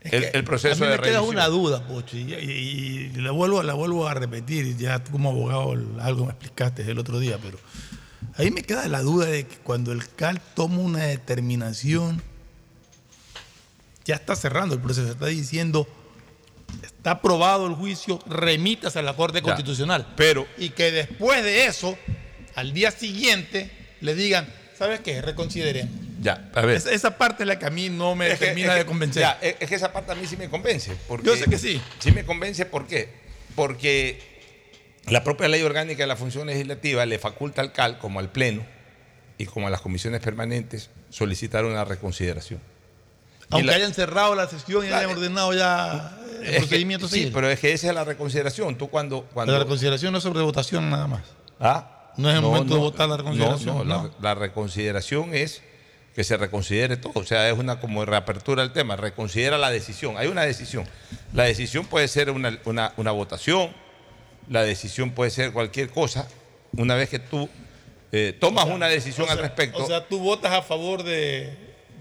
el, 0.00 0.24
el 0.32 0.44
proceso 0.44 0.84
a 0.84 0.86
mí 0.86 0.92
de 0.92 0.98
me 0.98 1.02
queda 1.02 1.18
revisión. 1.20 1.34
una 1.36 1.46
duda, 1.48 1.86
Pocho, 1.86 2.16
y, 2.16 2.32
y- 2.34 3.10
y 3.14 3.20
la, 3.20 3.30
vuelvo, 3.32 3.62
la 3.62 3.74
vuelvo 3.74 4.06
a 4.08 4.14
repetir, 4.14 4.76
ya 4.78 5.02
tú 5.04 5.12
como 5.12 5.30
abogado 5.30 5.72
algo 6.00 6.24
me 6.26 6.30
explicaste 6.32 6.82
el 6.90 6.98
otro 6.98 7.18
día, 7.18 7.38
pero 7.42 7.58
ahí 8.36 8.50
me 8.50 8.62
queda 8.62 8.86
la 8.88 9.00
duda 9.02 9.26
de 9.26 9.46
que 9.46 9.56
cuando 9.56 9.92
el 9.92 10.06
CAL 10.08 10.40
toma 10.54 10.78
una 10.78 11.04
determinación, 11.04 12.22
ya 14.04 14.14
está 14.16 14.36
cerrando 14.36 14.74
el 14.74 14.80
proceso, 14.82 15.10
está 15.10 15.26
diciendo, 15.26 15.86
está 16.82 17.12
aprobado 17.12 17.66
el 17.66 17.74
juicio, 17.74 18.18
remitas 18.26 18.96
a 18.96 19.02
la 19.02 19.14
Corte 19.14 19.38
Ya, 19.38 19.42
Constitucional. 19.44 20.06
Pero 20.16 20.46
y 20.58 20.70
que 20.70 20.90
después 20.92 21.42
de 21.44 21.66
eso, 21.66 21.96
al 22.54 22.72
día 22.72 22.90
siguiente, 22.90 23.70
le 24.00 24.14
digan, 24.14 24.46
¿sabes 24.78 25.00
qué? 25.00 25.20
Reconsideremos. 25.22 25.92
Ya, 26.20 26.50
a 26.54 26.60
ver. 26.62 26.76
Esa, 26.76 26.90
esa 26.92 27.18
parte 27.18 27.42
es 27.42 27.46
la 27.46 27.58
que 27.58 27.66
a 27.66 27.70
mí 27.70 27.90
no 27.90 28.14
me 28.14 28.28
Es 28.32 28.38
que- 28.38 28.46
termina 28.46 28.72
es 28.72 28.78
de 28.78 28.86
convencer. 28.86 29.20
ya, 29.20 29.38
es, 29.42 29.56
que 29.56 29.74
esa 29.74 29.92
parte 29.92 30.12
a 30.12 30.14
mí 30.14 30.26
sí 30.26 30.36
me 30.36 30.48
convence. 30.48 30.96
Porque, 31.06 31.26
Yo 31.26 31.36
sé 31.36 31.44
que 31.50 31.58
sí. 31.58 31.80
Sí 31.98 32.12
me 32.12 32.24
convence, 32.24 32.64
¿por 32.64 32.86
qué? 32.86 33.10
Porque 33.54 34.20
la 35.06 35.22
propia 35.22 35.48
ley 35.48 35.62
orgánica 35.62 36.02
de 36.02 36.06
la 36.06 36.16
función 36.16 36.46
legislativa 36.46 37.04
le 37.04 37.18
faculta 37.18 37.60
al 37.60 37.72
CAL, 37.72 37.98
como 37.98 38.20
al 38.20 38.30
Pleno 38.30 38.64
y 39.36 39.44
como 39.46 39.66
a 39.66 39.70
las 39.70 39.80
comisiones 39.82 40.20
permanentes, 40.22 40.88
solicitar 41.10 41.64
una 41.66 41.84
reconsideración. 41.84 42.60
Aunque 43.50 43.66
la- 43.66 43.74
hayan 43.74 43.92
cerrado 43.92 44.34
la 44.34 44.48
sesión 44.48 44.84
y 44.84 44.88
hayan 44.88 45.10
ordenado 45.10 45.52
ya 45.52 46.18
el 46.42 46.50
que- 46.52 46.58
procedimiento 46.58 47.08
sí, 47.08 47.30
pero 47.32 47.48
es 47.50 47.58
que 47.60 47.72
esa 47.72 47.88
es 47.88 47.94
la 47.94 48.04
reconsideración. 48.04 48.76
Tú 48.76 48.88
cuando... 48.88 49.22
cuando 49.32 49.52
La 49.52 49.58
reconsideración 49.60 50.12
no 50.12 50.18
es 50.18 50.24
sobre 50.24 50.42
votación 50.42 50.90
nada 50.90 51.06
más. 51.06 51.22
¿Ah? 51.60 52.12
No 52.16 52.30
es 52.30 52.36
el 52.36 52.42
momento 52.42 52.74
de 52.74 52.80
votar 52.80 53.08
la 53.08 53.16
reconsideración, 53.16 53.76
No. 53.78 53.84
La, 53.84 54.10
la 54.20 54.34
reconsideración 54.34 55.34
es 55.34 55.62
que 56.14 56.22
se 56.22 56.36
reconsidere 56.36 56.96
todo. 56.96 57.12
O 57.16 57.24
sea, 57.24 57.48
es 57.50 57.58
una 57.58 57.80
como 57.80 58.04
reapertura 58.04 58.62
del 58.62 58.72
tema. 58.72 58.94
Reconsidera 58.94 59.58
la 59.58 59.70
decisión. 59.70 60.16
Hay 60.16 60.28
una 60.28 60.42
decisión. 60.42 60.86
La 61.32 61.42
decisión 61.44 61.86
puede 61.86 62.06
ser 62.08 62.30
una, 62.30 62.56
una- 62.66 62.92
una 62.96 63.10
votación, 63.10 63.72
la 64.48 64.62
decisión 64.62 65.10
puede 65.10 65.30
ser 65.32 65.52
cualquier 65.52 65.90
cosa. 65.90 66.28
Una 66.76 66.94
vez 66.94 67.08
que 67.08 67.18
tú 67.18 67.48
eh, 68.12 68.36
tomas 68.38 68.66
una 68.66 68.86
decisión 68.86 69.24
O 69.24 69.26
sea- 69.26 69.32
al 69.32 69.38
respecto. 69.40 69.82
O 69.82 69.86
sea, 69.88 70.06
tú 70.06 70.20
votas 70.20 70.52
a 70.52 70.62
favor 70.62 71.02
de, 71.02 71.52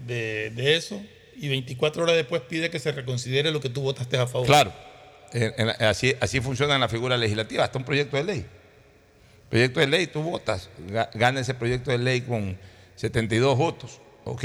de- 0.06 0.50
de 0.50 0.76
eso 0.76 1.02
y 1.44 1.48
24 1.48 2.02
horas 2.02 2.16
después 2.16 2.42
pide 2.42 2.70
que 2.70 2.78
se 2.80 2.90
reconsidere 2.92 3.50
lo 3.50 3.60
que 3.60 3.68
tú 3.68 3.82
votaste 3.82 4.16
a 4.16 4.26
favor. 4.26 4.46
Claro, 4.46 4.72
así, 5.80 6.14
así 6.20 6.40
funciona 6.40 6.74
en 6.74 6.80
la 6.80 6.88
figura 6.88 7.16
legislativa, 7.16 7.64
hasta 7.64 7.78
un 7.78 7.84
proyecto 7.84 8.16
de 8.16 8.24
ley. 8.24 8.46
Proyecto 9.50 9.80
de 9.80 9.86
ley, 9.86 10.06
tú 10.06 10.22
votas, 10.22 10.68
ga- 10.88 11.10
gana 11.14 11.40
ese 11.40 11.54
proyecto 11.54 11.90
de 11.90 11.98
ley 11.98 12.22
con 12.22 12.56
72 12.96 13.56
votos, 13.56 14.00
ok. 14.24 14.44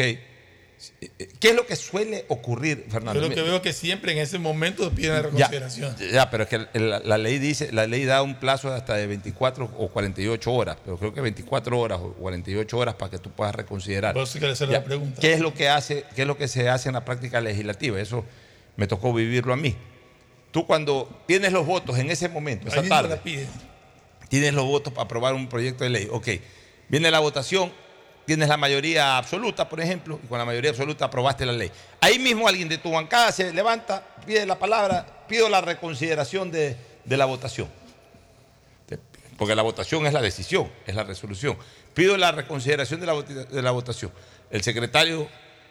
¿Qué 1.40 1.50
es 1.50 1.56
lo 1.56 1.66
que 1.66 1.76
suele 1.76 2.26
ocurrir, 2.30 2.86
Fernando? 2.90 3.22
Yo 3.22 3.28
lo 3.28 3.36
que 3.36 3.42
veo 3.42 3.58
es 3.58 3.62
que 3.62 3.74
siempre 3.74 4.14
en 4.14 4.20
ese 4.20 4.40
momento 4.40 4.90
piden 4.92 5.14
la 5.14 5.22
reconsideración. 5.24 5.96
Ya, 6.12 6.30
pero 6.30 6.44
es 6.44 6.50
que 6.50 6.68
la, 6.74 7.00
la 7.00 7.18
ley 7.18 7.38
dice, 7.38 7.72
la 7.74 7.86
ley 7.86 8.06
da 8.06 8.22
un 8.22 8.40
plazo 8.40 8.72
hasta 8.74 8.96
de 8.96 9.06
24 9.08 9.72
o 9.78 9.90
48 9.90 10.54
horas, 10.54 10.78
pero 10.84 10.98
creo 10.98 11.14
que 11.14 11.22
24 11.22 11.78
horas 11.78 12.00
o 12.02 12.14
48 12.14 12.78
horas 12.78 12.96
para 12.96 13.12
que 13.12 13.18
tú 13.20 13.30
puedas 13.32 13.54
reconsiderar. 13.54 14.14
Por 14.14 14.24
eso 14.24 14.38
hacer 14.48 14.70
Ya, 14.70 14.80
la 14.80 14.84
pregunta. 14.86 15.20
¿Qué 15.20 15.34
es 15.34 15.42
lo 15.42 15.54
que 15.54 15.68
hace, 15.68 16.06
qué 16.16 16.22
es 16.22 16.28
lo 16.28 16.38
que 16.38 16.48
se 16.48 16.70
hace 16.70 16.88
en 16.90 16.94
la 16.94 17.04
práctica 17.04 17.42
legislativa? 17.42 18.00
Eso 18.00 18.24
me 18.78 18.88
tocó 18.88 19.14
vivirlo 19.14 19.52
a 19.52 19.58
mí. 19.58 19.76
Tú 20.52 20.66
cuando 20.66 21.24
tienes 21.28 21.52
los 21.52 21.66
votos 21.66 22.00
en 22.00 22.10
ese 22.10 22.30
momento, 22.30 22.70
esa 22.70 22.82
tarde, 22.84 23.20
tienes 24.30 24.54
los 24.54 24.66
votos 24.66 24.94
para 24.94 25.04
aprobar 25.04 25.34
un 25.34 25.48
proyecto 25.50 25.84
de 25.84 25.90
ley. 25.90 26.08
Ok, 26.10 26.30
viene 26.88 27.12
la 27.12 27.20
votación, 27.20 27.72
tienes 28.30 28.48
la 28.48 28.58
mayoría 28.58 29.18
absoluta, 29.18 29.68
por 29.68 29.82
ejemplo, 29.82 30.20
y 30.24 30.28
con 30.28 30.38
la 30.38 30.46
mayoría 30.46 30.70
absoluta 30.70 31.06
aprobaste 31.06 31.48
la 31.48 31.52
ley. 31.54 31.72
Ahí 32.00 32.20
mismo 32.20 32.48
alguien 32.48 32.70
de 32.70 32.78
tu 32.78 32.92
bancada 32.92 33.32
se 33.32 33.52
levanta, 33.52 34.04
pide 34.24 34.46
la 34.46 34.60
palabra, 34.60 35.04
pido 35.28 35.50
la 35.50 35.62
reconsideración 35.62 36.52
de, 36.52 36.76
de 37.06 37.18
la 37.18 37.26
votación. 37.26 37.68
Porque 39.36 39.56
la 39.56 39.64
votación 39.64 40.06
es 40.06 40.14
la 40.14 40.22
decisión, 40.22 40.70
es 40.86 40.94
la 40.94 41.04
resolución. 41.06 41.58
Pido 41.96 42.18
la 42.18 42.32
reconsideración 42.32 43.00
de 43.00 43.06
la, 43.08 43.14
voti- 43.16 43.48
de 43.48 43.62
la 43.64 43.72
votación. 43.72 44.12
El 44.52 44.62
secretario 44.62 45.28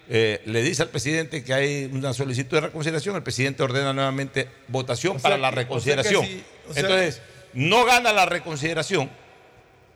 eh, 0.08 0.42
le 0.46 0.62
dice 0.62 0.82
al 0.82 0.88
presidente 0.88 1.44
que 1.44 1.52
hay 1.54 1.84
una 1.92 2.12
solicitud 2.12 2.56
de 2.56 2.62
reconsideración, 2.62 3.14
el 3.14 3.22
presidente 3.22 3.62
ordena 3.62 3.92
nuevamente 3.92 4.48
votación 4.68 5.16
O 5.16 5.20
sea 5.20 5.22
para 5.30 5.36
la 5.38 5.48
o 5.48 5.52
sea 5.52 5.56
reconsideración. 5.62 6.24
sí, 6.24 6.42
o 6.68 6.72
sea- 6.72 6.82
Entonces, 6.82 7.20
no 7.52 7.84
gana 7.84 8.12
la 8.12 8.26
reconsideración, 8.26 9.10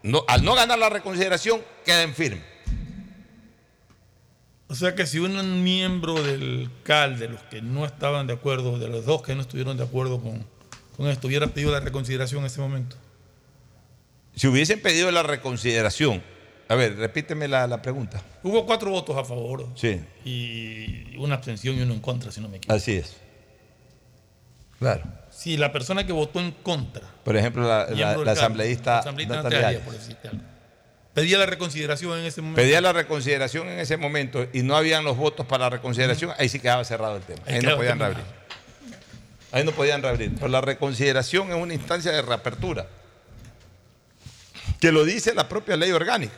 no, 0.02 0.22
al 0.28 0.44
no 0.44 0.54
ganar 0.54 0.78
la 0.78 0.90
reconsideración, 0.90 1.62
queda 1.84 2.02
en 2.02 2.14
firme. 2.14 2.51
O 4.72 4.74
sea 4.74 4.94
que 4.94 5.06
si 5.06 5.18
un 5.18 5.62
miembro 5.62 6.14
del 6.22 6.70
CAL, 6.82 7.18
de 7.18 7.28
los 7.28 7.42
que 7.42 7.60
no 7.60 7.84
estaban 7.84 8.26
de 8.26 8.32
acuerdo, 8.32 8.78
de 8.78 8.88
los 8.88 9.04
dos 9.04 9.22
que 9.22 9.34
no 9.34 9.42
estuvieron 9.42 9.76
de 9.76 9.84
acuerdo 9.84 10.18
con, 10.20 10.44
con 10.96 11.08
esto, 11.08 11.26
hubiera 11.28 11.46
pedido 11.46 11.70
la 11.72 11.80
reconsideración 11.80 12.40
en 12.40 12.46
ese 12.46 12.60
momento. 12.62 12.96
Si 14.34 14.46
hubiesen 14.48 14.80
pedido 14.80 15.10
la 15.10 15.22
reconsideración, 15.22 16.22
a 16.68 16.74
ver, 16.74 16.96
repíteme 16.96 17.48
la, 17.48 17.66
la 17.66 17.82
pregunta. 17.82 18.22
Hubo 18.42 18.64
cuatro 18.64 18.90
votos 18.90 19.14
a 19.18 19.24
favor 19.24 19.68
Sí, 19.74 20.00
y 20.24 21.16
una 21.18 21.34
abstención 21.34 21.76
y 21.76 21.82
uno 21.82 21.92
en 21.92 22.00
contra, 22.00 22.32
si 22.32 22.40
no 22.40 22.48
me 22.48 22.56
equivoco. 22.56 22.74
así 22.76 22.92
es. 22.92 23.16
Claro. 24.78 25.02
Si 25.30 25.56
la 25.58 25.70
persona 25.70 26.06
que 26.06 26.12
votó 26.12 26.40
en 26.40 26.50
contra, 26.50 27.02
Por 27.24 27.36
ejemplo, 27.36 27.62
la, 27.68 27.86
la- 27.90 28.16
la 28.16 28.32
asambleísta, 28.32 29.00
asambleísta 29.00 29.36
Natalia 29.36 29.58
Natalia, 29.58 29.68
Arias. 29.78 29.82
por 29.84 29.92
decirte 29.94 30.28
algo, 30.28 30.42
pedía 31.14 31.38
la 31.38 31.46
reconsideración 31.46 32.18
en 32.18 32.24
ese 32.24 32.40
momento. 32.40 32.60
pedía 32.62 32.80
la 32.80 32.92
reconsideración 32.92 33.68
en 33.68 33.78
ese 33.78 33.96
momento 33.96 34.46
y 34.52 34.62
no 34.62 34.76
habían 34.76 35.04
los 35.04 35.16
votos 35.16 35.46
para 35.46 35.64
la 35.64 35.70
reconsideración, 35.70 36.32
ahí 36.38 36.48
sí 36.48 36.58
quedaba 36.58 36.84
cerrado 36.84 37.16
el 37.16 37.22
tema. 37.22 37.42
Ahí 37.46 37.56
Ahí 37.56 37.62
no 37.62 37.76
podían 37.76 37.98
reabrir. 37.98 38.24
Ahí 39.52 39.64
no 39.64 39.72
podían 39.72 40.02
reabrir. 40.02 40.32
Pero 40.34 40.48
la 40.48 40.60
reconsideración 40.60 41.50
es 41.50 41.56
una 41.56 41.74
instancia 41.74 42.10
de 42.10 42.22
reapertura. 42.22 42.86
Que 44.80 44.90
lo 44.90 45.04
dice 45.04 45.34
la 45.34 45.48
propia 45.48 45.76
ley 45.76 45.92
orgánica. 45.92 46.34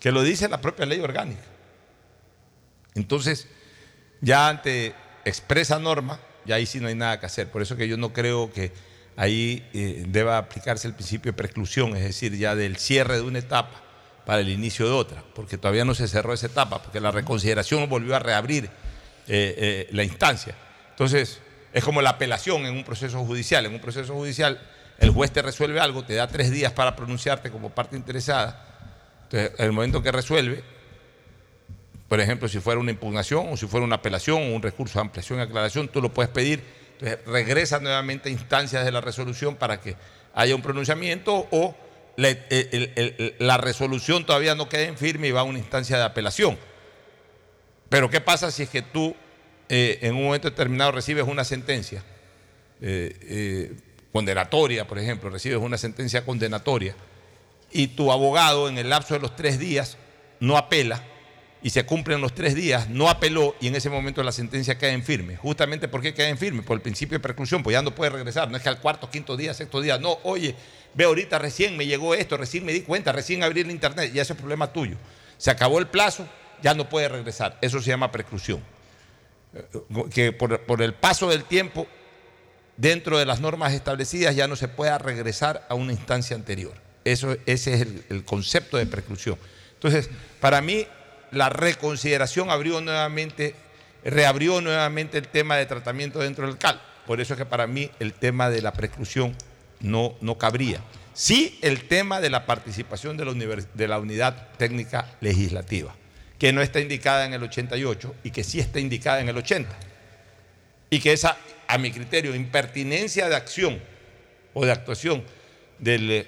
Que 0.00 0.12
lo 0.12 0.22
dice 0.22 0.48
la 0.48 0.60
propia 0.60 0.86
ley 0.86 1.00
orgánica. 1.00 1.42
Entonces, 2.94 3.48
ya 4.20 4.48
ante 4.48 4.94
expresa 5.24 5.78
norma, 5.78 6.20
ya 6.44 6.56
ahí 6.56 6.66
sí 6.66 6.80
no 6.80 6.88
hay 6.88 6.94
nada 6.94 7.18
que 7.18 7.26
hacer. 7.26 7.48
Por 7.48 7.62
eso 7.62 7.76
que 7.76 7.88
yo 7.88 7.96
no 7.96 8.12
creo 8.12 8.52
que 8.52 8.72
ahí 9.16 9.68
eh, 9.72 10.04
deba 10.08 10.38
aplicarse 10.38 10.88
el 10.88 10.94
principio 10.94 11.32
de 11.32 11.36
preclusión, 11.36 11.96
es 11.96 12.04
decir, 12.04 12.36
ya 12.36 12.54
del 12.54 12.76
cierre 12.76 13.16
de 13.16 13.22
una 13.22 13.38
etapa 13.38 13.82
para 14.24 14.40
el 14.40 14.48
inicio 14.48 14.86
de 14.86 14.92
otra, 14.92 15.22
porque 15.34 15.58
todavía 15.58 15.84
no 15.84 15.94
se 15.94 16.08
cerró 16.08 16.32
esa 16.32 16.46
etapa, 16.46 16.82
porque 16.82 17.00
la 17.00 17.10
reconsideración 17.10 17.88
volvió 17.88 18.14
a 18.14 18.18
reabrir 18.18 18.66
eh, 18.66 18.70
eh, 19.28 19.88
la 19.92 20.04
instancia. 20.04 20.54
Entonces, 20.90 21.40
es 21.72 21.84
como 21.84 22.02
la 22.02 22.10
apelación 22.10 22.66
en 22.66 22.76
un 22.76 22.84
proceso 22.84 23.24
judicial. 23.24 23.66
En 23.66 23.74
un 23.74 23.80
proceso 23.80 24.14
judicial, 24.14 24.60
el 24.98 25.10
juez 25.10 25.30
te 25.32 25.42
resuelve 25.42 25.80
algo, 25.80 26.04
te 26.04 26.14
da 26.14 26.28
tres 26.28 26.50
días 26.50 26.72
para 26.72 26.94
pronunciarte 26.94 27.50
como 27.50 27.70
parte 27.70 27.96
interesada. 27.96 28.66
Entonces, 29.24 29.52
en 29.58 29.66
el 29.66 29.72
momento 29.72 30.02
que 30.02 30.12
resuelve, 30.12 30.62
por 32.08 32.20
ejemplo, 32.20 32.46
si 32.46 32.60
fuera 32.60 32.78
una 32.78 32.90
impugnación 32.90 33.48
o 33.50 33.56
si 33.56 33.66
fuera 33.66 33.86
una 33.86 33.96
apelación 33.96 34.42
o 34.42 34.54
un 34.54 34.62
recurso 34.62 34.98
de 34.98 35.00
ampliación 35.00 35.38
y 35.38 35.42
aclaración, 35.42 35.88
tú 35.88 36.02
lo 36.02 36.12
puedes 36.12 36.30
pedir. 36.30 36.62
Entonces, 37.02 37.26
regresa 37.26 37.80
nuevamente 37.80 38.28
a 38.28 38.32
instancias 38.32 38.84
de 38.84 38.92
la 38.92 39.00
resolución 39.00 39.56
para 39.56 39.80
que 39.80 39.96
haya 40.34 40.54
un 40.54 40.62
pronunciamiento 40.62 41.48
o 41.50 41.74
la, 42.16 42.36
la 43.38 43.56
resolución 43.56 44.24
todavía 44.24 44.54
no 44.54 44.68
queda 44.68 44.82
en 44.82 44.96
firme 44.96 45.26
y 45.26 45.32
va 45.32 45.40
a 45.40 45.44
una 45.44 45.58
instancia 45.58 45.98
de 45.98 46.04
apelación. 46.04 46.56
Pero 47.88 48.08
¿qué 48.08 48.20
pasa 48.20 48.52
si 48.52 48.62
es 48.62 48.68
que 48.68 48.82
tú 48.82 49.16
eh, 49.68 49.98
en 50.02 50.14
un 50.14 50.24
momento 50.24 50.48
determinado 50.48 50.92
recibes 50.92 51.26
una 51.26 51.42
sentencia 51.42 52.04
eh, 52.80 53.16
eh, 53.22 53.72
condenatoria, 54.12 54.86
por 54.86 54.98
ejemplo, 54.98 55.28
recibes 55.28 55.58
una 55.58 55.78
sentencia 55.78 56.24
condenatoria 56.24 56.94
y 57.72 57.88
tu 57.88 58.12
abogado 58.12 58.68
en 58.68 58.78
el 58.78 58.90
lapso 58.90 59.14
de 59.14 59.20
los 59.20 59.34
tres 59.34 59.58
días 59.58 59.96
no 60.38 60.56
apela 60.56 61.02
y 61.62 61.70
se 61.70 61.84
cumplen 61.84 62.20
los 62.20 62.34
tres 62.34 62.54
días, 62.54 62.88
no 62.88 63.08
apeló 63.08 63.54
y 63.60 63.68
en 63.68 63.76
ese 63.76 63.88
momento 63.88 64.22
la 64.22 64.32
sentencia 64.32 64.78
queda 64.78 64.92
en 64.92 65.04
firme. 65.04 65.36
Justamente 65.36 65.86
porque 65.86 66.12
queda 66.12 66.28
en 66.28 66.36
firme, 66.36 66.62
por 66.62 66.76
el 66.76 66.82
principio 66.82 67.16
de 67.16 67.22
preclusión, 67.22 67.62
pues 67.62 67.74
ya 67.74 67.82
no 67.82 67.94
puede 67.94 68.10
regresar. 68.10 68.50
No 68.50 68.56
es 68.56 68.62
que 68.62 68.68
al 68.68 68.80
cuarto, 68.80 69.08
quinto 69.08 69.36
día, 69.36 69.54
sexto 69.54 69.80
día, 69.80 69.98
no, 69.98 70.18
oye, 70.24 70.56
ve 70.94 71.04
ahorita 71.04 71.38
recién 71.38 71.76
me 71.76 71.86
llegó 71.86 72.14
esto, 72.14 72.36
recién 72.36 72.64
me 72.64 72.72
di 72.72 72.80
cuenta, 72.80 73.12
recién 73.12 73.44
abrí 73.44 73.60
el 73.60 73.70
internet, 73.70 74.12
ya 74.12 74.22
ese 74.22 74.32
es 74.32 74.38
problema 74.38 74.72
tuyo. 74.72 74.96
Se 75.38 75.50
acabó 75.50 75.78
el 75.78 75.86
plazo, 75.86 76.26
ya 76.62 76.74
no 76.74 76.88
puede 76.88 77.08
regresar. 77.08 77.58
Eso 77.60 77.80
se 77.80 77.90
llama 77.90 78.10
preclusión. 78.10 78.60
Que 80.12 80.32
por, 80.32 80.60
por 80.62 80.82
el 80.82 80.94
paso 80.94 81.28
del 81.28 81.44
tiempo, 81.44 81.86
dentro 82.76 83.18
de 83.18 83.26
las 83.26 83.40
normas 83.40 83.72
establecidas, 83.72 84.34
ya 84.34 84.48
no 84.48 84.56
se 84.56 84.66
pueda 84.66 84.98
regresar 84.98 85.64
a 85.68 85.74
una 85.74 85.92
instancia 85.92 86.34
anterior. 86.34 86.74
Eso, 87.04 87.36
ese 87.46 87.74
es 87.74 87.80
el, 87.82 88.04
el 88.08 88.24
concepto 88.24 88.76
de 88.78 88.86
preclusión. 88.86 89.36
Entonces, 89.74 90.08
para 90.40 90.60
mí, 90.60 90.86
la 91.32 91.48
reconsideración 91.48 92.50
abrió 92.50 92.80
nuevamente, 92.80 93.54
reabrió 94.04 94.60
nuevamente 94.60 95.18
el 95.18 95.28
tema 95.28 95.56
de 95.56 95.66
tratamiento 95.66 96.20
dentro 96.20 96.46
del 96.46 96.58
CAL. 96.58 96.80
Por 97.06 97.20
eso 97.20 97.34
es 97.34 97.38
que 97.38 97.46
para 97.46 97.66
mí 97.66 97.90
el 97.98 98.12
tema 98.12 98.50
de 98.50 98.62
la 98.62 98.72
preclusión 98.72 99.34
no, 99.80 100.14
no 100.20 100.38
cabría. 100.38 100.80
Sí 101.14 101.58
el 101.62 101.88
tema 101.88 102.20
de 102.20 102.30
la 102.30 102.46
participación 102.46 103.16
de 103.16 103.24
la, 103.88 103.98
unidad 103.98 104.48
técnica 104.56 105.10
legislativa, 105.20 105.94
que 106.38 106.52
no 106.52 106.62
está 106.62 106.80
indicada 106.80 107.24
en 107.24 107.32
el 107.32 107.42
88 107.42 108.14
y 108.24 108.30
que 108.30 108.44
sí 108.44 108.60
está 108.60 108.78
indicada 108.78 109.20
en 109.20 109.28
el 109.28 109.36
80. 109.36 109.74
Y 110.90 111.00
que 111.00 111.12
esa, 111.12 111.38
a 111.66 111.78
mi 111.78 111.90
criterio, 111.90 112.34
impertinencia 112.34 113.28
de 113.28 113.36
acción 113.36 113.80
o 114.52 114.64
de 114.64 114.72
actuación 114.72 115.24
de 115.78 116.26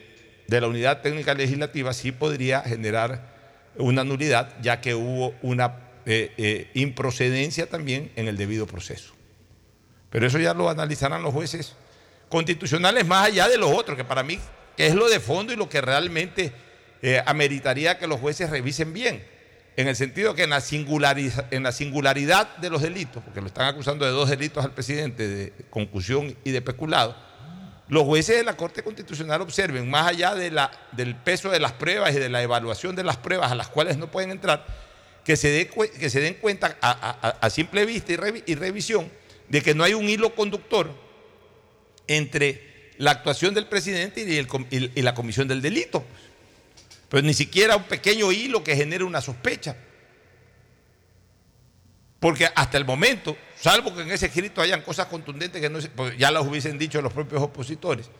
la 0.48 0.66
unidad 0.66 1.02
técnica 1.02 1.34
legislativa 1.34 1.92
sí 1.92 2.10
podría 2.10 2.62
generar 2.62 3.33
una 3.76 4.04
nulidad, 4.04 4.54
ya 4.62 4.80
que 4.80 4.94
hubo 4.94 5.34
una 5.42 5.76
eh, 6.06 6.32
eh, 6.36 6.70
improcedencia 6.74 7.66
también 7.66 8.10
en 8.16 8.28
el 8.28 8.36
debido 8.36 8.66
proceso. 8.66 9.14
Pero 10.10 10.26
eso 10.26 10.38
ya 10.38 10.54
lo 10.54 10.68
analizarán 10.68 11.22
los 11.22 11.32
jueces 11.32 11.74
constitucionales 12.28 13.06
más 13.06 13.26
allá 13.26 13.48
de 13.48 13.58
los 13.58 13.70
otros, 13.70 13.96
que 13.96 14.04
para 14.04 14.22
mí 14.22 14.38
que 14.76 14.86
es 14.86 14.94
lo 14.94 15.08
de 15.08 15.20
fondo 15.20 15.52
y 15.52 15.56
lo 15.56 15.68
que 15.68 15.80
realmente 15.80 16.52
eh, 17.02 17.22
ameritaría 17.26 17.98
que 17.98 18.06
los 18.06 18.20
jueces 18.20 18.50
revisen 18.50 18.92
bien. 18.92 19.24
En 19.76 19.88
el 19.88 19.96
sentido 19.96 20.34
que 20.34 20.44
en 20.44 20.50
la, 20.50 20.62
en 21.50 21.62
la 21.62 21.72
singularidad 21.72 22.56
de 22.58 22.70
los 22.70 22.82
delitos, 22.82 23.22
porque 23.24 23.40
lo 23.40 23.48
están 23.48 23.66
acusando 23.66 24.04
de 24.04 24.12
dos 24.12 24.30
delitos 24.30 24.64
al 24.64 24.72
presidente, 24.72 25.26
de 25.26 25.52
concusión 25.70 26.36
y 26.44 26.50
de 26.50 26.62
peculado, 26.62 27.16
los 27.88 28.04
jueces 28.04 28.36
de 28.36 28.44
la 28.44 28.56
Corte 28.56 28.82
Constitucional 28.82 29.40
observen, 29.42 29.88
más 29.90 30.06
allá 30.06 30.34
del 30.34 31.16
peso 31.16 31.50
de 31.50 31.60
las 31.60 31.72
pruebas 31.72 32.14
y 32.14 32.18
de 32.18 32.28
la 32.30 32.42
evaluación 32.42 32.96
de 32.96 33.04
las 33.04 33.16
pruebas 33.18 33.52
a 33.52 33.54
las 33.54 33.68
cuales 33.68 33.98
no 33.98 34.10
pueden 34.10 34.30
entrar, 34.30 34.66
que 35.24 35.36
se, 35.36 35.50
den 35.50 36.34
cuenta 36.34 36.76
a, 36.80 37.50
simple 37.50 37.84
vista 37.86 38.12
y, 38.12 38.16
revi- 38.16 38.42
y 38.46 38.54
revisión 38.54 39.10
de 39.48 39.62
que 39.62 39.74
no 39.74 39.84
hay 39.84 39.94
un 39.94 40.08
hilo 40.08 40.34
conductor 40.34 40.90
entre 42.06 42.92
la 42.98 43.10
actuación 43.10 43.54
del 43.54 43.66
presidente 43.66 44.22
y- 44.22 44.90
y 44.94 45.02
la 45.02 45.14
comisión 45.14 45.48
del 45.48 45.60
delito. 45.62 46.04
Pero 47.08 47.22
ni 47.22 47.34
siquiera 47.34 47.76
un 47.76 47.84
pequeño 47.84 48.32
hilo 48.32 48.64
que 48.64 48.76
genere 48.76 49.04
una 49.04 49.20
sospecha. 49.20 49.76
Porque 52.20 52.48
hasta 52.54 52.78
el 52.78 52.84
momento, 52.84 53.36
salvo 53.64 53.94
que 53.94 54.02
en 54.02 54.10
ese 54.10 54.26
escrito 54.26 54.60
hayan 54.60 54.82
cosas 54.82 55.06
contundentes 55.06 55.58
que 55.58 55.70
no 55.70 55.78
pues 55.96 56.18
ya 56.18 56.30
las 56.30 56.46
hubiesen 56.46 56.78
dicho 56.78 57.00
los 57.00 57.14
propios 57.14 57.40
opositores, 57.40 58.10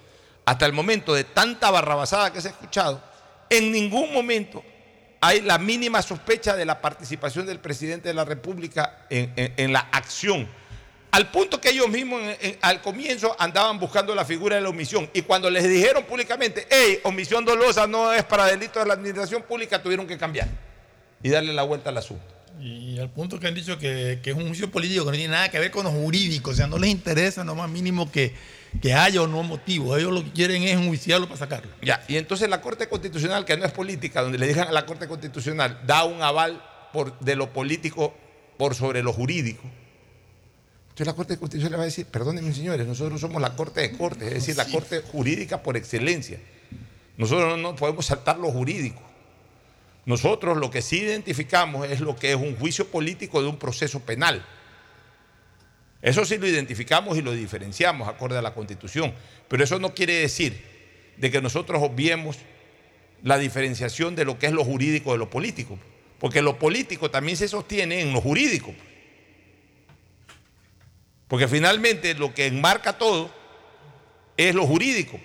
hasta 0.46 0.64
el 0.64 0.72
momento 0.72 1.12
de 1.12 1.24
tanta 1.24 1.70
barrabasada 1.70 2.32
que 2.32 2.40
se 2.40 2.48
ha 2.48 2.52
escuchado, 2.52 3.02
en 3.50 3.70
ningún 3.70 4.10
momento 4.14 4.64
hay 5.20 5.42
la 5.42 5.58
mínima 5.58 6.00
sospecha 6.00 6.56
de 6.56 6.64
la 6.64 6.80
participación 6.80 7.44
del 7.44 7.58
presidente 7.58 8.08
de 8.08 8.14
la 8.14 8.24
República 8.24 9.06
en, 9.10 9.70
la 9.70 9.80
acción. 9.92 10.48
Al 11.10 11.30
punto 11.30 11.60
que 11.60 11.70
ellos 11.70 11.88
mismos 11.88 12.22
al 12.62 12.80
comienzo 12.80 13.36
andaban 13.38 13.78
buscando 13.78 14.14
la 14.14 14.24
figura 14.24 14.56
de 14.56 14.62
la 14.62 14.70
omisión. 14.70 15.08
Y 15.12 15.22
cuando 15.22 15.48
les 15.48 15.68
dijeron 15.68 16.04
públicamente, 16.04 16.66
hey, 16.70 17.00
omisión 17.04 17.44
dolosa 17.44 17.86
no 17.86 18.12
es 18.12 18.24
para 18.24 18.46
delitos 18.46 18.82
de 18.82 18.88
la 18.88 18.94
administración 18.94 19.42
pública, 19.42 19.82
tuvieron 19.82 20.06
que 20.06 20.16
cambiar 20.16 20.48
y 21.22 21.28
darle 21.28 21.52
la 21.52 21.62
vuelta 21.62 21.90
al 21.90 21.98
asunto. 21.98 22.34
Y 22.60 22.98
al 22.98 23.10
punto 23.10 23.39
que 23.39 23.47
han 23.47 23.55
dicho 23.55 23.78
que, 23.78 24.20
que 24.22 24.31
es 24.31 24.36
un 24.36 24.47
juicio 24.47 24.70
político 24.70 25.05
que 25.05 25.10
no 25.10 25.16
tiene 25.16 25.32
nada 25.32 25.48
que 25.51 25.59
ver 25.59 25.70
con 25.70 25.85
los 25.85 25.93
jurídicos, 25.93 26.55
o 26.55 26.56
sea, 26.56 26.66
no 26.66 26.78
les 26.78 26.90
interesa 26.90 27.44
no 27.44 27.55
más 27.55 27.68
mínimo 27.68 28.10
que, 28.10 28.32
que 28.81 28.94
haya 28.94 29.22
o 29.22 29.26
no 29.26 29.43
motivo. 29.43 29.97
Ellos 29.97 30.12
lo 30.12 30.24
que 30.24 30.32
quieren 30.32 30.62
es 30.62 30.72
enjuiciarlo 30.72 31.26
para 31.26 31.39
sacarlo. 31.39 31.70
Ya, 31.82 32.02
y 32.09 32.16
entonces 32.16 32.48
la 32.48 32.60
Corte 32.60 32.89
Constitucional, 32.89 33.44
que 33.44 33.56
no 33.56 33.64
es 33.64 33.72
política, 33.72 34.22
donde 34.22 34.39
le 34.39 34.47
dejan 34.47 34.68
a 34.68 34.72
la 34.72 34.86
Corte 34.86 35.09
Constitucional, 35.09 35.81
da 35.86 36.05
un 36.05 36.22
aval 36.22 36.62
por, 36.93 37.18
de 37.18 37.36
lo 37.36 37.52
político 37.52 38.14
por 38.56 38.74
sobre 38.74 39.02
lo 39.02 39.12
jurídico. 39.12 39.62
Entonces 40.90 41.06
la 41.09 41.14
Corte 41.14 41.36
Constitucional 41.36 41.72
le 41.72 41.76
va 41.78 41.82
a 41.82 41.86
decir, 41.86 42.06
perdónenme 42.06 42.55
señores, 42.55 42.86
nosotros 42.86 43.20
somos 43.20 43.43
la 43.43 43.56
Corte 43.56 43.81
de 43.81 43.93
Cortes, 43.93 44.28
es 44.28 44.35
decir, 44.35 44.56
la 44.56 44.66
Corte 44.66 45.02
jurídica 45.02 45.60
por 45.60 45.76
excelencia. 45.76 46.39
Nosotros 47.16 47.59
no 47.59 47.74
podemos 47.74 48.06
saltar 48.06 48.39
lo 48.39 48.51
jurídico. 48.51 49.02
Nosotros 50.06 50.59
lo 50.59 50.70
que 50.70 50.82
sí 50.82 51.01
identificamos 51.01 51.89
es 51.89 52.01
lo 52.01 52.16
que 52.16 52.32
es 52.32 52.36
un 52.36 52.56
juicio 52.56 52.89
político 52.89 53.40
de 53.40 53.48
un 53.48 53.59
proceso 53.59 54.01
penal. 54.01 54.44
Eso 56.02 56.26
sí 56.26 56.36
lo 56.36 56.47
identificamos 56.47 57.16
y 57.16 57.22
lo 57.22 57.32
diferenciamos 57.32 58.06
acorde 58.09 58.36
a 58.36 58.43
la 58.43 58.52
Constitución. 58.52 59.14
Pero 59.48 59.64
eso 59.64 59.78
no 59.78 59.94
quiere 59.94 60.14
decir 60.14 60.62
de 61.16 61.31
que 61.31 61.40
nosotros 61.40 61.82
obviemos 61.82 62.36
la 63.22 63.39
diferenciación 63.39 64.14
de 64.14 64.26
lo 64.26 64.39
que 64.39 64.47
es 64.47 64.52
lo 64.52 64.64
jurídico 64.64 65.12
de 65.12 65.18
lo 65.18 65.31
político. 65.31 65.78
Porque 66.18 66.43
lo 66.43 66.59
político 66.59 67.10
también 67.10 67.39
se 67.39 67.48
sostiene 67.48 68.02
en 68.02 68.12
lo 68.12 68.20
jurídico. 68.20 68.74
Porque 71.28 71.48
finalmente 71.48 72.14
lo 72.14 72.35
que 72.35 72.47
enmarca 72.47 72.98
todo 72.98 73.31
es 74.36 74.55
lo 74.55 74.66
jurídico. 74.66 75.18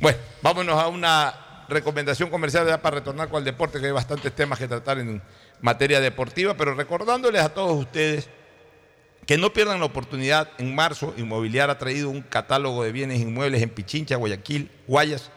Bueno, 0.00 0.18
vámonos 0.42 0.82
a 0.82 0.88
una 0.88 1.47
recomendación 1.68 2.30
comercial 2.30 2.66
ya 2.66 2.80
para 2.80 2.96
retornar 2.96 3.28
con 3.28 3.38
el 3.38 3.44
deporte, 3.44 3.80
que 3.80 3.86
hay 3.86 3.92
bastantes 3.92 4.34
temas 4.34 4.58
que 4.58 4.68
tratar 4.68 4.98
en 4.98 5.22
materia 5.60 6.00
deportiva, 6.00 6.54
pero 6.54 6.74
recordándoles 6.74 7.42
a 7.42 7.50
todos 7.50 7.78
ustedes 7.78 8.28
que 9.26 9.36
no 9.36 9.52
pierdan 9.52 9.80
la 9.80 9.86
oportunidad. 9.86 10.50
En 10.58 10.74
marzo, 10.74 11.12
Inmobiliar 11.18 11.68
ha 11.68 11.78
traído 11.78 12.08
un 12.08 12.22
catálogo 12.22 12.82
de 12.82 12.92
bienes 12.92 13.20
inmuebles 13.20 13.62
en 13.62 13.68
Pichincha, 13.68 14.16
Guayaquil, 14.16 14.70
Guayas 14.86 15.30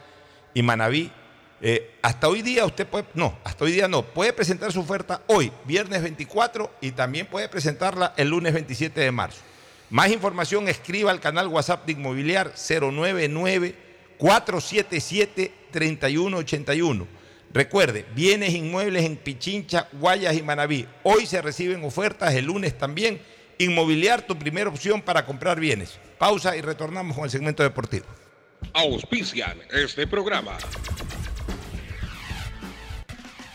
y 0.54 0.62
Manabí. 0.62 1.12
Eh, 1.60 1.94
hasta 2.02 2.26
hoy 2.26 2.42
día 2.42 2.64
usted 2.64 2.86
puede, 2.86 3.04
no, 3.14 3.38
hasta 3.44 3.64
hoy 3.64 3.72
día 3.72 3.86
no, 3.86 4.02
puede 4.02 4.32
presentar 4.32 4.72
su 4.72 4.80
oferta 4.80 5.22
hoy, 5.28 5.52
viernes 5.64 6.02
24, 6.02 6.72
y 6.80 6.90
también 6.92 7.26
puede 7.26 7.48
presentarla 7.48 8.14
el 8.16 8.30
lunes 8.30 8.52
27 8.52 9.00
de 9.00 9.12
marzo. 9.12 9.42
Más 9.90 10.10
información, 10.10 10.68
escriba 10.68 11.10
al 11.10 11.20
canal 11.20 11.48
WhatsApp 11.48 11.84
de 11.84 11.92
Inmobiliar 11.92 12.54
099 12.56 13.91
477 14.22 15.52
3181. 15.72 17.08
Recuerde, 17.52 18.06
bienes 18.14 18.54
inmuebles 18.54 19.04
en 19.04 19.16
Pichincha, 19.16 19.88
Guayas 19.94 20.36
y 20.36 20.42
Manabí. 20.42 20.86
Hoy 21.02 21.26
se 21.26 21.42
reciben 21.42 21.84
ofertas, 21.84 22.32
el 22.34 22.44
lunes 22.44 22.78
también. 22.78 23.20
Inmobiliar, 23.58 24.22
tu 24.22 24.38
primera 24.38 24.70
opción 24.70 25.02
para 25.02 25.26
comprar 25.26 25.58
bienes. 25.58 25.98
Pausa 26.18 26.56
y 26.56 26.60
retornamos 26.60 27.16
con 27.16 27.24
el 27.24 27.32
segmento 27.32 27.64
deportivo. 27.64 28.06
Auspician 28.72 29.58
este 29.72 30.06
programa. 30.06 30.56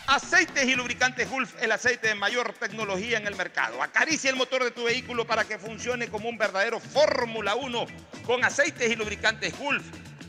Aceites 0.06 0.66
y 0.66 0.74
lubricantes 0.74 1.30
Gulf, 1.30 1.54
el 1.62 1.72
aceite 1.72 2.08
de 2.08 2.14
mayor 2.14 2.52
tecnología 2.52 3.16
en 3.16 3.26
el 3.26 3.36
mercado. 3.36 3.82
Acaricia 3.82 4.28
el 4.28 4.36
motor 4.36 4.64
de 4.64 4.70
tu 4.70 4.84
vehículo 4.84 5.26
para 5.26 5.44
que 5.44 5.58
funcione 5.58 6.08
como 6.08 6.28
un 6.28 6.36
verdadero 6.36 6.78
Fórmula 6.78 7.54
1 7.54 7.86
con 8.26 8.44
aceites 8.44 8.90
y 8.90 8.96
lubricantes 8.96 9.58
Gulf. 9.58 9.84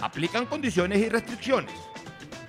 Aplican 0.00 0.46
condiciones 0.46 0.98
y 0.98 1.08
restricciones. 1.08 1.74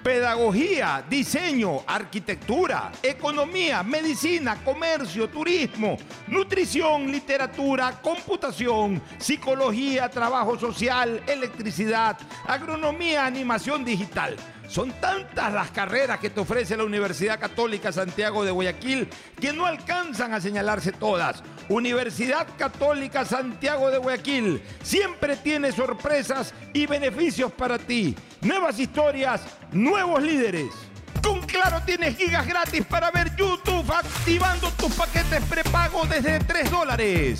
Pedagogía, 0.04 1.04
diseño, 1.08 1.82
arquitectura, 1.86 2.92
economía, 3.04 3.84
medicina, 3.84 4.64
comercio, 4.64 5.30
turismo, 5.30 5.96
nutrición, 6.28 7.12
literatura, 7.12 8.02
computación, 8.02 9.00
psicología, 9.20 10.10
trabajo 10.10 10.58
social, 10.58 11.22
electricidad, 11.28 12.18
agronomía, 12.48 13.28
animación 13.28 13.86
digital. 13.86 14.36
Son 14.72 14.90
tantas 15.02 15.52
las 15.52 15.70
carreras 15.72 16.18
que 16.20 16.30
te 16.30 16.40
ofrece 16.40 16.78
la 16.78 16.86
Universidad 16.86 17.38
Católica 17.38 17.92
Santiago 17.92 18.46
de 18.46 18.52
Guayaquil 18.52 19.10
que 19.38 19.52
no 19.52 19.66
alcanzan 19.66 20.34
a 20.34 20.40
señalarse 20.40 20.94
todas. 20.94 21.44
Universidad 21.68 22.48
Católica 22.58 23.26
Santiago 23.26 23.92
de 23.92 23.98
Guayaquil 23.98 24.64
siempre 24.82 25.36
tiene 25.36 25.74
sorpresas 25.74 26.54
y 26.72 26.86
beneficios 26.86 27.52
para 27.52 27.78
ti. 27.78 28.16
Nuevas 28.40 28.80
historias, 28.80 29.42
nuevos 29.74 30.24
líderes. 30.24 30.72
Con 31.22 31.42
Claro 31.42 31.82
tienes 31.86 32.16
gigas 32.16 32.48
gratis 32.48 32.86
para 32.86 33.12
ver 33.12 33.36
YouTube 33.36 33.92
activando 33.92 34.72
tus 34.78 34.94
paquetes 34.94 35.44
prepago 35.50 36.06
desde 36.06 36.40
3 36.40 36.72
dólares. 36.72 37.40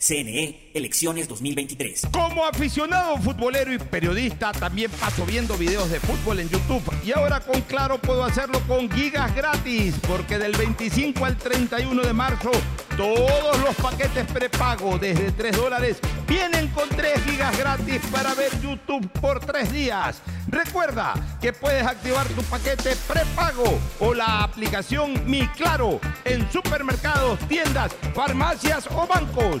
CNE 0.00 0.70
Elecciones 0.72 1.28
2023. 1.28 2.08
Como 2.10 2.46
aficionado 2.46 3.18
futbolero 3.18 3.70
y 3.72 3.78
periodista, 3.78 4.50
también 4.52 4.90
paso 4.92 5.26
viendo 5.26 5.58
videos 5.58 5.90
de 5.90 6.00
fútbol 6.00 6.40
en 6.40 6.48
YouTube. 6.48 6.82
Y 7.04 7.12
ahora 7.12 7.40
con 7.40 7.60
Claro 7.62 7.98
puedo 7.98 8.24
hacerlo 8.24 8.60
con 8.66 8.90
gigas 8.90 9.34
gratis, 9.34 9.94
porque 10.08 10.38
del 10.38 10.56
25 10.56 11.24
al 11.24 11.36
31 11.36 12.02
de 12.02 12.12
marzo, 12.14 12.50
todos 12.96 13.58
los 13.60 13.74
paquetes 13.76 14.26
prepago 14.32 14.98
desde 14.98 15.32
3 15.32 15.56
dólares 15.56 15.98
vienen 16.26 16.68
con 16.68 16.88
3 16.88 17.22
gigas 17.24 17.58
gratis 17.58 18.00
para 18.10 18.32
ver 18.34 18.50
YouTube 18.60 19.06
por 19.20 19.40
3 19.40 19.72
días. 19.72 20.22
Recuerda 20.48 21.14
que 21.40 21.52
puedes 21.52 21.84
activar 21.84 22.26
tu 22.28 22.42
paquete 22.44 22.96
prepago 23.06 23.78
o 23.98 24.14
la 24.14 24.44
aplicación 24.44 25.28
Mi 25.28 25.46
Claro 25.48 26.00
en 26.24 26.50
supermercados, 26.50 27.38
tiendas, 27.48 27.92
farmacias 28.14 28.86
o 28.94 29.06
bancos. 29.06 29.60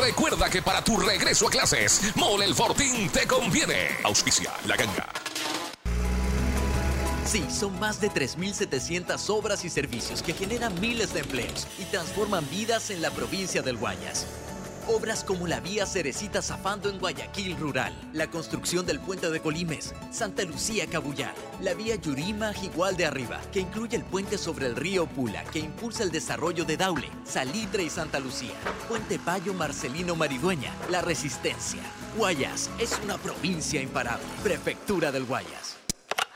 recuerda 0.00 0.48
que 0.50 0.62
para 0.62 0.82
tu 0.82 0.96
regreso 0.96 1.48
a 1.48 1.50
clases, 1.50 2.00
Mole 2.16 2.46
el 2.46 2.54
Fortín 2.54 3.08
te 3.10 3.26
conviene. 3.26 3.96
Auspicia 4.02 4.50
la 4.66 4.76
ganga. 4.76 5.08
Sí, 7.24 7.46
son 7.48 7.78
más 7.78 8.00
de 8.00 8.10
3.700 8.10 9.30
obras 9.30 9.64
y 9.64 9.70
servicios 9.70 10.20
que 10.20 10.32
generan 10.32 10.78
miles 10.80 11.14
de 11.14 11.20
empleos 11.20 11.68
y 11.78 11.84
transforman 11.84 12.48
vidas 12.50 12.90
en 12.90 13.02
la 13.02 13.10
provincia 13.10 13.62
del 13.62 13.76
Guayas. 13.76 14.26
Obras 14.88 15.24
como 15.24 15.46
la 15.46 15.60
vía 15.60 15.86
Cerecita 15.86 16.42
Zafando 16.42 16.88
en 16.90 16.98
Guayaquil 16.98 17.56
Rural, 17.56 17.92
la 18.12 18.30
construcción 18.30 18.86
del 18.86 19.00
puente 19.00 19.30
de 19.30 19.40
Colimes, 19.40 19.94
Santa 20.10 20.42
Lucía 20.44 20.86
Cabullar, 20.86 21.34
la 21.60 21.74
vía 21.74 21.96
Yurima 21.96 22.52
Igual 22.62 22.96
de 22.96 23.06
Arriba, 23.06 23.40
que 23.52 23.60
incluye 23.60 23.96
el 23.96 24.04
puente 24.04 24.38
sobre 24.38 24.66
el 24.66 24.76
río 24.76 25.06
Pula, 25.06 25.44
que 25.44 25.58
impulsa 25.58 26.02
el 26.02 26.10
desarrollo 26.10 26.64
de 26.64 26.76
Daule, 26.76 27.08
Salitre 27.24 27.82
y 27.82 27.90
Santa 27.90 28.20
Lucía, 28.20 28.54
Puente 28.88 29.18
Payo 29.18 29.54
Marcelino 29.54 30.16
Maridueña, 30.16 30.72
La 30.90 31.02
Resistencia. 31.02 31.80
Guayas 32.16 32.70
es 32.78 32.98
una 33.04 33.18
provincia 33.18 33.80
imparable. 33.80 34.26
Prefectura 34.42 35.12
del 35.12 35.24
Guayas. 35.24 35.79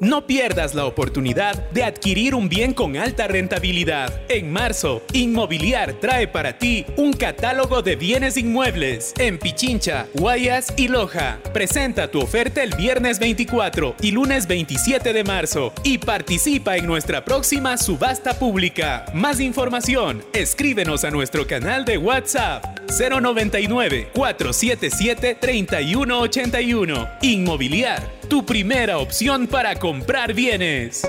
No 0.00 0.26
pierdas 0.26 0.76
la 0.76 0.84
oportunidad 0.84 1.70
de 1.70 1.82
adquirir 1.82 2.36
un 2.36 2.48
bien 2.48 2.72
con 2.72 2.96
alta 2.96 3.26
rentabilidad. 3.26 4.22
En 4.28 4.52
marzo, 4.52 5.02
Inmobiliar 5.12 5.94
trae 5.94 6.28
para 6.28 6.56
ti 6.56 6.86
un 6.96 7.12
catálogo 7.12 7.82
de 7.82 7.96
bienes 7.96 8.36
inmuebles 8.36 9.12
en 9.18 9.40
Pichincha, 9.40 10.06
Guayas 10.14 10.72
y 10.76 10.86
Loja. 10.86 11.40
Presenta 11.52 12.12
tu 12.12 12.20
oferta 12.20 12.62
el 12.62 12.76
viernes 12.76 13.18
24 13.18 13.96
y 14.00 14.12
lunes 14.12 14.46
27 14.46 15.12
de 15.12 15.24
marzo 15.24 15.72
y 15.82 15.98
participa 15.98 16.76
en 16.76 16.86
nuestra 16.86 17.24
próxima 17.24 17.76
subasta 17.76 18.38
pública. 18.38 19.04
Más 19.14 19.40
información, 19.40 20.22
escríbenos 20.32 21.02
a 21.02 21.10
nuestro 21.10 21.44
canal 21.44 21.84
de 21.84 21.98
WhatsApp 21.98 22.64
099 22.98 24.10
477 24.14 25.34
3181. 25.40 27.08
Inmobiliar 27.22 28.17
tu 28.28 28.44
primera 28.44 28.98
opción 28.98 29.46
para 29.46 29.74
comprar 29.76 30.34
bienes. 30.34 31.08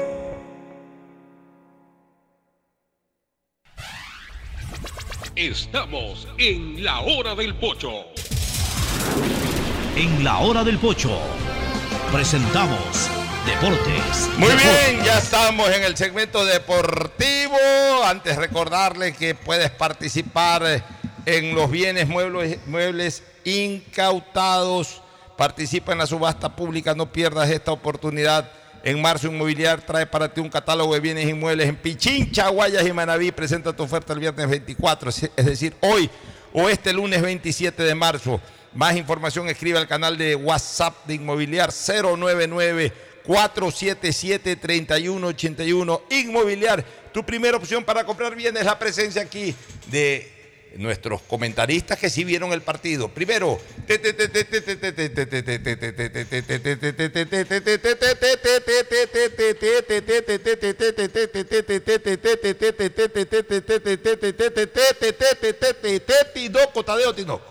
Estamos 5.36 6.28
en 6.38 6.84
la 6.84 7.02
hora 7.02 7.36
del 7.36 7.56
pocho. 7.56 8.06
En 9.96 10.24
la 10.24 10.40
hora 10.40 10.64
del 10.64 10.78
pocho 10.78 11.20
presentamos 12.12 13.10
Deportes. 13.46 14.30
Muy 14.38 14.48
Deportes. 14.50 14.92
bien, 14.92 15.04
ya 15.06 15.18
estamos 15.18 15.70
en 15.70 15.84
el 15.84 15.98
segmento 15.98 16.46
deportivo. 16.46 17.58
Antes 18.06 18.38
recordarles 18.38 19.18
que 19.18 19.36
puedes 19.36 19.72
participar 19.72 20.84
en 21.26 21.56
los 21.56 21.70
bienes 21.70 22.08
muebles, 22.08 22.60
muebles 22.68 23.24
incautados. 23.44 25.02
Participa 25.40 25.94
en 25.94 26.00
la 26.00 26.06
subasta 26.06 26.54
pública, 26.54 26.94
no 26.94 27.14
pierdas 27.14 27.50
esta 27.50 27.72
oportunidad. 27.72 28.52
En 28.84 29.02
marzo 29.02 29.28
Inmobiliar 29.28 29.80
trae 29.80 30.06
para 30.06 30.34
ti 30.34 30.42
un 30.42 30.50
catálogo 30.50 30.94
de 30.94 31.00
bienes 31.00 31.30
inmuebles 31.30 31.70
en 31.70 31.78
Pichincha, 31.78 32.50
Guayas 32.50 32.86
y 32.86 32.92
Manaví. 32.92 33.32
Presenta 33.32 33.72
tu 33.72 33.84
oferta 33.84 34.12
el 34.12 34.20
viernes 34.20 34.50
24, 34.50 35.10
es 35.10 35.46
decir, 35.46 35.74
hoy 35.80 36.10
o 36.52 36.68
este 36.68 36.92
lunes 36.92 37.22
27 37.22 37.84
de 37.84 37.96
marzo. 37.96 38.42
Más 38.74 38.98
información 38.98 39.48
escribe 39.48 39.78
al 39.78 39.88
canal 39.88 40.18
de 40.18 40.36
WhatsApp 40.36 41.06
de 41.06 41.14
Inmobiliar 41.14 41.72
099 41.72 42.92
477 43.26 44.58
3181 44.58 46.02
Inmobiliar, 46.10 46.84
tu 47.14 47.26
primera 47.26 47.56
opción 47.56 47.86
para 47.86 48.04
comprar 48.04 48.36
bienes, 48.36 48.66
la 48.66 48.78
presencia 48.78 49.22
aquí 49.22 49.56
de 49.90 50.39
nuestros 50.78 51.22
comentaristas 51.22 52.00
que 52.00 52.10
sí 52.10 52.24
vieron 52.24 52.54
el 52.54 52.62
partido. 52.62 53.10
Primero, 53.10 53.60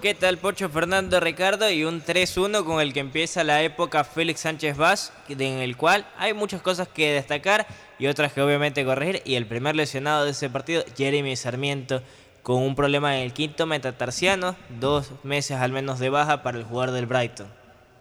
¿Qué 0.00 0.14
tal 0.14 0.38
Pocho 0.38 0.68
Fernando 0.68 1.20
Ricardo? 1.20 1.70
Y 1.70 1.84
un 1.84 2.02
3-1 2.02 2.64
con 2.64 2.80
el 2.80 2.92
que 2.92 3.00
empieza 3.00 3.44
la 3.44 3.62
época 3.62 4.04
Félix 4.04 4.40
Sánchez 4.40 4.76
Vaz, 4.76 5.12
en 5.28 5.58
el 5.58 5.76
cual 5.76 6.08
hay 6.16 6.34
muchas 6.34 6.62
cosas 6.62 6.88
que 6.88 7.12
destacar 7.12 7.66
y 7.98 8.06
otras 8.06 8.32
que 8.32 8.40
obviamente 8.40 8.84
corregir. 8.84 9.22
Y 9.24 9.34
el 9.34 9.46
primer 9.46 9.76
lesionado 9.76 10.24
de 10.24 10.30
ese 10.30 10.48
partido, 10.50 10.84
Jeremy 10.96 11.36
Sarmiento, 11.36 12.02
con 12.48 12.62
un 12.62 12.74
problema 12.74 13.14
en 13.14 13.24
el 13.24 13.34
quinto 13.34 13.66
metatarsiano, 13.66 14.56
dos 14.80 15.10
meses 15.22 15.58
al 15.58 15.70
menos 15.70 15.98
de 15.98 16.08
baja 16.08 16.42
para 16.42 16.56
el 16.56 16.64
jugador 16.64 16.92
del 16.92 17.04
Brighton. 17.04 17.46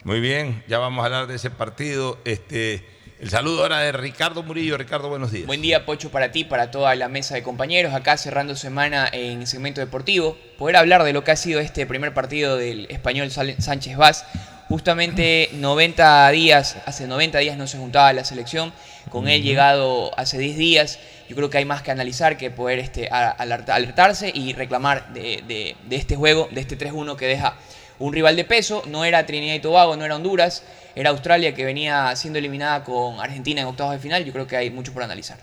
Muy 0.06 0.22
bien, 0.22 0.64
ya 0.70 0.80
vamos 0.80 1.04
a 1.04 1.08
hablar 1.08 1.28
de 1.28 1.36
ese 1.36 1.52
partido. 1.52 2.18
Este, 2.24 2.88
el 3.20 3.30
saludo 3.30 3.64
ahora 3.64 3.80
de 3.80 3.92
Ricardo 3.92 4.44
Murillo. 4.44 4.78
Ricardo, 4.78 5.10
buenos 5.10 5.34
días. 5.34 5.48
Buen 5.48 5.62
día, 5.62 5.86
Pocho, 5.86 6.12
para 6.12 6.32
ti, 6.32 6.46
para 6.46 6.72
toda 6.72 6.96
la 6.96 7.10
mesa 7.10 7.36
de 7.36 7.44
compañeros. 7.44 7.94
Acá 7.94 8.16
cerrando 8.16 8.56
semana 8.56 9.10
en 9.12 9.46
segmento 9.48 9.82
deportivo. 9.82 10.38
Poder 10.58 10.78
hablar 10.78 11.04
de 11.04 11.12
lo 11.12 11.26
que 11.26 11.32
ha 11.32 11.36
sido 11.36 11.60
este 11.60 11.86
primer 11.86 12.14
partido 12.14 12.56
del 12.56 12.88
español 12.90 13.30
Sánchez 13.32 13.98
Vaz. 13.98 14.26
Justamente 14.70 15.50
90 15.56 16.30
días, 16.30 16.78
hace 16.86 17.06
90 17.06 17.40
días 17.40 17.58
no 17.58 17.68
se 17.68 17.80
juntaba 17.80 18.14
la 18.14 18.24
selección. 18.24 18.72
Con 19.10 19.28
él 19.28 19.44
llegado 19.44 20.18
hace 20.18 20.38
10 20.38 20.58
días 20.58 21.00
yo 21.28 21.36
creo 21.36 21.50
que 21.50 21.58
hay 21.58 21.66
más 21.66 21.82
que 21.82 21.92
analizar 21.92 22.38
que 22.38 22.52
poder 22.52 22.80
este, 22.80 23.10
alertarse 23.10 24.32
y 24.34 24.54
reclamar 24.54 25.14
de, 25.14 25.76
este 25.90 26.16
juego, 26.16 26.48
de 26.52 26.62
este 26.62 26.78
3-1 26.78 27.16
que 27.16 27.28
deja 27.28 27.56
un 28.00 28.14
rival 28.14 28.36
de 28.36 28.46
peso. 28.46 28.84
No 28.88 29.04
era 29.04 29.26
Trinidad 29.26 29.56
y 29.56 29.60
Tobago, 29.60 29.96
no 29.98 30.06
era 30.06 30.16
Honduras, 30.16 30.64
era 30.96 31.10
Australia 31.10 31.54
que 31.54 31.66
venía 31.66 32.16
siendo 32.16 32.40
eliminada 32.40 32.84
con 32.84 33.20
Argentina 33.20 33.62
en 33.62 33.68
octavos 33.68 33.94
de 33.94 34.00
final. 34.00 34.24
Yo 34.24 34.32
creo 34.32 34.48
que 34.48 34.56
hay 34.56 34.70
mucho 34.70 34.94
por 34.94 35.04
analizar. 35.04 35.38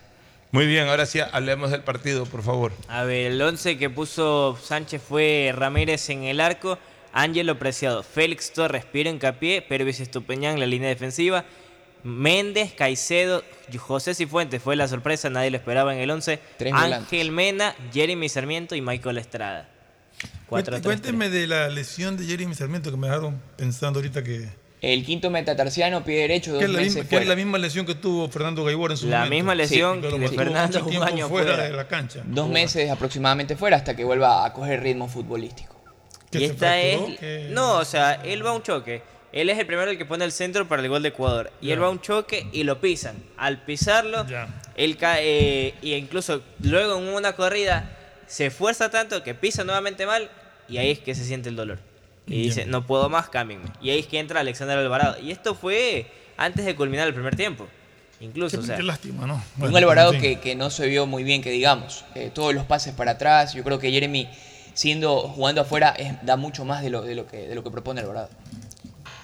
Muy 0.54 0.66
bien, 0.66 0.86
ahora 0.86 1.04
sí 1.04 1.18
hablemos 1.20 1.72
del 1.72 1.82
partido, 1.82 2.26
por 2.26 2.42
favor. 2.42 2.72
A 2.86 3.02
ver, 3.02 3.32
el 3.32 3.42
11 3.42 3.76
que 3.76 3.90
puso 3.90 4.56
Sánchez 4.62 5.02
fue 5.02 5.52
Ramírez 5.52 6.08
en 6.10 6.22
el 6.22 6.40
arco, 6.40 6.78
Ángelo 7.12 7.58
Preciado, 7.58 8.04
Félix 8.04 8.52
Torres, 8.52 8.84
Piero 8.84 9.10
Encapié, 9.10 9.62
Pervis 9.62 9.98
Estupeñán 9.98 10.54
en 10.54 10.60
la 10.60 10.66
línea 10.66 10.88
defensiva, 10.88 11.44
Méndez, 12.04 12.74
Caicedo, 12.74 13.42
José 13.78 14.14
Cifuentes 14.14 14.62
fue 14.62 14.76
la 14.76 14.86
sorpresa, 14.86 15.30
nadie 15.30 15.50
lo 15.50 15.56
esperaba 15.56 15.94
en 15.94 16.00
el 16.00 16.10
11. 16.10 16.38
Ángel 16.72 17.32
Mena, 17.32 17.74
Jeremy 17.92 18.28
Sarmiento 18.28 18.74
y 18.74 18.82
Michael 18.82 19.18
Estrada. 19.18 19.68
Cuénteme 20.46 21.30
de 21.30 21.46
la 21.46 21.68
lesión 21.68 22.16
de 22.16 22.26
Jeremy 22.26 22.54
Sarmiento 22.54 22.90
que 22.90 22.96
me 22.98 23.08
dejaron 23.08 23.40
pensando 23.56 23.98
ahorita 23.98 24.22
que... 24.22 24.48
El 24.82 25.02
quinto 25.02 25.30
metatarsiano, 25.30 26.04
pie 26.04 26.20
derecho, 26.20 26.52
dos 26.52 26.62
es 26.62 26.68
la 26.68 26.76
meses 26.76 26.96
misma, 26.96 27.08
Que 27.08 27.16
es 27.16 27.26
la 27.26 27.36
misma 27.36 27.56
lesión 27.56 27.86
que 27.86 27.94
tuvo 27.94 28.28
Fernando 28.28 28.64
Gaibor 28.64 28.90
en 28.90 28.98
su 28.98 29.06
la 29.06 29.20
momento. 29.20 29.34
Misma 29.34 29.54
lesión 29.54 30.02
que 30.02 30.18
de 30.18 30.28
Fernando 30.28 30.84
un 30.84 31.02
año 31.02 31.26
fuera, 31.26 31.56
de 31.56 31.72
la 31.72 31.88
cancha. 31.88 32.20
Dos 32.26 32.50
meses 32.50 32.90
aproximadamente 32.90 33.56
fuera 33.56 33.78
hasta 33.78 33.96
que 33.96 34.04
vuelva 34.04 34.44
a 34.44 34.52
coger 34.52 34.82
ritmo 34.82 35.08
futbolístico. 35.08 35.74
Y 36.32 36.44
esta 36.44 36.78
es... 36.78 37.50
No, 37.50 37.78
o 37.78 37.84
sea, 37.86 38.20
él 38.24 38.44
va 38.44 38.50
a 38.50 38.52
un 38.52 38.62
choque 38.62 39.13
él 39.34 39.50
es 39.50 39.58
el 39.58 39.66
primero 39.66 39.90
el 39.90 39.98
que 39.98 40.04
pone 40.04 40.24
el 40.24 40.30
centro 40.30 40.68
para 40.68 40.80
el 40.80 40.88
gol 40.88 41.02
de 41.02 41.08
Ecuador. 41.08 41.50
Y 41.60 41.72
él 41.72 41.82
va 41.82 41.88
a 41.88 41.90
un 41.90 42.00
choque 42.00 42.46
y 42.52 42.62
lo 42.62 42.80
pisan. 42.80 43.16
Al 43.36 43.64
pisarlo, 43.64 44.24
él 44.76 44.96
cae. 44.96 45.22
Eh, 45.24 45.74
y 45.82 45.94
incluso 45.94 46.40
luego 46.60 46.96
en 46.98 47.08
una 47.08 47.32
corrida 47.32 47.90
se 48.28 48.46
esfuerza 48.46 48.92
tanto 48.92 49.24
que 49.24 49.34
pisa 49.34 49.64
nuevamente 49.64 50.06
mal. 50.06 50.30
Y 50.68 50.76
ahí 50.76 50.92
es 50.92 51.00
que 51.00 51.16
se 51.16 51.24
siente 51.24 51.48
el 51.48 51.56
dolor. 51.56 51.80
Y 52.28 52.42
dice, 52.42 52.64
no 52.66 52.86
puedo 52.86 53.08
más, 53.08 53.28
cámbienme. 53.28 53.66
Y 53.82 53.90
ahí 53.90 53.98
es 53.98 54.06
que 54.06 54.20
entra 54.20 54.38
Alexander 54.38 54.78
Alvarado. 54.78 55.20
Y 55.20 55.32
esto 55.32 55.56
fue 55.56 56.06
antes 56.36 56.64
de 56.64 56.76
culminar 56.76 57.08
el 57.08 57.12
primer 57.12 57.34
tiempo. 57.34 57.66
Incluso, 58.20 58.58
qué, 58.58 58.62
o 58.62 58.66
sea, 58.66 58.78
lástima, 58.82 59.26
¿no? 59.26 59.42
un 59.58 59.76
Alvarado 59.76 60.12
que, 60.12 60.54
no 60.56 60.70
se 60.70 60.86
vio 60.86 61.06
muy 61.06 61.24
bien, 61.24 61.42
que 61.42 61.50
digamos. 61.50 62.04
Eh, 62.14 62.30
todos 62.32 62.54
los 62.54 62.66
pases 62.66 62.94
para 62.94 63.10
atrás. 63.10 63.52
Yo 63.52 63.64
creo 63.64 63.80
que 63.80 63.90
Jeremy, 63.90 64.28
siendo 64.74 65.22
jugando 65.22 65.60
afuera, 65.60 65.96
da 66.22 66.36
mucho 66.36 66.64
más 66.64 66.84
de 66.84 66.90
lo, 66.90 67.02
de 67.02 67.16
lo, 67.16 67.26
que, 67.26 67.48
de 67.48 67.54
lo 67.56 67.64
que 67.64 67.72
propone 67.72 68.00
Alvarado. 68.00 68.28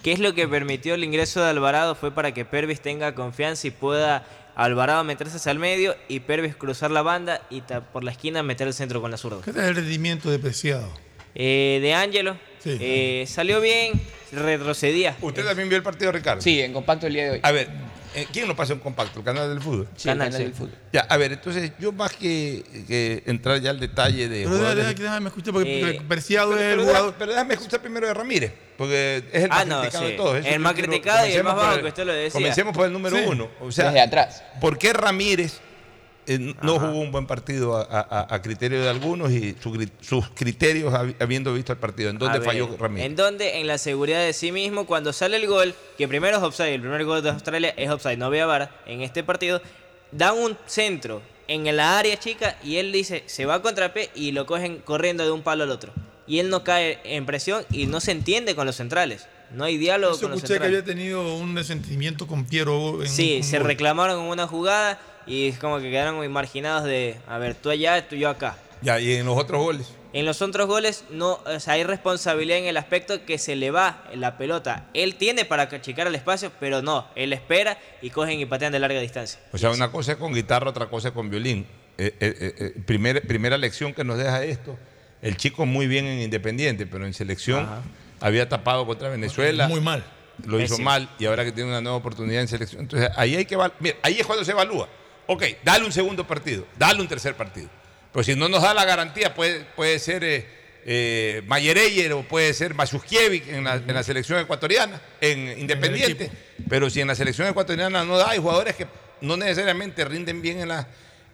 ¿Qué 0.03 0.13
es 0.13 0.19
lo 0.19 0.35
que 0.35 0.49
permitió 0.49 0.95
el 0.95 1.05
ingreso 1.05 1.43
de 1.43 1.51
Alvarado? 1.51 1.95
Fue 1.95 2.11
para 2.11 2.33
que 2.33 2.47
Pervis 2.47 2.81
tenga 2.81 3.15
confianza 3.15 3.67
y 3.67 3.71
pueda 3.71 4.25
Alvarado 4.57 5.05
meterse 5.05 5.37
hacia 5.37 5.53
el 5.53 5.59
medio 5.59 5.95
y 6.09 6.21
Pervis 6.21 6.57
cruzar 6.57 6.91
la 6.91 7.03
banda 7.03 7.43
y 7.51 7.63
por 7.93 8.03
la 8.03 8.11
esquina 8.11 8.43
meter 8.43 8.67
el 8.67 8.75
centro 8.75 9.03
con 9.03 9.11
la 9.11 9.19
zurda. 9.19 9.43
¿Qué 9.45 9.53
tal 9.53 9.67
el 9.67 9.77
rendimiento 9.77 10.31
depreciado? 10.31 10.91
Eh, 11.35 11.81
de 11.83 11.95
Ángelo. 11.95 12.37
Eh, 12.65 13.25
salió 13.29 13.61
bien, 13.61 14.01
retrocedía. 14.33 15.17
¿Usted 15.21 15.45
también 15.45 15.69
vio 15.69 15.77
el 15.77 15.85
partido, 15.85 16.13
Ricardo? 16.13 16.41
Sí, 16.41 16.61
en 16.61 16.73
compacto 16.73 17.07
el 17.07 17.15
día 17.15 17.25
de 17.25 17.31
hoy. 17.33 17.41
A 17.43 17.53
ver, 17.53 17.69
eh, 18.15 18.27
¿quién 18.33 18.49
lo 18.49 18.57
pasó 18.57 18.73
en 18.73 18.81
compacto? 18.81 19.21
¿El 19.21 19.25
canal 19.25 19.49
del 19.49 19.61
fútbol? 19.61 19.89
Sí, 19.97 20.09
canal, 20.09 20.27
el 20.29 20.33
canal 20.33 20.47
del 20.49 20.55
fútbol. 20.55 20.79
Ya, 20.93 21.01
a 21.03 21.17
ver, 21.17 21.33
entonces 21.33 21.73
yo 21.79 21.93
más 21.93 22.13
que, 22.13 23.23
entrar 23.27 23.61
ya 23.61 23.71
al 23.71 23.81
detalle 23.81 24.29
de. 24.29 24.45
Pero 24.49 24.75
déjame, 24.75 25.29
escuchar, 25.29 25.53
porque 25.53 25.91
eh, 25.91 26.03
Preciado 26.09 26.57
es 26.57 26.75
el 26.75 26.81
jugador. 26.81 27.15
pero 27.19 27.33
déjame 27.33 27.55
escuchar 27.55 27.81
primero 27.81 28.07
de 28.07 28.15
Ramírez, 28.15 28.53
porque 28.77 29.25
es 29.33 29.45
el 29.45 29.49
más 29.49 29.67
ah, 29.71 29.81
criticado 29.81 30.05
de 30.05 30.13
todos. 30.13 30.47
el 30.47 30.61
más 30.61 30.73
criticado 30.75 31.27
y 31.27 31.33
el 31.33 31.45
más 31.45 31.57
bajo 31.57 31.81
que 31.81 31.89
usted 31.89 32.05
lo 32.05 32.13
decía. 32.13 32.33
Comencemos 32.33 32.75
por 32.75 32.87
el 32.87 32.93
número 32.93 33.17
uno. 33.29 33.49
O 33.61 33.71
sea, 33.71 33.87
Desde 33.87 34.01
atrás. 34.01 34.43
¿Por 34.61 34.79
qué 34.79 34.93
Ramírez 34.93 35.61
eh, 36.33 36.55
no 36.63 36.79
jugó 36.79 37.01
un 37.01 37.11
buen 37.11 37.27
partido 37.27 37.77
a, 37.77 38.41
criterio 38.41 38.81
de 38.81 38.89
algunos 38.89 39.33
y 39.33 39.57
sus 40.01 40.29
criterios 40.31 40.95
habiendo 41.19 41.53
visto 41.53 41.73
el 41.73 41.79
partido. 41.79 42.11
¿En 42.11 42.19
dónde 42.19 42.41
falló 42.41 42.77
Ramírez? 42.79 43.07
En 43.07 43.17
dónde, 43.17 43.59
en 43.59 43.67
la 43.67 43.79
seguridad 43.79 44.21
de 44.21 44.33
sí 44.33 44.53
mismo, 44.53 44.87
cuando 44.87 45.13
sale 45.13 45.39
el 45.39 45.49
gol, 45.49 45.75
que 45.99 46.07
primero 46.07 46.37
es 46.37 46.43
offside, 46.45 46.75
el 46.75 46.83
primer 46.83 47.05
gol 47.05 47.21
de 47.21 47.31
Australia 47.31 47.75
es 47.77 47.91
offside, 47.91 48.17
no 48.17 48.27
había 48.27 48.47
VAR 48.47 48.71
en 48.87 49.01
este 49.01 49.25
partido, 49.25 49.61
da 50.13 50.33
un 50.33 50.57
centro 50.67 51.21
en 51.49 51.77
la 51.77 51.99
área 51.99 52.17
chica 52.17 52.57
y 52.63 52.77
él 52.77 52.93
dice, 52.93 53.25
se 53.27 53.45
va 53.45 53.61
contra 53.61 53.93
P 53.93 54.11
y 54.15 54.31
lo 54.31 54.47
cogen 54.47 54.79
corriendo 54.79 55.25
de 55.25 55.33
un 55.33 55.43
palo 55.43 55.65
al 55.65 55.71
otro. 55.71 55.93
Y 56.29 56.39
él 56.39 56.49
no 56.49 56.63
cae 56.63 57.01
en 57.03 57.27
presión 57.27 57.65
y 57.73 57.87
no 57.87 57.99
se 57.99 58.13
entiende 58.13 58.55
con 58.55 58.67
los 58.67 58.77
centrales. 58.77 59.27
No 59.53 59.65
hay 59.65 59.79
diálogo 59.79 60.17
con 60.21 60.31
los 60.31 60.45
escuché 60.45 60.61
que 60.61 60.67
había 60.67 60.85
tenido 60.85 61.35
un 61.35 61.57
resentimiento 61.57 62.29
con 62.29 62.45
Piero. 62.45 63.03
En 63.03 63.09
sí, 63.09 63.43
se 63.43 63.59
reclamaron 63.59 64.21
en 64.21 64.27
una 64.27 64.47
jugada 64.47 65.01
y 65.31 65.47
es 65.49 65.59
como 65.59 65.79
que 65.79 65.91
quedaron 65.91 66.17
muy 66.17 66.29
marginados 66.29 66.83
de, 66.83 67.17
a 67.29 67.39
ver, 67.39 67.55
tú 67.55 67.71
allá, 67.71 68.09
tú 68.09 68.17
yo 68.17 68.29
acá. 68.29 68.57
Ya, 68.83 68.99
¿y 68.99 69.13
en 69.15 69.27
los 69.27 69.39
otros 69.39 69.63
goles? 69.63 69.93
En 70.13 70.27
los 70.27 70.43
otros 70.43 70.67
goles 70.67 71.05
no, 71.11 71.39
o 71.47 71.61
sea, 71.61 71.75
hay 71.75 71.85
responsabilidad 71.85 72.59
en 72.59 72.65
el 72.65 72.77
aspecto 72.77 73.25
que 73.25 73.39
se 73.39 73.55
le 73.55 73.71
va 73.71 74.03
la 74.13 74.37
pelota. 74.37 74.89
Él 74.93 75.15
tiene 75.15 75.45
para 75.45 75.65
achicar 75.65 76.09
el 76.09 76.17
espacio, 76.17 76.51
pero 76.59 76.83
no, 76.83 77.07
él 77.15 77.33
espera 77.33 77.79
y 78.03 78.11
cogen 78.11 78.41
y 78.41 78.47
patean 78.47 78.73
de 78.73 78.81
larga 78.81 78.99
distancia. 79.01 79.39
O 79.53 79.59
sea, 79.59 79.71
una 79.71 79.93
cosa 79.93 80.13
es 80.13 80.19
con 80.19 80.35
guitarra, 80.35 80.69
otra 80.69 80.87
cosa 80.87 81.09
es 81.09 81.15
con 81.15 81.31
violín. 81.31 81.65
Eh, 81.97 82.13
eh, 82.19 82.55
eh, 82.59 83.21
primera 83.23 83.57
lección 83.57 83.95
que 83.95 84.03
nos 84.03 84.19
deja 84.19 84.43
esto, 84.43 84.77
el 85.23 85.37
chico 85.37 85.65
muy 85.65 85.87
bien 85.87 86.07
en 86.07 86.23
Independiente, 86.23 86.87
pero 86.87 87.07
en 87.07 87.15
selección 87.15 87.69
había 88.19 88.49
tapado 88.49 88.85
contra 88.85 89.11
Venezuela. 89.11 89.69
Muy 89.69 89.81
mal. 89.81 90.03
Lo 90.45 90.59
hizo 90.59 90.79
mal 90.79 91.09
y 91.21 91.27
ahora 91.27 91.45
que 91.45 91.53
tiene 91.53 91.69
una 91.69 91.83
nueva 91.83 91.99
oportunidad 91.99 92.41
en 92.41 92.49
selección. 92.49 92.83
Entonces 92.83 93.11
ahí 93.15 93.37
hay 93.37 93.45
que... 93.45 93.57
Mira, 93.79 93.97
ahí 94.03 94.19
es 94.19 94.27
cuando 94.27 94.45
se 94.45 94.51
evalúa. 94.51 94.89
Ok, 95.33 95.45
dale 95.63 95.85
un 95.85 95.93
segundo 95.93 96.27
partido, 96.27 96.67
dale 96.77 97.01
un 97.01 97.07
tercer 97.07 97.37
partido. 97.37 97.69
Pero 98.13 98.25
si 98.25 98.35
no 98.35 98.49
nos 98.49 98.63
da 98.63 98.75
la 98.75 98.85
garantía, 98.85 99.33
puede, 99.33 99.61
puede 99.77 100.01
ser 100.01 100.25
eh, 100.25 100.45
eh 100.85 101.43
Mayereyer 101.47 102.15
o 102.15 102.25
puede 102.25 102.53
ser 102.53 102.75
Masuskiewicz 102.75 103.47
en 103.47 103.63
la, 103.63 104.03
selección 104.03 104.41
ecuatoriana, 104.41 105.01
en 105.21 105.57
Independiente. 105.57 106.33
Pero 106.69 106.91
si 106.91 107.01
en 107.01 107.07
la 107.07 107.15
selección 107.15 107.47
ecuatoriana 107.47 108.05
no 108.05 108.19
da, 108.19 108.31
hay 108.31 108.41
jugadores 108.41 108.75
que 108.75 108.89
no 109.21 109.37
necesariamente 109.37 110.05
rinden 110.05 110.43
bien 110.43 110.63
en 110.63 110.69
la. 110.69 110.89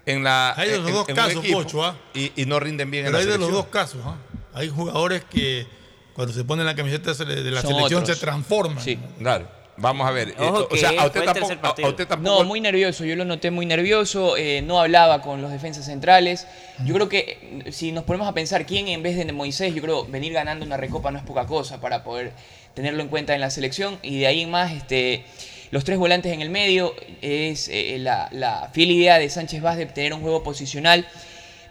En 0.04 0.22
la 0.22 0.52
hay 0.58 0.72
de 0.72 0.78
los 0.78 0.92
dos 0.92 1.06
casos, 1.06 1.46
Pocho, 1.50 1.82
¿ah? 1.82 1.98
y, 2.12 2.44
no 2.44 2.60
rinden 2.60 2.90
bien 2.90 3.06
en 3.06 3.12
la 3.12 3.18
hay 3.18 3.24
selección. 3.24 3.44
Hay 3.44 3.48
de 3.48 3.54
los 3.54 3.64
dos 3.64 3.72
casos. 3.72 4.02
¿ah? 4.04 4.18
Hay 4.52 4.68
jugadores 4.68 5.24
que 5.24 5.66
cuando 6.12 6.34
se 6.34 6.44
ponen 6.44 6.66
la 6.66 6.76
camiseta 6.76 7.14
de 7.14 7.50
la 7.50 7.62
selección 7.62 8.04
se 8.04 8.16
transforman. 8.16 8.84
Sí, 8.84 8.98
claro. 9.18 9.48
Vamos 9.78 10.06
a 10.06 10.10
ver. 10.10 10.34
o 10.38 10.76
sea, 10.76 10.90
a 10.98 11.06
usted, 11.06 12.06
tampoco, 12.06 12.16
No, 12.18 12.44
muy 12.44 12.60
nervioso. 12.60 13.04
Yo 13.04 13.14
lo 13.14 13.24
noté 13.24 13.50
muy 13.50 13.66
nervioso. 13.66 14.36
Eh, 14.36 14.62
no 14.62 14.80
hablaba 14.80 15.20
con 15.20 15.42
los 15.42 15.50
defensas 15.50 15.84
centrales. 15.84 16.46
Yo 16.84 16.94
creo 16.94 17.08
que 17.08 17.62
eh, 17.66 17.72
si 17.72 17.92
nos 17.92 18.04
ponemos 18.04 18.26
a 18.26 18.32
pensar 18.32 18.64
quién 18.64 18.88
en 18.88 19.02
vez 19.02 19.16
de 19.16 19.30
Moisés, 19.32 19.74
yo 19.74 19.82
creo 19.82 20.06
venir 20.06 20.32
ganando 20.32 20.64
una 20.64 20.76
recopa 20.76 21.10
no 21.10 21.18
es 21.18 21.24
poca 21.24 21.46
cosa 21.46 21.80
para 21.80 22.04
poder 22.04 22.32
tenerlo 22.74 23.02
en 23.02 23.08
cuenta 23.08 23.34
en 23.34 23.40
la 23.40 23.50
selección. 23.50 23.98
Y 24.02 24.20
de 24.20 24.26
ahí 24.26 24.42
en 24.42 24.50
más, 24.50 24.72
este, 24.72 25.24
los 25.70 25.84
tres 25.84 25.98
volantes 25.98 26.32
en 26.32 26.40
el 26.40 26.48
medio 26.48 26.94
es 27.20 27.68
eh, 27.68 27.98
la, 28.00 28.28
la, 28.32 28.70
fiel 28.72 28.90
idea 28.90 29.18
de 29.18 29.28
Sánchez 29.28 29.60
Vaz 29.60 29.76
de 29.76 29.86
tener 29.86 30.14
un 30.14 30.22
juego 30.22 30.42
posicional. 30.42 31.06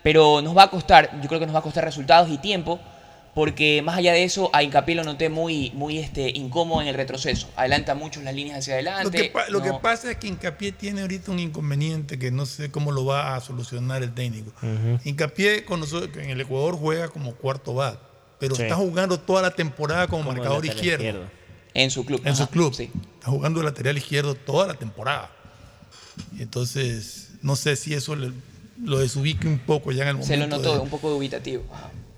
Pero 0.03 0.43
nos 0.43 0.55
va 0.55 0.63
a 0.63 0.69
costar, 0.69 1.09
yo 1.21 1.27
creo 1.27 1.39
que 1.39 1.47
nos 1.47 1.55
va 1.55 1.59
a 1.59 1.63
costar 1.63 1.83
resultados 1.83 2.29
y 2.29 2.37
tiempo 2.37 2.79
porque 3.35 3.81
más 3.83 3.97
allá 3.97 4.13
de 4.13 4.23
eso, 4.23 4.49
a 4.53 4.63
Hincapié 4.63 4.95
lo 4.95 5.03
noté 5.03 5.29
muy, 5.29 5.69
muy 5.75 5.97
este, 5.99 6.29
incómodo 6.31 6.81
en 6.81 6.87
el 6.87 6.95
retroceso. 6.95 7.49
Adelanta 7.57 7.93
mucho 7.93 8.21
las 8.21 8.33
líneas 8.33 8.59
hacia 8.59 8.75
adelante. 8.75 9.31
Lo 9.49 9.61
que, 9.61 9.73
pasa 9.81 10.09
es 10.09 10.17
que 10.17 10.27
Hincapié 10.27 10.71
tiene 10.71 11.01
ahorita 11.01 11.31
un 11.31 11.39
inconveniente 11.39 12.17
que 12.17 12.31
no 12.31 12.45
sé 12.45 12.71
cómo 12.71 12.91
lo 12.93 13.03
va 13.05 13.35
a 13.35 13.41
solucionar 13.41 14.01
el 14.03 14.13
técnico. 14.13 14.51
Hincapié 15.03 15.65
con 15.65 15.81
nosotros, 15.81 16.15
en 16.17 16.29
el 16.29 16.39
Ecuador 16.41 16.75
juega 16.75 17.09
como 17.09 17.35
cuarto 17.35 17.73
bat, 17.73 17.99
pero 18.39 18.55
Sí. 18.55 18.63
está 18.63 18.75
jugando 18.75 19.19
toda 19.19 19.41
la 19.41 19.51
temporada 19.51 20.07
como, 20.07 20.23
Como 20.23 20.37
marcador 20.37 20.65
izquierdo. 20.65 21.03
izquierdo. 21.03 21.29
En 21.73 21.91
su 21.91 22.05
club. 22.05 22.21
En 22.23 22.35
su 22.37 22.47
club. 22.47 22.73
sí. 22.73 22.89
Está 23.15 23.31
jugando 23.31 23.59
de 23.59 23.65
lateral 23.65 23.97
izquierdo 23.97 24.35
toda 24.35 24.65
la 24.65 24.75
temporada. 24.75 25.29
Entonces, 26.39 27.31
no 27.41 27.55
sé 27.57 27.75
si 27.75 27.93
eso 27.93 28.15
le- 28.15 28.31
lo 28.81 28.99
desubique 28.99 29.47
un 29.47 29.59
poco 29.59 29.91
ya 29.91 30.03
en 30.03 30.09
el 30.09 30.13
momento. 30.15 30.33
Se 30.33 30.37
lo 30.37 30.47
notó 30.47 30.73
de- 30.75 30.79
un 30.79 30.89
poco 30.89 31.09
dubitativo. 31.09 31.63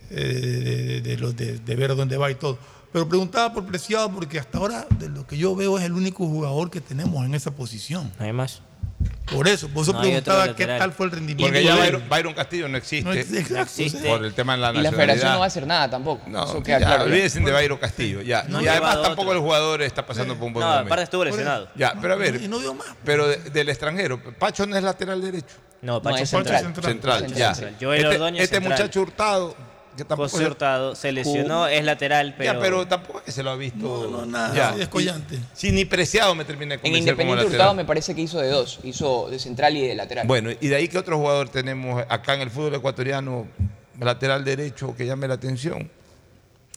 Eh, 0.09 0.15
de, 0.15 0.61
de- 0.61 1.01
de 1.01 1.17
los 1.17 1.35
de, 1.35 1.57
de 1.59 1.75
ver 1.75 1.95
dónde 1.95 2.17
va 2.17 2.29
y 2.31 2.35
todo. 2.35 2.57
Pero 2.93 3.07
preguntaba 3.07 3.53
por 3.53 3.65
Preciado 3.65 4.09
porque 4.11 4.39
hasta 4.39 4.57
ahora 4.57 4.88
de 4.97 5.09
lo 5.09 5.27
que 5.27 5.38
yo 5.38 5.55
veo 5.55 5.77
es 5.77 5.84
el 5.85 5.91
único 5.93 6.25
jugador 6.25 6.71
que 6.71 6.81
tenemos 6.81 7.25
en 7.25 7.35
esa 7.35 7.51
posición. 7.51 8.11
No 8.19 8.25
hay 8.25 8.34
más. 8.34 8.61
Por 9.31 9.47
eso, 9.47 9.67
por 9.69 9.84
eso 9.84 9.93
No 9.93 9.99
preguntaba 9.99 10.55
qué 10.55 10.65
tal 10.65 10.91
fue 10.93 11.05
el 11.07 11.11
rendimiento. 11.11 11.43
Porque 11.51 11.63
ya. 11.63 11.75
Byron, 11.75 12.03
Byron 12.09 12.34
Castillo 12.34 12.67
no 12.69 12.77
existe. 12.77 13.03
No. 13.51 14.09
Por 14.09 14.25
el 14.25 14.34
tema 14.34 14.53
de 14.55 14.59
la 14.61 14.71
Y 14.71 14.73
la 14.75 14.84
nacionalidad. 14.84 14.91
federación 14.95 15.31
no 15.34 15.39
va 15.39 15.43
a 15.43 15.47
hacer 15.47 15.67
nada 15.67 15.89
tampoco. 15.89 16.27
No, 16.29 16.45
Eso 16.45 16.63
queda 16.63 16.79
ya, 16.79 16.85
claro. 16.88 17.03
olvídense 17.03 17.39
de 17.41 17.51
Byron 17.51 17.77
Castillo. 17.77 18.21
Ya. 18.21 18.43
No 18.47 18.61
y 18.61 18.67
además 18.67 19.01
tampoco 19.01 19.21
otro. 19.29 19.34
el 19.34 19.39
jugador 19.41 19.81
está 19.84 20.05
pasando 20.05 20.35
por 20.35 20.47
un 20.47 20.53
buen 20.53 20.65
No, 20.65 20.71
momento. 20.71 20.88
aparte 20.88 21.03
estuvo 21.03 21.25
lesionado. 21.25 21.67
Ya, 21.75 21.93
pero 22.01 22.13
a 22.13 22.17
ver. 22.17 22.41
Y 22.41 22.47
no 22.47 22.57
dio 22.59 22.73
más. 22.73 22.88
Pero 23.03 23.27
de- 23.27 23.38
del 23.51 23.69
extranjero, 23.69 24.19
Pacho 24.39 24.65
no 24.65 24.75
es 24.77 24.84
lateral 24.84 25.21
derecho. 25.21 25.55
No, 25.81 26.01
Pacho 26.01 26.09
No, 26.09 26.15
es 26.15 26.21
es 26.23 26.29
central. 26.31 26.63
Central, 26.63 26.85
central. 26.93 27.34
ya. 27.35 27.53
Central. 27.53 27.75
Joel 27.79 28.01
este 28.03 28.15
Ordóñez, 28.15 28.43
este 28.43 28.55
central. 28.55 28.79
muchacho 28.79 29.01
Hurtado, 29.01 29.55
que 29.98 30.06
tampoco 30.06 30.30
José 30.30 30.45
Hurtado 30.45 30.95
se 30.95 31.11
lesionó, 31.11 31.68
es 31.68 31.84
lateral, 31.84 32.36
pero. 32.38 32.53
Ya, 32.53 32.60
pero 32.60 32.88
tampoco 32.88 33.19
es 33.19 33.26
que 33.26 33.32
se 33.34 33.44
lo 33.44 33.49
ha 33.49 33.56
visto. 33.57 33.78
No, 34.10 34.19
no, 34.19 34.26
nada, 34.26 34.56
Ya. 34.56 34.69
así 34.69 34.80
descollante. 34.80 35.40
Sí, 35.53 35.72
ni 35.72 35.84
preciado 35.84 36.34
me 36.36 36.45
termina 36.45 36.69
de 36.69 36.76
En 36.76 36.82
como 36.82 36.95
Independiente 36.98 37.44
lateral. 37.44 37.60
Hurtado 37.60 37.74
me 37.76 37.84
parece 37.86 38.15
que 38.15 38.22
hizo 38.22 38.40
de 38.40 38.48
dos. 38.49 38.80
Hizo 38.84 39.30
de 39.30 39.40
central 39.40 39.76
y 39.76 39.88
de 39.88 39.95
lateral. 39.95 40.26
Bueno, 40.26 40.52
y 40.52 40.68
de 40.68 40.76
ahí 40.76 40.88
que 40.88 40.98
otro 40.98 41.18
jugador 41.18 41.49
tenemos 41.49 42.02
acá 42.07 42.36
en 42.36 42.41
el 42.41 42.49
fútbol 42.49 42.76
ecuatoriano, 42.76 43.48
lateral 43.99 44.45
derecho, 44.45 44.95
que 44.95 45.06
llame 45.06 45.28
la 45.28 45.34
atención. 45.34 45.90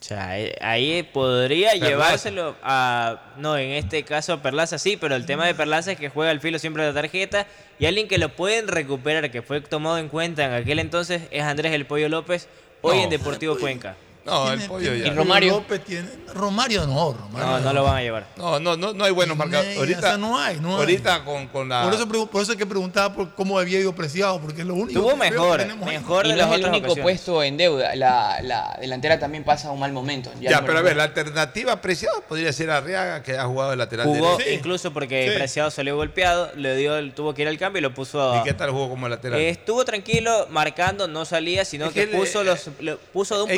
O 0.00 0.02
sea, 0.02 0.30
ahí 0.62 1.02
podría 1.12 1.72
Perlaza. 1.72 1.88
llevárselo 1.90 2.56
a. 2.62 3.20
No, 3.36 3.58
en 3.58 3.72
este 3.72 4.02
caso 4.02 4.32
a 4.32 4.42
Perlaza 4.42 4.78
sí, 4.78 4.96
pero 4.96 5.14
el 5.14 5.26
tema 5.26 5.44
de 5.46 5.54
Perlaza 5.54 5.92
es 5.92 5.98
que 5.98 6.08
juega 6.08 6.30
al 6.30 6.40
filo 6.40 6.58
siempre 6.58 6.82
de 6.84 6.88
la 6.88 6.94
tarjeta 6.94 7.46
y 7.78 7.84
alguien 7.84 8.08
que 8.08 8.16
lo 8.16 8.34
pueden 8.34 8.66
recuperar, 8.66 9.30
que 9.30 9.42
fue 9.42 9.60
tomado 9.60 9.98
en 9.98 10.08
cuenta 10.08 10.46
en 10.46 10.52
aquel 10.54 10.78
entonces, 10.78 11.24
es 11.30 11.42
Andrés 11.42 11.74
El 11.74 11.84
Pollo 11.84 12.08
López, 12.08 12.48
hoy 12.82 12.96
No. 12.98 13.04
en 13.04 13.10
Deportivo 13.10 13.56
Cuenca. 13.58 13.96
No, 14.24 14.52
el 14.52 14.60
pollo 14.60 14.94
ya. 14.94 15.06
¿Y 15.08 15.10
Romario? 15.10 15.52
López 15.54 15.84
tiene. 15.84 16.08
Romario 16.34 16.86
no, 16.86 17.12
Romario. 17.14 17.46
No, 17.46 17.60
no 17.60 17.72
lo 17.72 17.84
van 17.84 17.96
a 17.96 18.02
llevar. 18.02 18.26
No, 18.36 18.60
no, 18.60 18.76
no, 18.76 18.92
no 18.92 19.04
hay 19.04 19.10
buenos 19.12 19.36
marcadores. 19.36 19.70
o 19.70 19.72
sea, 19.72 19.80
Ahorita, 19.80 20.18
no 20.18 20.38
hay, 20.38 20.60
no 20.60 20.68
hay. 20.74 20.74
ahorita 20.76 21.24
con, 21.24 21.48
con 21.48 21.68
la. 21.68 21.84
Por 21.84 21.94
eso, 21.94 22.08
por 22.28 22.42
eso 22.42 22.52
es 22.52 22.58
que 22.58 22.66
preguntaba 22.66 23.12
por 23.14 23.34
cómo 23.34 23.58
había 23.58 23.80
ido 23.80 23.94
preciado, 23.94 24.40
porque 24.40 24.60
es 24.60 24.66
lo 24.66 24.74
único 24.74 25.00
Tuvo 25.00 25.16
mejor, 25.16 25.56
que 25.64 25.72
ahí. 25.72 25.78
mejor 25.78 26.26
y 26.26 26.30
no 26.30 26.36
las 26.36 26.48
es 26.50 26.54
el 26.56 26.64
único 26.66 26.86
ocasiones. 26.86 27.02
puesto 27.02 27.42
en 27.42 27.56
deuda. 27.56 27.94
La, 27.96 28.38
la 28.42 28.76
delantera 28.80 29.18
también 29.18 29.42
pasa 29.42 29.70
un 29.72 29.80
mal 29.80 29.92
momento. 29.92 30.30
Ya, 30.40 30.64
pero 30.64 30.78
a 30.78 30.82
ver, 30.82 30.96
la 30.96 31.04
alternativa 31.04 31.72
apreciada 31.72 32.20
podría 32.28 32.52
ser 32.52 32.70
Arriaga, 32.70 33.22
que 33.22 33.36
ha 33.38 33.44
jugado 33.46 33.70
de 33.70 33.76
lateral 33.76 34.06
Jugó 34.06 34.36
derecho. 34.36 34.54
incluso 34.56 34.92
porque 34.92 35.28
Sí. 35.30 35.36
Preciado 35.36 35.70
salió 35.70 35.96
golpeado, 35.96 36.50
le 36.56 36.76
dio, 36.76 36.96
el- 36.96 37.12
tuvo 37.14 37.34
que 37.34 37.42
ir 37.42 37.48
al 37.48 37.58
cambio 37.58 37.78
y 37.78 37.82
lo 37.82 37.94
puso 37.94 38.32
a. 38.32 38.38
¿Y 38.40 38.42
qué 38.44 38.52
tal 38.54 38.70
jugó 38.70 38.88
como 38.90 39.08
lateral? 39.08 39.40
Eh, 39.40 39.48
estuvo 39.48 39.84
tranquilo, 39.84 40.46
marcando, 40.50 41.08
no 41.08 41.24
salía, 41.24 41.64
sino 41.64 41.86
Es 41.86 41.92
que, 41.92 42.06
puso, 42.06 42.42
eh, 42.42 42.44
los, 42.44 42.68
lo- 42.80 42.98
puso 42.98 43.36
de 43.36 43.42
un 43.44 43.50
es 43.50 43.56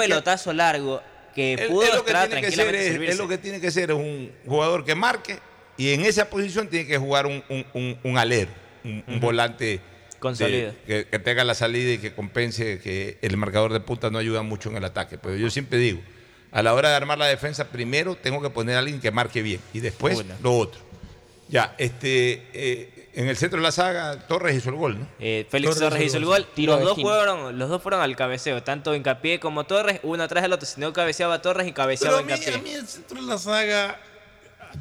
largo 0.53 1.03
que 1.35 1.67
pudo 1.69 1.83
él 1.85 1.89
lo 1.95 2.05
que 2.05 2.11
entrar 2.11 2.29
tiene 2.29 2.41
que 2.43 2.51
ser 2.51 2.57
tranquilamente 2.69 3.05
y 3.05 3.09
es, 3.09 3.19
lo 3.19 3.29
que 3.29 3.39
tiene 3.39 3.61
que 3.61 3.71
ser 3.71 3.91
es 3.91 3.97
un 3.97 4.31
jugador 4.47 4.85
que 4.85 4.95
marque 4.95 5.39
y 5.79 5.93
en 5.95 6.03
esa 6.03 6.29
posición 6.29 6.69
tiene 6.69 6.87
que 6.87 6.99
jugar 6.99 7.27
un, 7.27 7.43
un, 7.49 7.65
un, 7.73 7.99
un 9.07 9.21
volante 9.21 9.81
Con 10.19 10.33
de- 10.35 10.39
salida. 10.39 10.75
que, 10.87 11.07
que 11.07 11.19
tenga 11.19 11.45
la 11.45 11.55
salida 11.55 11.93
y 11.93 11.99
que 11.99 12.13
compense 12.15 12.79
que 12.81 13.19
el 13.23 13.37
marcador 13.37 13.73
de 13.73 13.81
punta 13.81 14.11
no 14.11 14.19
ayuda 14.19 14.43
mucho 14.43 14.69
en 14.71 14.77
el 14.77 14.85
ataque. 14.85 15.17
Pero 15.19 15.37
yo 15.37 15.49
siempre 15.51 15.79
digo, 15.79 16.01
a 16.51 16.63
la 16.63 16.75
hora 16.75 16.91
de 16.91 16.97
armar 16.97 17.17
la 17.19 17.27
defensa, 17.27 17.69
primero 17.69 18.15
tengo 18.15 18.43
que 18.43 18.51
poner 18.51 18.77
a 18.77 18.81
alguien 18.81 19.01
que 19.01 19.11
marque 19.11 19.41
bien 19.43 19.61
y 19.73 19.81
después 19.81 20.23
lo 20.43 20.55
otro. 20.57 20.81
Ya, 21.49 21.75
este, 21.79 22.43
eh, 22.53 22.92
en 23.15 23.29
el 23.29 23.37
centro 23.37 23.59
de 23.59 23.63
la 23.63 23.73
saga, 23.73 24.19
Torres 24.27 24.57
hizo 24.57 24.71
el 24.71 24.77
gol, 24.77 24.99
¿no? 25.01 25.07
Eh, 25.19 25.47
Félix 25.51 25.75
Torres 25.75 25.91
Torres 25.91 26.07
hizo 26.07 26.17
el 26.17 26.25
gol. 26.25 26.47
Tiro 26.55 26.77
los, 26.77 26.85
dos 26.85 27.01
fueron, 27.01 27.59
los 27.59 27.69
dos 27.69 27.83
fueron 27.83 28.01
al 28.01 28.17
cabeceo, 28.17 28.63
tanto 28.63 28.95
Hincapié 28.95 29.39
como 29.39 29.65
Torres, 29.65 30.01
uno 30.03 30.23
atrás 30.23 30.43
del 30.43 30.53
otro. 30.53 30.67
Si 30.67 30.81
no 30.81 30.93
cabeceaba 30.93 31.43
Torres 31.43 31.67
y 31.67 31.73
Pero 31.73 31.77
cabeceaba 31.85 32.19
a 32.19 32.23
mí, 32.23 32.33
Hincapié. 32.33 32.55
a 32.55 32.59
mí 32.59 32.71
el 32.71 32.87
centro 32.87 33.21
de 33.21 33.27
la 33.27 33.39
saga, 33.39 34.01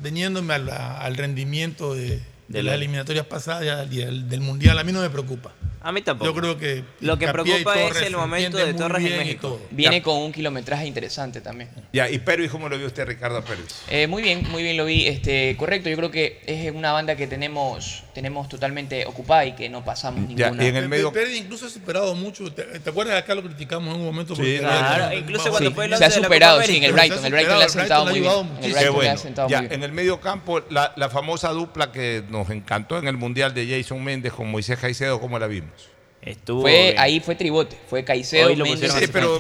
teniéndome 0.02 0.54
al 0.54 1.18
rendimiento 1.18 1.94
de, 1.94 2.22
de 2.52 2.58
De 2.60 2.64
las 2.64 2.72
la- 2.72 2.76
eliminatorias 2.76 3.26
pasadas 3.26 3.88
y 3.92 4.02
el- 4.02 4.28
del 4.30 4.42
Mundial, 4.42 4.78
a 4.80 4.84
mí 4.84 4.92
no 4.92 5.02
me 5.02 5.10
preocupa. 5.10 5.52
A 5.84 5.92
mí 5.92 6.04
tampoco. 6.04 6.30
Yo 6.32 6.40
creo 6.40 6.58
que 6.60 6.84
Lo 7.00 7.18
que 7.18 7.28
preocupa 7.28 7.74
es 7.82 7.96
el 8.04 8.16
momento 8.16 8.58
de 8.58 8.72
Torres 8.76 9.04
en 9.04 9.18
México. 9.18 9.48
todo. 9.48 9.62
Viene 9.72 9.98
Ya. 9.98 10.04
con 10.04 10.16
un 10.18 10.32
kilometraje 10.32 10.86
interesante 10.86 11.42
también. 11.42 11.72
Ya, 11.92 12.08
y 12.08 12.20
Perú, 12.20 12.44
¿y 12.44 12.50
cómo 12.50 12.70
lo 12.70 12.78
vio 12.78 12.86
usted, 12.86 13.08
Ricardo 13.08 13.44
Pérez? 13.44 13.66
Eh, 13.90 14.06
muy 14.06 14.22
bien, 14.22 14.46
muy 14.52 14.62
bien 14.62 14.78
lo 14.78 14.86
vi. 14.86 15.08
Este, 15.08 15.56
correcto, 15.58 15.90
yo 15.90 15.98
creo 15.98 16.12
que 16.12 16.40
es 16.46 16.72
una 16.72 16.92
banda 16.92 17.16
que 17.16 17.26
tenemos, 17.26 18.04
tenemos 18.14 18.48
totalmente 18.48 19.08
ocupada 19.08 19.44
y 19.46 19.54
que 19.56 19.70
no 19.70 19.84
pasamos 19.84 20.22
Ya, 20.36 20.46
ninguna. 20.50 20.64
y 20.64 20.68
en 20.68 20.76
el 20.76 20.88
medio- 20.88 21.12
Pérez 21.12 21.36
incluso 21.36 21.66
ha 21.66 21.70
superado 21.72 22.14
mucho. 22.14 22.54
¿Te, 22.54 22.62
te 22.62 22.90
acuerdas? 22.92 23.16
Acá 23.18 23.34
lo 23.34 23.42
criticamos 23.42 23.96
en 23.96 24.02
un 24.02 24.06
momento. 24.06 24.36
Sí, 24.36 24.42
porque 24.44 24.60
claro, 24.60 25.18
incluso 25.18 25.50
cuando 25.50 25.70
Sí, 25.70 25.76
fue 25.76 25.86
el 25.86 25.98
se 25.98 26.06
ha 26.06 26.12
superado, 26.12 26.62
sí, 26.62 26.78
en 26.78 26.84
el. 26.84 26.94
Brighton. 26.94 27.26
El 27.26 27.32
le 27.34 27.40
ha 27.64 27.70
sentado 27.70 28.06
muy 28.06 28.20
bien. 28.20 28.26
ayudado 28.26 28.42
El 28.62 28.72
Brighton 28.72 29.00
le 29.02 29.10
ha 29.10 29.18
sentado 29.18 29.50
Ya, 29.50 29.58
muy 29.62 29.68
bien. 29.70 29.80
en 29.80 29.84
el 29.84 29.92
medio 29.94 30.22
campo, 30.22 30.62
la, 30.70 30.94
la 30.96 31.10
famosa 31.10 31.50
dupla 31.50 31.92
que 31.92 32.24
nos 32.30 32.41
encantó 32.50 32.98
en 32.98 33.08
el 33.08 33.18
Mundial 33.18 33.54
de 33.54 33.68
Jason 33.68 34.04
Méndez 34.04 34.34
con 34.34 34.50
Moisés 34.50 34.80
Caicedo, 34.80 35.20
¿cómo 35.20 35.38
la 35.38 35.48
vimos? 35.48 35.90
Estuvo 36.22 36.62
Fue, 36.62 36.72
bien. 36.72 36.96
ahí 37.00 37.20
fue 37.20 37.36
tribote, 37.36 37.76
fue 37.90 38.04
Caicedo, 38.04 38.48
Hoy 38.48 38.56
lo 38.56 38.64
Méndez. 38.64 38.92
Sí, 38.94 39.06
pero, 39.12 39.40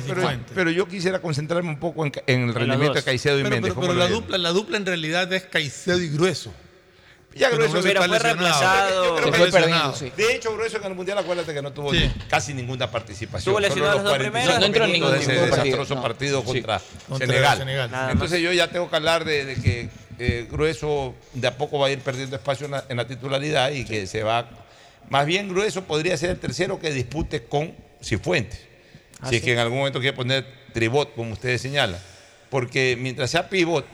pero, 0.55 0.71
yo 0.71 0.87
quisiera 0.87 1.19
concentrarme 1.21 1.69
un 1.69 1.79
poco 1.79 2.05
en, 2.05 2.11
en 2.25 2.49
el 2.49 2.55
rendimiento 2.55 2.95
de 2.95 3.03
Caicedo 3.03 3.37
y 3.39 3.43
Pero, 3.43 3.55
Méndez. 3.55 3.73
pero- 3.73 3.75
¿cómo 3.75 3.87
pero 3.87 3.99
lo 3.99 4.03
la, 4.03 4.09
dupla, 4.09 4.37
la 4.39 4.49
dupla 4.49 4.77
en 4.77 4.85
realidad 4.87 5.31
es 5.31 5.43
Caicedo 5.43 6.01
y 6.01 6.09
Grueso. 6.09 6.51
Ya 7.33 7.49
Grueso, 7.49 7.79
pero 7.81 7.87
está 8.01 8.07
fue 8.07 8.19
reemplazado. 8.19 9.05
Yo 9.05 9.15
creo 9.15 9.31
que 9.31 9.37
fue 9.37 9.51
perdiendo, 9.51 9.95
sí. 9.95 10.11
De 10.17 10.35
hecho, 10.35 10.53
Grueso 10.53 10.77
en 10.77 10.83
el 10.83 10.95
Mundial, 10.95 11.17
acuérdate 11.17 11.53
que 11.53 11.61
no 11.61 11.71
tuvo 11.71 11.93
Sí. 11.93 12.11
casi 12.29 12.53
ninguna 12.53 12.91
participación. 12.91 13.39
Estuvo 13.39 13.59
lesionado 13.59 13.93
los 13.95 14.03
dos 14.03 14.11
45 14.17 14.31
primeros. 14.33 14.59
No 14.59 14.65
entró 14.65 14.85
en 14.85 14.91
ningún 14.91 15.11
de 15.11 15.17
ese 15.17 15.25
partido, 15.27 15.45
desastroso 15.55 15.95
no. 15.95 16.01
partido 16.01 16.39
Sí. 16.41 16.45
contra, 16.47 16.81
Contra 17.07 17.55
Senegal. 17.57 18.09
Entonces 18.11 18.41
yo 18.41 18.51
ya 18.51 18.67
tengo 18.69 18.89
que 18.89 18.95
hablar 18.97 19.23
de, 19.23 19.45
de 19.45 19.55
que 19.55 19.89
eh, 20.19 20.47
Grueso 20.51 21.15
de 21.33 21.47
a 21.47 21.57
poco 21.57 21.79
va 21.79 21.87
a 21.87 21.91
ir 21.91 21.99
perdiendo 21.99 22.35
espacio 22.35 22.65
en 22.65 22.71
la, 22.73 22.83
en 22.89 22.97
la 22.97 23.07
titularidad 23.07 23.71
y 23.71 23.85
que 23.85 24.05
se 24.07 24.23
va... 24.23 24.49
Más 25.09 25.25
bien 25.25 25.47
Grueso 25.49 25.83
podría 25.85 26.15
ser 26.17 26.31
el 26.31 26.37
tercero 26.39 26.79
que 26.79 26.91
dispute 26.91 27.43
con 27.45 27.73
Cifuentes. 28.03 28.59
Ah, 29.21 29.29
si 29.29 29.37
es 29.37 29.41
que 29.41 29.53
en 29.53 29.59
algún 29.59 29.77
momento 29.79 29.99
quiere 29.99 30.15
poner 30.15 30.45
tribot, 30.73 31.13
como 31.15 31.31
ustedes 31.33 31.61
señalan. 31.61 31.99
Porque 32.49 32.97
mientras 32.99 33.29
sea 33.31 33.47
pivot, 33.49 33.85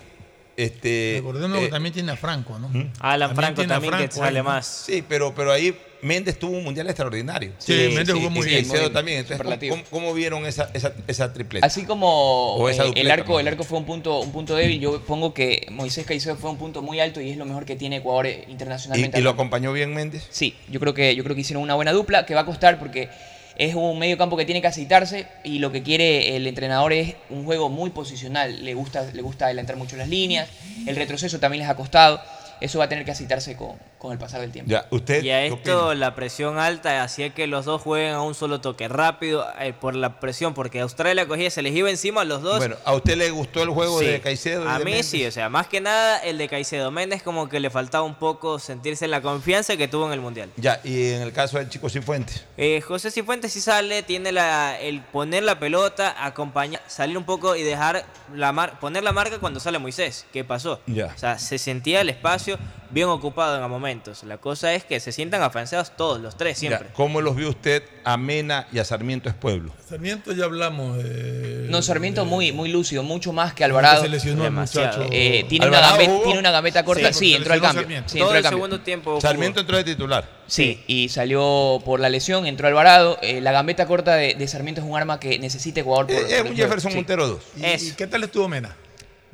este... 0.58 1.14
Recordemos 1.18 1.60
eh, 1.60 1.62
que 1.62 1.68
también 1.70 1.94
tiene 1.94 2.12
a 2.12 2.18
Franco, 2.18 2.58
¿no? 2.60 2.70
Alan 3.00 3.36
Franco 3.36 3.62
tiene 3.62 3.74
a 3.74 3.76
también 3.76 3.94
que 3.94 3.98
Franco 4.08 4.16
sale 4.18 4.40
ahí, 4.40 4.44
¿no? 4.44 4.50
más. 4.50 4.84
Sí, 4.86 5.04
pero, 5.08 5.34
pero 5.34 5.52
ahí 5.52 5.74
Méndez 6.02 6.38
tuvo 6.38 6.58
un 6.58 6.64
mundial 6.64 6.88
extraordinario. 6.88 7.54
Sí, 7.58 7.92
Méndez 7.94 8.14
jugó 8.14 8.30
muy 8.30 8.46
y 8.46 8.50
bien. 8.50 8.58
Caicedo 8.62 8.74
muy 8.74 8.80
bien, 8.82 8.94
también. 8.94 9.20
Entonces, 9.20 9.84
¿cómo, 9.90 10.14
vieron 10.14 10.46
esa, 10.46 10.70
esa, 10.74 10.94
esa 11.08 11.34
tripleta? 11.34 11.66
Así 11.66 11.86
como 11.86 12.56
O 12.56 12.70
esa 12.70 12.84
eh, 12.84 12.88
el 12.88 12.94
dupleta, 12.94 13.14
arco, 13.14 13.34
¿no? 13.34 13.40
el 13.40 13.48
arco 13.48 13.64
fue 13.64 13.78
un 13.78 13.86
punto, 13.86 14.20
un 14.20 14.32
punto 14.32 14.56
débil, 14.56 14.80
yo 14.80 15.02
pongo 15.02 15.34
que 15.34 15.68
Moisés 15.72 16.06
Caicedo 16.06 16.36
fue 16.36 16.50
un 16.50 16.58
punto 16.58 16.82
muy 16.82 17.00
alto 17.00 17.22
y 17.22 17.30
es 17.30 17.38
lo 17.38 17.46
mejor 17.46 17.66
que 17.66 17.76
tiene 17.76 17.98
Ecuador 17.98 18.28
eh, 18.28 18.46
¿Y, 18.48 18.52
internacionalmente. 18.52 19.18
y 19.18 19.22
lo 19.22 19.30
hablando. 19.30 19.42
acompañó 19.44 19.74
bien 19.74 19.94
Méndez? 19.94 20.28
Sí, 20.30 20.56
yo 20.70 20.80
creo 20.80 20.94
que 20.94 21.16
yo 21.16 21.24
creo 21.24 21.36
que 21.36 21.42
hicieron 21.42 21.64
una 21.64 21.76
buena 21.76 21.94
dupla 21.94 22.26
que 22.26 22.34
va 22.34 22.42
a 22.42 22.46
costar 22.46 22.80
porque 22.80 23.10
es 23.58 23.74
un 23.74 23.98
medio 23.98 24.18
campo 24.18 24.38
que 24.38 24.46
tiene 24.46 24.62
que 24.62 24.68
aceitarse 24.68 25.28
y 25.44 25.60
lo 25.60 25.72
que 25.72 25.82
quiere 25.82 26.36
el 26.36 26.46
entrenador 26.46 26.94
es 26.94 27.16
un 27.32 27.44
juego 27.44 27.70
muy 27.70 27.90
posicional. 27.90 28.64
Le 28.64 28.76
gusta, 28.76 29.10
le 29.12 29.22
gusta 29.22 29.46
adelantar 29.46 29.78
mucho 29.78 29.98
las 29.98 30.10
líneas. 30.10 30.48
El 30.86 30.96
retroceso 30.96 31.40
también 31.40 31.62
les 31.62 31.70
ha 31.70 31.76
costado. 31.76 32.22
Eso 32.62 32.80
va 32.80 32.86
a 32.86 32.90
tener 32.90 33.04
que 33.04 33.12
aceitarse 33.12 33.56
con, 33.56 33.78
con 33.98 34.12
el 34.12 34.18
pasar 34.18 34.42
del 34.42 34.52
tiempo. 34.52 34.70
Ya, 34.72 34.86
usted. 34.92 35.24
Y 35.24 35.32
a 35.32 35.40
¿qué 35.40 35.48
esto 35.48 35.94
la 35.96 36.14
presión 36.16 36.60
alta 36.60 37.02
hacía 37.04 37.34
que 37.34 37.48
los 37.48 37.66
dos 37.66 37.82
jueguen 37.82 38.14
a 38.14 38.22
un 38.22 38.36
solo 38.36 38.62
toque 38.62 38.88
rápido 38.88 39.46
eh, 39.60 39.74
por 39.74 39.96
la 39.96 40.20
presión, 40.20 40.54
porque 40.54 40.80
Australia 40.82 41.28
cogía, 41.28 41.50
se 41.50 41.62
les 41.62 41.76
iba 41.76 41.90
encima 41.90 42.22
a 42.22 42.24
los 42.26 42.42
dos. 42.42 42.58
Bueno, 42.58 42.76
¿a 42.86 42.94
usted 42.94 43.18
le 43.18 43.30
gustó 43.32 43.64
el 43.64 43.70
juego 43.70 44.00
Sí. 44.00 44.06
de 44.06 44.22
Caicedo? 44.22 44.66
y 44.66 44.68
A 44.68 44.74
de 44.80 44.86
mí 44.86 44.92
Méndez? 44.92 45.08
sí, 45.08 45.26
o 45.26 45.32
sea, 45.32 45.50
más 45.50 45.68
que 45.68 45.82
nada 45.82 46.20
el 46.20 46.38
de 46.38 46.48
Caicedo 46.48 46.92
Méndez 46.92 47.24
como 47.24 47.50
que 47.50 47.60
le 47.60 47.70
faltaba 47.70 48.04
un 48.04 48.16
poco 48.16 48.60
sentirse 48.60 49.06
en 49.06 49.12
la 49.12 49.22
confianza 49.22 49.76
que 49.78 49.88
tuvo 49.88 50.06
en 50.08 50.14
el 50.14 50.22
Mundial. 50.22 50.50
Ya, 50.58 50.80
y 50.84 51.12
en 51.12 51.22
el 51.22 51.34
caso 51.34 51.58
del 51.58 51.70
Chico 51.70 51.90
Cifuentes. 51.90 52.46
Eh, 52.58 52.82
José 52.82 53.12
Cifuentes 53.12 53.52
sí 53.54 53.62
sale, 53.62 54.04
tiene 54.04 54.32
la, 54.32 54.80
el 54.80 55.02
poner 55.02 55.44
la 55.44 55.60
pelota, 55.60 56.16
acompañar, 56.24 56.82
salir 56.88 57.18
un 57.18 57.24
poco 57.24 57.56
y 57.56 57.64
dejar 57.64 58.06
la 58.34 58.52
mar, 58.52 58.80
poner 58.80 59.04
la 59.04 59.12
marca 59.12 59.40
cuando 59.40 59.60
sale 59.60 59.80
Moisés. 59.80 60.26
¿Qué 60.32 60.44
pasó? 60.44 60.82
Ya. 60.86 61.08
O 61.16 61.18
sea, 61.18 61.40
se 61.40 61.58
sentía 61.58 62.02
el 62.02 62.10
espacio 62.10 62.58
bien 62.90 63.08
ocupado 63.10 63.58
en 63.58 63.64
el 63.64 63.70
momento. 63.70 63.88
Momentos. 63.98 64.24
La 64.24 64.38
cosa 64.38 64.74
es 64.74 64.84
que 64.84 65.00
se 65.00 65.12
sientan 65.12 65.42
afianzados 65.42 65.96
todos, 65.96 66.20
los 66.22 66.38
tres, 66.38 66.58
siempre. 66.58 66.90
¿Cómo 66.94 67.22
los 67.22 67.36
vio 67.36 67.50
usted 67.50 67.84
a 68.04 68.18
Mena 68.18 68.68
y 68.72 68.80
a 68.80 68.86
Sarmiento 68.86 69.30
es 69.30 69.36
pueblo? 69.36 69.72
Sarmiento 69.88 70.32
ya 70.34 70.46
hablamos. 70.46 71.00
eh, 71.04 71.68
No, 71.70 71.82
Sarmiento 71.82 72.26
muy, 72.26 72.52
muy 72.52 72.70
lúcido, 72.70 73.04
mucho 73.04 73.34
más 73.34 73.54
que 73.54 73.64
Alvarado. 73.64 74.02
Se 74.04 74.10
lesionó 74.10 74.46
el 74.46 74.52
muchacho. 74.52 75.06
Eh, 75.12 75.46
tiene, 75.50 75.68
una 75.68 75.78
¿Alvarado 75.78 75.98
gambeta, 76.00 76.24
tiene 76.24 76.40
una 76.40 76.52
gambeta 76.52 76.86
corta. 76.86 77.14
Sí, 77.14 77.34
entró 77.34 77.54
al 77.54 77.62
cambio. 77.62 77.82
Sarmiento. 77.82 78.10
Sí, 78.10 78.20
Todo 78.20 78.28
entró 78.28 78.32
al 78.32 78.38
el 78.38 78.44
cambio. 78.44 78.58
segundo 78.58 78.84
tiempo. 78.84 79.22
Sarmiento 79.22 79.60
entró 79.62 79.78
de 79.78 79.84
titular. 79.84 80.30
Sí, 80.48 80.84
y 80.88 81.10
salió 81.10 81.82
por 81.84 82.00
la 82.00 82.10
lesión, 82.10 82.46
entró 82.46 82.68
Alvarado. 82.68 83.18
Eh, 83.22 83.42
la 83.42 83.52
gambeta 83.52 83.86
corta 83.86 84.16
de, 84.16 84.36
de 84.36 84.48
Sarmiento 84.48 84.82
es 84.82 84.88
un 84.88 84.96
arma 84.96 85.20
que 85.20 85.40
necesita 85.40 85.82
Ecuador. 85.82 86.08
Por, 86.08 86.16
Eh, 86.16 86.38
Es 86.40 86.42
un. 86.50 86.56
Jefferson 86.56 86.92
Sí. 86.92 86.98
Montero 86.98 87.28
2. 87.28 87.42
¿Y, 87.58 87.66
Eso. 87.66 87.86
y 87.88 87.92
qué 87.92 88.08
tal 88.08 88.24
estuvo 88.24 88.48
Mena? 88.48 88.76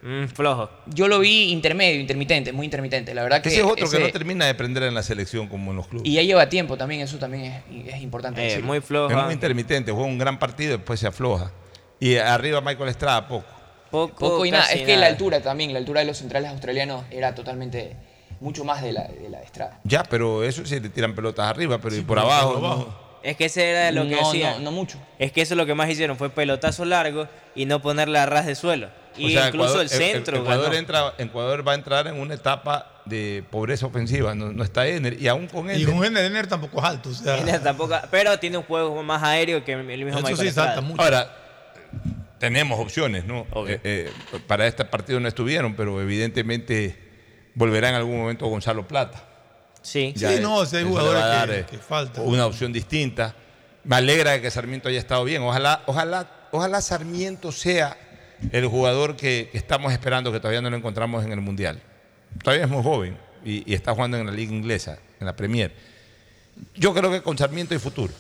Mm, 0.03 0.25
flojo. 0.25 0.69
Yo 0.87 1.07
lo 1.07 1.19
vi 1.19 1.51
intermedio, 1.51 2.01
intermitente, 2.01 2.51
muy 2.51 2.65
intermitente. 2.65 3.13
La 3.13 3.23
verdad 3.23 3.41
que 3.41 3.47
Ese 3.47 3.59
es 3.59 3.65
otro 3.65 3.89
que 3.89 3.99
no 3.99 4.11
termina 4.11 4.45
de 4.45 4.53
prender 4.53 4.83
en 4.83 4.93
la 4.93 5.01
selección 5.01 5.47
como 5.47 5.71
en 5.71 5.77
los 5.77 5.87
clubes. 5.87 6.05
Y 6.05 6.15
ya 6.15 6.21
lleva 6.21 6.49
tiempo 6.49 6.75
también, 6.75 7.01
eso 7.01 7.17
también 7.17 7.45
es, 7.45 7.93
es 7.95 8.01
importante. 8.01 8.41
Eh, 8.41 8.45
decirlo. 8.45 8.67
muy 8.67 8.81
flojo. 8.81 9.17
Es 9.17 9.23
muy 9.23 9.33
intermitente, 9.33 9.93
juega 9.93 10.07
un 10.07 10.17
gran 10.17 10.37
partido 10.39 10.73
y 10.73 10.77
después 10.77 10.99
se 10.99 11.07
afloja. 11.07 11.53
Y 12.01 12.17
arriba 12.17 12.59
Michael 12.59 12.89
Estrada 12.89 13.27
poco. 13.29 13.45
Poco, 13.89 14.15
Poco 14.15 14.45
y 14.45 14.51
nada. 14.51 14.65
Es 14.73 14.81
que 14.81 14.97
la 14.97 15.05
altura 15.05 15.41
también, 15.41 15.71
la 15.71 15.79
altura 15.79 16.01
de 16.01 16.07
los 16.07 16.17
centrales 16.17 16.49
australianos 16.51 17.05
era 17.09 17.33
totalmente 17.33 17.95
mucho 18.41 18.65
más 18.65 18.81
de 18.81 18.91
la 18.91 19.07
de, 19.07 19.29
la 19.29 19.39
de 19.39 19.45
Estrada. 19.45 19.79
Ya, 19.85 20.03
pero 20.03 20.43
eso 20.43 20.65
sí 20.65 20.81
le 20.81 20.89
tiran 20.89 21.15
pelotas 21.15 21.47
arriba, 21.47 21.77
pero 21.77 21.95
y 21.95 22.01
por 22.01 22.19
abajo. 22.19 22.53
por 22.53 22.61
no. 22.61 23.02
Es 23.23 23.37
que 23.37 23.45
ese 23.45 23.69
era 23.69 23.91
lo 23.91 24.03
que 24.07 24.15
no, 24.15 24.29
hacía. 24.29 24.53
no, 24.55 24.59
no 24.59 24.71
mucho. 24.71 24.99
Es 25.17 25.31
que 25.31 25.41
eso 25.41 25.53
es 25.53 25.57
lo 25.57 25.65
que 25.65 25.73
más 25.75 25.89
hicieron, 25.89 26.17
fue 26.17 26.29
pelotazo 26.29 26.83
largo 26.85 27.27
y 27.55 27.65
no 27.65 27.81
ponerle 27.81 28.19
a 28.19 28.25
ras 28.25 28.45
de 28.45 28.55
suelo. 28.55 28.89
Y 29.15 29.27
O 29.27 29.29
sea, 29.39 29.47
incluso 29.47 29.69
Ecuador- 29.69 29.81
el 29.83 29.89
centro. 29.89 30.37
Ecuador, 30.39 30.65
ganó. 30.65 30.75
entra, 30.77 31.13
Ecuador 31.19 31.67
va 31.67 31.71
a 31.73 31.75
entrar 31.75 32.07
en 32.07 32.19
una 32.19 32.33
etapa 32.33 33.01
de 33.05 33.43
pobreza 33.49 33.85
ofensiva. 33.85 34.33
No, 34.35 34.51
no 34.51 34.63
está 34.63 34.87
Ener. 34.87 35.21
Y 35.21 35.27
aún 35.27 35.47
con 35.47 35.69
Y 35.69 35.73
Ener. 35.73 35.85
con 35.85 36.03
Ener, 36.03 36.25
Ener 36.25 36.47
tampoco 36.47 36.79
es 36.79 36.83
alto. 36.83 37.09
O 37.09 37.13
sea, 37.13 37.61
tampoco- 37.61 37.95
pero 38.11 38.37
tiene 38.39 38.57
un 38.57 38.63
juego 38.63 39.01
más 39.03 39.21
aéreo 39.23 39.63
que 39.63 39.73
el 39.73 39.83
mismo 39.83 40.27
eso 40.27 40.35
sí 40.35 40.51
salta 40.51 40.81
mucho. 40.81 41.01
Ahora, 41.01 41.31
tenemos 42.39 42.79
opciones, 42.79 43.25
¿no? 43.25 43.45
Eh, 43.67 43.79
eh, 43.83 44.11
para 44.47 44.67
este 44.67 44.83
partido 44.83 45.19
no 45.19 45.27
estuvieron, 45.27 45.75
pero 45.75 46.01
evidentemente 46.01 46.97
volverá 47.55 47.89
en 47.89 47.95
algún 47.95 48.17
momento 48.17 48.47
Gonzalo 48.47 48.87
Plata. 48.87 49.23
Sí. 49.83 50.13
Sí, 50.17 50.25
no, 50.41 50.65
si 50.65 50.77
hay 50.77 50.83
jugadores 50.85 51.21
que- 51.23 51.59
eh, 51.59 51.65
que 51.69 51.77
faltan. 51.77 52.25
Una 52.25 52.45
opción 52.47 52.73
distinta. 52.73 53.35
Me 53.83 53.97
alegra 53.97 54.31
de 54.31 54.41
que 54.41 54.49
Sarmiento 54.49 54.89
haya 54.89 54.97
estado 54.99 55.23
bien. 55.25 55.41
Ojalá, 55.43 55.83
ojalá, 55.85 56.29
ojalá 56.51 56.81
Sarmiento 56.81 57.51
sea 57.51 57.95
el 58.51 58.65
jugador 58.67 59.15
que, 59.15 59.49
que 59.51 59.57
estamos 59.57 59.91
esperando, 59.91 60.31
que 60.31 60.39
todavía 60.39 60.61
no 60.61 60.69
lo 60.69 60.77
encontramos 60.77 61.23
en 61.25 61.31
el 61.33 61.41
Mundial. 61.41 61.81
Todavía 62.43 62.63
es 62.65 62.71
muy 62.71 62.81
joven 62.81 63.17
y, 63.45 63.69
y 63.69 63.75
está 63.75 63.93
jugando 63.93 64.17
en 64.17 64.25
la 64.25 64.31
liga 64.31 64.53
inglesa, 64.53 64.97
en 65.19 65.25
la 65.27 65.35
Premier. 65.35 65.73
Yo 66.75 66.93
creo 66.93 67.11
que 67.11 67.21
con 67.21 67.37
Sarmiento 67.37 67.73
hay 67.73 67.79
futuro. 67.79 68.13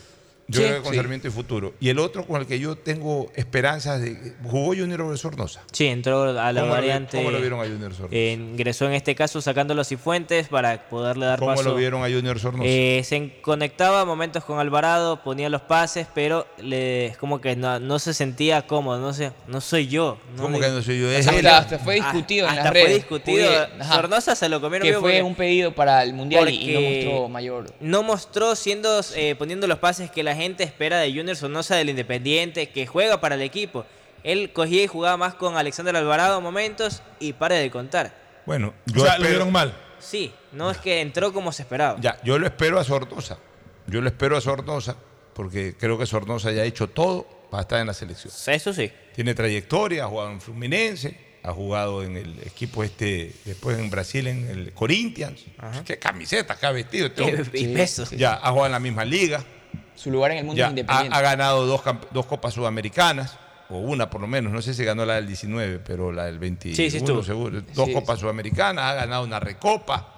Yo 0.47 0.59
Sí, 0.59 0.65
creo 0.67 0.77
que 0.79 0.83
con 0.83 0.91
sí. 0.91 0.97
Sarmiento 0.97 1.27
hay 1.29 1.33
futuro. 1.33 1.73
Y 1.79 1.87
el 1.89 1.99
otro 1.99 2.25
con 2.27 2.41
el 2.41 2.47
que 2.47 2.59
yo 2.59 2.75
tengo 2.75 3.31
esperanzas 3.35 4.01
de. 4.01 4.33
Jugó 4.43 4.75
Junior 4.75 5.17
Sornosa. 5.17 5.63
Sí, 5.71 5.85
entró 5.87 6.23
a 6.23 6.51
la 6.51 6.61
¿Cómo 6.61 6.73
lo 6.75 6.81
vi- 6.81 6.87
variante. 6.87 7.17
cómo 7.17 7.31
lo 7.31 7.39
vieron 7.39 7.59
a 7.61 7.63
Junior 7.63 7.93
Sornosa? 7.93 8.13
eh, 8.15 8.33
ingresó 8.33 8.85
en 8.87 8.93
este 8.93 9.15
caso 9.15 9.41
sacando 9.41 9.73
los 9.73 9.87
cifuentes 9.87 10.49
para 10.49 10.89
poderle 10.89 11.25
dar 11.27 11.39
¿Cómo 11.39 11.51
paso. 11.51 11.63
lo 11.69 11.75
vieron 11.75 12.03
a 12.03 12.09
Junior 12.09 12.37
Sornosa? 12.39 12.65
Eh, 12.67 13.01
se 13.05 13.39
conectaba 13.41 14.01
a 14.01 14.05
momentos 14.05 14.43
con 14.43 14.59
Alvarado, 14.59 15.23
ponía 15.23 15.47
los 15.49 15.61
pases, 15.61 16.07
pero 16.13 16.45
le, 16.57 17.05
es 17.07 17.17
como 17.17 17.39
que 17.39 17.55
no, 17.55 17.79
no 17.79 17.97
se 17.99 18.13
sentía 18.13 18.67
cómodo. 18.67 18.99
No 18.99 19.13
sé, 19.13 19.31
no 19.47 19.61
soy 19.61 19.87
yo. 19.87 20.17
¿Cómo 20.37 20.59
le- 20.59 20.65
que 20.65 20.71
no 20.73 20.81
soy 20.81 20.99
yo? 20.99 21.09
Es 21.09 21.25
Hasta, 21.25 21.39
él. 21.39 21.47
hasta 21.47 21.79
fue 21.79 21.95
discutido 21.95 22.47
en 22.47 22.51
hasta 22.51 22.63
las 22.65 22.71
fue 22.73 22.81
redes. 22.83 22.95
discutido. 22.97 23.47
Porque- 23.49 23.81
ajá, 23.83 23.95
Sornosa 23.95 24.35
se 24.35 24.49
lo 24.49 24.59
comieron 24.59 24.85
que 24.85 24.93
fue 24.93 24.99
porque- 25.01 25.23
un 25.23 25.35
pedido 25.35 25.73
para 25.73 26.03
el 26.03 26.13
mundial 26.13 26.49
y- 26.49 26.69
y 26.69 26.73
no 26.73 26.81
mostró 26.81 27.29
mayor. 27.29 27.65
No 27.79 28.03
mostró 28.03 28.55
siendo 28.55 28.99
eh, 29.15 29.35
poniendo 29.35 29.67
los 29.67 29.79
pases 29.79 30.11
que 30.11 30.21
la 30.21 30.33
gente 30.33 30.42
espera 30.45 30.99
de 30.99 31.13
Junior 31.13 31.35
Sornosa 31.35 31.75
del 31.75 31.89
Independiente, 31.89 32.69
que 32.69 32.85
juega 32.87 33.21
para 33.21 33.35
el 33.35 33.41
equipo. 33.41 33.85
Él 34.23 34.51
cogía 34.53 34.83
y 34.83 34.87
jugaba 34.87 35.17
más 35.17 35.33
con 35.35 35.57
Alexander 35.57 35.95
Alvarado 35.95 36.39
momentos 36.41 37.01
y 37.19 37.33
pare 37.33 37.55
de 37.55 37.69
contar. 37.71 38.13
Bueno, 38.45 38.73
o 38.89 38.93
yo 38.93 39.03
sea, 39.05 39.17
lo 39.17 39.27
vieron 39.27 39.51
mal. 39.51 39.73
Sí, 39.99 40.33
no 40.51 40.69
es 40.71 40.77
que 40.77 41.01
entró 41.01 41.31
como 41.33 41.51
se 41.51 41.61
esperaba. 41.63 41.99
Ya, 42.01 42.19
yo 42.23 42.37
lo 42.37 42.45
espero 42.47 42.79
a 42.79 42.83
Sornosa. 42.83 43.37
Yo 43.87 44.01
lo 44.01 44.07
espero 44.07 44.37
a 44.37 44.41
Sornosa 44.41 44.95
porque 45.33 45.75
creo 45.77 45.97
que 45.97 46.05
Sornosa 46.05 46.51
ya 46.51 46.61
ha 46.61 46.65
hecho 46.65 46.87
todo 46.89 47.25
para 47.49 47.61
estar 47.61 47.79
en 47.79 47.87
la 47.87 47.93
selección. 47.93 48.31
Eso 48.47 48.73
sí. 48.73 48.91
Tiene 49.15 49.33
trayectoria, 49.33 50.05
ha 50.05 50.07
jugado 50.07 50.31
en 50.31 50.41
Fluminense, 50.41 51.17
ha 51.43 51.51
jugado 51.51 52.03
en 52.03 52.15
el 52.17 52.39
equipo 52.45 52.83
este, 52.83 53.33
después 53.45 53.77
en 53.77 53.89
Brasil 53.89 54.27
en 54.27 54.47
el 54.49 54.73
Corinthians. 54.73 55.41
Qué 55.85 55.99
camiseta 55.99 56.55
que 56.57 56.65
ha 56.65 56.71
vestido 56.71 57.07
este 57.07 57.23
Qué- 57.25 57.35
hombre. 57.35 57.45
y 57.59 57.67
peso. 57.73 58.05
Ya 58.15 58.33
ha 58.35 58.49
jugado 58.51 58.67
en 58.67 58.71
la 58.73 58.79
misma 58.79 59.03
liga. 59.05 59.43
Su 59.95 60.11
lugar 60.11 60.31
en 60.31 60.37
el 60.39 60.43
mundo 60.45 60.57
Ya 60.57 60.65
es 60.65 60.67
ha, 60.67 60.71
independiente. 60.71 61.15
ha 61.17 61.21
ganado 61.21 61.65
dos, 61.65 61.81
dos 62.11 62.25
copas 62.25 62.53
sudamericanas, 62.53 63.37
o 63.69 63.77
una 63.77 64.09
por 64.09 64.21
lo 64.21 64.27
menos, 64.27 64.51
no 64.51 64.61
sé 64.61 64.73
si 64.73 64.83
ganó 64.83 65.05
la 65.05 65.15
del 65.15 65.27
19, 65.27 65.79
pero 65.79 66.11
la 66.11 66.25
del 66.25 66.39
21 66.39 66.75
Sí, 66.75 66.89
sí 66.91 66.99
seguro. 66.99 67.61
Dos 67.61 67.85
Sí, 67.87 67.93
copas 67.93 68.19
sudamericanas, 68.19 68.83
ha 68.85 68.93
ganado 68.95 69.23
una 69.23 69.39
recopa. 69.39 70.09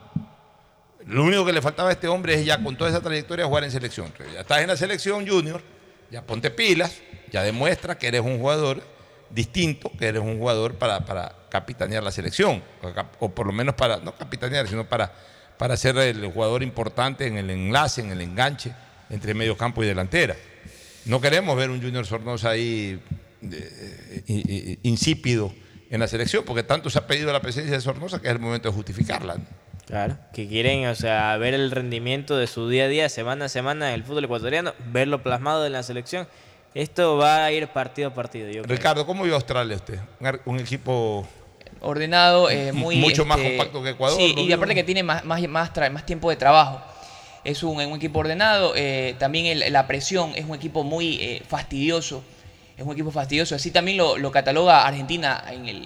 Lo 1.06 1.24
único 1.24 1.46
que 1.46 1.54
le 1.54 1.62
faltaba 1.62 1.90
a 1.90 1.92
este 1.92 2.08
hombre 2.08 2.34
es 2.34 2.46
ya 2.46 2.62
con 2.64 2.76
toda 2.76 2.90
esa 2.90 3.02
trayectoria 3.02 3.46
jugar 3.46 3.64
en 3.64 3.72
selección. 3.72 4.08
Entonces, 4.08 4.34
ya 4.34 4.42
estás 4.42 4.62
en 4.62 4.68
la 4.68 4.76
selección 4.78 5.28
junior, 5.28 5.62
ya 6.10 6.24
ponte 6.24 6.50
pilas, 6.50 7.00
ya 7.32 7.44
demuestra 7.44 7.98
que 7.98 8.08
eres 8.08 8.22
un 8.22 8.40
jugador 8.40 8.82
distinto, 9.30 9.92
que 10.00 10.08
eres 10.08 10.22
un 10.24 10.40
jugador 10.40 10.76
para, 10.76 11.06
para 11.06 11.34
capitanear 11.50 12.02
la 12.02 12.12
selección, 12.12 12.64
o, 12.82 12.92
cap- 12.94 13.14
o 13.20 13.30
por 13.30 13.46
lo 13.46 13.54
menos 13.54 13.76
para, 13.76 13.98
no 13.98 14.16
capitanear, 14.16 14.68
sino 14.68 14.86
para, 14.86 15.12
para 15.58 15.78
ser 15.78 15.96
el 15.98 16.26
jugador 16.32 16.64
importante 16.64 17.28
en 17.28 17.38
el 17.38 17.50
enlace, 17.52 18.02
en 18.02 18.12
el 18.12 18.22
enganche 18.22 18.74
entre 19.10 19.34
medio 19.34 19.56
campo 19.58 19.84
y 19.84 19.88
delantera. 19.88 20.36
No 21.06 21.22
queremos 21.22 21.56
ver 21.56 21.70
un 21.70 21.82
Junior 21.82 22.06
Sornosa 22.06 22.50
ahí 22.52 23.00
eh, 23.44 24.24
i- 24.28 24.80
insípido 24.84 25.54
en 25.90 26.00
la 26.00 26.08
selección, 26.08 26.44
porque 26.46 26.64
tanto 26.64 26.90
se 26.90 26.98
ha 26.98 27.06
pedido 27.08 27.32
la 27.32 27.42
presencia 27.42 27.72
de 27.74 27.82
Sornosa 27.82 28.20
que 28.20 28.28
es 28.28 28.34
el 28.34 28.40
momento 28.40 28.70
de 28.70 28.76
justificarla. 28.76 29.38
Claro, 29.86 30.18
que 30.34 30.48
quieren, 30.48 30.88
o 30.88 30.96
sea, 30.96 31.38
ver 31.38 31.54
el 31.54 31.70
rendimiento 31.70 32.38
de 32.38 32.48
su 32.48 32.68
día 32.70 32.86
a 32.86 32.88
día, 32.88 33.08
semana 33.08 33.46
a 33.46 33.50
semana 33.50 33.90
en 33.90 33.94
el 33.94 34.04
fútbol 34.04 34.24
ecuatoriano, 34.26 34.74
verlo 34.92 35.22
plasmado 35.22 35.64
en 35.68 35.74
la 35.74 35.84
selección. 35.84 36.28
Esto 36.74 37.18
va 37.18 37.46
a 37.46 37.52
ir 37.52 37.68
partido 37.68 38.08
a 38.10 38.14
partido. 38.16 38.48
Yo 38.50 38.64
creo. 38.64 38.76
Ricardo, 38.76 39.06
¿cómo 39.06 39.24
vio 39.24 39.36
Australia 39.36 39.76
usted? 39.76 40.00
Un, 40.46 40.60
equipo 40.60 41.26
ordenado, 41.82 42.50
eh, 42.50 42.72
muy... 42.74 42.98
Mucho 42.98 43.26
más 43.26 43.38
este, 43.38 43.50
compacto 43.58 43.84
que 43.84 43.90
Ecuador, 43.92 44.18
Sí, 44.20 44.34
¿lo 44.36 44.42
y 44.42 44.52
aparte 44.52 44.74
que 44.76 44.84
tiene 44.84 45.04
más, 45.04 45.24
más, 45.24 45.40
más, 45.48 45.72
tra- 45.72 45.92
más 45.92 46.04
tiempo 46.06 46.32
de 46.32 46.36
trabajo. 46.36 46.82
Es 47.46 47.64
un, 47.64 47.78
un 47.80 47.96
equipo 47.96 48.20
ordenado, 48.20 48.74
eh, 48.76 49.16
también 49.20 49.46
el- 49.46 49.72
la 49.72 49.88
presión, 49.88 50.34
es 50.36 50.46
un 50.46 50.56
equipo 50.56 50.84
muy 50.84 51.18
eh, 51.22 51.44
fastidioso. 51.48 52.24
Es 52.78 52.84
un 52.86 52.92
equipo 52.92 53.12
fastidioso. 53.12 53.56
Así 53.56 53.72
también 53.72 53.98
lo, 53.98 54.18
lo 54.18 54.32
cataloga 54.32 54.86
Argentina 54.86 55.44
en 55.50 55.68
el, 55.68 55.84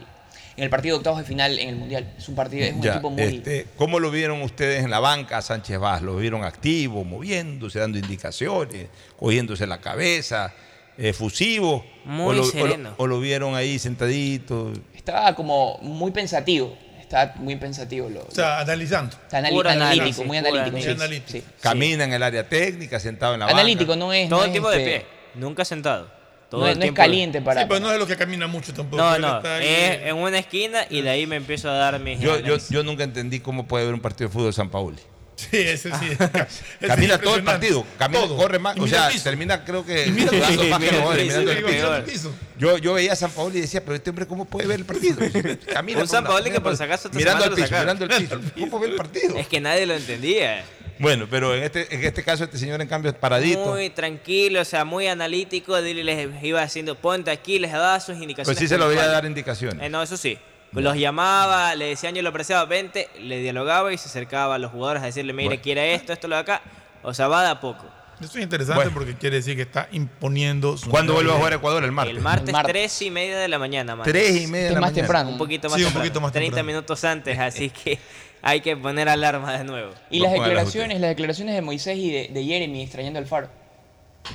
en 0.57 0.63
el 0.63 0.69
partido 0.69 0.95
de 0.95 0.97
octavos 0.99 1.19
de 1.19 1.25
final 1.25 1.59
en 1.59 1.69
el 1.69 1.75
Mundial. 1.75 2.11
Es 2.17 2.27
un 2.29 2.35
partido, 2.35 2.65
es 2.65 2.73
un 2.73 2.81
Ya, 2.81 2.93
equipo 2.93 3.09
muy... 3.11 3.21
este, 3.21 3.67
¿Cómo 3.77 3.99
lo 3.99 4.09
vieron 4.09 4.41
ustedes 4.41 4.83
en 4.83 4.89
la 4.89 4.99
banca 4.99 5.37
a 5.37 5.41
Sánchez 5.41 5.77
Vaz? 5.79 6.01
¿Lo 6.01 6.15
vieron 6.15 6.43
activo, 6.43 7.03
moviéndose, 7.03 7.77
dando 7.79 7.99
indicaciones, 7.99 8.87
cogiéndose 9.19 9.67
la 9.67 9.79
cabeza, 9.79 10.51
efusivo? 10.97 11.85
Muy 12.05 12.27
o 12.29 12.33
lo, 12.33 12.41
o 12.41 12.45
lo- 12.45 12.51
sereno. 12.51 12.93
o 12.97 13.05
lo 13.07 13.19
vieron 13.19 13.55
ahí 13.55 13.77
sentadito? 13.79 14.71
Estaba 14.95 15.35
como 15.35 15.77
muy 15.81 16.11
pensativo. 16.11 16.75
Está 17.09 17.33
muy 17.37 17.55
pensativo. 17.55 18.07
Lo, 18.07 18.21
O 18.21 18.31
sea, 18.31 18.59
analizando. 18.59 19.15
está 19.15 19.39
anali- 19.39 19.67
analítico, 19.67 20.23
muy 20.25 20.37
analítico. 20.37 20.77
sí, 20.79 20.89
análisis. 20.89 21.23
sí. 21.27 21.43
Camina 21.59 22.03
en 22.03 22.13
el 22.13 22.21
área 22.21 22.47
técnica, 22.47 22.99
sentado 22.99 23.33
en 23.33 23.39
la 23.39 23.47
banca. 23.47 23.57
Analítico, 23.59 23.95
no 23.95 24.13
es... 24.13 24.29
Todo 24.29 24.41
no 24.41 24.45
el 24.45 24.51
tiempo 24.51 24.69
de 24.69 24.77
este, 24.77 24.99
pie, 24.99 25.05
nunca 25.33 25.65
sentado. 25.65 26.07
Todo 26.51 26.61
No, 26.61 26.67
el 26.67 26.77
no 26.77 26.85
es 26.85 26.91
caliente 26.91 27.41
para... 27.41 27.61
Sí, 27.61 27.65
pero 27.67 27.79
no 27.79 27.91
es 27.91 27.97
lo 27.97 28.05
que 28.05 28.15
camina 28.15 28.45
mucho 28.45 28.75
tampoco. 28.75 29.01
No, 29.01 29.17
no, 29.17 29.39
es 29.57 30.01
en 30.03 30.17
una 30.17 30.37
esquina 30.37 30.85
y 30.87 31.01
de 31.01 31.09
ahí 31.09 31.25
me 31.25 31.37
empiezo 31.37 31.67
a 31.71 31.73
dar 31.73 31.99
mis... 31.99 32.19
Yo, 32.19 32.37
yo, 32.41 32.57
yo 32.69 32.83
nunca 32.83 33.03
entendí 33.03 33.39
cómo 33.39 33.65
puede 33.67 33.85
haber 33.85 33.95
un 33.95 34.01
partido 34.01 34.27
de 34.29 34.33
fútbol 34.33 34.47
de 34.49 34.53
San 34.53 34.69
Pauli. 34.69 34.99
Sí, 35.39 35.57
ese 35.57 35.89
sí. 35.91 36.05
Ese 36.11 36.23
es 36.81 36.87
Camina 36.87 37.17
todo 37.17 37.35
el 37.35 37.43
partido, 37.43 37.85
camina, 37.97 38.21
Todo. 38.21 38.35
corre 38.35 38.59
más, 38.59 38.77
o 38.77 38.87
sea, 38.87 39.09
termina 39.23 39.63
creo 39.63 39.85
que 39.85 40.07
mira 40.07 40.31
los 40.31 40.49
el 40.49 42.03
piso. 42.03 42.33
Yo, 42.57 42.77
yo 42.77 42.93
veía 42.93 43.13
a 43.13 43.15
San 43.15 43.31
Paoli 43.31 43.59
y 43.59 43.61
decía, 43.61 43.81
pero 43.81 43.95
este 43.95 44.09
hombre 44.09 44.27
cómo 44.27 44.43
puede 44.45 44.67
ver 44.67 44.79
el 44.79 44.85
partido? 44.85 45.17
Camina 45.73 46.01
Un 46.01 46.07
San 46.09 46.25
Paoli 46.25 46.51
que 46.51 46.59
por 46.59 46.75
si 46.75 46.83
acaso 46.83 47.07
esta 47.07 47.17
mirando 47.17 47.45
al 47.45 47.53
piso, 47.53 47.67
mirando 47.69 48.05
el 48.05 48.11
piso. 48.11 48.41
¿Cómo 48.59 48.79
ve 48.79 48.87
el 48.89 48.95
partido? 48.95 49.37
Es 49.37 49.47
que 49.47 49.61
nadie 49.61 49.85
lo 49.85 49.93
entendía. 49.95 50.65
Bueno, 50.99 51.27
pero 51.31 51.55
en 51.55 51.63
este, 51.63 51.95
en 51.95 52.03
este 52.03 52.23
caso 52.23 52.43
este 52.43 52.57
señor 52.57 52.81
en 52.81 52.87
cambio 52.89 53.09
es 53.11 53.17
paradito. 53.17 53.67
Muy 53.67 53.89
tranquilo, 53.89 54.59
o 54.59 54.65
sea, 54.65 54.83
muy 54.83 55.07
analítico. 55.07 55.81
Dile 55.81 56.03
les 56.03 56.43
iba 56.43 56.61
haciendo, 56.61 56.95
ponte 56.95 57.31
aquí, 57.31 57.57
les 57.57 57.71
daba 57.71 57.97
sus 58.01 58.17
indicaciones. 58.17 58.47
Pues 58.47 58.57
sí 58.57 58.67
se 58.67 58.77
lo 58.77 58.89
veía 58.89 59.03
puntuales. 59.03 59.13
dar 59.13 59.25
indicaciones. 59.25 59.85
Eh, 59.85 59.89
no, 59.89 60.03
eso 60.03 60.17
sí. 60.17 60.37
Los 60.71 60.97
llamaba, 60.97 61.73
le 61.75 61.85
decían 61.85 62.13
yo 62.15 62.21
lo 62.21 62.29
apreciaba, 62.29 62.65
vente, 62.65 63.09
le 63.19 63.39
dialogaba 63.39 63.91
y 63.93 63.97
se 63.97 64.07
acercaba 64.07 64.55
a 64.55 64.57
los 64.59 64.71
jugadores 64.71 65.01
a 65.03 65.07
decirle, 65.07 65.33
mire, 65.33 65.49
Bueno. 65.49 65.61
quiere 65.63 65.93
esto, 65.95 66.13
esto, 66.13 66.27
lo 66.27 66.35
de 66.35 66.41
acá. 66.41 66.61
O 67.01 67.13
sea, 67.13 67.27
va 67.27 67.43
de 67.43 67.49
a 67.49 67.59
poco. 67.59 67.85
Eso 68.21 68.37
es 68.37 68.43
interesante 68.43 68.75
Bueno. 68.75 68.91
porque 68.93 69.15
quiere 69.15 69.37
decir 69.37 69.55
que 69.55 69.61
está 69.61 69.87
imponiendo 69.93 70.75
su. 70.77 70.89
¿Cuándo 70.89 71.13
vuelve 71.13 71.31
a 71.31 71.35
jugar 71.35 71.53
Ecuador? 71.53 71.83
El 71.85 71.91
martes. 71.93 72.15
El 72.17 72.21
martes. 72.21 72.53
3 72.67 73.01
y 73.03 73.11
media 73.11 73.39
de 73.39 73.47
la 73.47 73.57
mañana. 73.57 73.95
más. 73.95 74.05
Tres 74.05 74.41
y 74.41 74.47
media 74.47 74.65
de 74.67 74.73
la 74.73 74.81
más 74.81 74.89
mañana. 74.91 74.95
temprano. 75.07 75.29
Un 75.29 75.37
poquito 75.37 75.69
más 75.69 75.77
Sí, 75.77 75.83
un 75.83 75.87
temprano. 75.87 76.03
poquito 76.05 76.21
más 76.21 76.31
30 76.33 76.55
temprano. 76.57 76.67
minutos 76.67 77.03
antes, 77.05 77.39
así 77.39 77.69
que 77.69 77.97
hay 78.41 78.59
que 78.59 78.75
poner 78.75 79.07
alarma 79.07 79.57
de 79.57 79.63
nuevo. 79.63 79.91
Y 80.11 80.19
las 80.19 80.33
declaraciones, 80.33 80.99
las 80.99 81.09
declaraciones 81.11 81.55
de 81.55 81.61
Moisés 81.61 81.97
y 81.97 82.11
de, 82.11 82.27
de 82.27 82.43
Jeremy 82.43 82.83
extrañando 82.83 83.19
al 83.19 83.25
faro. 83.25 83.49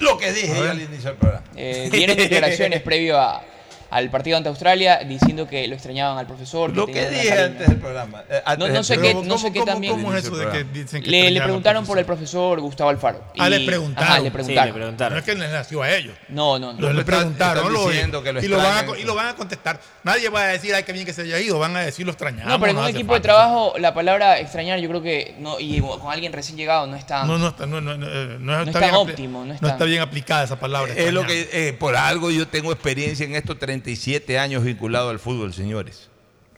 Lo 0.01 0.17
que 0.17 0.33
dije 0.33 0.51
al 0.69 0.81
inicio 0.81 1.11
del 1.11 1.19
programa. 1.19 1.45
Eh, 1.55 1.89
declaraciones 2.17 2.81
previo 2.81 3.21
a- 3.21 3.43
al 3.91 4.11
partido 4.11 4.37
ante 4.37 4.49
Australia 4.49 5.01
diciendo 5.07 5.47
que 5.49 5.67
lo 5.69 5.75
extrañaban 5.75 6.19
al 6.19 6.27
profesor. 6.27 6.75
Lo 6.75 6.87
que 6.87 7.01
una 7.01 7.09
dije 7.11 7.33
antes 7.43 7.69
del 7.69 7.77
programa. 7.79 8.23
eh, 8.29 8.41
No, 8.45 8.53
antes 8.53 8.73
no 8.73 8.83
sé 8.85 8.99
qué, 8.99 9.15
no 9.15 9.39
sé 9.39 9.53
qué 9.53 9.61
¿Cómo- 9.61 9.73
también. 9.73 9.93
¿Cómo 9.95 10.15
es 10.15 10.25
eso 10.25 10.37
de 10.37 10.49
que 10.51 10.65
dicen 10.65 11.03
que 11.03 11.11
Le, 11.11 11.31
le 11.31 11.41
preguntaron 11.43 11.85
por 11.87 11.99
el 11.99 12.05
profesor? 12.05 12.61
Gustavo 12.61 12.91
Alfaro. 12.91 13.23
Ah, 13.39 13.49
le 13.49 13.61
preguntaron. 13.67 14.09
Ajá, 14.09 14.21
le 14.21 14.31
Sí, 14.45 14.53
le 14.55 14.73
preguntaron. 14.73 15.13
No 15.15 15.19
es 15.19 15.25
que 15.25 15.35
les 15.35 15.51
nació 15.53 15.83
a 15.83 15.91
ellos. 15.95 16.15
No, 16.29 16.59
no, 16.59 16.73
no. 16.73 16.93
Le 16.93 17.05
preguntaron 17.05 17.59
están 17.65 17.73
lo- 17.73 17.89
diciendo 17.89 18.23
que 18.23 18.33
lo 18.33 18.43
y, 18.43 18.49
lo 18.49 18.57
van 18.59 18.89
a, 18.89 18.99
y 18.99 19.05
lo 19.05 19.15
van 19.15 19.29
a 19.29 19.35
contestar. 19.37 19.81
Nadie 20.03 20.29
va 20.29 20.43
a 20.43 20.47
decir, 20.49 20.75
ay, 20.75 20.83
qué 20.85 20.93
bien 20.93 21.07
que 21.07 21.13
se 21.13 21.23
haya 21.23 21.39
ido. 21.41 21.59
Van 21.59 21.77
a 21.77 21.81
decir, 21.81 22.05
lo 22.05 22.13
extrañamos. 22.13 22.47
No, 22.53 22.59
pero 22.61 22.73
en 22.73 22.79
un 22.79 22.87
equipo 22.89 23.15
de 23.15 23.21
falta". 23.21 23.23
trabajo 23.23 23.75
la 23.79 23.95
palabra 23.95 24.39
extrañar 24.39 24.79
yo 24.81 24.89
creo 24.89 25.03
que 25.03 25.35
no 25.39 25.59
y 25.61 25.81
con 25.81 26.13
alguien 26.13 26.33
recién 26.33 26.57
llegado 26.57 26.87
no 26.87 26.97
está 26.97 27.25
No, 27.25 27.39
no, 27.39 27.49
está, 27.49 27.67
no, 27.67 27.81
no, 27.81 27.97
no, 27.97 28.07
no 28.39 28.61
es 28.63 28.67
está 28.69 28.81
tan 28.81 28.91
bien 28.91 28.95
óptimo, 28.95 29.45
no 29.45 29.53
está 29.55 29.85
bien 29.85 30.01
aplicada 30.03 30.45
esa 30.45 30.59
palabra. 30.59 30.93
Es 30.95 31.13
lo 31.13 31.27
que, 31.27 31.49
eh, 31.53 31.73
por 31.73 31.97
algo 31.97 32.31
yo 32.31 32.47
tengo 32.49 32.73
experiencia 32.73 33.25
en 33.25 33.35
estos 33.35 33.59
37 33.83 34.39
años 34.39 34.63
vinculado 34.63 35.11
al 35.11 35.19
fútbol, 35.19 35.53
señores. 35.53 36.09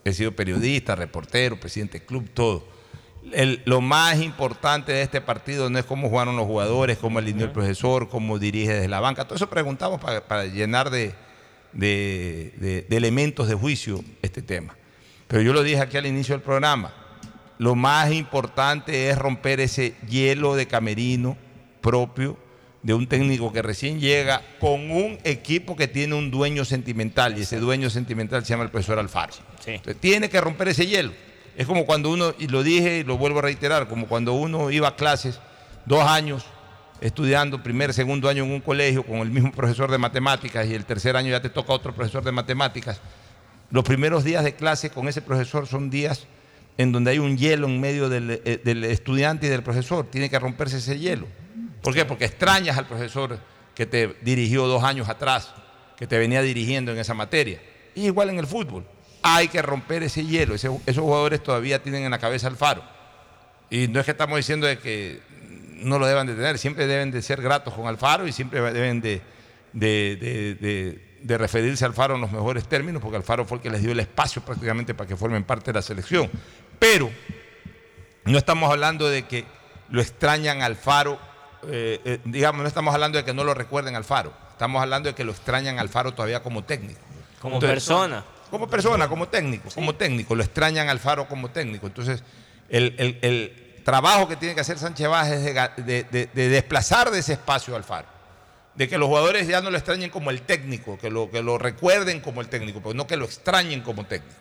He 0.05 0.13
sido 0.13 0.33
periodista, 0.33 0.95
reportero, 0.95 1.59
presidente 1.59 1.99
del 1.99 2.07
club, 2.07 2.29
todo. 2.35 2.69
El- 3.33 3.63
lo 3.65 3.81
más 3.81 4.21
importante 4.21 4.93
de 4.93 5.03
este 5.03 5.21
partido 5.21 5.71
no 5.71 5.79
es 5.79 5.85
cómo 5.87 6.09
jugaron 6.11 6.37
los 6.37 6.45
jugadores, 6.47 6.99
cómo 6.99 7.19
alineó 7.19 7.47
el 7.47 7.53
profesor, 7.53 8.09
cómo 8.09 8.39
dirige 8.39 8.75
desde 8.75 8.89
la 8.89 9.01
banca. 9.01 9.25
Todo 9.25 9.37
eso 9.37 9.49
preguntamos 9.49 9.99
para, 10.01 10.29
para 10.29 10.45
llenar 10.45 10.91
de, 10.91 11.15
de- 11.73 12.53
de- 12.59 12.83
de 12.89 12.97
elementos 12.97 13.49
de 13.49 13.55
juicio 13.55 14.05
este 14.23 14.43
tema. 14.43 14.77
Pero 15.27 15.43
yo 15.43 15.53
lo 15.55 15.63
dije 15.63 15.81
aquí 15.81 15.97
al 15.97 16.07
inicio 16.07 16.35
del 16.35 16.43
programa. 16.43 16.93
Lo 17.59 17.75
más 17.75 18.13
importante 18.13 19.09
es 19.09 19.19
romper 19.19 19.61
ese 19.61 19.95
hielo 20.09 20.55
de 20.55 20.67
camerino 20.67 21.37
propio 21.81 22.37
de 22.87 22.95
un 22.95 23.09
técnico 23.09 23.53
que 23.53 23.63
recién 23.63 23.99
llega 23.99 24.41
con 24.61 24.93
un 24.93 25.19
equipo 25.25 25.75
que 25.75 25.89
tiene 25.89 26.15
un 26.15 26.31
dueño 26.31 26.65
sentimental 26.65 27.37
y 27.37 27.43
ese 27.43 27.59
dueño 27.59 27.91
sentimental 27.91 28.45
se 28.45 28.51
llama 28.51 28.63
el 28.63 28.71
profesor 28.71 29.01
Alfaro. 29.01 29.33
Sí. 29.59 29.73
Entonces, 29.73 30.01
tiene 30.01 30.31
que 30.31 30.41
romper 30.41 30.69
ese 30.69 30.87
hielo. 30.87 31.11
Es 31.57 31.67
como 31.67 31.85
cuando 31.85 32.11
uno, 32.11 32.33
y 32.39 32.47
lo 32.47 32.63
dije 32.63 32.99
y 32.99 33.03
lo 33.03 33.19
vuelvo 33.19 33.41
a 33.41 33.43
reiterar, 33.43 33.89
como 33.89 34.07
cuando 34.07 34.35
uno 34.35 34.71
iba 34.71 34.87
a 34.87 34.95
clases 34.95 35.41
dos 35.85 36.05
años 36.05 36.45
estudiando 37.01 37.61
primer, 37.61 37.93
segundo 37.93 38.29
año 38.29 38.45
en 38.45 38.53
un 38.53 38.61
colegio 38.61 39.03
con 39.03 39.17
el 39.17 39.33
mismo 39.33 39.51
profesor 39.51 39.91
de 39.91 39.99
matemáticas 39.99 40.69
y 40.69 40.75
el 40.75 40.85
tercer 40.85 41.17
año 41.17 41.31
ya 41.31 41.43
te 41.43 41.51
toca 41.51 41.73
otro 41.73 41.93
profesor 41.93 42.23
de 42.23 42.31
matemáticas. 42.31 43.01
Los 43.73 43.83
primeros 43.83 44.23
días 44.23 44.45
de 44.45 44.55
clase 44.55 44.91
con 44.91 45.09
ese 45.09 45.23
profesor 45.23 45.67
son 45.67 45.91
días 45.91 46.29
en 46.79 46.93
donde 46.93 47.11
hay 47.11 47.19
un 47.19 47.37
hielo 47.37 47.67
en 47.67 47.81
medio 47.81 48.09
del, 48.09 48.43
eh, 48.45 48.61
del 48.63 48.85
estudiante 48.85 49.47
y 49.47 49.49
del 49.49 49.65
profesor. 49.65 50.07
Tiene 50.09 50.31
que 50.31 50.39
romperse 50.39 50.77
ese 50.77 51.01
hielo. 51.01 51.27
¿Por 51.87 51.95
qué? 51.95 52.05
Porque 52.05 52.25
extrañas 52.25 52.77
al 52.77 52.85
profesor 52.89 53.39
que 53.73 53.87
te 53.87 54.17
dirigió 54.23 54.67
dos 54.67 54.83
años 54.83 55.09
atrás, 55.09 55.55
que 55.97 56.09
te 56.09 56.19
venía 56.19 56.43
dirigiendo 56.43 56.91
en 56.91 56.99
esa 56.99 57.15
materia. 57.15 57.63
Y 57.95 58.07
igual 58.07 58.29
en 58.31 58.41
el 58.41 58.47
fútbol. 58.49 58.85
Hay 59.23 59.47
que 59.47 59.63
romper 59.63 60.03
ese 60.03 60.25
hielo. 60.27 60.57
Esos 60.57 60.81
jugadores 60.99 61.41
todavía 61.45 61.81
tienen 61.81 62.03
en 62.03 62.11
la 62.11 62.19
cabeza 62.19 62.49
el 62.49 62.57
faro. 62.57 62.83
Y 63.71 63.87
no 63.87 64.01
es 64.01 64.05
que 64.05 64.11
estamos 64.11 64.37
diciendo 64.37 64.67
de 64.67 64.81
que 64.81 65.21
no 65.75 66.01
lo 66.01 66.09
deban 66.09 66.27
de 66.27 66.35
tener, 66.35 66.59
siempre 66.59 66.89
deben 66.89 67.13
de 67.13 67.23
ser 67.23 67.41
gratos 67.41 67.73
con 67.73 67.87
Alfaro 67.87 68.27
y 68.27 68.33
siempre 68.33 68.61
deben 68.73 69.01
de, 69.01 69.23
de- 69.73 71.39
referirse 71.39 71.85
a 71.85 71.89
Alfaro 71.89 72.17
en 72.17 72.21
los 72.21 72.33
mejores 72.33 72.67
términos, 72.67 73.01
porque 73.01 73.17
Alfaro 73.17 73.45
fue 73.45 73.59
el 73.59 73.63
que 73.63 73.71
les 73.71 73.81
dio 73.81 73.93
el 73.93 74.01
espacio 74.01 74.43
prácticamente 74.43 74.93
para 74.93 75.07
que 75.07 75.15
formen 75.17 75.45
parte 75.45 75.67
de 75.73 75.79
la 75.79 75.83
selección. 75.83 76.29
Pero 76.81 77.11
no 78.25 78.39
estamos 78.39 78.71
hablando 78.73 79.09
de 79.09 79.23
que 79.27 79.45
lo 79.89 80.01
extrañan 80.01 80.63
al 80.63 80.75
Faro, 80.75 81.19
eh, 81.69 82.01
eh, 82.05 82.19
digamos, 82.25 82.63
no 82.63 82.69
estamos 82.69 82.95
hablando 82.95 83.19
de 83.19 83.25
que 83.25 83.35
no 83.35 83.45
lo 83.45 83.55
recuerden 83.55 83.97
al 83.97 84.05
Faro, 84.05 84.33
estamos 84.53 84.81
hablando 84.83 85.09
de 85.09 85.15
que 85.15 85.25
lo 85.25 85.33
extrañan 85.33 85.79
al 85.79 85.89
Faro 85.89 86.13
todavía 86.15 86.43
como 86.43 86.65
técnico. 86.65 87.01
Como 87.41 87.59
persona. 87.61 88.25
Como 88.51 88.69
persona, 88.69 89.09
como 89.09 89.29
técnico, 89.29 89.69
como 89.75 89.95
técnico, 89.97 90.35
lo 90.35 90.43
extrañan 90.43 90.89
al 90.89 91.01
Faro 91.01 91.27
como 91.29 91.51
técnico. 91.51 91.87
Entonces, 91.89 92.23
el, 92.69 92.95
el- 92.99 93.19
el 93.23 93.83
trabajo 93.85 94.29
que 94.29 94.37
tiene 94.37 94.55
que 94.55 94.61
hacer 94.61 94.79
Sánchez 94.79 95.09
Vaz 95.09 95.29
es 95.31 95.45
de, 95.45 95.55
ga- 95.55 95.75
de- 95.77 96.05
de- 96.05 96.27
de 96.33 96.49
desplazar 96.49 97.11
de 97.11 97.19
ese 97.21 97.33
espacio 97.35 97.75
al 97.77 97.85
Faro. 97.85 98.07
De 98.75 98.89
que 98.89 98.99
los 98.99 99.09
jugadores 99.09 99.49
ya 99.49 99.61
no 99.61 99.71
lo 99.71 99.77
extrañen 99.77 100.11
como 100.11 100.31
el 100.31 100.43
técnico, 100.43 100.99
que 100.99 101.09
lo, 101.11 101.31
que 101.31 101.43
lo 101.43 101.57
recuerden 101.59 102.21
como 102.21 102.41
el 102.41 102.49
técnico, 102.49 102.81
pero 102.81 102.95
no 102.95 103.07
que 103.07 103.17
lo 103.17 103.25
extrañen 103.25 103.81
como 103.81 104.05
técnico. 104.07 104.35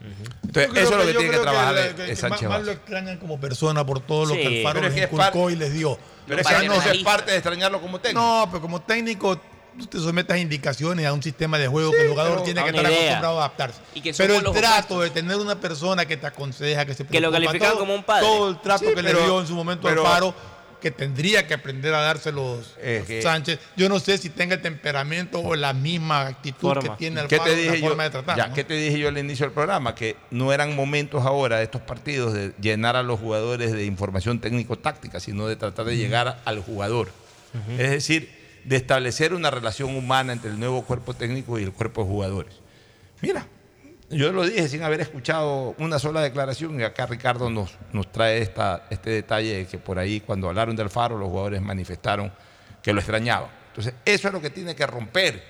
Entonces, 0.00 0.70
eso 0.82 0.82
es 0.82 0.90
lo 0.90 0.98
que 0.98 1.12
yo 1.12 1.18
tiene 1.18 1.24
que 1.24 1.28
creo 1.30 1.42
trabajar 1.42 1.94
que- 1.94 2.06
que 2.06 2.16
Sánchez 2.16 2.48
más, 2.48 2.62
lo 2.62 2.72
extrañan 2.72 3.18
como 3.18 3.40
persona 3.40 3.84
por 3.84 4.00
todo 4.00 4.26
lo 4.26 4.34
Sí, 4.34 4.40
que 4.40 4.58
el 4.58 4.62
Faro 4.62 4.74
pero 4.76 4.86
es 4.86 4.94
les 4.94 5.00
que 5.00 5.06
es 5.06 5.12
inculcó 5.12 5.50
y 5.50 5.56
les 5.56 5.72
dio. 5.72 5.98
Pero 6.26 6.40
es 6.40 6.46
que 6.46 6.66
no 6.68 6.74
eso 6.74 6.82
se- 6.82 6.90
es 6.96 7.02
parte 7.04 7.30
de 7.32 7.36
extrañarlo 7.38 7.80
como 7.80 7.98
técnico. 8.00 8.20
No, 8.20 8.46
pero 8.50 8.60
como 8.62 8.80
técnico 8.82 9.40
tú 9.78 9.86
te 9.86 9.98
sometes 9.98 10.34
a 10.34 10.38
indicaciones, 10.38 11.06
a 11.06 11.12
un 11.12 11.22
sistema 11.22 11.56
de 11.58 11.68
juego 11.68 11.90
que 11.92 12.02
el 12.02 12.08
jugador 12.10 12.42
tiene 12.42 12.62
que 12.64 12.70
estar 12.70 12.84
idea. 12.84 12.96
acostumbrado 12.98 13.36
a 13.40 13.44
adaptarse. 13.44 13.80
Y 13.94 14.00
que 14.00 14.12
pero 14.14 14.34
el 14.36 14.44
trato 14.52 15.00
de 15.00 15.10
tener 15.10 15.36
una 15.36 15.54
persona 15.60 16.04
que 16.06 16.16
te 16.16 16.26
aconseja, 16.26 16.84
que 16.84 16.94
se 16.94 17.04
Que 17.06 17.20
lo 17.20 17.30
preocupa, 17.30 17.46
califican 17.52 17.70
todo- 17.70 17.78
como 17.80 17.94
un 17.94 18.02
padre. 18.04 18.26
Todo 18.26 18.48
el 18.50 18.60
trato 18.60 18.80
Sí, 18.80 18.86
que 18.86 18.94
pero- 19.02 19.18
le 19.20 19.24
dio 19.24 19.40
en 19.40 19.46
su 19.46 19.54
momento 19.54 19.86
pero- 19.88 20.04
al 20.06 20.12
Faro, 20.12 20.34
que 20.80 20.90
tendría 20.90 21.46
que 21.46 21.54
aprender 21.54 21.92
a 21.94 22.00
dárselos 22.00 22.74
que- 22.80 23.20
Sánchez. 23.22 23.58
Yo 23.76 23.88
no 23.88 23.98
sé 24.00 24.16
si 24.18 24.28
tenga 24.30 24.54
el 24.54 24.62
temperamento 24.62 25.40
o 25.40 25.54
la 25.56 25.72
misma 25.72 26.26
actitud 26.26 26.68
Forma. 26.68 26.82
que 26.82 26.96
tiene 26.98 27.20
el 27.22 27.26
¿Qué 27.28 27.36
Faro, 27.38 27.50
te 27.50 27.56
la 27.56 27.62
dije 27.62 27.80
yo? 27.80 27.88
forma 27.88 28.04
de 28.04 28.10
tratar. 28.10 28.36
ya, 28.36 28.48
¿no? 28.48 28.54
¿Qué 28.54 28.64
te 28.64 28.74
dije 28.74 28.98
yo 28.98 29.08
al 29.08 29.18
inicio 29.18 29.46
del 29.46 29.52
programa? 29.52 29.94
Que 29.94 30.16
no 30.30 30.52
eran 30.52 30.74
momentos 30.76 31.24
ahora 31.26 31.58
de 31.58 31.64
estos 31.64 31.82
partidos 31.82 32.32
de 32.34 32.52
llenar 32.60 32.96
a 32.96 33.02
los 33.02 33.18
jugadores 33.20 33.72
de 33.72 33.84
información 33.84 34.40
técnico-táctica, 34.40 35.20
sino 35.20 35.46
de 35.46 35.56
tratar 35.56 35.84
de 35.86 35.96
llegar 35.96 36.40
al 36.44 36.60
jugador. 36.60 37.10
Es 37.78 37.90
decir, 37.90 38.30
de 38.64 38.76
establecer 38.76 39.32
una 39.34 39.50
relación 39.50 39.96
humana 39.96 40.32
entre 40.32 40.50
el 40.50 40.60
nuevo 40.60 40.82
cuerpo 40.84 41.14
técnico 41.14 41.58
y 41.58 41.62
el 41.64 41.72
cuerpo 41.72 42.02
de 42.02 42.08
jugadores. 42.08 42.54
Mira, 43.22 43.46
yo 44.10 44.32
lo 44.32 44.44
dije 44.46 44.68
sin 44.68 44.82
haber 44.82 45.00
escuchado 45.00 45.74
una 45.78 45.98
sola 45.98 46.20
declaración 46.22 46.80
y 46.80 46.82
acá 46.84 47.06
Ricardo 47.06 47.50
nos, 47.50 47.76
nos 47.92 48.10
trae 48.10 48.38
esta, 48.40 48.84
este 48.90 49.10
detalle 49.10 49.56
de 49.58 49.66
que 49.66 49.78
por 49.78 49.98
ahí 49.98 50.20
cuando 50.20 50.48
hablaron 50.48 50.74
del 50.76 50.88
Faro 50.90 51.18
los 51.18 51.28
jugadores 51.28 51.60
manifestaron 51.60 52.32
que 52.82 52.92
lo 52.92 53.00
extrañaban. 53.00 53.50
Entonces, 53.68 53.94
eso 54.04 54.28
es 54.28 54.34
lo 54.34 54.40
que 54.40 54.50
tiene 54.50 54.74
que 54.74 54.86
romper 54.86 55.42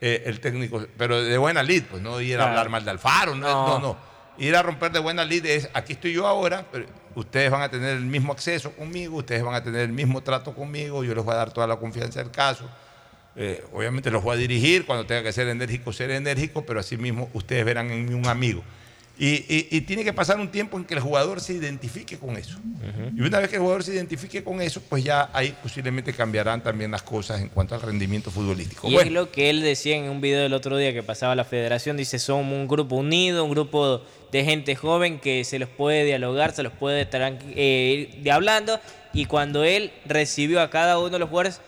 eh, 0.00 0.22
el 0.26 0.40
técnico, 0.40 0.86
pero 0.96 1.22
de 1.22 1.36
buena 1.36 1.62
lid, 1.62 1.84
pues 1.90 2.00
no 2.02 2.20
ir 2.20 2.34
a 2.34 2.38
Claro. 2.38 2.50
hablar 2.50 2.68
mal 2.70 2.84
de 2.84 2.90
Alfaro, 2.92 3.34
no, 3.34 3.46
No. 3.48 3.66
no, 3.66 3.78
no. 3.80 4.10
Ir 4.38 4.56
a 4.56 4.62
romper 4.62 4.90
de 4.92 4.98
buena 5.00 5.24
lid 5.24 5.44
es, 5.44 5.68
aquí 5.74 5.92
estoy 5.94 6.14
yo 6.14 6.26
ahora, 6.26 6.64
pero 6.72 6.86
ustedes 7.14 7.50
van 7.50 7.60
a 7.60 7.68
tener 7.68 7.90
el 7.96 8.06
mismo 8.06 8.32
acceso 8.32 8.72
conmigo, 8.72 9.18
ustedes 9.18 9.42
van 9.42 9.54
a 9.54 9.62
tener 9.62 9.82
el 9.82 9.92
mismo 9.92 10.22
trato 10.22 10.54
conmigo, 10.54 11.04
yo 11.04 11.14
les 11.14 11.22
voy 11.24 11.34
a 11.34 11.38
dar 11.38 11.52
toda 11.52 11.66
la 11.66 11.76
confianza 11.76 12.20
del 12.22 12.30
caso. 12.30 12.64
Eh, 13.36 13.62
obviamente 13.72 14.10
los 14.10 14.22
voy 14.22 14.34
a 14.36 14.38
dirigir, 14.38 14.84
cuando 14.86 15.06
tenga 15.06 15.22
que 15.22 15.32
ser 15.32 15.48
enérgico, 15.48 15.92
ser 15.92 16.10
enérgico, 16.10 16.64
pero 16.66 16.80
asimismo 16.80 17.30
ustedes 17.32 17.64
verán 17.64 17.90
en 17.90 18.06
mí 18.06 18.14
un 18.14 18.26
amigo. 18.26 18.62
Y, 19.18 19.44
y- 19.54 19.68
y 19.70 19.80
tiene 19.82 20.02
que 20.02 20.14
pasar 20.14 20.40
un 20.40 20.48
tiempo 20.48 20.78
en 20.78 20.84
que 20.86 20.94
el 20.94 21.00
jugador 21.00 21.42
se 21.42 21.52
identifique 21.52 22.16
con 22.16 22.38
eso. 22.38 22.58
Y 23.14 23.20
una 23.20 23.38
vez 23.38 23.50
que 23.50 23.56
el 23.56 23.60
jugador 23.60 23.84
se 23.84 23.92
identifique 23.92 24.42
con 24.42 24.62
eso, 24.62 24.80
pues 24.88 25.04
ya 25.04 25.28
ahí 25.34 25.54
posiblemente 25.62 26.14
cambiarán 26.14 26.62
también 26.62 26.90
las 26.90 27.02
cosas 27.02 27.42
en 27.42 27.50
cuanto 27.50 27.74
al 27.74 27.82
rendimiento 27.82 28.30
futbolístico. 28.30 28.88
Y 28.88 28.94
Bueno. 28.94 29.06
es 29.08 29.12
lo 29.12 29.30
que 29.30 29.50
él 29.50 29.60
decía 29.60 29.94
en 29.96 30.04
un 30.08 30.22
video 30.22 30.40
del 30.40 30.54
otro 30.54 30.74
día 30.78 30.94
que 30.94 31.02
pasaba 31.02 31.34
la 31.36 31.44
federación, 31.44 31.98
dice, 31.98 32.18
somos 32.18 32.54
un 32.54 32.66
grupo 32.66 32.96
unido, 32.96 33.44
un 33.44 33.50
grupo 33.50 34.02
de 34.32 34.42
gente 34.44 34.74
joven 34.74 35.18
que 35.20 35.44
se 35.44 35.58
los 35.58 35.68
puede 35.68 36.06
dialogar, 36.06 36.52
se 36.54 36.62
los 36.62 36.72
puede 36.72 37.02
estar 37.02 37.38
eh, 37.50 38.22
hablando, 38.32 38.80
y 39.12 39.26
cuando 39.26 39.64
él 39.64 39.92
recibió 40.06 40.62
a 40.62 40.70
cada 40.70 40.98
uno 40.98 41.10
de 41.10 41.18
los 41.18 41.28
jugadores, 41.28 41.60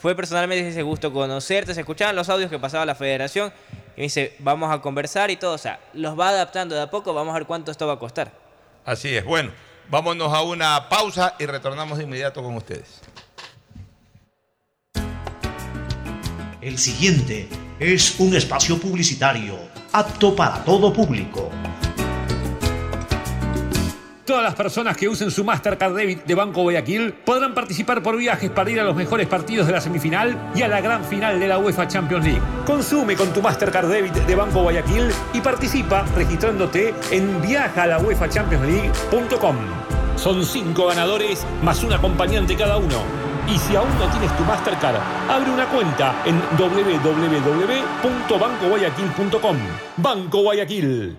fue 0.00 0.14
personalmente, 0.14 0.64
dice, 0.64 0.82
gusto 0.82 1.12
conocerte, 1.12 1.74
se 1.74 1.80
escuchaban 1.80 2.16
los 2.16 2.30
audios 2.30 2.50
que 2.50 2.58
pasaba 2.58 2.86
la 2.86 2.94
federación, 2.94 3.52
y 3.96 4.00
me 4.00 4.02
dice, 4.04 4.34
vamos 4.38 4.72
a 4.72 4.80
conversar 4.80 5.30
y 5.30 5.36
todo, 5.36 5.52
o 5.52 5.58
sea, 5.58 5.78
los 5.92 6.18
va 6.18 6.30
adaptando 6.30 6.74
de 6.74 6.80
a 6.80 6.90
poco, 6.90 7.12
vamos 7.12 7.32
a 7.32 7.38
ver 7.38 7.46
cuánto 7.46 7.70
esto 7.70 7.86
va 7.86 7.92
a 7.92 7.98
costar. 7.98 8.32
Así 8.86 9.14
es. 9.14 9.24
Bueno, 9.24 9.50
vámonos 9.90 10.32
a 10.32 10.40
una 10.40 10.88
pausa 10.88 11.34
y 11.38 11.44
retornamos 11.44 11.98
de 11.98 12.04
inmediato 12.04 12.42
con 12.42 12.56
ustedes. 12.56 13.02
El 16.62 16.78
siguiente 16.78 17.48
es 17.78 18.18
un 18.20 18.34
espacio 18.34 18.78
publicitario 18.78 19.58
apto 19.92 20.34
para 20.34 20.64
todo 20.64 20.92
público. 20.94 21.50
Todas 24.30 24.44
las 24.44 24.54
personas 24.54 24.96
que 24.96 25.08
usen 25.08 25.32
su 25.32 25.42
Mastercard 25.42 25.92
Debit 25.92 26.24
de 26.24 26.36
Banco 26.36 26.62
Guayaquil 26.62 27.12
podrán 27.12 27.52
participar 27.52 28.00
por 28.00 28.16
viajes 28.16 28.48
para 28.48 28.70
ir 28.70 28.78
a 28.78 28.84
los 28.84 28.94
mejores 28.94 29.26
partidos 29.26 29.66
de 29.66 29.72
la 29.72 29.80
semifinal 29.80 30.52
y 30.54 30.62
a 30.62 30.68
la 30.68 30.80
gran 30.80 31.04
final 31.04 31.40
de 31.40 31.48
la 31.48 31.58
UEFA 31.58 31.88
Champions 31.88 32.24
League. 32.24 32.40
Consume 32.64 33.16
con 33.16 33.32
tu 33.32 33.42
Mastercard 33.42 33.88
Debit 33.88 34.14
de 34.14 34.34
Banco 34.36 34.62
Guayaquil 34.62 35.08
y 35.32 35.40
participa 35.40 36.04
registrándote 36.14 36.94
en 37.10 37.42
viajalauefachampionsleague.com. 37.42 39.56
Son 40.14 40.44
cinco 40.44 40.86
ganadores 40.86 41.44
más 41.64 41.82
un 41.82 41.92
acompañante 41.92 42.54
cada 42.54 42.76
uno. 42.76 43.02
Y 43.48 43.58
si 43.58 43.74
aún 43.74 43.90
no 43.98 44.06
tienes 44.12 44.30
tu 44.36 44.44
Mastercard, 44.44 45.00
abre 45.28 45.50
una 45.50 45.66
cuenta 45.66 46.22
en 46.24 46.40
www.bancoguayaquil.com. 46.56 49.56
Banco 49.96 50.42
Guayaquil. 50.42 51.18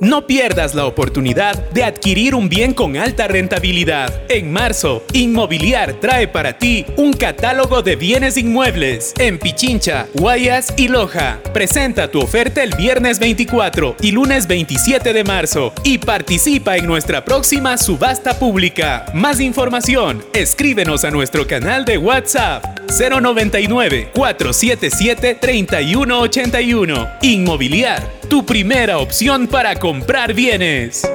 No 0.00 0.28
pierdas 0.28 0.76
la 0.76 0.86
oportunidad 0.86 1.70
de 1.70 1.82
adquirir 1.82 2.36
un 2.36 2.48
bien 2.48 2.72
con 2.72 2.96
alta 2.96 3.26
rentabilidad. 3.26 4.22
En 4.28 4.52
marzo, 4.52 5.04
Inmobiliar 5.12 5.94
trae 5.94 6.28
para 6.28 6.56
ti 6.56 6.86
un 6.96 7.12
catálogo 7.12 7.82
de 7.82 7.96
bienes 7.96 8.36
inmuebles 8.36 9.12
en 9.18 9.40
Pichincha, 9.40 10.06
Guayas 10.14 10.72
y 10.76 10.86
Loja. 10.86 11.40
Presenta 11.52 12.10
tu 12.12 12.20
oferta 12.20 12.62
el 12.62 12.76
viernes 12.76 13.18
24 13.18 13.96
y 14.00 14.12
lunes 14.12 14.46
27 14.46 15.12
de 15.12 15.24
marzo 15.24 15.72
y 15.82 15.98
participa 15.98 16.76
en 16.76 16.86
nuestra 16.86 17.24
próxima 17.24 17.76
subasta 17.76 18.38
pública. 18.38 19.04
Más 19.14 19.40
información, 19.40 20.24
escríbenos 20.32 21.04
a 21.04 21.10
nuestro 21.10 21.44
canal 21.46 21.84
de 21.84 21.98
WhatsApp 21.98 22.64
099 22.98 24.10
477 24.14 25.34
3181. 25.34 27.08
Inmobiliar 27.22 28.17
tu 28.28 28.44
primera 28.44 28.98
opción 28.98 29.46
para 29.46 29.74
comprar 29.76 30.34
bienes. 30.34 31.08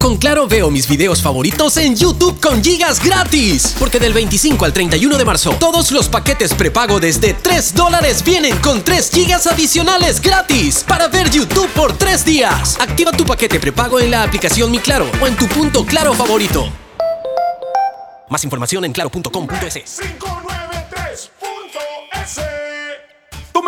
Con 0.00 0.16
Claro 0.16 0.48
veo 0.48 0.70
mis 0.70 0.88
videos 0.88 1.20
favoritos 1.20 1.76
en 1.76 1.94
YouTube 1.94 2.40
con 2.40 2.64
gigas 2.64 3.04
gratis. 3.04 3.76
Porque 3.78 4.00
del 4.00 4.14
25 4.14 4.64
al 4.64 4.72
31 4.72 5.18
de 5.18 5.24
marzo, 5.26 5.50
todos 5.60 5.92
los 5.92 6.08
paquetes 6.08 6.54
prepago 6.54 6.98
desde 6.98 7.34
3 7.34 7.74
dólares 7.74 8.24
vienen 8.24 8.56
con 8.58 8.82
3 8.82 9.10
gigas 9.10 9.46
adicionales 9.46 10.22
gratis 10.22 10.84
para 10.88 11.08
ver 11.08 11.30
YouTube 11.30 11.68
por 11.74 11.96
3 11.98 12.24
días. 12.24 12.78
Activa 12.80 13.12
tu 13.12 13.26
paquete 13.26 13.60
prepago 13.60 14.00
en 14.00 14.10
la 14.10 14.22
aplicación 14.22 14.70
Mi 14.70 14.78
Claro 14.78 15.06
o 15.22 15.26
en 15.26 15.36
tu 15.36 15.46
punto 15.48 15.84
Claro 15.84 16.14
favorito. 16.14 16.66
Más 18.30 18.42
información 18.44 18.86
en 18.86 18.92
claro.com.es. 18.92 20.00
Tu 22.24 22.59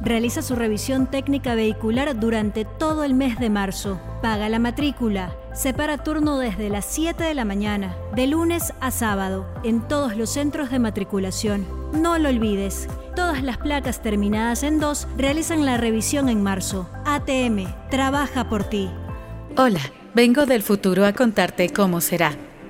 realiza 0.00 0.42
su 0.42 0.54
revisión 0.56 1.06
técnica 1.06 1.54
vehicular 1.54 2.18
durante 2.18 2.64
todo 2.64 3.04
el 3.04 3.14
mes 3.14 3.38
de 3.38 3.50
marzo. 3.50 4.00
Paga 4.22 4.48
la 4.48 4.58
matrícula. 4.58 5.36
Separa 5.54 5.98
turno 5.98 6.38
desde 6.38 6.68
las 6.68 6.84
7 6.84 7.24
de 7.24 7.34
la 7.34 7.44
mañana, 7.44 7.96
de 8.14 8.26
lunes 8.26 8.74
a 8.80 8.90
sábado, 8.90 9.46
en 9.64 9.86
todos 9.88 10.16
los 10.16 10.30
centros 10.30 10.70
de 10.70 10.78
matriculación. 10.78 11.66
No 11.92 12.18
lo 12.18 12.28
olvides. 12.28 12.88
Todas 13.14 13.42
las 13.42 13.56
placas 13.56 14.02
terminadas 14.02 14.62
en 14.62 14.80
2 14.80 15.08
realizan 15.16 15.64
la 15.64 15.78
revisión 15.78 16.28
en 16.28 16.42
marzo. 16.42 16.90
ATM, 17.06 17.66
trabaja 17.90 18.48
por 18.48 18.64
ti. 18.64 18.90
Hola, 19.56 19.80
vengo 20.14 20.44
del 20.44 20.62
futuro 20.62 21.06
a 21.06 21.12
contarte 21.14 21.70
cómo 21.70 22.02
será. 22.02 22.32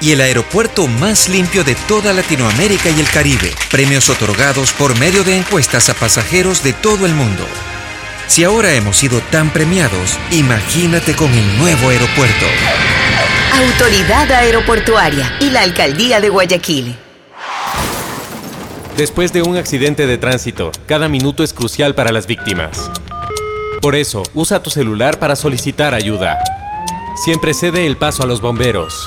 y 0.00 0.12
el 0.12 0.20
aeropuerto 0.20 0.86
más 0.86 1.28
limpio 1.28 1.64
de 1.64 1.74
toda 1.74 2.12
Latinoamérica 2.12 2.90
y 2.90 3.00
el 3.00 3.08
Caribe. 3.08 3.52
Premios 3.70 4.10
otorgados 4.10 4.72
por 4.72 4.98
medio 4.98 5.24
de 5.24 5.36
encuestas 5.36 5.88
a 5.88 5.94
pasajeros 5.94 6.62
de 6.62 6.72
todo 6.72 7.06
el 7.06 7.14
mundo. 7.14 7.44
Si 8.26 8.42
ahora 8.44 8.72
hemos 8.74 8.96
sido 8.96 9.20
tan 9.30 9.50
premiados, 9.50 10.18
imagínate 10.30 11.14
con 11.14 11.32
el 11.32 11.58
nuevo 11.58 11.90
aeropuerto. 11.90 12.46
Autoridad 13.52 14.30
Aeroportuaria 14.32 15.36
y 15.40 15.50
la 15.50 15.60
Alcaldía 15.60 16.20
de 16.20 16.28
Guayaquil. 16.28 16.96
Después 18.96 19.32
de 19.32 19.42
un 19.42 19.56
accidente 19.56 20.06
de 20.06 20.18
tránsito, 20.18 20.72
cada 20.86 21.08
minuto 21.08 21.44
es 21.44 21.52
crucial 21.52 21.94
para 21.94 22.12
las 22.12 22.26
víctimas. 22.26 22.90
Por 23.80 23.94
eso, 23.94 24.22
usa 24.34 24.62
tu 24.62 24.70
celular 24.70 25.18
para 25.18 25.36
solicitar 25.36 25.94
ayuda. 25.94 26.38
Siempre 27.16 27.54
cede 27.54 27.86
el 27.86 27.96
paso 27.96 28.22
a 28.22 28.26
los 28.26 28.40
bomberos. 28.40 29.06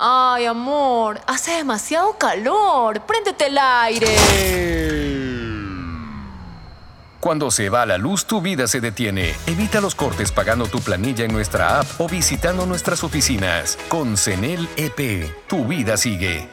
Ay, 0.00 0.46
amor, 0.46 1.20
hace 1.26 1.56
demasiado 1.56 2.16
calor. 2.16 3.00
Préndete 3.00 3.46
el 3.46 3.58
aire. 3.58 4.16
Cuando 7.18 7.50
se 7.50 7.68
va 7.68 7.84
la 7.84 7.98
luz, 7.98 8.24
tu 8.24 8.40
vida 8.40 8.68
se 8.68 8.80
detiene. 8.80 9.34
Evita 9.48 9.80
los 9.80 9.96
cortes 9.96 10.30
pagando 10.30 10.68
tu 10.68 10.78
planilla 10.78 11.24
en 11.24 11.32
nuestra 11.32 11.80
app 11.80 12.00
o 12.00 12.08
visitando 12.08 12.64
nuestras 12.64 13.02
oficinas. 13.02 13.76
Con 13.88 14.16
CENEL 14.16 14.68
EP, 14.76 15.34
tu 15.48 15.64
vida 15.64 15.96
sigue. 15.96 16.48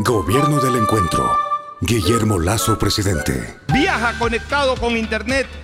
Gobierno 0.00 0.60
del 0.60 0.76
Encuentro. 0.76 1.34
Guillermo 1.80 2.38
Lazo, 2.38 2.78
presidente. 2.78 3.58
Viaja 3.68 4.18
conectado 4.18 4.76
con 4.76 4.98
Internet 4.98 5.46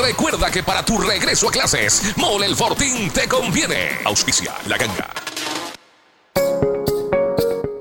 recuerda 0.00 0.50
que 0.50 0.62
para 0.62 0.84
tu 0.84 0.98
regreso 0.98 1.48
a 1.48 1.52
clases, 1.52 2.16
Mole 2.16 2.46
el 2.46 2.56
Fortín 2.56 3.10
te 3.10 3.28
conviene. 3.28 4.00
Auspicia 4.04 4.54
la 4.66 4.76
ganga. 4.76 5.08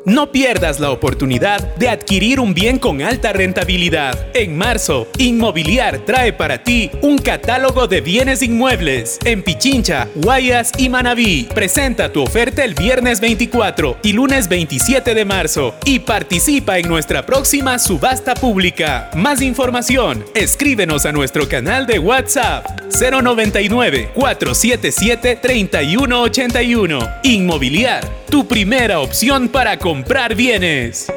No 0.10 0.31
pierdas 0.31 0.80
la 0.80 0.90
oportunidad 0.90 1.76
de 1.76 1.88
adquirir 1.88 2.40
un 2.40 2.56
bien 2.56 2.80
con 2.80 3.03
alta 3.03 3.31
rentabilidad. 3.31 4.18
En 4.34 4.57
marzo, 4.57 5.07
Inmobiliar 5.19 5.99
trae 5.99 6.34
para 6.34 6.64
ti 6.64 6.90
un 7.03 7.19
catálogo 7.19 7.88
de 7.88 8.02
bienes 8.02 8.41
inmuebles 8.41 9.19
en 9.23 9.44
Pichincha, 9.44 10.07
Guayas 10.15 10.72
y 10.80 10.90
Manabí. 10.90 11.48
Presenta 11.53 12.11
tu 12.11 12.23
oferta 12.23 12.64
el 12.64 12.73
viernes 12.73 13.19
24 13.19 13.98
y 14.02 14.14
lunes 14.14 14.49
27 14.49 15.14
de 15.14 15.26
marzo 15.26 15.76
y 15.86 15.99
participa 15.99 16.80
en 16.80 16.88
nuestra 16.88 17.23
próxima 17.23 17.77
subasta 17.77 18.34
pública. 18.34 19.11
Más 19.15 19.44
información, 19.44 20.26
escríbenos 20.34 21.06
a 21.06 21.11
nuestro 21.11 21.48
canal 21.48 21.86
de 21.86 21.99
WhatsApp 21.99 22.65
099 22.99 24.10
477 24.15 25.36
3181. 25.36 26.99
Inmobiliar, 27.22 28.03
tu 28.27 28.48
primera 28.48 29.02
opción 29.02 29.49
para 29.49 29.77
comprar 29.77 29.99
bienes. 30.36 31.08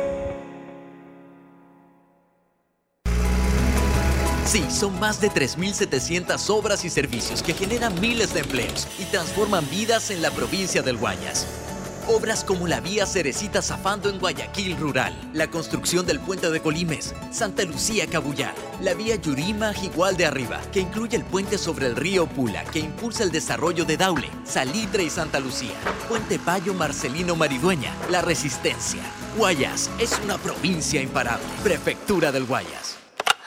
Sí, 4.45 4.65
son 4.71 4.99
más 5.01 5.21
de 5.21 5.31
3.700 5.31 6.51
obras 6.51 6.85
y 6.85 6.91
servicios 6.91 7.43
que 7.43 7.55
generan 7.55 7.99
miles 8.01 8.35
de 8.35 8.41
empleos 8.41 8.87
y 8.99 9.05
transforman 9.05 9.69
vidas 9.71 10.11
en 10.11 10.21
la 10.21 10.31
provincia 10.31 10.83
del 10.83 10.99
Guayas. 10.99 11.47
Obras 12.09 12.43
como 12.43 12.67
la 12.67 12.81
vía 12.81 13.07
Cerecita 13.07 13.63
Zafando 13.63 14.11
en 14.11 14.19
Guayaquil 14.19 14.77
Rural, 14.77 15.15
la 15.33 15.49
construcción 15.49 16.05
del 16.05 16.19
puente 16.19 16.51
de 16.51 16.61
Colimes, 16.61 17.15
Santa 17.31 17.63
Lucía 17.63 18.09
Cabullar, 18.09 18.55
la 18.81 18.95
vía 18.95 19.15
Yurima 19.17 19.73
Igual 19.83 20.17
de 20.17 20.27
Arriba, 20.27 20.61
que 20.73 20.81
incluye 20.81 21.17
el 21.17 21.25
puente 21.25 21.59
sobre 21.59 21.87
el 21.87 21.95
río 21.95 22.27
Pula, 22.27 22.65
que 22.65 22.81
impulsa 22.81 23.23
el 23.23 23.31
desarrollo 23.31 23.85
de 23.85 23.97
Daule, 23.97 24.29
Salitre 24.45 25.05
y 25.05 25.11
Santa 25.11 25.39
Lucía, 25.39 25.75
Puente 26.09 26.41
Payo 26.41 26.75
Marcelino 26.75 27.37
Maridueña, 27.37 27.95
La 28.11 28.21
Resistencia. 28.21 29.03
Guayas 29.37 29.89
es 29.99 30.19
una 30.25 30.39
provincia 30.39 31.01
imparable. 31.01 31.47
Prefectura 31.63 32.33
del 32.33 32.47
Guayas. 32.47 32.92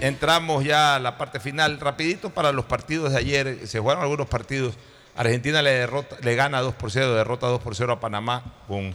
entramos 0.00 0.64
ya 0.64 0.96
a 0.96 1.00
la 1.00 1.16
parte 1.18 1.40
final. 1.40 1.80
Rapidito 1.80 2.30
para 2.30 2.52
los 2.52 2.64
partidos 2.64 3.12
de 3.12 3.18
ayer. 3.18 3.58
Se 3.66 3.78
jugaron 3.80 4.02
algunos 4.02 4.26
partidos. 4.28 4.74
Argentina 5.16 5.62
le, 5.62 5.70
derrota, 5.70 6.16
le 6.22 6.34
gana 6.34 6.60
2 6.60 6.74
por 6.74 6.90
0, 6.90 7.14
derrota 7.14 7.46
2 7.46 7.60
por 7.62 7.74
0 7.74 7.94
a 7.94 8.00
Panamá 8.00 8.42
con 8.68 8.94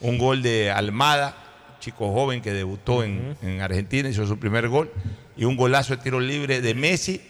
un 0.00 0.18
gol 0.18 0.42
de 0.42 0.70
Almada, 0.70 1.34
chico 1.80 2.12
joven 2.12 2.42
que 2.42 2.52
debutó 2.52 3.02
en, 3.02 3.36
en 3.40 3.62
Argentina, 3.62 4.08
hizo 4.08 4.26
su 4.26 4.38
primer 4.38 4.68
gol, 4.68 4.92
y 5.36 5.44
un 5.46 5.56
golazo 5.56 5.96
de 5.96 6.02
tiro 6.02 6.20
libre 6.20 6.60
de 6.60 6.74
Messi 6.74 7.22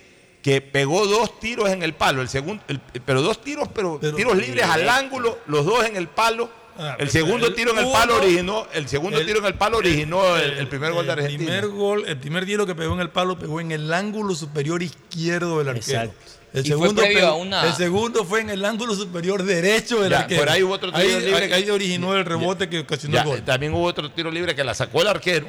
que 0.42 0.60
pegó 0.60 1.06
dos 1.06 1.38
tiros 1.38 1.70
en 1.70 1.84
el 1.84 1.92
palo, 1.94 2.20
el 2.20 2.28
segundo, 2.28 2.64
el- 2.66 2.80
pero 2.80 3.22
dos 3.22 3.40
tiros, 3.42 3.68
pero, 3.72 4.00
tiros 4.16 4.36
libres 4.36 4.64
al 4.64 4.88
ángulo, 4.88 5.38
los 5.46 5.64
dos 5.64 5.84
en 5.86 5.96
el 5.96 6.08
palo. 6.08 6.50
Ah, 6.78 6.96
el 6.98 7.10
segundo 7.10 7.46
el 7.46 7.54
tiro 7.54 7.72
en 7.72 7.78
el 7.78 7.92
palo 7.92 8.16
originó, 8.16 8.66
el 8.72 8.88
segundo 8.88 9.18
el- 9.18 9.26
tiro 9.26 9.38
en 9.40 9.44
el 9.46 9.54
palo 9.54 9.78
originó 9.78 10.36
el, 10.36 10.52
el 10.58 10.68
primer 10.68 10.92
gol 10.92 11.06
de 11.06 11.12
El 11.12 11.18
Argentina. 11.18 11.44
primer 11.50 11.68
gol, 11.68 12.04
el 12.06 12.16
primer 12.16 12.46
tiro 12.46 12.66
que 12.66 12.74
pegó 12.74 12.94
en 12.94 13.00
el 13.00 13.10
palo 13.10 13.38
pegó 13.38 13.60
en 13.60 13.72
el 13.72 13.92
ángulo 13.92 14.34
superior 14.34 14.82
izquierdo 14.82 15.58
del 15.58 15.68
arquero. 15.68 16.00
Exacto. 16.02 16.32
El 16.54 16.66
segundo, 16.66 17.02
una- 17.38 17.66
el 17.66 17.72
segundo 17.74 18.24
fue 18.26 18.40
en 18.42 18.50
el 18.50 18.64
ángulo 18.64 18.94
superior 18.94 19.42
derecho 19.42 20.02
del 20.02 20.10
Ya, 20.10 20.18
arquero. 20.20 20.40
por 20.42 20.50
ahí 20.50 20.62
hubo 20.62 20.74
otro 20.74 20.92
tiro 20.92 21.02
ahí, 21.02 21.20
libre 21.24 21.42
ahí- 21.44 21.48
que- 21.48 21.54
ahí 21.54 21.70
originó 21.70 22.14
el 22.14 22.24
rebote 22.26 22.68
que 22.68 22.80
ocasionó 22.80 23.14
Ya, 23.14 23.22
el 23.22 23.26
gol. 23.28 23.42
También 23.42 23.72
hubo 23.72 23.84
otro 23.84 24.10
tiro 24.10 24.30
libre 24.30 24.54
que 24.54 24.62
la 24.62 24.74
sacó 24.74 25.00
el 25.02 25.08
arquero. 25.08 25.46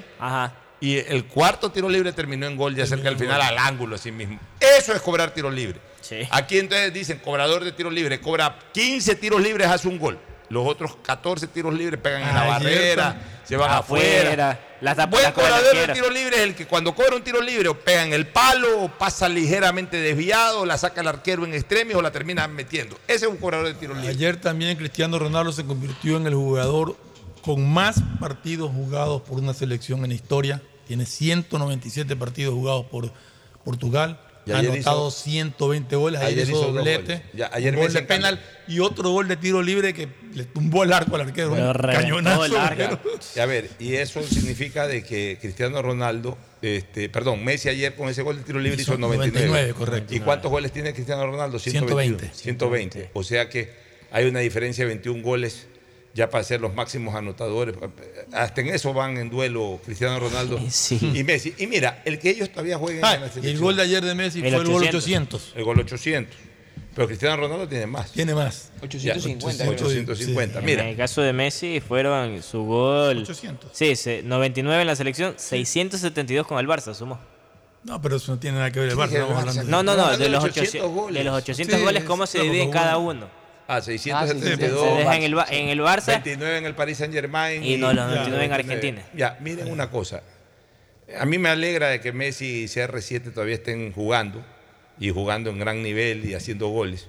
Y 0.79 0.97
el 0.97 1.25
cuarto 1.25 1.71
tiro 1.71 1.87
libre 1.89 2.11
terminó 2.11 2.45
en 2.45 2.57
gol 2.57 2.75
ya 2.75 2.85
cerca 2.85 3.05
del 3.09 3.17
final 3.17 3.41
al 3.41 3.57
ángulo 3.57 3.95
así 3.95 4.11
mismo. 4.11 4.39
Eso 4.59 4.93
es 4.93 5.01
cobrar 5.01 5.31
tiro 5.33 5.49
libre. 5.49 5.79
Aquí 6.29 6.57
entonces 6.59 6.93
dicen, 6.93 7.19
cobrador 7.19 7.63
de 7.63 7.71
tiro 7.71 7.89
libre, 7.89 8.19
cobra 8.19 8.59
15 8.73 9.15
tiros 9.15 9.41
libres, 9.41 9.67
hace 9.67 9.87
un 9.87 9.97
gol. 9.97 10.19
Los 10.49 10.67
otros 10.67 10.95
14 11.01 11.47
tiros 11.47 11.73
libres 11.73 11.99
pegan 12.01 12.21
en 12.21 12.27
la 12.35 12.41
Ayer 12.41 12.49
barrera, 12.51 13.21
se 13.43 13.55
van 13.57 13.71
afuera, 13.71 14.21
afuera. 14.27 14.59
la 14.81 14.93
tapa- 14.95 15.17
Buen 15.17 15.31
cobrador 15.31 15.61
de 15.73 15.79
arquero. 15.79 15.93
tiro 15.93 16.09
libre 16.11 16.35
es 16.37 16.41
el 16.43 16.55
que 16.55 16.67
cuando 16.67 16.93
cobra 16.93 17.15
un 17.15 17.23
tiro 17.23 17.41
libre 17.41 17.69
o 17.69 17.79
pega 17.79 18.03
en 18.03 18.13
el 18.13 18.27
palo, 18.27 18.83
o 18.83 18.89
pasa 18.89 19.27
ligeramente 19.29 19.97
desviado, 19.97 20.65
la 20.65 20.77
saca 20.77 21.01
el 21.01 21.07
arquero 21.07 21.45
en 21.45 21.53
extremo 21.53 21.97
o 21.97 22.01
la 22.01 22.11
termina 22.11 22.47
metiendo. 22.47 22.97
Ese 23.07 23.25
es 23.25 23.31
un 23.31 23.37
cobrador 23.37 23.67
de 23.67 23.73
tiro 23.75 23.93
libre. 23.95 24.09
Ayer 24.09 24.39
también 24.39 24.77
Cristiano 24.77 25.17
Ronaldo 25.17 25.51
se 25.51 25.65
convirtió 25.65 26.17
en 26.17 26.27
el 26.27 26.35
jugador 26.35 26.95
con 27.41 27.67
más 27.73 28.01
partidos 28.19 28.71
jugados 28.71 29.21
por 29.23 29.39
una 29.39 29.53
selección 29.53 30.03
en 30.03 30.09
la 30.09 30.15
historia. 30.15 30.61
Tiene 30.87 31.05
197 31.05 32.15
partidos 32.15 32.53
jugados 32.53 32.85
por 32.85 33.11
Portugal. 33.63 34.19
Ha 34.51 34.59
anotado 34.59 35.07
hizo- 35.07 35.11
120 35.23 35.95
goles. 35.95 36.19
Ayer, 36.21 36.39
ayer 36.39 36.49
hizo 36.49 36.71
doblete. 36.71 37.21
Ya, 37.33 37.49
ayer 37.53 37.73
un 37.75 37.81
gol 37.81 37.93
de 37.93 38.01
penal 38.01 38.41
y 38.67 38.79
otro 38.79 39.09
gol 39.11 39.27
de 39.27 39.37
tiro 39.37 39.61
libre 39.61 39.93
que 39.93 40.07
le 40.33 40.43
tumbó 40.45 40.83
el 40.83 40.91
arco 40.91 41.15
al 41.15 41.21
arquero. 41.21 41.51
Cañonazo. 41.53 42.47
Ya, 42.47 42.99
y 43.35 43.39
a 43.39 43.45
ver, 43.45 43.69
y 43.79 43.93
eso 43.95 44.21
significa 44.23 44.87
de 44.87 45.03
que 45.03 45.37
Cristiano 45.39 45.81
Ronaldo, 45.81 46.37
este, 46.61 47.09
perdón, 47.09 47.43
Messi 47.43 47.69
ayer 47.69 47.95
con 47.95 48.09
ese 48.09 48.21
gol 48.21 48.37
de 48.37 48.43
tiro 48.43 48.59
libre 48.59 48.81
hizo, 48.81 48.93
Hizo 48.93 48.99
99. 48.99 49.47
99, 49.47 49.73
correcto. 49.73 50.13
¿Y 50.15 50.19
cuántos 50.19 50.51
goles 50.51 50.71
tiene 50.71 50.93
Cristiano 50.93 51.25
Ronaldo? 51.25 51.59
120. 51.59 52.31
120. 52.33 53.09
O 53.13 53.23
sea 53.23 53.49
que 53.49 53.71
hay 54.11 54.25
una 54.25 54.39
diferencia 54.39 54.83
de 54.83 54.89
21 54.89 55.21
goles 55.23 55.67
ya 56.14 56.30
para 56.30 56.44
ser 56.44 56.61
los 56.61 56.73
máximos 56.76 57.15
anotadores. 57.15 57.76
Hasta 58.31 58.61
en 58.61 58.68
eso 58.68 58.94
van 58.94 59.18
en 59.18 59.30
duelo 59.30 59.80
Cristiano 59.84 60.19
Ronaldo 60.19 60.57
y 60.60 61.23
Messi. 61.23 61.53
Y 61.57 61.68
mira, 61.68 62.02
el 62.06 62.19
que 62.19 62.30
ellos 62.30 62.49
todavía 62.49 62.77
jueguen 62.77 63.03
Ah, 63.03 63.15
en 63.15 63.22
la 63.22 63.26
y 63.27 63.30
el 63.30 63.34
selección. 63.34 63.61
gol 63.64 63.76
de 63.76 63.81
ayer 63.84 64.03
de 64.06 64.15
Messi 64.15 64.40
fue 64.40 64.49
el 64.49 64.64
gol 64.68 64.84
800. 64.84 65.53
El 65.56 65.64
gol 65.64 65.80
800. 65.80 66.35
Pero 66.95 67.07
Cristiano 67.07 67.38
Ronaldo 67.38 67.68
tiene 67.68 67.88
más. 67.88 68.11
Tiene 68.11 68.35
más. 68.35 68.72
850. 68.84 69.64
Ya, 69.65 69.69
850. 69.72 70.61
Mira, 70.61 70.84
En 70.84 70.90
el 70.90 70.95
caso 70.95 71.23
de 71.23 71.34
Messi 71.34 71.80
fueron 71.81 72.44
su 72.44 72.61
gol. 72.65 73.18
800. 73.23 73.72
Sí, 73.73 73.95
se- 73.95 74.22
99 74.22 74.81
en 74.81 74.88
la 74.88 74.95
selección, 74.95 75.34
672 75.38 76.45
con 76.45 76.60
el 76.60 76.68
Barça 76.68 76.94
sumó. 76.94 77.19
No, 77.84 77.99
pero 77.99 78.18
eso 78.18 78.31
no 78.34 78.40
tiene 78.40 78.57
nada 78.57 78.69
que 78.72 78.80
ver 78.80 78.90
el 78.90 78.95
Barça. 78.95 79.07
dije 79.07 79.18
el 79.22 79.26
Barça? 79.26 79.64
No, 79.64 79.81
no, 79.81 79.95
no, 79.98 80.11
de 80.11 80.18
de 80.18 80.30
los 80.30 80.44
800 80.44 80.76
800 80.76 80.91
goles. 80.91 81.18
de 81.18 81.23
los 81.23 81.35
800 81.35 81.76
Sí, 81.80 81.84
goles, 81.84 82.03
¿cómo 82.03 82.27
se 82.27 82.40
dividen 82.41 82.69
cada 82.69 82.98
uno- 82.99 83.27
uno? 83.68 83.76
Ah, 83.76 83.81
Se 83.81 83.98
672. 83.98 84.98
deja 84.98 85.15
en 85.15 85.23
el, 85.23 85.35
en 85.49 85.69
el 85.69 85.80
Barça 85.81 86.07
29 86.23 86.57
en 86.57 86.65
el 86.65 86.76
Paris 86.76 86.98
Saint 86.98 87.14
Germain. 87.14 87.64
Y 87.64 87.77
no, 87.77 87.94
los 87.94 88.06
99 88.07 88.45
en 88.45 88.52
Argentina. 88.53 89.02
Ya, 89.14 89.38
miren 89.41 89.72
una 89.72 89.90
cosa. 89.90 90.22
A 91.19 91.26
mí 91.26 91.38
me 91.38 91.49
alegra 91.49 91.90
de 91.90 91.99
que 91.99 92.11
Messi 92.11 92.64
y 92.64 92.65
CR7 92.65 93.34
todavía 93.34 93.56
estén 93.56 93.91
jugando 93.91 94.44
y 94.99 95.10
jugando 95.10 95.49
en 95.49 95.60
gran 95.60 95.84
nivel 95.84 96.26
y 96.26 96.34
haciendo 96.34 96.68
goles. 96.68 97.07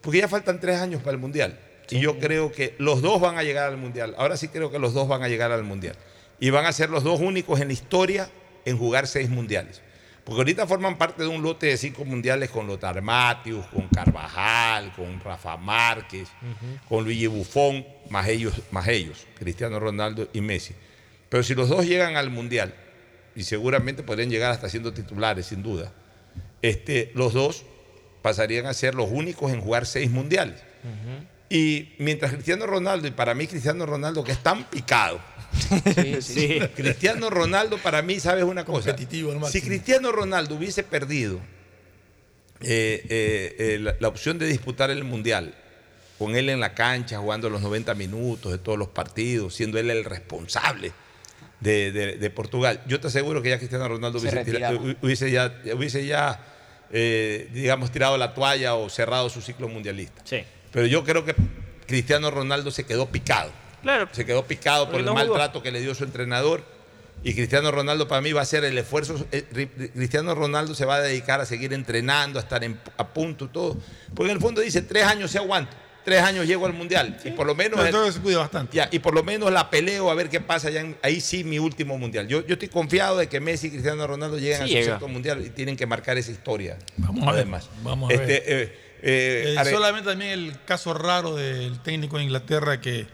Porque 0.00 0.18
ya 0.18 0.28
faltan 0.28 0.60
tres 0.60 0.80
años 0.80 1.00
para 1.02 1.12
el 1.12 1.18
Mundial. 1.18 1.58
Y 1.90 2.00
yo 2.00 2.18
creo 2.18 2.50
que 2.52 2.74
los 2.78 3.02
dos 3.02 3.20
van 3.20 3.36
a 3.36 3.42
llegar 3.42 3.68
al 3.68 3.76
Mundial. 3.76 4.14
Ahora 4.18 4.36
sí 4.36 4.48
creo 4.48 4.70
que 4.70 4.78
los 4.78 4.94
dos 4.94 5.08
van 5.08 5.22
a 5.22 5.28
llegar 5.28 5.52
al 5.52 5.64
Mundial. 5.64 5.96
Y 6.40 6.50
van 6.50 6.66
a 6.66 6.72
ser 6.72 6.90
los 6.90 7.04
dos 7.04 7.20
únicos 7.20 7.60
en 7.60 7.68
la 7.68 7.72
historia 7.72 8.28
en 8.64 8.78
jugar 8.78 9.06
seis 9.06 9.28
mundiales. 9.28 9.82
Porque 10.24 10.40
ahorita 10.40 10.66
forman 10.66 10.96
parte 10.96 11.22
de 11.22 11.28
un 11.28 11.42
lote 11.42 11.66
de 11.66 11.76
cinco 11.76 12.04
mundiales 12.04 12.50
con 12.50 12.66
Lothar 12.66 13.02
Matthews, 13.02 13.66
con 13.66 13.88
Carvajal, 13.88 14.92
con 14.92 15.20
Rafa 15.20 15.58
Márquez, 15.58 16.28
con 16.88 17.04
Luigi 17.04 17.26
Buffon, 17.26 17.84
más 18.08 18.26
ellos, 18.28 18.54
más 18.70 18.88
ellos, 18.88 19.26
Cristiano 19.38 19.78
Ronaldo 19.78 20.28
y 20.32 20.40
Messi. 20.40 20.74
Pero 21.28 21.42
si 21.42 21.54
los 21.54 21.68
dos 21.68 21.84
llegan 21.86 22.16
al 22.16 22.30
mundial, 22.30 22.74
y 23.36 23.42
seguramente 23.42 24.02
podrían 24.02 24.30
llegar 24.30 24.52
hasta 24.52 24.68
siendo 24.68 24.92
titulares, 24.92 25.46
sin 25.46 25.62
duda, 25.62 25.92
este, 26.62 27.10
los 27.14 27.32
dos 27.32 27.64
pasarían 28.22 28.66
a 28.66 28.72
ser 28.72 28.94
los 28.94 29.10
únicos 29.10 29.52
en 29.52 29.60
jugar 29.60 29.84
seis 29.84 30.10
mundiales. 30.10 30.62
Y 31.50 31.94
mientras 31.98 32.32
Cristiano 32.32 32.66
Ronaldo, 32.66 33.06
y 33.06 33.10
para 33.10 33.34
mí 33.34 33.46
Cristiano 33.46 33.84
Ronaldo, 33.84 34.24
que 34.24 34.32
es 34.32 34.42
tan 34.42 34.64
picado, 34.64 35.20
Sí. 36.20 36.58
Cristiano 36.74 37.30
Ronaldo 37.30 37.78
para 37.78 38.02
mí, 38.02 38.20
¿sabes 38.20 38.44
una 38.44 38.64
cosa? 38.64 38.90
Si. 39.50 39.60
Cristiano 39.66 40.12
Ronaldo 40.12 40.54
hubiese 40.56 40.82
perdido 40.82 41.40
eh, 42.60 43.04
eh, 43.08 43.56
eh, 43.58 43.78
la, 43.80 43.96
la 43.98 44.08
opción 44.08 44.38
de 44.38 44.46
disputar 44.46 44.90
el 44.90 45.04
Mundial, 45.04 45.54
con 46.18 46.36
él 46.36 46.48
en 46.48 46.60
la 46.60 46.74
cancha, 46.74 47.18
jugando 47.18 47.50
los 47.50 47.60
90 47.62 47.94
minutos 47.94 48.52
de 48.52 48.58
todos 48.58 48.78
los 48.78 48.88
partidos, 48.88 49.54
siendo 49.54 49.78
él 49.78 49.90
el 49.90 50.04
responsable 50.04 50.92
de, 51.60 51.92
de- 51.92 52.16
de 52.16 52.30
Portugal, 52.30 52.82
yo 52.86 53.00
te 53.00 53.08
aseguro 53.08 53.42
que 53.42 53.50
ya 53.50 53.58
Cristiano 53.58 53.88
Ronaldo 53.88 54.18
Se 54.20 54.28
hubiese, 54.70 54.96
hubiese 55.02 55.30
ya, 55.30 55.54
hubiese 55.74 56.06
ya 56.06 56.40
eh, 56.90 57.48
digamos, 57.52 57.90
tirado 57.90 58.16
la 58.18 58.34
toalla 58.34 58.74
o 58.74 58.88
cerrado 58.88 59.28
su 59.28 59.40
ciclo 59.40 59.68
mundialista. 59.68 60.22
Sí. 60.24 60.44
Pero 60.72 60.86
yo 60.86 61.02
creo 61.04 61.24
que 61.24 61.34
Cristiano 61.86 62.30
Ronaldo 62.30 62.70
se 62.70 62.84
quedó 62.84 63.06
picado. 63.08 63.50
Claro. 63.84 64.08
Se 64.10 64.26
quedó 64.26 64.44
picado 64.44 64.90
por 64.90 64.98
el 64.98 65.06
no 65.06 65.14
mal 65.14 65.26
jugó. 65.26 65.36
trato 65.38 65.62
que 65.62 65.70
le 65.70 65.80
dio 65.80 65.94
su 65.94 66.02
entrenador. 66.02 66.64
Y 67.22 67.32
Cristiano 67.34 67.70
Ronaldo 67.70 68.06
para 68.08 68.20
mí 68.20 68.32
va 68.32 68.40
a 68.40 68.42
hacer 68.42 68.64
el 68.64 68.76
esfuerzo. 68.76 69.24
eh, 69.32 69.44
Ri- 69.54 69.92
Cristiano 69.92 70.34
Ronaldo 70.34 70.74
se 70.74 70.84
va 70.84 70.96
a 70.96 71.00
dedicar 71.00 71.40
a 71.40 71.46
seguir 71.46 71.72
entrenando, 71.72 72.38
a 72.38 72.42
estar 72.42 72.62
en- 72.64 72.78
a 72.98 73.06
punto, 73.08 73.48
todo. 73.48 73.78
Porque 74.14 74.30
en 74.32 74.36
el 74.36 74.42
fondo 74.42 74.60
dice, 74.60 74.82
tres 74.82 75.04
años 75.04 75.30
se 75.30 75.38
aguanto. 75.38 75.74
Tres 76.04 76.20
años 76.20 76.46
llego 76.46 76.66
al 76.66 76.74
Mundial. 76.74 77.18
Y 77.24 77.30
por 77.30 77.46
lo 77.46 77.54
menos... 77.54 77.76
Pero 77.76 77.86
el- 77.86 77.92
todo 77.92 78.12
se 78.12 78.20
cuida 78.20 78.38
bastante. 78.40 78.76
ya, 78.76 78.90
y 78.92 78.98
por 78.98 79.14
lo 79.14 79.22
menos 79.22 79.50
la 79.50 79.70
peleo 79.70 80.10
a 80.10 80.14
ver 80.14 80.28
qué 80.28 80.38
pasa. 80.40 80.68
Ya 80.68 80.80
en- 80.82 80.98
ahí 81.00 81.18
sí, 81.18 81.44
mi 81.44 81.58
último 81.58 81.96
mundial. 81.96 82.28
Yo, 82.28 82.44
yo 82.46 82.54
estoy 82.54 82.68
confiado 82.68 83.16
de 83.16 83.26
que 83.26 83.40
Messi 83.40 83.68
y 83.68 83.70
Cristiano 83.70 84.06
Ronaldo 84.06 84.36
lleguen 84.36 84.58
Sí 84.58 84.62
a 84.64 84.66
su 84.66 84.72
llega. 84.74 84.84
sexto 84.92 85.08
mundial 85.08 85.42
y 85.46 85.48
tienen 85.48 85.78
que 85.78 85.86
marcar 85.86 86.18
esa 86.18 86.30
historia. 86.30 86.76
Vamos 86.98 87.22
a 87.22 87.30
ver. 87.30 87.34
Además. 87.42 87.70
Vamos 87.82 88.12
a 88.12 88.16
ver. 88.18 88.30
Este, 88.30 88.36
eh, 88.36 88.62
eh, 89.02 89.44
Eh, 89.54 89.58
Are- 89.58 89.70
solamente 89.70 90.10
también 90.10 90.32
el 90.32 90.56
caso 90.66 90.92
raro 90.92 91.36
del 91.36 91.80
técnico 91.80 92.18
de 92.18 92.24
Inglaterra 92.24 92.82
que 92.82 93.06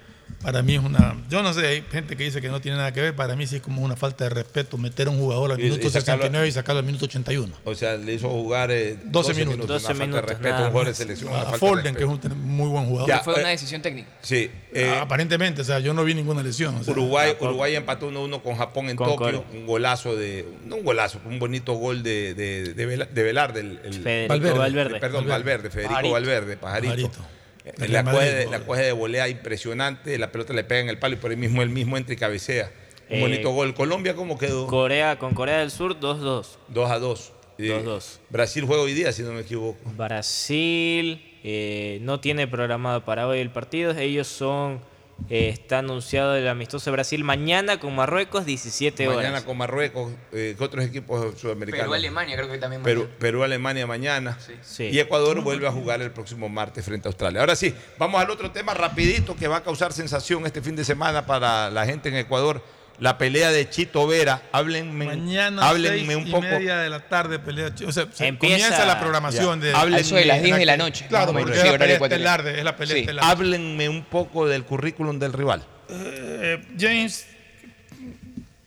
para 0.43 0.63
mí 0.63 0.75
es 0.75 0.81
una... 0.83 1.17
Yo 1.29 1.43
no 1.43 1.53
sé, 1.53 1.67
hay 1.67 1.83
gente 1.91 2.17
que 2.17 2.25
dice 2.25 2.41
que 2.41 2.49
no 2.49 2.61
tiene 2.61 2.77
nada 2.79 2.93
que 2.93 3.01
ver, 3.01 3.15
para 3.17 3.37
mí 3.37 3.47
sí 3.47 3.57
es 3.57 3.63
como 3.63 3.83
una 3.83 3.97
falta 3.97 4.25
de 4.25 4.31
respeto 4.31 4.79
meter 4.79 5.09
a 5.09 5.11
un 5.11 5.19
jugador 5.19 5.53
al 5.53 5.61
Y- 5.61 5.65
minuto 5.65 5.83
y 5.87 5.91
sacarlo- 5.91 6.23
69 6.25 6.49
y 6.49 6.53
sacarlo 6.53 6.79
al 6.81 6.87
minuto 6.87 7.05
81. 7.05 7.53
O 7.65 7.75
sea, 7.75 7.97
le 7.97 8.15
hizo 8.15 8.29
jugar 8.29 8.71
eh, 8.71 8.97
12 9.05 9.35
minutos. 9.35 9.65
Una 9.65 9.67
12 9.75 9.87
falta 9.87 10.01
de 10.03 10.07
minutos, 10.07 10.29
respeto 10.29 10.49
a 10.49 10.51
nada 10.53 10.65
un 10.67 10.71
jugador 10.73 10.89
de 10.89 10.95
selección. 10.95 11.33
una 11.33 11.41
A 11.43 11.53
Folden, 11.59 11.95
que 11.95 12.03
es 12.05 12.09
un 12.09 12.21
muy 12.45 12.69
buen 12.69 12.87
jugador. 12.87 13.09
Ya, 13.09 13.19
Fue 13.21 13.35
una 13.35 13.49
eh, 13.49 13.53
decisión 13.53 13.83
técnica. 13.83 14.09
Sí. 14.23 14.51
eh, 14.73 14.91
Ah, 14.97 15.03
Aparentemente, 15.03 15.61
o 15.63 15.65
sea, 15.65 15.79
yo 15.81 15.93
no 15.95 16.05
vi 16.05 16.15
ninguna 16.15 16.43
lesión. 16.43 16.75
o 16.77 16.85
sea, 16.85 16.93
Uruguay, 16.93 17.35
Uruguay 17.41 17.75
empató 17.77 18.11
1-1 18.11 18.43
con 18.43 18.57
Japón 18.57 18.89
en 18.89 18.97
Con 18.97 19.09
Tokio. 19.17 19.45
Un 19.53 19.67
golazo 19.67 20.17
de. 20.17 20.47
No 20.65 20.77
un 20.77 20.85
golazo, 20.85 21.21
un 21.27 21.39
bonito 21.39 21.75
gol 21.75 22.03
de, 22.03 22.35
de, 22.35 22.75
de, 22.75 22.87
Vela- 22.87 23.07
de 23.11 23.23
Velarde. 23.23 23.61
El, 23.61 23.81
el- 23.85 24.03
Federico 24.03 24.29
Valverde. 24.35 24.59
Valverde. 24.59 25.01
Perdón, 25.01 25.29
Valverde, 25.29 25.71
Federico 25.71 25.91
Pajarito. 25.95 26.13
Valverde, 26.13 26.57
pajarito. 26.57 26.91
Pajarito. 27.11 27.40
El 27.65 27.93
La 27.93 28.03
¿no? 28.03 28.13
la 28.51 28.61
coge 28.61 28.83
de 28.83 28.93
volea 28.93 29.29
impresionante, 29.29 30.17
la 30.19 30.33
pelota 30.33 30.53
le 30.55 30.65
pega 30.65 30.81
en 30.81 30.89
el 30.89 30.99
palo 30.99 31.15
y 31.15 31.19
por 31.19 31.31
ahí 31.31 31.37
mismo 31.37 31.63
él 31.63 31.69
mismo 31.71 31.97
entra 31.97 32.15
y 32.15 32.17
cabecea. 32.17 32.71
Un 33.11 33.17
Eh, 33.17 33.21
bonito 33.21 33.51
gol. 33.51 33.75
Colombia, 33.75 34.15
¿cómo 34.15 34.39
quedó? 34.39 34.67
Corea, 34.67 35.19
con 35.19 35.35
Corea 35.35 35.59
del 35.59 35.71
Sur, 35.71 35.99
2-2. 35.99 36.47
2 36.69 36.91
a 36.91 36.99
2. 36.99 37.33
Eh, 37.59 37.83
2-2. 37.85 38.19
Brasil 38.31 38.65
juega 38.65 38.83
hoy 38.83 38.95
día, 38.95 39.13
si 39.13 39.23
no 39.23 39.33
me 39.33 39.41
equivoco. 39.41 39.79
Brasil. 39.97 41.23
eh, 41.43 41.99
no 42.03 42.21
tiene 42.21 42.47
programado 42.47 43.05
para 43.05 43.27
hoy 43.27 43.41
el 43.41 43.51
partido. 43.51 43.93
Ellos 43.97 44.27
son, 44.29 44.81
eh, 45.29 45.49
está 45.49 45.79
anunciado 45.79 46.35
el 46.35 46.49
amistoso 46.49 46.91
de 46.91 46.93
Brasil 46.93 47.23
mañana 47.25 47.79
con 47.79 47.95
Marruecos, 47.95 48.45
17 48.47 49.09
horas. 49.09 49.19
Mañana 49.19 49.45
con 49.45 49.57
Marruecos, 49.57 50.13
eh, 50.33 50.55
¿qué 50.57 50.65
otros 50.65 50.85
equipos 50.85 51.39
sudamericanos? 51.39 51.85
Perú, 51.87 51.95
Alemania, 51.95 52.37
creo 52.37 52.51
que 52.51 52.59
también 52.59 52.83
Perú, 52.83 53.03
mañana. 53.03 53.19
Perú, 53.19 53.43
Alemania 53.43 53.87
mañana. 53.87 54.39
Sí. 54.63 54.85
Y 54.85 54.99
Ecuador 54.99 55.41
vuelve 55.43 55.67
a 55.67 55.73
jugar 55.73 56.03
el 56.03 56.11
próximo 56.11 56.49
martes 56.49 56.85
frente 56.85 57.09
a 57.09 57.11
Australia. 57.11 57.41
Ahora 57.41 57.57
sí, 57.57 57.75
vamos 57.99 58.21
al 58.21 58.31
otro 58.31 58.51
tema 58.51 58.75
rapidito 58.75 59.37
que 59.37 59.49
va 59.49 59.59
a 59.59 59.63
causar 59.63 59.93
sensación 59.93 60.47
este 60.47 60.63
fin 60.63 60.77
de 60.77 60.85
semana 60.85 61.27
para 61.27 61.71
la 61.71 61.87
gente 61.87 62.09
en 62.09 62.17
Ecuador. 62.17 62.63
La 63.01 63.17
pelea 63.17 63.51
de 63.51 63.69
Chito 63.69 64.07
Vera. 64.07 64.43
Háblenme, 64.53 65.07
Mañana 65.07 65.67
háblenme 65.69 66.07
seis 66.07 66.17
un 66.17 66.29
y 66.29 66.31
poco. 66.31 66.43
media 66.43 66.77
de 66.79 66.91
la 66.91 67.01
tarde 67.09 67.39
pelea. 67.39 67.73
O 67.87 67.93
sea, 67.93 68.07
se 68.13 68.27
Empieza- 68.27 68.57
comienza 68.67 68.85
la 68.87 69.01
programación 69.01 69.61
Ya. 69.63 69.85
de. 69.87 70.01
Eso 70.01 70.15
de 70.17 70.27
las 70.27 70.43
10 70.43 70.59
de 70.59 70.67
la 70.67 70.77
noche, 70.77 71.07
Claro, 71.09 71.33
porque 71.33 71.53
es 71.53 71.61
sí, 71.63 71.67
la 71.71 71.79
pelea 71.79 71.97
estelar, 71.97 72.43
de- 72.43 72.59
es 72.59 72.65
la 72.65 72.77
pelea 72.77 72.95
Sí. 72.95 73.01
estelar. 73.01 73.25
Háblenme 73.25 73.89
un 73.89 74.05
poco 74.05 74.47
del 74.47 74.65
currículum 74.65 75.19
del 75.19 75.33
rival. 75.33 75.65
Eh, 75.89 76.63
James 76.79 77.27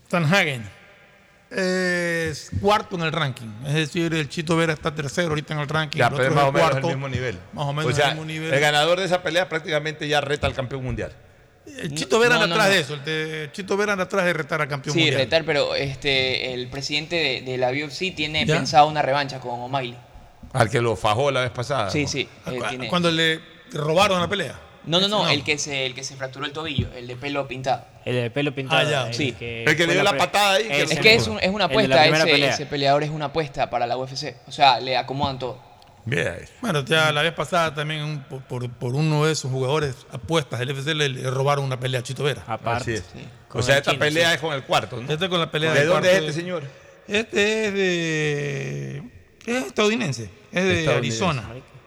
Tanhagen 0.10 0.64
es 1.52 2.50
cuarto 2.60 2.96
en 2.96 3.04
el 3.04 3.12
ranking. 3.12 3.48
Es 3.68 3.74
decir, 3.76 4.14
el 4.14 4.28
Chito 4.30 4.56
Vera 4.58 4.74
está 4.74 4.94
tercero 4.94 5.30
ahorita 5.30 5.54
en 5.54 5.60
el 5.60 5.70
ranking. 5.70 6.00
Ya, 6.00 6.08
el 6.08 6.14
pero 6.14 6.30
es 6.30 6.34
más 6.34 6.44
es 6.46 6.50
o 6.50 6.52
menos 6.54 6.70
cuarto. 6.70 6.88
el 6.90 6.96
mismo 6.96 7.10
nivel. 7.10 7.38
Más 7.54 7.66
o 7.66 7.74
menos 7.74 7.92
O 7.92 7.96
sea, 7.96 8.06
el 8.10 8.12
mismo 8.16 8.26
nivel. 8.26 8.54
el 8.54 8.60
ganador 8.60 9.00
de 9.00 9.06
esa 9.06 9.22
pelea 9.22 9.48
prácticamente 9.48 10.08
ya 10.08 10.22
reta 10.22 10.48
al 10.48 10.54
campeón 10.54 10.84
mundial. 10.84 11.12
El 11.66 11.96
Chito 11.96 12.20
Vera 12.20 12.36
No, 12.38 12.44
atrás 12.44 12.68
no. 12.68 12.74
de 12.74 12.80
eso. 12.80 12.94
El 12.96 13.04
de 13.06 13.50
Chito 13.54 13.78
Vera 13.78 13.94
anda 13.94 14.04
atrás 14.06 14.26
de 14.26 14.34
retar 14.34 14.62
al 14.62 14.68
campeón 14.68 14.94
Sí, 14.94 15.00
mundial. 15.02 15.22
retar, 15.22 15.44
pero 15.46 15.76
este, 15.76 16.54
el 16.54 16.68
presidente 16.68 17.16
de, 17.16 17.42
de 17.42 17.58
la 17.58 17.72
UFC 17.72 18.14
tiene 18.16 18.46
¿Ya? 18.46 18.56
pensado 18.56 18.88
una 18.88 19.02
revancha 19.02 19.40
con 19.40 19.60
O'Malley. 19.62 19.96
Al 20.52 20.70
que 20.70 20.82
lo 20.82 20.96
fajó 20.96 21.32
la 21.32 21.42
vez 21.42 21.52
pasada. 21.52 21.90
Sí, 21.90 22.04
¿no? 22.04 22.08
sí. 22.10 22.28
tiene- 22.70 22.88
Cuando 22.90 23.10
le 23.12 23.40
robaron 23.72 24.20
la 24.20 24.28
pelea. 24.28 24.60
No, 24.86 25.00
no, 25.00 25.08
no, 25.08 25.24
No. 25.24 25.30
El, 25.30 25.44
que 25.46 25.58
se, 25.58 25.86
el 25.86 25.96
que 25.96 26.04
se 26.04 26.16
fracturó 26.18 26.46
el 26.46 26.52
tobillo, 26.52 26.90
el 26.94 27.08
de 27.08 27.16
pelo 27.16 27.48
pintado. 27.48 27.86
El 28.04 28.16
de 28.16 28.30
pelo 28.30 28.54
pintado. 28.54 28.86
Ah, 28.86 28.92
ya. 28.92 29.08
el 29.08 29.14
Sí. 29.14 29.34
El 29.40 29.76
que 29.78 29.88
le 29.88 29.94
dio 29.94 30.04
la 30.04 30.18
patada 30.18 30.56
ahí, 30.56 30.66
que 30.68 30.82
Es 30.82 31.00
que 31.00 31.16
es, 31.16 31.28
un- 31.28 31.40
es 31.40 31.50
una 31.50 31.66
apuesta, 31.66 32.06
ese, 32.06 32.26
pelea. 32.26 32.50
ese 32.54 32.66
peleador 32.66 33.04
es 33.04 33.10
una 33.10 33.26
apuesta 33.26 33.70
para 33.70 33.88
la 33.88 33.96
UFC. 33.98 34.36
O 34.48 34.52
sea, 34.52 34.82
le 34.82 34.98
acomodan 34.98 35.40
todo. 35.40 35.58
Bien. 36.06 36.36
Bueno, 36.62 36.84
ya 36.84 37.12
la 37.12 37.22
vez 37.22 37.32
pasada 37.34 37.74
también 37.74 38.02
un- 38.04 38.24
por, 38.24 38.42
por- 38.44 38.70
por 38.70 38.94
uno 38.96 39.26
de 39.26 39.32
esos 39.32 39.50
jugadores 39.52 39.96
apuestas 40.12 40.60
del 40.60 40.72
FC 40.72 40.94
le, 40.94 41.08
le 41.10 41.30
robaron 41.32 41.64
una 41.64 41.80
pelea 41.80 42.02
a 42.02 42.04
Chito 42.04 42.24
Vera. 42.24 42.44
Aparte. 42.46 42.82
Así 42.82 42.94
es. 42.94 43.04
sí. 43.14 43.26
O 43.52 43.62
sea, 43.62 43.76
el 43.76 43.80
esta 43.80 43.92
chino, 43.92 44.00
pelea 44.00 44.30
sí. 44.30 44.36
es 44.36 44.42
con 44.42 44.54
el 44.54 44.64
cuarto, 44.64 45.00
¿no? 45.02 45.12
Este 45.12 45.30
con 45.30 45.40
la 45.40 45.50
pelea 45.52 45.72
¿De 45.74 45.80
del 45.82 45.88
dónde 45.90 46.08
es 46.10 46.14
cuarto 46.16 46.30
este 46.30 46.42
señor? 46.42 46.64
Este 47.08 47.68
es 47.68 47.74
de. 47.74 49.04
Es 49.46 49.66
estadounidense. 49.68 50.24
Es 50.52 50.64
de 50.64 50.80
Estadounidense. 50.80 51.26
Arizona. 51.26 51.44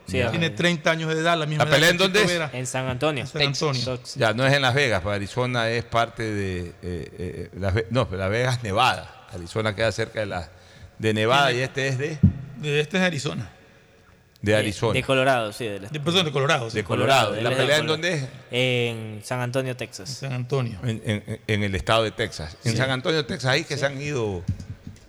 Sí, 0.07 0.21
Tiene 0.31 0.47
ah, 0.47 0.55
30 0.55 0.89
años 0.91 1.13
de 1.13 1.21
edad, 1.21 1.37
la 1.37 1.47
misma 1.47 1.65
¿La 1.65 1.71
edad 1.71 1.77
pelea 1.77 1.89
que 1.89 1.93
en 1.93 1.99
dónde 1.99 2.19
Chito 2.21 2.33
es? 2.33 2.39
Vera. 2.39 2.51
En 2.53 2.67
San 2.67 2.87
Antonio. 2.87 3.27
San 3.27 3.43
Antonio. 3.43 3.97
Texas. 3.97 4.15
Ya, 4.15 4.33
no 4.35 4.47
es 4.47 4.53
en 4.55 4.63
Las 4.63 4.75
Vegas, 4.75 5.01
pues 5.03 5.17
Arizona 5.17 5.69
es 5.69 5.85
parte 5.85 6.23
de. 6.23 6.61
eh, 6.61 6.73
eh, 6.83 7.51
Las 7.59 7.75
Ve- 7.75 7.87
no, 7.91 8.09
pero 8.09 8.21
Las 8.23 8.31
Vegas, 8.31 8.63
Nevada. 8.63 9.27
Arizona 9.33 9.75
queda 9.75 9.91
cerca 9.91 10.21
de 10.21 10.27
la 10.27 10.49
de 10.99 11.13
Nevada 11.13 11.51
y 11.53 11.59
este 11.61 11.89
es 11.89 11.99
de, 11.99 12.19
De 12.59 12.81
este 12.81 12.97
es 12.99 13.01
de 13.01 13.07
Arizona. 13.07 13.51
De 14.47 14.57
Arizona. 14.57 14.93
De 14.95 15.03
Colorado, 15.03 15.53
sí. 15.53 15.65
De, 15.67 15.81
la- 15.81 15.89
De, 15.89 16.01
perdón, 16.01 16.25
de 16.25 16.33
Colorado. 16.33 16.71
sí. 16.71 16.77
De 16.77 16.85
Colorado. 16.85 17.35
¿La 17.41 17.51
de 17.51 17.57
pelea 17.57 17.79
en 17.79 17.87
dónde 17.87 18.15
es? 18.15 18.25
En 18.51 19.21
San 19.25 19.41
Antonio, 19.41 19.77
Texas. 19.77 20.09
San 20.09 20.33
Antonio. 20.33 20.79
En, 20.85 21.03
en- 21.05 21.41
en 21.47 21.63
el 21.65 21.75
estado 21.75 22.05
de 22.05 22.13
Texas. 22.13 22.57
En 22.65 22.73
Sí. 22.73 22.77
San 22.79 22.91
Antonio, 22.91 23.25
Texas, 23.27 23.51
ahí 23.51 23.65
que 23.65 23.77
se 23.77 23.85
han 23.87 24.01
ido. 24.01 24.43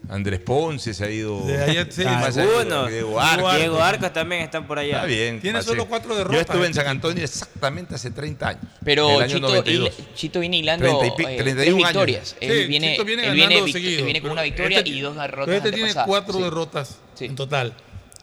Andrés 0.09 0.39
Ponce 0.39 0.93
se 0.93 1.03
ha 1.03 1.09
ido. 1.09 1.45
De 1.45 1.61
allá. 1.61 1.81
Algunos. 1.81 2.89
Diego 2.89 3.19
Arcos. 3.19 3.55
Diego 3.57 3.81
Arcos 3.83 4.13
también 4.13 4.41
están 4.43 4.65
por 4.65 4.79
allá. 4.79 4.95
Está 4.95 5.05
bien. 5.05 5.41
Tiene 5.41 5.61
solo 5.61 5.85
cuatro 5.85 6.11
Yo 6.11 6.17
derrotas 6.19 6.41
estuve 6.41 6.59
en 6.65 6.71
este 6.71 6.81
San 6.81 6.87
Antonio 6.89 7.23
exactamente 7.25 7.95
hace 7.95 8.11
30 8.11 8.47
años. 8.47 8.61
Pero 8.85 9.09
en 9.09 9.15
el 9.17 9.21
año 9.23 9.35
Chito, 9.35 9.47
92. 9.49 9.89
hil- 9.99 10.13
Chito 10.15 10.39
viene 10.39 10.57
hilando 10.59 10.85
30 10.99 11.07
y 11.07 11.11
pi- 11.25 11.33
eh, 11.33 11.37
31 11.37 11.53
tres 11.53 11.67
años. 11.67 11.77
victorias. 11.89 12.35
Él 12.39 12.51
Sí, 12.61 12.67
viene, 12.67 12.91
Chito 12.93 13.03
viene 13.03 13.27
él 13.27 13.33
viene, 13.33 14.21
con 14.21 14.31
una 14.31 14.43
victoria 14.43 14.77
este- 14.77 14.89
y 14.91 15.01
dos 15.01 15.15
derrotas 15.17 15.45
Pero 15.45 15.57
este 15.57 15.71
tiene 15.73 15.93
cuatro 16.05 16.33
Sí. 16.35 16.41
derrotas 16.41 16.97
Sí. 17.15 17.25
en 17.25 17.35
total. 17.35 17.73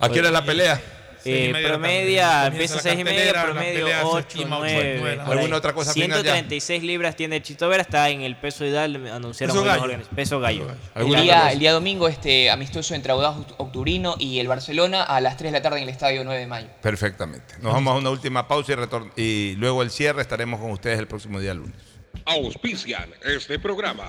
¿A 0.00 0.08
qué 0.08 0.20
hora 0.20 0.28
es 0.28 0.32
la 0.32 0.44
pelea? 0.44 0.80
Eh, 1.26 1.52
promedia, 1.66 2.46
empieza 2.46 2.74
la 2.74 2.80
a 2.80 2.82
6 2.82 2.98
y 3.00 3.04
media, 3.04 3.42
promedio 3.44 3.80
pelea 3.84 3.98
se 4.00 4.04
8, 4.06 4.18
estima 4.18 4.58
ocho, 4.58 4.66
9. 4.66 4.96
nueve, 5.00 5.16
por 5.24 5.32
ahí. 5.32 5.38
¿Alguna 5.38 5.56
otra 5.56 5.72
cosa 5.72 5.92
final 5.92 6.10
ya? 6.22 6.32
136 6.32 6.82
libras 6.82 7.16
tiene 7.16 7.42
Chito 7.42 7.68
Vera, 7.68 7.82
está 7.82 8.08
en 8.10 8.20
el 8.22 8.36
peso 8.36 8.64
ideal, 8.64 8.94
anunciaron 9.12 9.54
Peso 9.56 9.64
gallo. 9.64 9.82
órganos. 9.82 10.06
Peso 10.14 10.40
gallo. 10.40 10.68
El 10.70 10.76
¿Alguna 10.94 11.20
otra 11.22 11.22
día, 11.22 11.52
el 11.52 11.58
día 11.58 11.72
domingo, 11.72 12.08
este 12.08 12.50
amistoso 12.50 12.94
entre 12.94 13.12
Audaz 13.12 13.36
Octubrino 13.56 14.16
y 14.18 14.38
el 14.38 14.48
Barcelona 14.48 15.02
a 15.02 15.20
las 15.20 15.36
3 15.36 15.52
de 15.52 15.58
la 15.58 15.62
tarde 15.62 15.78
en 15.78 15.84
el 15.84 15.88
estadio 15.90 16.24
9 16.24 16.40
de 16.40 16.46
mayo. 16.46 16.68
Perfectamente. 16.82 17.54
Nos 17.60 17.72
vamos 17.72 17.94
a 17.94 17.98
una 17.98 18.10
última 18.10 18.46
pausa 18.48 18.72
y, 18.72 18.76
retorn- 18.76 19.12
y 19.16 19.54
luego 19.56 19.82
el 19.82 19.90
cierre. 19.90 20.22
Estaremos 20.22 20.60
con 20.60 20.70
ustedes 20.70 20.98
el 20.98 21.06
próximo 21.06 21.40
día 21.40 21.54
lunes. 21.54 21.74
Auspician 22.26 23.10
este 23.24 23.58
programa. 23.58 24.08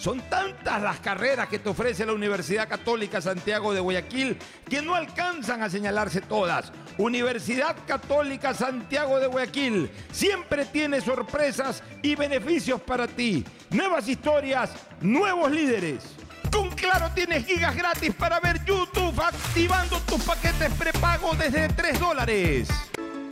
Son 0.00 0.18
tantas 0.30 0.80
las 0.80 0.98
carreras 1.00 1.46
que 1.48 1.58
te 1.58 1.68
ofrece 1.68 2.06
la 2.06 2.14
Universidad 2.14 2.66
Católica 2.66 3.20
Santiago 3.20 3.74
de 3.74 3.80
Guayaquil 3.80 4.38
que 4.66 4.80
no 4.80 4.94
alcanzan 4.94 5.62
a 5.62 5.68
señalarse 5.68 6.22
todas. 6.22 6.72
Universidad 6.96 7.76
Católica 7.86 8.54
Santiago 8.54 9.20
de 9.20 9.26
Guayaquil 9.26 9.90
siempre 10.10 10.64
tiene 10.64 11.02
sorpresas 11.02 11.82
y 12.00 12.14
beneficios 12.14 12.80
para 12.80 13.06
ti. 13.06 13.44
Nuevas 13.68 14.08
historias, 14.08 14.70
nuevos 15.02 15.50
líderes. 15.50 16.02
Con 16.50 16.70
Claro 16.70 17.10
tienes 17.14 17.44
gigas 17.44 17.76
gratis 17.76 18.14
para 18.14 18.40
ver 18.40 18.64
YouTube 18.64 19.20
activando 19.20 20.00
tus 20.06 20.22
paquetes 20.22 20.72
prepago 20.78 21.34
desde 21.34 21.68
3 21.68 22.00
dólares. 22.00 22.68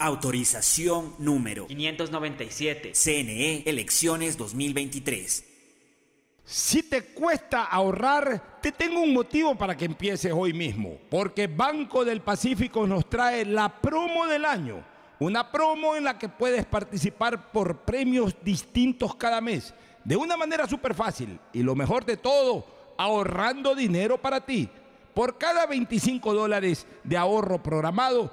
Autorización 0.00 1.14
número 1.18 1.66
597. 1.66 2.92
CNE 2.94 3.64
Elecciones 3.66 4.36
2023. 4.36 5.44
Si 6.44 6.84
te 6.84 7.06
cuesta 7.06 7.64
ahorrar, 7.64 8.60
te 8.62 8.70
tengo 8.70 9.00
un 9.00 9.12
motivo 9.12 9.56
para 9.56 9.76
que 9.76 9.86
empieces 9.86 10.32
hoy 10.32 10.52
mismo, 10.52 10.98
porque 11.10 11.48
Banco 11.48 12.04
del 12.04 12.20
Pacífico 12.20 12.86
nos 12.86 13.10
trae 13.10 13.44
la 13.44 13.68
promo 13.80 14.28
del 14.28 14.44
año, 14.44 14.84
una 15.18 15.50
promo 15.50 15.96
en 15.96 16.04
la 16.04 16.16
que 16.16 16.28
puedes 16.28 16.64
participar 16.64 17.50
por 17.50 17.78
premios 17.78 18.36
distintos 18.44 19.16
cada 19.16 19.40
mes, 19.40 19.74
de 20.04 20.16
una 20.16 20.36
manera 20.36 20.68
súper 20.68 20.94
fácil 20.94 21.40
y 21.52 21.64
lo 21.64 21.74
mejor 21.74 22.04
de 22.04 22.16
todo, 22.16 22.64
ahorrando 22.96 23.74
dinero 23.74 24.16
para 24.16 24.46
ti. 24.46 24.68
Por 25.12 25.36
cada 25.36 25.66
25 25.66 26.32
dólares 26.32 26.86
de 27.02 27.16
ahorro 27.16 27.60
programado, 27.60 28.32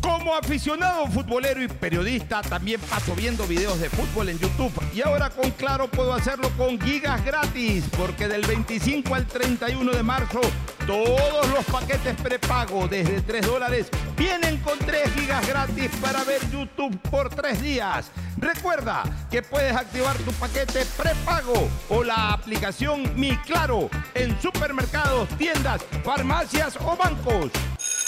Como 0.00 0.34
aficionado 0.34 1.06
futbolero 1.08 1.62
y 1.62 1.68
periodista, 1.68 2.42
también 2.42 2.80
paso 2.80 3.14
viendo 3.14 3.46
videos 3.46 3.80
de 3.80 3.90
fútbol 3.90 4.28
en 4.28 4.38
YouTube. 4.38 4.72
Y 4.94 5.02
ahora 5.02 5.30
con 5.30 5.50
Claro 5.52 5.88
puedo 5.88 6.12
hacerlo 6.12 6.50
con 6.56 6.80
gigas 6.80 7.24
gratis, 7.24 7.84
porque 7.96 8.28
del 8.28 8.46
25 8.46 9.14
al 9.14 9.26
31 9.26 9.92
de 9.92 10.02
marzo, 10.02 10.40
todos 10.86 11.48
los 11.48 11.64
paquetes 11.66 12.14
prepago 12.20 12.88
desde 12.88 13.20
3 13.22 13.46
dólares 13.46 13.88
vienen 14.16 14.58
con 14.58 14.78
3 14.78 15.12
gigas 15.12 15.46
gratis 15.46 15.90
para 16.00 16.24
ver 16.24 16.40
YouTube 16.50 16.96
por 17.10 17.28
3 17.28 17.60
días. 17.62 18.10
Recuerda 18.36 19.04
que 19.30 19.42
puedes 19.42 19.74
activar 19.74 20.16
tu 20.18 20.32
paquete 20.32 20.84
prepago 20.96 21.68
o 21.88 22.02
la 22.02 22.32
aplicación 22.32 23.12
Mi 23.14 23.36
Claro 23.38 23.88
en 24.14 24.40
supermercados, 24.40 25.28
tiendas, 25.38 25.82
farmacias 26.04 26.76
o 26.76 26.96
bancos. 26.96 27.50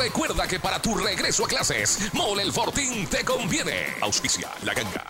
recuerda 0.00 0.48
que 0.48 0.58
para 0.58 0.80
tu 0.80 0.94
regreso 0.96 1.44
a 1.44 1.48
clases, 1.48 2.12
Mole 2.14 2.42
el 2.42 2.52
Fortín 2.52 3.06
te 3.06 3.24
conviene. 3.24 3.94
Auspicia 4.00 4.48
la 4.64 4.72
ganga. 4.72 5.06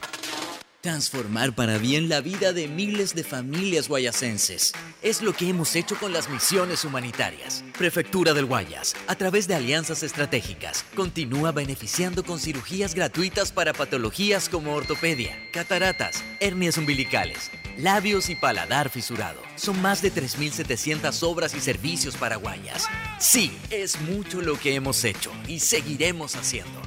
Transformar 0.81 1.55
para 1.55 1.77
bien 1.77 2.09
la 2.09 2.23
vida 2.23 2.55
de 2.55 2.67
miles 2.67 3.15
de 3.15 3.23
familias 3.23 3.87
guayasenses. 3.87 4.73
Es 5.03 5.21
lo 5.21 5.35
que 5.35 5.51
hemos 5.51 5.77
hecho 5.77 5.95
con 5.97 6.11
las 6.15 6.31
misiones 6.31 6.87
humanitarias. 6.87 7.63
Prefectura 7.77 8.33
del 8.33 8.47
Guayas, 8.47 8.97
a 9.07 9.15
través 9.15 9.47
de 9.47 9.55
alianzas 9.55 10.03
estratégicas, 10.03 10.87
continúa 10.97 11.53
beneficiando 11.53 12.25
con 12.25 12.41
cirugías 12.41 12.95
gratuitas 12.95 13.53
para 13.53 13.75
patologías 13.75 14.49
como 14.49 14.75
ortopedia, 14.75 15.37
cataratas, 15.53 16.25
hernias 16.41 16.79
umbilicales, 16.79 17.51
labios 17.83 18.31
y 18.31 18.37
paladar 18.37 18.91
fisurado. 18.91 19.41
Son 19.57 19.81
más 19.83 20.03
de 20.03 20.13
3.700 20.13 21.23
obras 21.23 21.55
y 21.55 21.61
servicios 21.61 22.17
para 22.17 22.37
Guayas. 22.37 22.89
Sí, 23.19 23.57
es 23.71 24.01
mucho 24.01 24.41
lo 24.41 24.59
que 24.59 24.75
hemos 24.75 25.05
hecho 25.05 25.33
y 25.47 25.61
seguiremos 25.61 26.37
haciendo. 26.37 26.81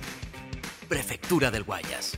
Prefectura 0.87 1.51
del 1.51 1.63
Guayas. 1.63 2.17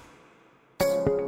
Thanks. 0.81 1.20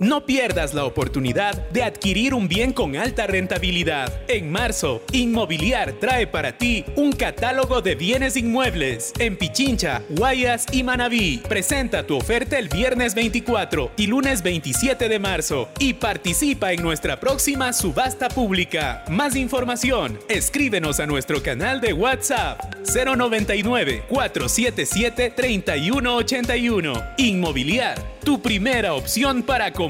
No 0.00 0.24
pierdas 0.24 0.72
la 0.72 0.86
oportunidad 0.86 1.68
de 1.72 1.82
adquirir 1.82 2.32
un 2.32 2.48
bien 2.48 2.72
con 2.72 2.96
alta 2.96 3.26
rentabilidad. 3.26 4.22
En 4.28 4.50
marzo, 4.50 5.02
Inmobiliar 5.12 5.92
trae 6.00 6.26
para 6.26 6.56
ti 6.56 6.86
un 6.96 7.12
catálogo 7.12 7.82
de 7.82 7.96
bienes 7.96 8.34
inmuebles 8.34 9.12
en 9.18 9.36
Pichincha, 9.36 10.00
Guayas 10.08 10.64
y 10.72 10.84
Manabí. 10.84 11.42
Presenta 11.46 12.06
tu 12.06 12.16
oferta 12.16 12.58
el 12.58 12.70
viernes 12.70 13.14
24 13.14 13.92
y 13.98 14.06
lunes 14.06 14.42
27 14.42 15.06
de 15.06 15.18
marzo 15.18 15.68
y 15.78 15.92
participa 15.92 16.72
en 16.72 16.82
nuestra 16.82 17.20
próxima 17.20 17.74
subasta 17.74 18.30
pública. 18.30 19.04
Más 19.10 19.36
información, 19.36 20.18
escríbenos 20.30 20.98
a 20.98 21.04
nuestro 21.04 21.42
canal 21.42 21.82
de 21.82 21.92
WhatsApp 21.92 22.58
099 22.86 24.04
477 24.08 25.30
3181. 25.36 27.02
Inmobiliar, 27.18 27.98
tu 28.24 28.40
primera 28.40 28.94
opción 28.94 29.42
para 29.42 29.74
comprar 29.74 29.89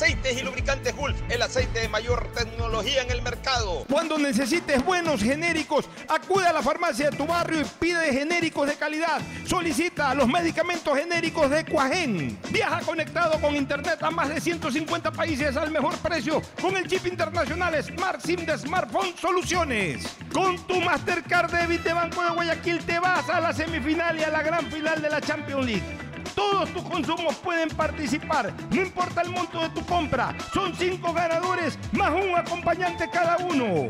Aceites 0.00 0.40
y 0.40 0.42
lubricantes 0.42 0.96
Gulf, 0.96 1.20
el 1.28 1.42
aceite 1.42 1.80
de 1.80 1.88
mayor 1.90 2.32
tecnología 2.32 3.02
en 3.02 3.10
el 3.10 3.20
mercado. 3.20 3.84
Cuando 3.86 4.16
necesites 4.16 4.82
buenos 4.82 5.22
genéricos, 5.22 5.90
acude 6.08 6.46
a 6.46 6.54
la 6.54 6.62
farmacia 6.62 7.10
de 7.10 7.18
tu 7.18 7.26
barrio 7.26 7.60
y 7.60 7.64
pide 7.78 8.10
genéricos 8.10 8.66
de 8.66 8.76
calidad. 8.76 9.20
Solicita 9.44 10.14
los 10.14 10.26
medicamentos 10.26 10.96
genéricos 10.98 11.50
de 11.50 11.66
Cuajén. 11.66 12.38
Viaja 12.48 12.80
conectado 12.80 13.38
con 13.42 13.54
internet 13.54 14.02
a 14.02 14.10
más 14.10 14.30
de 14.30 14.40
150 14.40 15.12
países 15.12 15.54
al 15.58 15.70
mejor 15.70 15.94
precio 15.98 16.40
con 16.62 16.78
el 16.78 16.88
chip 16.88 17.06
internacional 17.06 17.74
Smart 17.84 18.22
SIM 18.22 18.46
de 18.46 18.56
Smartphone 18.56 19.14
Soluciones. 19.20 20.06
Con 20.32 20.56
tu 20.66 20.80
Mastercard 20.80 21.50
Debit 21.50 21.82
de 21.82 21.92
Banco 21.92 22.24
de 22.24 22.30
Guayaquil 22.30 22.78
te 22.86 22.98
vas 22.98 23.28
a 23.28 23.38
la 23.38 23.52
semifinal 23.52 24.18
y 24.18 24.22
a 24.22 24.30
la 24.30 24.42
gran 24.42 24.64
final 24.72 25.02
de 25.02 25.10
la 25.10 25.20
Champions 25.20 25.66
League. 25.66 25.99
Todos 26.34 26.72
tus 26.72 26.82
consumos 26.82 27.36
pueden 27.36 27.68
participar, 27.70 28.52
no 28.70 28.82
importa 28.82 29.22
el 29.22 29.30
monto 29.30 29.60
de 29.60 29.70
tu 29.70 29.84
compra. 29.86 30.34
Son 30.52 30.74
cinco 30.74 31.12
ganadores 31.12 31.78
más 31.92 32.12
un 32.12 32.36
acompañante 32.36 33.08
cada 33.10 33.36
uno. 33.38 33.88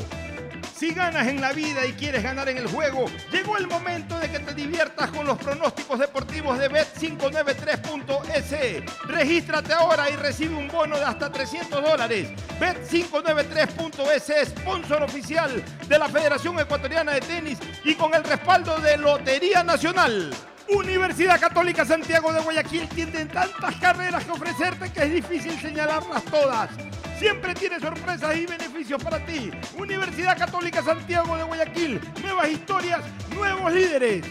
Si 0.81 0.93
ganas 0.95 1.29
en 1.29 1.41
la 1.43 1.53
vida 1.53 1.85
y 1.85 1.93
quieres 1.93 2.23
ganar 2.23 2.49
en 2.49 2.57
el 2.57 2.67
juego, 2.67 3.05
llegó 3.31 3.59
el 3.59 3.67
momento 3.67 4.19
de 4.19 4.31
que 4.31 4.39
te 4.39 4.55
diviertas 4.55 5.11
con 5.11 5.27
los 5.27 5.37
pronósticos 5.37 5.99
deportivos 5.99 6.59
de 6.59 6.71
Bet593.es. 6.71 8.85
Regístrate 9.07 9.75
ahora 9.75 10.09
y 10.09 10.17
recibe 10.17 10.57
un 10.57 10.69
bono 10.69 10.97
de 10.97 11.05
hasta 11.05 11.31
300 11.31 11.83
dólares. 11.83 12.31
Bet593.es, 12.59 14.49
sponsor 14.49 15.03
oficial 15.03 15.63
de 15.87 15.99
la 15.99 16.09
Federación 16.09 16.59
Ecuatoriana 16.59 17.13
de 17.13 17.21
Tenis 17.21 17.59
y 17.85 17.95
con 17.95 18.15
el 18.15 18.25
respaldo 18.25 18.79
de 18.79 18.97
Lotería 18.97 19.63
Nacional. 19.63 20.31
Universidad 20.73 21.41
Católica 21.41 21.85
Santiago 21.85 22.33
de 22.33 22.41
Guayaquil 22.41 22.89
tiene 22.91 23.25
tantas 23.27 23.75
carreras 23.77 24.25
que 24.25 24.31
ofrecerte 24.31 24.91
que 24.93 25.03
es 25.03 25.13
difícil 25.13 25.61
señalarlas 25.61 26.23
todas. 26.25 26.71
Siempre 27.19 27.55
tiene 27.55 27.81
sorpresas 27.81 28.37
y 28.37 28.47
beneficios 28.47 29.03
para 29.03 29.25
ti. 29.27 29.51
Universidad 29.77 30.39
Católica 30.39 30.83
Santiago 30.83 31.37
de 31.37 31.43
Guayaquil. 31.43 32.01
Nuevas 32.23 32.49
historias, 32.49 33.01
nuevos 33.35 33.73
líderes. 33.73 34.25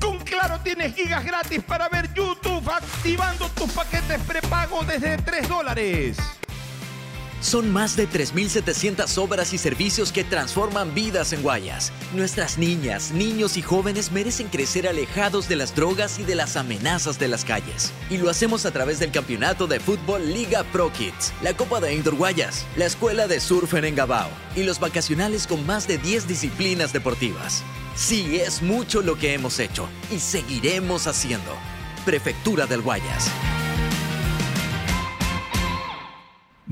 Con 0.00 0.18
Claro 0.18 0.58
tienes 0.64 0.94
gigas 0.94 1.24
gratis 1.24 1.62
para 1.62 1.88
ver 1.88 2.12
YouTube 2.12 2.68
activando 2.68 3.48
tus 3.50 3.70
paquetes 3.72 4.20
prepago 4.26 4.82
desde 4.82 5.16
3 5.16 5.48
dólares. 5.48 6.16
Son 7.44 7.70
más 7.70 7.94
de 7.94 8.08
3.700 8.08 9.18
obras 9.18 9.52
y 9.52 9.58
servicios 9.58 10.12
que 10.12 10.24
transforman 10.24 10.94
vidas 10.94 11.34
en 11.34 11.42
Guayas. 11.42 11.92
Nuestras 12.14 12.56
niñas, 12.56 13.12
niños 13.12 13.58
y 13.58 13.62
jóvenes 13.62 14.12
merecen 14.12 14.48
crecer 14.48 14.88
alejados 14.88 15.46
de 15.46 15.56
las 15.56 15.76
drogas 15.76 16.18
y 16.18 16.22
de 16.22 16.36
las 16.36 16.56
amenazas 16.56 17.18
de 17.18 17.28
las 17.28 17.44
calles. 17.44 17.92
Y 18.08 18.16
lo 18.16 18.30
hacemos 18.30 18.64
a 18.64 18.70
través 18.70 18.98
del 18.98 19.10
campeonato 19.10 19.66
de 19.66 19.78
fútbol 19.78 20.32
Liga 20.32 20.64
Pro 20.72 20.90
Kids, 20.90 21.34
la 21.42 21.54
Copa 21.54 21.80
de 21.80 21.94
Indoor 21.94 22.16
Guayas, 22.16 22.64
la 22.76 22.86
Escuela 22.86 23.26
de 23.26 23.38
Surf 23.40 23.74
en 23.74 23.84
Engabao 23.84 24.30
y 24.56 24.62
los 24.62 24.80
vacacionales 24.80 25.46
con 25.46 25.66
más 25.66 25.86
de 25.86 25.98
10 25.98 26.26
disciplinas 26.26 26.94
deportivas. 26.94 27.62
Sí, 27.94 28.36
es 28.36 28.62
mucho 28.62 29.02
lo 29.02 29.18
que 29.18 29.34
hemos 29.34 29.58
hecho 29.58 29.86
y 30.10 30.18
seguiremos 30.18 31.06
haciendo. 31.06 31.52
Prefectura 32.06 32.64
del 32.64 32.80
Guayas. 32.80 33.30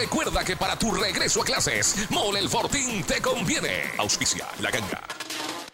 recuerda 0.00 0.42
que 0.44 0.56
para 0.56 0.76
tu 0.76 0.92
regreso 0.92 1.42
a 1.42 1.44
clases, 1.44 2.10
Mole 2.10 2.40
el 2.40 2.48
Fortín 2.48 3.04
te 3.04 3.20
conviene. 3.20 3.92
Auspicia 3.98 4.46
la 4.60 4.70
ganga. 4.70 5.02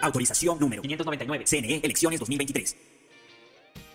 Autorización 0.00 0.58
número 0.58 0.82
599. 0.82 1.44
CNE, 1.46 1.80
elecciones 1.82 2.20
2023. 2.20 2.76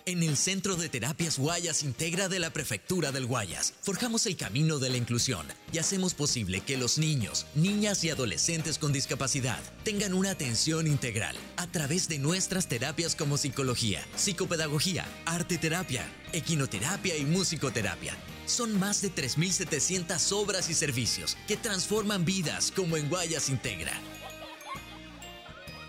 En 0.06 0.22
el 0.22 0.36
Centro 0.36 0.76
de 0.76 0.90
Terapias 0.90 1.38
Guayas 1.38 1.82
Integra 1.82 2.28
de 2.28 2.38
la 2.38 2.50
Prefectura 2.50 3.10
del 3.10 3.24
Guayas, 3.24 3.72
forjamos 3.80 4.26
el 4.26 4.36
camino 4.36 4.78
de 4.78 4.90
la 4.90 4.98
inclusión 4.98 5.46
y 5.72 5.78
hacemos 5.78 6.12
posible 6.12 6.60
que 6.60 6.76
los 6.76 6.98
niños, 6.98 7.46
niñas 7.54 8.04
y 8.04 8.10
adolescentes 8.10 8.78
con 8.78 8.92
discapacidad 8.92 9.58
tengan 9.82 10.12
una 10.12 10.32
atención 10.32 10.86
integral 10.86 11.34
a 11.56 11.66
través 11.68 12.06
de 12.06 12.18
nuestras 12.18 12.68
terapias 12.68 13.16
como 13.16 13.38
psicología, 13.38 14.02
psicopedagogía, 14.14 15.06
arte 15.24 15.56
terapia, 15.56 16.06
equinoterapia 16.34 17.16
y 17.16 17.24
musicoterapia. 17.24 18.14
Son 18.44 18.78
más 18.78 19.00
de 19.00 19.10
3.700 19.10 20.32
obras 20.32 20.68
y 20.68 20.74
servicios 20.74 21.34
que 21.48 21.56
transforman 21.56 22.26
vidas 22.26 22.74
como 22.76 22.98
en 22.98 23.08
Guayas 23.08 23.48
Integra. 23.48 23.98